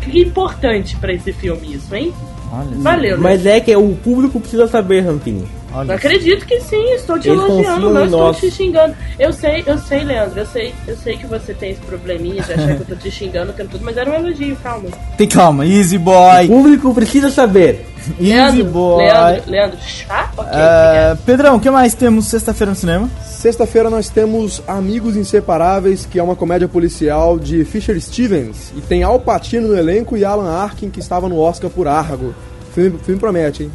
que 0.00 0.22
importante 0.22 0.96
pra 0.96 1.12
esse 1.12 1.32
filme 1.32 1.74
isso, 1.74 1.94
hein? 1.94 2.12
Olha, 2.52 2.76
Valeu, 2.76 3.16
né? 3.16 3.22
Mas 3.22 3.44
é 3.44 3.60
que 3.60 3.74
o 3.74 3.94
público 3.96 4.40
precisa 4.40 4.66
saber, 4.66 5.00
Rampini. 5.00 5.46
Olha. 5.72 5.94
acredito 5.94 6.46
que 6.46 6.60
sim, 6.60 6.92
estou 6.94 7.18
te 7.18 7.28
elogiando, 7.28 7.90
não 7.90 8.04
estou 8.04 8.34
te 8.34 8.50
xingando. 8.50 8.94
Eu 9.18 9.32
sei, 9.32 9.62
eu 9.66 9.76
sei, 9.78 10.02
Leandro, 10.04 10.40
eu 10.40 10.46
sei, 10.46 10.74
eu 10.86 10.96
sei 10.96 11.16
que 11.16 11.26
você 11.26 11.52
tem 11.52 11.72
esse 11.72 11.80
probleminha 11.82 12.42
de 12.42 12.52
achar 12.52 12.74
que 12.76 12.80
eu 12.82 12.86
tô 12.86 12.94
te 12.96 13.10
xingando 13.10 13.50
o 13.50 13.54
tempo 13.54 13.70
todo, 13.72 13.84
mas 13.84 13.96
era 13.96 14.10
um 14.10 14.14
elogio, 14.14 14.56
calma. 14.62 14.88
Tem 15.16 15.28
calma, 15.28 15.66
easy 15.66 15.96
O 15.96 16.00
boy. 16.00 16.46
público 16.46 16.94
precisa 16.94 17.30
saber. 17.30 17.86
Easy 18.18 18.22
Leandro, 18.32 18.64
boy. 18.64 19.04
Leandro, 19.04 19.42
Leandro, 19.50 19.78
chá? 19.80 20.30
Ok, 20.36 20.50
É. 20.52 21.16
Pedrão, 21.26 21.56
o 21.56 21.60
que 21.60 21.70
mais 21.70 21.94
temos 21.94 22.26
sexta-feira 22.26 22.70
no 22.70 22.76
cinema? 22.76 23.10
Sexta-feira 23.22 23.90
nós 23.90 24.08
temos 24.08 24.62
Amigos 24.66 25.16
Inseparáveis, 25.16 26.06
que 26.06 26.18
é 26.18 26.22
uma 26.22 26.34
comédia 26.34 26.66
policial 26.66 27.38
de 27.38 27.64
Fisher 27.64 28.00
Stevens. 28.00 28.72
E 28.76 28.80
tem 28.80 29.02
Al 29.02 29.20
Pacino 29.20 29.68
no 29.68 29.76
elenco 29.76 30.16
e 30.16 30.24
Alan 30.24 30.50
Arkin, 30.50 30.88
que 30.90 30.98
estava 31.00 31.28
no 31.28 31.38
Oscar 31.38 31.70
por 31.70 31.86
Argo. 31.86 32.34
O 32.70 32.72
filme, 32.74 32.96
o 32.96 32.98
filme 32.98 33.20
promete, 33.20 33.64
hein? 33.64 33.70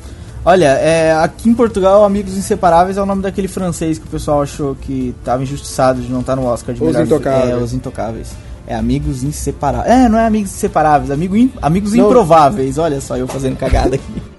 Olha, 0.46 0.66
é, 0.66 1.14
aqui 1.14 1.50
em 1.50 1.54
Portugal, 1.54 2.04
Amigos 2.04 2.36
Inseparáveis 2.38 2.98
é 2.98 3.02
o 3.02 3.06
nome 3.06 3.22
daquele 3.22 3.48
francês 3.48 3.98
que 3.98 4.06
o 4.06 4.10
pessoal 4.10 4.42
achou 4.42 4.76
que 4.76 5.16
tava 5.24 5.42
injustiçado 5.42 6.02
de 6.02 6.12
não 6.12 6.20
estar 6.20 6.36
no 6.36 6.46
Oscar 6.46 6.76
de 6.76 6.82
Os 6.84 6.88
melhor 6.88 7.06
Intocáveis. 7.06 7.50
É, 7.50 7.56
Os 7.56 7.74
Intocáveis. 7.74 8.32
É 8.68 8.76
Amigos 8.76 9.24
Inseparáveis. 9.24 9.94
É, 9.96 10.10
não 10.10 10.18
é 10.20 10.26
Amigos 10.26 10.52
Inseparáveis, 10.52 11.12
amigo 11.12 11.38
in- 11.38 11.52
Amigos 11.62 11.94
Não. 11.94 12.06
Improváveis. 12.08 12.78
Olha 12.78 13.00
só 13.00 13.16
eu 13.16 13.28
fazendo 13.28 13.56
cagada 13.58 13.96
aqui. 13.96 14.33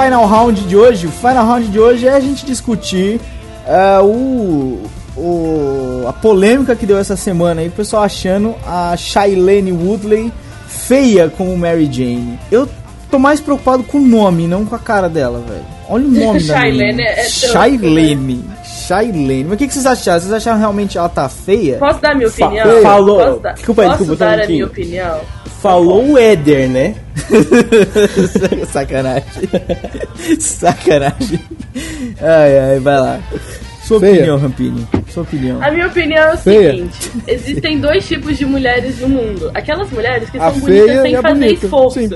Final 0.00 0.26
round 0.26 0.60
de 0.62 0.76
hoje. 0.76 1.06
O 1.06 1.10
final 1.10 1.46
round 1.46 1.66
de 1.68 1.78
hoje 1.78 2.06
é 2.06 2.12
a 2.14 2.20
gente 2.20 2.44
discutir 2.46 3.20
é, 3.66 3.98
o, 4.00 4.78
o- 5.16 6.04
a 6.06 6.12
polêmica 6.12 6.74
que 6.76 6.86
deu 6.86 6.98
essa 6.98 7.16
semana 7.16 7.60
aí, 7.60 7.68
o 7.68 7.72
pessoal 7.72 8.02
achando 8.02 8.54
a 8.66 8.96
Shailene 8.96 9.72
Woodley 9.72 10.32
feia 10.66 11.28
como 11.28 11.56
Mary 11.56 11.88
Jane. 11.90 12.38
Eu 12.50 12.68
tô 13.10 13.18
mais 13.18 13.40
preocupado 13.40 13.82
com 13.82 13.98
o 13.98 14.06
nome, 14.06 14.46
não 14.46 14.64
com 14.64 14.74
a 14.74 14.78
cara 14.78 15.08
dela, 15.08 15.42
velho. 15.46 15.64
Olha 15.88 16.04
o 16.06 16.10
nome 16.10 16.42
da 16.42 16.54
Shailene 16.54 16.92
menina. 16.92 17.02
é 17.08 17.24
Shailene. 17.24 18.44
Shailene. 18.64 19.44
Mas 19.44 19.52
o 19.54 19.56
que, 19.56 19.66
que 19.66 19.72
vocês 19.74 19.86
acharam? 19.86 20.20
Vocês 20.20 20.32
acharam 20.32 20.58
realmente 20.58 20.96
ela 20.98 21.08
tá 21.08 21.28
feia? 21.28 21.76
Posso 21.78 22.00
dar 22.00 22.14
minha 22.14 22.28
opinião? 22.28 22.82
falou- 22.82 23.18
Posso 23.18 23.40
dar, 23.40 23.52
Desculpa 23.54 23.82
aí, 23.82 23.88
posso 23.88 23.98
desculpa, 24.00 24.24
dar 24.24 24.40
a 24.40 24.46
minha 24.46 24.66
opinião? 24.66 25.20
Falou 25.60 26.12
o 26.12 26.18
Éder, 26.18 26.68
né? 26.68 26.94
Sacanagem. 28.70 29.48
Sacanagem. 30.38 31.40
Ai, 32.20 32.58
ai, 32.58 32.78
vai 32.80 33.00
lá. 33.00 33.20
Sua 33.82 34.00
Feia. 34.00 34.12
opinião, 34.14 34.38
Rampini. 34.38 34.86
Sua 35.08 35.22
opinião. 35.22 35.62
A 35.62 35.70
minha 35.70 35.86
opinião 35.86 36.22
é 36.22 36.34
o 36.34 36.38
Feia. 36.38 36.72
seguinte: 36.72 37.10
existem 37.26 37.80
dois 37.80 38.06
tipos 38.06 38.36
de 38.36 38.44
mulheres 38.44 39.00
no 39.00 39.08
mundo. 39.08 39.50
Aquelas 39.54 39.90
mulheres 39.90 40.28
que 40.30 40.38
A 40.38 40.50
são 40.50 40.60
bonitas 40.60 41.02
sem 41.02 41.16
fazer 41.16 41.34
bonita, 41.34 41.64
esforço. 41.66 41.98
sim. 42.00 42.10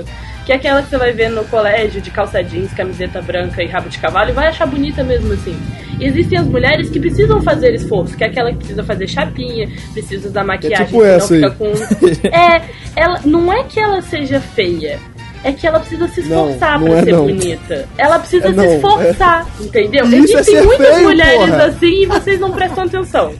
Que 0.45 0.51
é 0.51 0.55
aquela 0.55 0.81
que 0.83 0.89
você 0.89 0.97
vai 0.97 1.13
ver 1.13 1.29
no 1.29 1.43
colégio 1.45 2.01
de 2.01 2.11
calça 2.11 2.43
jeans, 2.43 2.73
camiseta 2.73 3.21
branca 3.21 3.63
e 3.63 3.67
rabo 3.67 3.87
de 3.87 3.97
cavalo 3.97 4.29
e 4.29 4.33
vai 4.33 4.47
achar 4.47 4.65
bonita 4.65 5.01
mesmo 5.03 5.31
assim. 5.33 5.57
Existem 6.01 6.37
as 6.37 6.45
mulheres 6.47 6.89
que 6.89 6.99
precisam 6.99 7.41
fazer 7.41 7.73
esforço, 7.73 8.17
que 8.17 8.23
é 8.25 8.27
aquela 8.27 8.51
que 8.51 8.57
precisa 8.57 8.83
fazer 8.83 9.07
chapinha, 9.07 9.69
precisa 9.93 10.27
usar 10.27 10.43
maquiagem, 10.43 10.85
tipo 10.85 10.99
senão 11.01 11.15
essa 11.15 11.33
aí. 11.33 11.41
fica 11.41 11.51
com. 11.51 12.27
É, 12.27 12.61
ela 12.95 13.21
não 13.23 13.53
é 13.53 13.63
que 13.63 13.79
ela 13.79 14.01
seja 14.01 14.41
feia. 14.41 14.99
É 15.45 15.51
que 15.51 15.67
ela 15.67 15.79
precisa 15.79 16.07
se 16.07 16.21
Não, 16.23 16.45
esforçar 16.47 16.79
não 16.79 16.87
pra 16.87 16.97
é 16.99 17.03
ser 17.03 17.11
não. 17.11 17.21
bonita. 17.25 17.89
Ela 17.97 18.19
precisa 18.19 18.47
É 18.47 18.49
se 18.49 18.55
não, 18.55 18.63
é- 18.63 18.75
esforçar, 18.75 19.47
entendeu? 19.59 20.05
Isso 20.05 20.15
é 20.15 20.17
Existem 20.19 20.43
ser 20.43 20.63
muitas 20.63 20.87
feio, 20.87 21.03
mulheres 21.03 21.39
porra. 21.49 21.65
assim 21.65 22.01
e 22.01 22.05
vocês 22.05 22.39
não 22.39 22.51
prestam 22.51 22.83
atenção. 22.85 23.33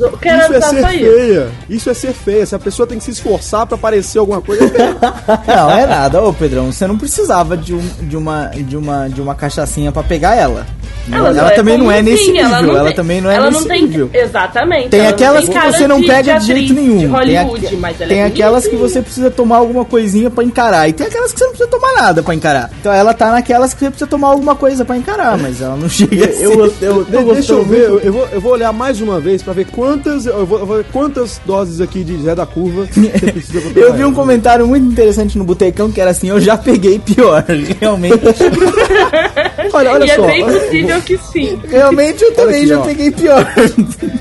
Eu 0.00 0.12
quero 0.18 0.42
Isso 0.42 0.54
é 0.54 0.60
ser 0.60 0.86
feia. 0.86 1.48
Isso 1.68 1.90
é 1.90 1.94
ser 1.94 2.12
feia. 2.12 2.46
Se 2.46 2.54
a 2.54 2.58
pessoa 2.58 2.86
tem 2.86 2.98
que 2.98 3.04
se 3.04 3.10
esforçar 3.10 3.66
pra 3.66 3.76
parecer 3.78 4.18
alguma 4.18 4.40
coisa, 4.40 4.64
é 4.64 4.68
feia. 4.68 4.96
Não, 5.46 5.70
é 5.70 5.86
nada. 5.86 6.22
Ô, 6.22 6.32
Pedrão, 6.32 6.72
você 6.72 6.86
não 6.86 6.96
precisava 6.98 7.56
de, 7.56 7.74
um, 7.74 7.86
de, 8.02 8.16
uma, 8.16 8.46
de, 8.54 8.76
uma, 8.76 9.08
de 9.08 9.20
uma 9.20 9.34
cachaçinha 9.34 9.92
pra 9.92 10.02
pegar 10.02 10.34
ela. 10.34 10.66
Ela, 11.10 11.34
só 11.34 11.50
também 11.54 11.76
não 11.78 11.90
é 11.90 12.02
nesse 12.02 12.30
nível. 12.30 12.46
ela 12.46 12.58
Ela, 12.78 12.84
tem- 12.88 12.94
também 12.94 13.20
não 13.20 13.30
é 13.30 13.34
ela 13.34 13.46
nesse 13.50 13.60
não 13.62 13.68
tem, 13.68 13.82
nível. 13.82 14.10
Exatamente. 14.12 14.88
Tem 14.90 15.00
ela 15.00 15.08
aquelas 15.10 15.44
tem 15.48 15.58
que 15.58 15.66
você 15.66 15.88
não 15.88 16.00
de- 16.00 16.06
pega 16.06 16.38
de, 16.38 16.46
jeito 16.46 16.74
nenhum. 16.74 16.98
De 16.98 17.66
tem 17.66 17.76
mas 17.78 18.00
ela 18.00 18.08
tem 18.08 18.20
é 18.20 18.24
aquelas 18.26 18.66
que 18.68 18.76
você 18.76 19.00
precisa 19.02 19.30
tomar 19.30 19.56
alguma 19.56 19.84
coisinha 19.84 20.30
pra 20.30 20.44
encarar. 20.44 20.88
E 20.88 20.92
tem 20.92 21.06
aquelas 21.06 21.32
que 21.32 21.38
você 21.38 21.44
não 21.46 21.52
precisa 21.52 21.70
tomar 21.70 21.92
nada 21.94 22.22
pra 22.22 22.34
encarar. 22.34 22.70
Então 22.78 22.92
ela 22.92 23.12
tá 23.14 23.30
naquelas 23.32 23.72
que 23.74 23.80
você 23.80 23.90
precisa 23.90 24.06
tomar 24.08 24.28
alguma 24.28 24.54
coisa 24.54 24.84
pra 24.84 24.96
encarar, 24.96 25.36
mas 25.38 25.60
ela 25.60 25.74
não 25.74 25.88
chega 25.88 26.26
a 26.26 26.32
ser- 26.32 26.44
Eu, 26.44 26.72
eu, 26.80 27.06
eu 27.10 27.34
deixa 27.34 27.52
eu 27.54 27.64
ver, 27.64 27.80
eu, 27.84 27.98
eu 28.00 28.12
vou, 28.12 28.28
eu 28.30 28.40
vou 28.40 28.52
olhar 28.52 28.72
mais 28.72 29.00
uma 29.00 29.18
vez 29.18 29.42
pra 29.42 29.52
ver 29.52 29.64
quantas, 29.90 30.26
eu 30.26 30.46
vou, 30.46 30.58
eu 30.60 30.66
vou 30.66 30.84
quantas 30.92 31.40
doses 31.44 31.80
aqui 31.80 32.04
de 32.04 32.16
Zé 32.22 32.34
da 32.34 32.46
Curva 32.46 32.86
você 32.86 33.08
precisa 33.32 33.60
pra 33.60 33.80
Eu 33.82 33.94
vi 33.94 34.04
um 34.04 34.12
comentário 34.14 34.66
muito 34.66 34.86
interessante 34.86 35.36
no 35.36 35.44
Botecão 35.44 35.90
que 35.90 36.00
era 36.00 36.10
assim: 36.12 36.28
eu 36.28 36.40
já 36.40 36.56
peguei 36.56 36.98
pior. 36.98 37.44
Realmente, 37.80 38.20
Olha, 39.72 39.92
olha 39.92 40.04
e 40.04 40.08
só. 40.16 40.24
é 40.24 40.26
bem 40.26 40.44
possível 40.46 41.00
que 41.02 41.18
sim. 41.18 41.58
realmente 41.68 42.22
eu 42.24 42.32
também 42.32 42.56
aqui, 42.58 42.66
já 42.66 42.78
ó. 42.80 42.82
peguei 42.82 43.10
pior. 43.10 43.46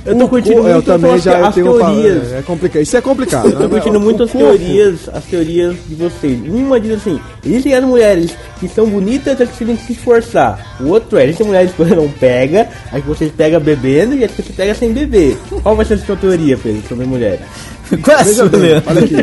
Eu 0.06 0.18
tô 0.18 0.28
curtindo 0.28 0.58
eu 0.58 0.64
muito 0.76 0.86
também 0.86 1.14
as, 1.14 1.24
já 1.24 1.48
as 1.48 1.56
tenho 1.56 1.76
uma- 1.76 1.92
teorias. 1.92 2.34
É, 2.34 2.40
é 2.40 2.42
complicado. 2.42 2.82
Isso 2.84 2.98
é 2.98 3.02
complicado. 3.02 3.46
Eu 3.48 3.54
tô 3.54 3.60
né? 3.60 3.68
curtindo 3.70 3.98
O 3.98 4.02
muito 4.02 4.24
as 4.24 4.32
corpo- 4.32 4.48
teorias, 4.48 5.10
as 5.14 5.24
teorias 5.26 5.76
de 5.88 5.96
vocês. 5.96 6.40
Uma 6.48 6.80
diz 6.80 6.92
assim, 6.98 7.20
existem 7.46 7.74
as 7.74 7.84
mulheres 7.84 8.32
que 8.60 8.68
são 8.68 8.86
bonitas, 8.88 9.40
as 9.42 9.50
que 9.50 9.66
têm 9.66 9.76
que 9.76 9.86
se 9.88 9.94
esforçar. 9.94 10.78
O 10.82 10.90
outro 10.90 11.18
é, 11.18 11.24
existem 11.24 11.48
mulheres 11.48 11.72
que 11.72 11.78
você 11.84 11.96
não 11.96 12.08
pega, 12.10 12.68
as 12.92 13.02
que 13.02 13.08
vocês 13.08 13.32
pegam 13.36 13.60
bebendo 13.60 14.16
e 14.16 14.24
as 14.24 14.32
que 14.32 14.42
você 14.44 14.54
pega 14.54 14.76
sem 14.76 14.92
beber. 14.94 15.38
Qual 15.62 15.76
vai 15.76 15.86
ser 15.86 15.96
a 15.96 15.98
sua 15.98 16.16
teoria, 16.16 16.58
Pedro, 16.58 16.82
sobre 16.88 17.06
mulheres? 17.06 17.46
Qual 18.04 18.18
é 18.18 18.22
a 18.22 18.26
sua, 18.26 18.46
olha 18.88 19.04
aqui. 19.04 19.16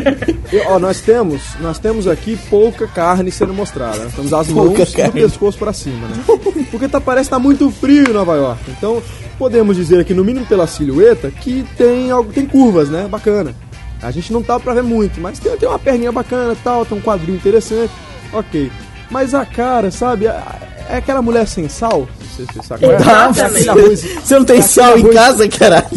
Eu- 0.51 0.63
ó, 0.67 0.79
nós 0.79 0.99
temos, 1.01 1.41
nós 1.61 1.79
temos 1.79 2.07
aqui 2.07 2.37
pouca 2.49 2.85
carne 2.87 3.31
sendo 3.31 3.53
mostrada. 3.53 4.03
Nós 4.03 4.13
temos 4.13 4.33
as 4.33 4.47
Pouca 4.47 4.77
mãos 4.79 4.89
e 4.89 4.93
o 4.93 4.95
carne. 4.97 5.21
pescoço 5.21 5.57
pra 5.57 5.71
cima, 5.73 6.07
né? 6.07 6.23
Porque 6.69 6.87
tá, 6.87 6.99
parece 6.99 7.29
que 7.29 7.35
tá 7.35 7.39
muito 7.39 7.71
frio 7.71 8.09
em 8.09 8.13
Nova 8.13 8.35
York. 8.35 8.61
Então, 8.77 9.01
podemos 9.39 9.75
dizer 9.77 9.99
aqui, 10.01 10.13
no 10.13 10.23
mínimo 10.25 10.45
pela 10.45 10.67
silhueta, 10.67 11.31
que 11.31 11.65
tem, 11.77 12.11
algo, 12.11 12.31
tem 12.33 12.45
curvas, 12.45 12.89
né? 12.89 13.07
Bacana. 13.09 13.55
A 14.01 14.11
gente 14.11 14.31
não 14.33 14.43
tá 14.43 14.59
pra 14.59 14.73
ver 14.73 14.83
muito, 14.83 15.19
mas 15.19 15.39
tem, 15.39 15.55
tem 15.57 15.67
uma 15.67 15.79
perninha 15.79 16.11
bacana 16.11 16.53
e 16.53 16.57
tal, 16.57 16.85
tem 16.85 16.97
um 16.97 17.01
quadril 17.01 17.35
interessante. 17.35 17.91
Ok. 18.33 18.69
Mas 19.09 19.33
a 19.33 19.45
cara, 19.45 19.89
sabe? 19.91 20.27
É, 20.27 20.41
é 20.89 20.95
aquela 20.97 21.21
mulher 21.21 21.47
sem 21.47 21.67
sal. 21.69 22.07
Você, 22.35 22.43
você 22.45 22.61
sabe 22.67 22.81
qual 22.81 22.91
é? 22.93 22.95
Exatamente. 22.97 23.67
É 23.67 23.71
arroz- 23.71 24.01
Você 24.23 24.35
não 24.37 24.45
tem 24.45 24.61
sal 24.61 24.91
aquele 24.93 24.99
em 25.13 25.17
arroz- 25.17 25.37
casa, 25.37 25.47
caralho? 25.49 25.87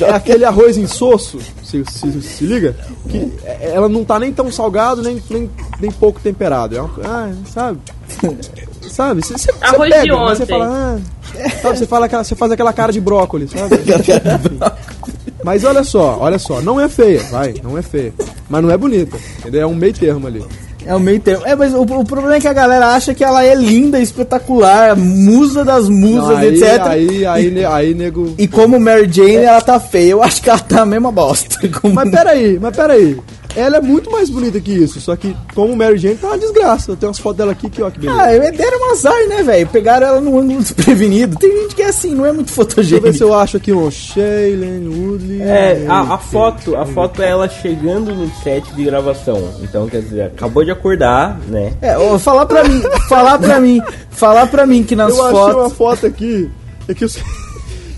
é, 0.00 0.04
é 0.04 0.10
aquele 0.14 0.44
arroz 0.44 0.76
insosso, 0.78 1.38
se, 1.62 1.84
se, 1.90 2.22
se 2.22 2.44
liga, 2.44 2.74
que 3.08 3.32
é- 3.44 3.72
ela 3.74 3.88
não 3.88 4.04
tá 4.04 4.18
nem 4.18 4.32
tão 4.32 4.50
salgado, 4.50 5.02
nem, 5.02 5.22
nem, 5.28 5.50
nem 5.80 5.90
pouco 5.90 6.18
temperado. 6.20 6.76
É 6.76 6.80
uma, 6.80 6.90
ah, 7.04 7.30
sabe? 7.52 7.78
Sabe? 8.90 9.22
Você, 9.24 9.34
você, 9.38 9.52
você 9.52 9.64
Arroz 9.64 9.92
de 9.92 10.00
pega, 10.00 10.16
mas 10.16 10.38
você 10.38 10.42
ontem. 10.44 10.52
fala, 10.52 10.66
ah, 10.68 11.50
sabe? 11.62 11.78
Você, 11.78 11.86
fala 11.86 12.06
aquela, 12.06 12.24
você 12.24 12.34
faz 12.34 12.52
aquela 12.52 12.72
cara 12.72 12.92
de 12.92 13.00
brócolis, 13.00 13.50
sabe? 13.50 13.76
Mas 15.44 15.64
olha 15.64 15.82
só, 15.82 16.18
olha 16.20 16.38
só, 16.38 16.60
não 16.60 16.80
é 16.80 16.88
feia, 16.88 17.20
vai, 17.24 17.54
não 17.64 17.76
é 17.76 17.82
feia. 17.82 18.14
Mas 18.48 18.62
não 18.62 18.70
é 18.70 18.76
bonita, 18.76 19.16
entendeu? 19.40 19.62
É 19.62 19.66
um 19.66 19.74
meio 19.74 19.92
termo 19.92 20.26
ali. 20.28 20.44
É 20.86 20.94
o 20.94 21.00
meio 21.00 21.20
termo. 21.20 21.44
É, 21.46 21.54
mas 21.54 21.72
o, 21.72 21.82
o 21.82 22.04
problema 22.04 22.36
é 22.36 22.40
que 22.40 22.48
a 22.48 22.52
galera 22.52 22.88
acha 22.88 23.14
que 23.14 23.22
ela 23.24 23.44
é 23.44 23.54
linda, 23.54 23.98
espetacular, 24.00 24.96
musa 24.96 25.64
das 25.64 25.88
musas, 25.88 26.28
Não, 26.28 26.36
aí, 26.36 26.48
etc. 26.48 26.82
aí, 26.86 27.26
aí, 27.26 27.50
ne- 27.50 27.64
aí, 27.64 27.94
nego. 27.94 28.34
E 28.38 28.46
como 28.48 28.78
Mary 28.80 29.08
Jane, 29.10 29.36
ela 29.36 29.60
tá 29.60 29.78
feia. 29.78 30.10
Eu 30.12 30.22
acho 30.22 30.42
que 30.42 30.50
ela 30.50 30.58
tá 30.58 30.82
a 30.82 30.86
mesma 30.86 31.10
bosta. 31.12 31.56
Como... 31.80 31.94
Mas 31.94 32.10
peraí, 32.10 32.58
mas 32.60 32.76
peraí. 32.76 33.16
Ela 33.56 33.78
é 33.78 33.80
muito 33.80 34.10
mais 34.10 34.30
bonita 34.30 34.60
que 34.60 34.72
isso, 34.72 35.00
só 35.00 35.14
que 35.16 35.36
como 35.54 35.76
Mary 35.76 35.98
Jane 35.98 36.16
tá 36.16 36.28
uma 36.28 36.38
desgraça. 36.38 36.92
Eu 36.92 36.96
tenho 36.96 37.08
umas 37.10 37.18
fotos 37.18 37.38
dela 37.38 37.52
aqui 37.52 37.68
que 37.68 37.82
ó, 37.82 37.90
que 37.90 37.98
beleza. 38.00 38.22
Ah, 38.22 38.50
deram 38.50 38.88
um 38.88 38.92
azar, 38.92 39.28
né, 39.28 39.42
velho? 39.42 39.66
Pegaram 39.68 40.06
ela 40.06 40.20
no 40.20 40.38
ângulo 40.38 40.60
desprevenido. 40.62 41.38
Tem 41.38 41.62
gente 41.62 41.74
que 41.74 41.82
é 41.82 41.88
assim, 41.88 42.14
não 42.14 42.26
é 42.26 42.32
muito 42.32 42.52
Deixa 42.74 42.96
eu 42.96 43.00
ver 43.00 43.14
se 43.14 43.22
eu 43.22 43.34
acho 43.34 43.56
aqui 43.56 43.72
um 43.72 43.90
Shailene 43.90 44.88
Woodley. 44.88 45.42
É, 45.42 45.84
a, 45.88 46.14
a 46.14 46.18
foto, 46.18 46.76
a 46.76 46.86
foto 46.86 47.22
é 47.22 47.28
ela 47.28 47.48
chegando 47.48 48.14
no 48.14 48.30
set 48.42 48.72
de 48.74 48.84
gravação. 48.84 49.52
Então, 49.62 49.88
quer 49.88 50.00
dizer, 50.02 50.22
acabou 50.22 50.64
de 50.64 50.70
acordar, 50.70 51.38
né? 51.48 51.72
É, 51.80 51.96
ó, 51.98 52.18
falar 52.18 52.46
pra 52.46 52.64
mim, 52.64 52.82
falar 53.08 53.38
pra 53.38 53.60
mim, 53.60 53.80
falar 54.10 54.46
pra 54.46 54.66
mim 54.66 54.84
que 54.84 54.96
nas 54.96 55.16
Eu 55.16 55.24
achei 55.24 55.36
uma 55.36 55.52
fotos... 55.52 55.72
foto 55.76 56.06
aqui. 56.06 56.50
É 56.88 56.94
que 56.94 57.04
eu, 57.04 57.08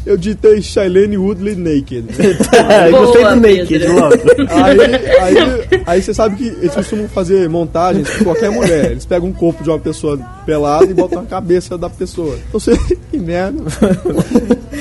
eu 0.07 0.17
digitei 0.17 0.61
Shailene 0.63 1.17
Woodley 1.17 1.55
Naked. 1.57 2.05
É, 2.55 2.91
Boa, 2.91 3.07
gostei 3.07 3.25
do 3.25 3.37
Naked, 3.37 3.87
logo. 3.89 4.15
Aí, 4.51 4.79
aí, 5.21 5.83
aí 5.87 6.03
você 6.03 6.15
sabe 6.15 6.37
que 6.37 6.47
eles 6.47 6.75
costumam 6.75 7.09
fazer 7.09 7.49
montagens 7.49 8.09
com 8.17 8.25
qualquer 8.25 8.51
mulher. 8.51 8.93
Eles 8.93 9.05
pegam 9.05 9.29
um 9.29 9.33
corpo 9.33 9.63
de 9.63 9.69
uma 9.71 9.79
pessoa 9.79 10.19
pelada 10.47 10.87
e 10.87 10.95
botam 10.95 11.23
na 11.23 11.29
cabeça 11.29 11.77
da 11.77 11.91
pessoa. 11.91 12.37
Então 12.49 12.59
você. 12.61 12.73
Que 13.15 13.19
merda. 13.21 13.63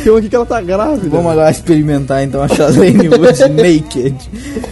Tem 0.03 0.11
uma 0.11 0.17
aqui 0.19 0.27
que 0.27 0.35
ela 0.35 0.45
tá 0.45 0.59
grávida. 0.59 1.07
Vamos 1.07 1.31
agora 1.31 1.51
experimentar 1.51 2.23
então 2.23 2.41
a 2.41 2.47
Shailene 2.47 3.09
Wood 3.09 3.39
Naked. 3.49 4.15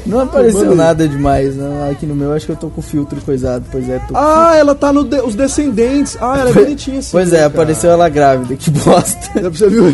Não 0.05 0.21
apareceu 0.21 0.75
nada 0.75 1.07
demais, 1.07 1.55
não. 1.55 1.89
Aqui 1.91 2.07
no 2.07 2.15
meu 2.15 2.33
acho 2.33 2.47
que 2.47 2.51
eu 2.53 2.55
tô 2.55 2.69
com 2.69 2.79
o 2.81 2.83
filtro 2.83 3.21
coisado. 3.21 3.65
Pois 3.71 3.87
é, 3.87 4.01
Ah, 4.15 4.55
ela 4.57 4.73
tá 4.73 4.91
no 4.91 5.03
de- 5.03 5.21
Os 5.21 5.35
Descendentes. 5.35 6.17
Ah, 6.19 6.39
ela 6.39 6.49
é 6.49 6.53
bonitinha 6.53 6.99
assim. 6.99 7.09
Pois 7.11 7.31
é, 7.33 7.35
cara. 7.37 7.47
apareceu 7.47 7.91
ela 7.91 8.09
grávida. 8.09 8.55
Que 8.55 8.71
bosta. 8.71 9.49
Você 9.51 9.69
viu 9.69 9.93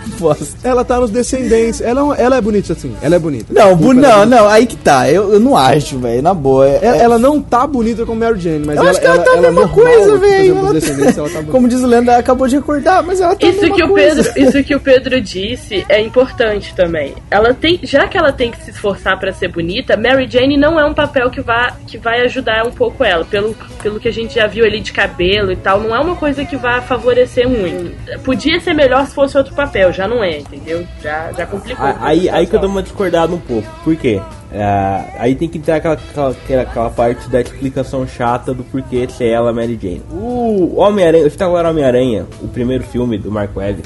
bosta. 0.21 0.45
Ela 0.63 0.85
tá 0.85 0.99
nos 0.99 1.09
Descendentes. 1.11 1.81
Ela, 1.81 2.15
é 2.17 2.23
ela 2.23 2.37
é 2.37 2.41
bonita 2.41 2.73
assim. 2.73 2.95
Ela 3.01 3.15
é 3.15 3.19
bonita. 3.19 3.45
Não, 3.53 3.75
bu- 3.75 3.91
ela 3.91 3.99
é 3.99 4.01
não, 4.01 4.25
não, 4.25 4.47
aí 4.47 4.65
que 4.65 4.75
tá. 4.77 5.09
Eu, 5.11 5.33
eu 5.33 5.39
não 5.39 5.57
acho, 5.57 5.97
velho. 5.99 6.21
Na 6.21 6.33
boa. 6.33 6.67
é- 6.67 6.79
Ela, 6.81 6.97
é- 6.97 6.99
ela 7.01 7.19
não 7.19 7.41
tá 7.41 7.65
bonita 7.67 8.05
como 8.05 8.19
Mary 8.19 8.39
Jane, 8.39 8.63
mas 8.65 8.75
Eu 8.77 8.81
ela, 8.83 8.91
acho 8.91 9.01
que 9.01 9.05
ela 9.07 9.19
tá 9.19 9.31
a 9.33 9.41
mesma 9.41 9.67
coisa, 9.67 10.09
por 10.11 10.19
velho. 10.19 10.57
Ela 10.57 10.79
tá- 10.79 10.87
ela 10.87 11.29
tá 11.29 11.31
bonita. 11.41 11.51
Como 11.51 11.67
diz 11.67 11.81
o 11.81 11.87
Leandro, 11.87 12.11
ela 12.11 12.19
acabou 12.19 12.47
de 12.47 12.55
acordar, 12.57 13.03
mas 13.03 13.19
ela 13.19 13.35
tá 13.35 13.45
a 13.45 13.49
Isso 13.49 13.61
mesma 13.61 13.75
que, 13.75 13.83
o 13.83 13.89
coisa. 13.89 14.23
Pedro, 14.23 14.41
isso 14.49 14.63
que 14.63 14.75
o 14.75 14.79
Pedro 14.79 15.21
disse 15.21 15.85
é 15.89 15.99
importante 16.01 16.73
também. 16.75 17.13
Ela 17.29 17.53
tem, 17.53 17.79
já 17.83 18.07
que 18.07 18.17
ela 18.17 18.31
tem 18.31 18.51
que 18.51 18.63
se 18.63 18.71
esforçar 18.71 19.19
pra 19.19 19.31
ser 19.33 19.47
bonita, 19.49 19.97
Mary 19.97 20.27
Jane 20.29 20.57
não 20.57 20.79
é 20.79 20.85
um 20.85 20.93
papel 20.93 21.29
que 21.29 21.41
vai, 21.41 21.71
que 21.87 21.97
vai 21.97 22.21
ajudar 22.21 22.65
um 22.65 22.71
pouco 22.71 23.03
ela. 23.03 23.25
Pelo, 23.25 23.55
pelo 23.81 23.99
que 23.99 24.07
a 24.07 24.13
gente 24.13 24.35
já 24.35 24.47
viu 24.47 24.65
ali 24.65 24.79
de 24.79 24.91
cabelo 24.91 25.51
e 25.51 25.55
tal, 25.55 25.79
não 25.79 25.95
é 25.95 25.99
uma 25.99 26.15
coisa 26.15 26.43
que 26.45 26.55
vai 26.57 26.81
favorecer 26.81 27.47
muito. 27.47 27.91
Podia 28.23 28.59
ser 28.59 28.73
melhor 28.73 29.05
se 29.05 29.13
fosse 29.13 29.37
outro 29.37 29.53
papel, 29.53 29.91
já 29.93 30.07
não 30.07 30.10
é, 30.23 30.39
entendeu? 30.39 30.85
Já, 31.01 31.31
já 31.31 31.45
complicou. 31.45 31.85
Aí, 32.01 32.29
aí 32.29 32.45
que 32.47 32.55
eu 32.55 32.59
dou 32.59 32.69
uma 32.69 32.83
discordada 32.83 33.33
um 33.33 33.39
pouco. 33.39 33.67
Por 33.83 33.95
quê? 33.95 34.19
É, 34.51 35.03
aí 35.17 35.35
tem 35.35 35.47
que 35.47 35.57
entrar 35.57 35.77
aquela, 35.77 35.93
aquela, 35.95 36.35
aquela- 36.63 36.89
parte 36.89 37.29
da 37.29 37.39
explicação 37.39 38.05
chata 38.07 38.53
do 38.53 38.63
porquê 38.63 39.07
ser 39.09 39.27
ela 39.27 39.53
Mary 39.53 39.79
Jane. 39.81 40.01
O 40.11 40.75
Homem-Aranha, 40.77 41.25
agora 41.45 41.69
Homem-Aranha, 41.69 42.25
o 42.41 42.47
primeiro 42.47 42.83
filme 42.83 43.17
do 43.17 43.31
Mark 43.31 43.55
Webb, 43.55 43.81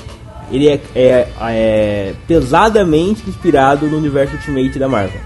ele 0.51 0.67
é, 0.67 0.79
é- 0.95 1.27
é 1.51 2.13
pesadamente 2.27 3.29
inspirado 3.29 3.85
no 3.87 3.97
universo 3.97 4.35
Ultimate 4.35 4.79
da 4.79 4.87
Marvel. 4.87 5.21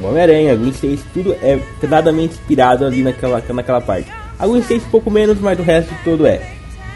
O 0.00 0.06
Homem-Aranha, 0.06 0.54
Gwen 0.56 0.70
Stacy, 0.70 1.04
tudo 1.14 1.34
é 1.42 1.58
pesadamente 1.80 2.34
inspirado 2.34 2.84
ali 2.84 3.02
naquela, 3.02 3.42
naquela 3.50 3.80
parte. 3.80 4.08
A 4.38 4.46
Gwen 4.46 4.60
Stacy 4.60 4.84
um 4.86 4.90
pouco 4.90 5.10
menos, 5.10 5.38
mas 5.40 5.58
o 5.58 5.62
resto 5.62 5.94
todo 6.04 6.26
é. 6.26 6.40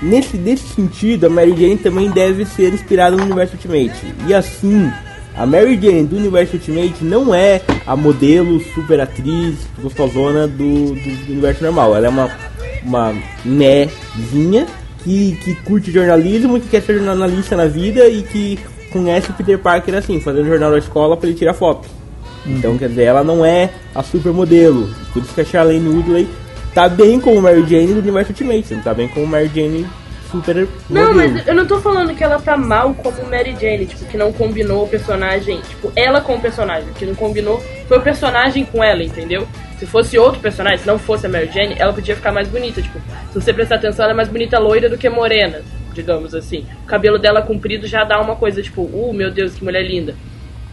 Nesse, 0.02 0.36
nesse 0.36 0.66
sentido, 0.74 1.26
a 1.26 1.30
Mary 1.30 1.50
Jane 1.56 1.78
também 1.78 2.10
deve 2.10 2.44
ser 2.44 2.72
inspirada 2.72 3.16
no 3.16 3.22
universo 3.22 3.54
Ultimate. 3.54 4.14
E 4.26 4.34
assim, 4.34 4.90
a 5.34 5.46
Mary 5.46 5.78
Jane 5.80 6.04
do 6.04 6.16
universo 6.16 6.56
Ultimate 6.56 7.02
não 7.02 7.34
é 7.34 7.62
a 7.86 7.96
modelo 7.96 8.60
super 8.74 9.00
atriz 9.00 9.56
gostosona 9.80 10.46
do, 10.46 10.94
do, 10.94 11.26
do 11.26 11.32
universo 11.32 11.64
normal. 11.64 11.96
Ela 11.96 12.06
é 12.06 12.10
uma, 12.10 12.30
uma 12.82 13.14
nézinha 13.44 14.66
que, 15.02 15.36
que 15.36 15.54
curte 15.56 15.90
jornalismo, 15.90 16.60
que 16.60 16.68
quer 16.68 16.82
ser 16.82 16.98
jornalista 16.98 17.56
na 17.56 17.66
vida 17.66 18.08
e 18.08 18.22
que 18.22 18.58
conhece 18.90 19.30
o 19.30 19.34
Peter 19.34 19.58
Parker 19.58 19.94
assim, 19.94 20.20
fazendo 20.20 20.46
jornal 20.46 20.70
da 20.70 20.78
escola 20.78 21.16
para 21.16 21.28
ele 21.28 21.38
tirar 21.38 21.54
foto. 21.54 21.88
Então, 22.46 22.78
quer 22.78 22.88
dizer, 22.88 23.04
ela 23.04 23.24
não 23.24 23.44
é 23.44 23.70
a 23.94 24.02
supermodelo. 24.02 24.88
Por 25.12 25.22
isso 25.22 25.34
que 25.34 25.40
a 25.40 25.44
Charlene 25.44 25.88
Woodley 25.88 26.28
tá 26.76 26.90
bem 26.90 27.18
como 27.18 27.40
Mary 27.40 27.64
Jane 27.66 27.94
do 27.94 28.00
universo 28.00 28.32
Ultimate, 28.32 28.74
não 28.74 28.82
tá 28.82 28.92
bem 28.92 29.08
como 29.08 29.26
Mary 29.26 29.50
Jane 29.54 29.86
super 30.30 30.68
Não, 30.90 31.14
modelo. 31.14 31.32
mas 31.32 31.48
eu 31.48 31.54
não 31.54 31.66
tô 31.66 31.80
falando 31.80 32.14
que 32.14 32.22
ela 32.22 32.38
tá 32.38 32.54
mal 32.54 32.92
como 32.92 33.24
Mary 33.30 33.56
Jane, 33.58 33.86
tipo, 33.86 34.04
que 34.04 34.18
não 34.18 34.30
combinou 34.30 34.84
o 34.84 34.86
personagem, 34.86 35.58
tipo, 35.62 35.90
ela 35.96 36.20
com 36.20 36.34
o 36.34 36.40
personagem, 36.40 36.92
que 36.92 37.06
não 37.06 37.14
combinou 37.14 37.64
foi 37.88 37.96
o 37.96 38.02
personagem 38.02 38.62
com 38.66 38.84
ela, 38.84 39.02
entendeu? 39.02 39.48
Se 39.78 39.86
fosse 39.86 40.18
outro 40.18 40.38
personagem, 40.38 40.80
se 40.80 40.86
não 40.86 40.98
fosse 40.98 41.24
a 41.24 41.30
Mary 41.30 41.50
Jane, 41.50 41.76
ela 41.78 41.94
podia 41.94 42.14
ficar 42.14 42.30
mais 42.30 42.46
bonita, 42.46 42.82
tipo, 42.82 42.98
se 43.32 43.40
você 43.40 43.54
prestar 43.54 43.76
atenção, 43.76 44.04
ela 44.04 44.12
é 44.12 44.16
mais 44.16 44.28
bonita 44.28 44.58
loira 44.58 44.90
do 44.90 44.98
que 44.98 45.08
morena, 45.08 45.62
digamos 45.94 46.34
assim. 46.34 46.66
O 46.84 46.86
cabelo 46.86 47.18
dela 47.18 47.40
comprido 47.40 47.86
já 47.86 48.04
dá 48.04 48.20
uma 48.20 48.36
coisa, 48.36 48.62
tipo, 48.62 48.82
uh, 48.82 49.14
meu 49.14 49.30
Deus, 49.30 49.54
que 49.54 49.64
mulher 49.64 49.82
linda. 49.82 50.14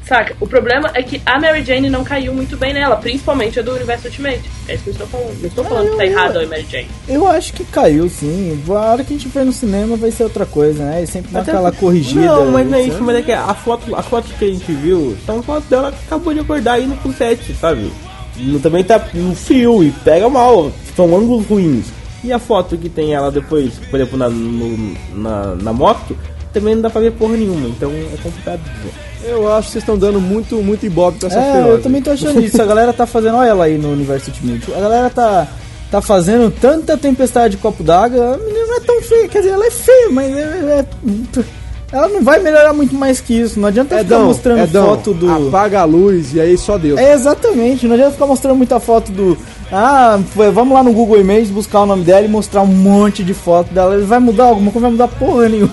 Saca? 0.08 0.36
O 0.42 0.46
problema 0.46 0.92
é 0.94 1.02
que 1.02 1.22
a 1.26 1.40
Mary 1.40 1.64
Jane 1.64 1.90
não 1.90 2.04
caiu 2.04 2.34
muito 2.34 2.58
bem 2.58 2.74
nela, 2.74 2.98
principalmente 2.98 3.60
a 3.60 3.64
do 3.64 3.72
Universo 3.74 4.08
Ultimate. 4.08 4.42
É 4.68 4.74
isso 4.76 4.84
que 4.84 4.90
eu 4.90 4.94
estou 4.94 5.08
falando. 5.08 5.40
Não 5.40 5.48
estou 5.48 5.64
falando 5.64 5.92
que 5.92 5.98
tá 5.98 6.06
errado 6.06 6.38
a 6.40 6.46
Mary 6.46 6.66
Jane. 6.70 6.88
Eu 7.08 7.26
acho 7.28 7.54
que 7.54 7.64
caiu, 7.64 8.10
sim. 8.10 8.62
A 8.68 8.72
hora 8.74 9.04
que 9.04 9.14
a 9.14 9.18
gente 9.18 9.30
for 9.30 9.46
no 9.46 9.54
cinema 9.54 9.96
vai 9.96 10.12
ser 10.12 10.24
outra 10.24 10.46
coisa, 10.46 10.84
né? 10.84 11.04
E 11.04 11.08
sempre 11.08 11.32
dá 11.32 11.40
Até 11.40 11.52
aquela 11.52 11.72
corrigida. 11.72 12.20
Não, 12.26 12.52
mas 12.52 12.68
não 12.70 12.78
é 12.78 12.82
etc. 12.82 12.94
isso, 12.94 13.04
mas 13.04 13.16
é 13.16 13.22
que 13.22 13.32
a 13.32 13.54
foto, 13.54 13.96
as 13.96 14.06
fotos 14.06 14.32
que 14.34 14.44
a 14.44 14.48
gente 14.50 14.72
viu 14.74 15.16
são 15.26 15.42
fotos 15.42 15.70
dela 15.70 15.92
que 15.92 15.98
acabou 16.06 16.34
de 16.34 16.42
acordar 16.42 16.82
indo 16.82 16.96
pro 17.02 17.14
set, 17.14 17.54
sabe? 17.56 17.90
E 18.38 18.60
também 18.60 18.84
tá 18.84 19.08
no 19.14 19.34
frio 19.34 19.84
e 19.84 19.92
pega 20.04 20.28
mal, 20.28 20.72
são 20.98 21.16
ângulos 21.16 21.46
ruins. 21.48 21.86
E 22.24 22.32
a 22.34 22.40
foto 22.40 22.78
que 22.78 22.90
tem 22.90 23.14
ela 23.14 23.32
depois, 23.32 23.74
por 23.90 24.00
exemplo, 24.00 24.18
na, 24.18 24.28
no- 24.30 24.96
na, 25.14 25.56
na 25.56 25.72
moto, 25.74 26.18
também 26.52 26.76
não 26.76 26.82
dá 26.82 26.90
pra 26.90 27.00
ver 27.02 27.12
porra 27.12 27.38
nenhuma, 27.38 27.68
então 27.70 27.90
é 27.92 28.18
complicado 28.22 28.60
dizer. 28.62 28.94
Eu 29.26 29.52
acho 29.54 29.68
que 29.68 29.72
vocês 29.74 29.82
estão 29.84 29.98
dando 29.98 30.20
muito, 30.20 30.56
muito 30.58 30.86
ibope 30.86 31.20
pra 31.20 31.28
essa 31.30 31.40
É, 31.40 31.54
feroz. 31.54 31.70
eu 31.72 31.82
também 31.82 32.02
tô 32.02 32.12
achando 32.12 32.42
isso. 32.44 32.62
A 32.62 32.66
galera 32.66 32.92
tá 32.94 33.06
fazendo, 33.06 33.38
olha 33.38 33.48
ela 33.50 33.66
aí 33.66 33.78
no 33.78 33.92
universo 33.92 34.30
Ultimate. 34.32 34.74
A 34.76 34.80
galera 34.82 35.10
tá, 35.10 35.48
tá 35.92 36.02
fazendo 36.02 36.52
tanta 36.52 36.98
tempestade 36.98 37.56
de 37.56 37.62
copo 37.62 37.84
d'água. 37.84 38.36
A 38.36 38.38
menina 38.38 38.66
não 38.68 38.78
é 38.78 38.80
tão 38.82 39.02
feia, 39.02 39.28
quer 39.28 39.40
dizer, 39.40 39.52
ela 39.52 39.66
é 39.66 39.72
feia, 39.72 40.10
mas 40.12 40.36
é, 40.38 40.42
é- 40.80 41.44
ela 41.92 42.08
não 42.08 42.24
vai 42.24 42.40
melhorar 42.40 42.74
muito 42.74 42.96
mais 42.96 43.22
que 43.22 43.40
isso. 43.40 43.60
Não 43.60 43.68
adianta 43.68 43.98
ficar 44.00 44.20
mostrando 44.20 44.68
foto 44.68 45.14
do. 45.14 45.48
apaga 45.48 45.82
a 45.82 45.86
luz 45.86 46.34
e 46.34 46.42
aí 46.42 46.58
só 46.58 46.76
Deus. 46.78 47.00
É, 47.00 47.14
exatamente, 47.14 47.86
não 47.88 47.94
adianta 47.94 48.14
ficar 48.14 48.26
mostrando 48.26 48.58
muita 48.58 48.80
foto 48.80 49.12
do. 49.12 49.38
Ah, 49.72 50.20
foi- 50.36 50.50
vamos 50.52 50.74
lá 50.74 50.82
no 50.84 50.92
Google 50.92 51.20
Images 51.20 51.50
buscar 51.50 51.82
o 51.82 51.86
nome 51.86 52.04
dela 52.04 52.26
e 52.26 52.28
mostrar 52.28 52.62
um 52.64 52.68
monte 52.68 53.24
de 53.24 53.34
foto 53.36 53.72
dela. 53.74 53.98
Vai 54.06 54.20
mudar 54.20 54.46
alguma 54.46 54.72
coisa? 54.72 54.88
Vai 54.88 54.92
mudar 54.92 55.08
porra 55.08 55.48
nenhuma. 55.50 55.70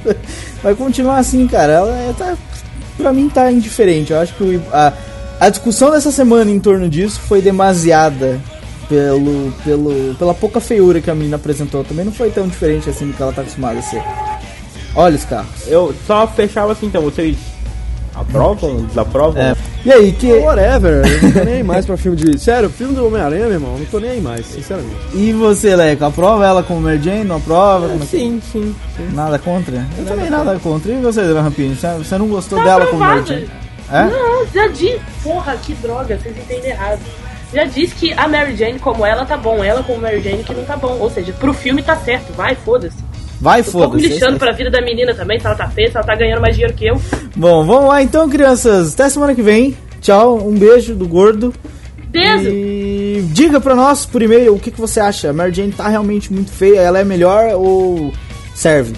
Vai 0.62 0.74
continuar 0.74 1.18
assim, 1.18 1.46
cara. 1.46 1.72
Ela 1.72 1.98
é, 1.98 2.14
tá, 2.16 2.36
pra 3.00 3.12
mim 3.12 3.28
tá 3.28 3.50
indiferente. 3.50 4.12
Eu 4.12 4.20
acho 4.20 4.34
que 4.34 4.60
a, 4.72 4.92
a 5.40 5.48
discussão 5.48 5.90
dessa 5.90 6.12
semana 6.12 6.50
em 6.50 6.60
torno 6.60 6.88
disso 6.88 7.20
foi 7.20 7.40
demasiada 7.40 8.40
pelo, 8.88 9.52
pelo, 9.64 10.14
pela 10.16 10.34
pouca 10.34 10.60
feiura 10.60 11.00
que 11.00 11.10
a 11.10 11.14
menina 11.14 11.36
apresentou. 11.36 11.84
Também 11.84 12.04
não 12.04 12.12
foi 12.12 12.30
tão 12.30 12.46
diferente 12.46 12.90
assim 12.90 13.06
do 13.06 13.12
que 13.12 13.22
ela 13.22 13.32
tá 13.32 13.42
acostumada 13.42 13.78
a 13.78 13.82
ser. 13.82 14.02
Olha 14.94 15.16
os 15.16 15.24
carros. 15.24 15.66
Eu 15.66 15.94
só 16.06 16.26
fechava 16.26 16.72
assim, 16.72 16.86
então, 16.86 17.02
vocês 17.02 17.36
aprovam, 18.20 18.84
desaprovam? 18.84 19.40
É. 19.42 19.56
E 19.84 19.90
aí, 19.92 20.12
que. 20.12 20.32
Whatever, 20.34 21.06
eu 21.06 21.22
não 21.22 21.32
tô 21.32 21.44
nem 21.44 21.54
aí 21.54 21.62
mais 21.62 21.86
pra 21.86 21.96
filme 21.96 22.16
de. 22.16 22.38
Sério, 22.38 22.68
filme 22.68 22.94
do 22.94 23.06
Homem-Aranha, 23.06 23.44
meu 23.44 23.52
irmão, 23.54 23.78
não 23.78 23.84
tô 23.86 23.98
nem 23.98 24.10
aí 24.10 24.20
mais, 24.20 24.44
sinceramente. 24.46 24.94
E 25.14 25.32
você, 25.32 25.74
Leco, 25.74 26.04
aprova 26.04 26.46
ela 26.46 26.62
como 26.62 26.80
Mary 26.82 27.00
Jane? 27.02 27.24
Não 27.24 27.36
aprova? 27.36 27.86
É 27.94 27.98
que- 27.98 28.06
Sim, 28.06 28.42
sim, 28.52 28.74
sim. 28.96 29.08
Nada 29.14 29.38
contra? 29.38 29.86
Eu 29.98 30.04
também 30.04 30.28
nada 30.30 30.58
contra. 30.58 30.92
E 30.92 31.00
você, 31.00 31.32
Rampini? 31.32 31.74
Você- 31.74 32.18
não 32.18 32.28
gostou 32.28 32.58
Tá 32.58 32.64
dela 32.64 32.86
como 32.86 32.98
Mary 33.00 33.20
aprovada. 33.20 33.40
Jane? 33.46 33.60
É? 33.92 34.04
Não, 34.04 34.46
já 34.54 34.66
disse. 34.68 35.00
Porra, 35.22 35.56
que 35.56 35.72
droga, 35.74 36.16
vocês 36.18 36.36
entendem 36.36 36.70
errado. 36.70 37.00
Já 37.52 37.64
disse 37.64 37.94
que 37.96 38.12
a 38.12 38.28
Mary 38.28 38.54
Jane 38.54 38.78
como 38.78 39.04
ela 39.04 39.24
tá 39.24 39.36
bom, 39.36 39.64
ela 39.64 39.82
como 39.82 39.98
Mary 40.00 40.20
Jane 40.20 40.44
que 40.44 40.54
não 40.54 40.64
tá 40.64 40.76
bom. 40.76 40.98
Ou 41.00 41.10
seja, 41.10 41.32
pro 41.32 41.52
filme 41.52 41.82
tá 41.82 41.96
certo, 41.96 42.32
vai, 42.34 42.54
foda-se. 42.54 42.96
Vai, 43.40 43.62
Tô 43.62 43.68
um 43.70 43.72
pouco 43.72 43.90
foda-se. 43.92 44.08
lixando 44.08 44.38
pra 44.38 44.52
vida 44.52 44.70
da 44.70 44.82
menina 44.82 45.14
também, 45.14 45.40
se 45.40 45.46
ela 45.46 45.54
tá 45.54 45.68
feia, 45.68 45.90
se 45.90 45.96
ela 45.96 46.04
tá 46.06 46.14
ganhando 46.14 46.40
mais 46.42 46.54
dinheiro 46.54 46.74
que 46.76 46.86
eu. 46.86 47.00
Bom, 47.34 47.64
vamos 47.64 47.88
lá 47.88 48.02
então, 48.02 48.28
crianças. 48.28 48.92
Até 48.94 49.08
semana 49.08 49.34
que 49.34 49.42
vem. 49.42 49.76
Tchau, 50.00 50.36
um 50.46 50.52
beijo 50.58 50.94
do 50.94 51.06
gordo. 51.08 51.52
Beijo! 52.08 52.48
E 52.50 53.22
diga 53.32 53.60
pra 53.60 53.74
nós 53.74 54.04
por 54.04 54.20
e-mail 54.20 54.54
o 54.54 54.58
que, 54.58 54.70
que 54.70 54.80
você 54.80 54.98
acha. 55.00 55.30
A 55.30 55.32
Mary 55.32 55.52
Jane 55.54 55.72
tá 55.72 55.88
realmente 55.88 56.32
muito 56.32 56.50
feia? 56.50 56.80
Ela 56.80 56.98
é 57.00 57.04
melhor 57.04 57.54
ou 57.54 58.12
serve? 58.54 58.94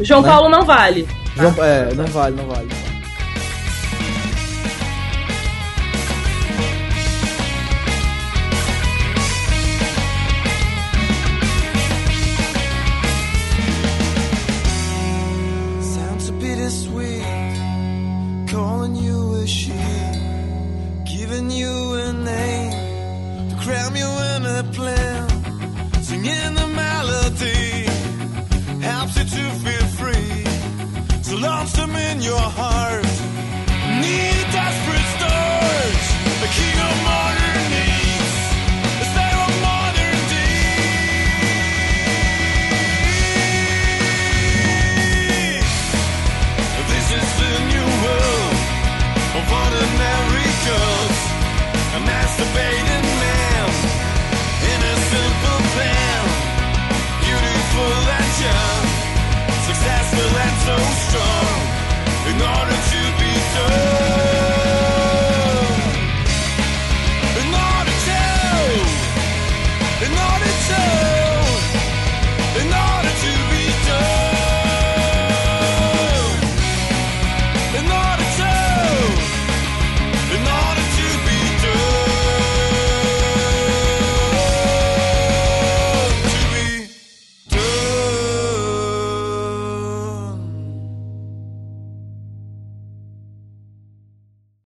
João 0.00 0.22
Paulo 0.22 0.48
não 0.48 0.62
vale. 0.64 1.06
João- 1.36 1.54
é, 1.64 1.94
não 1.94 2.06
vale, 2.06 2.34
não 2.36 2.46
vale. 2.46 2.68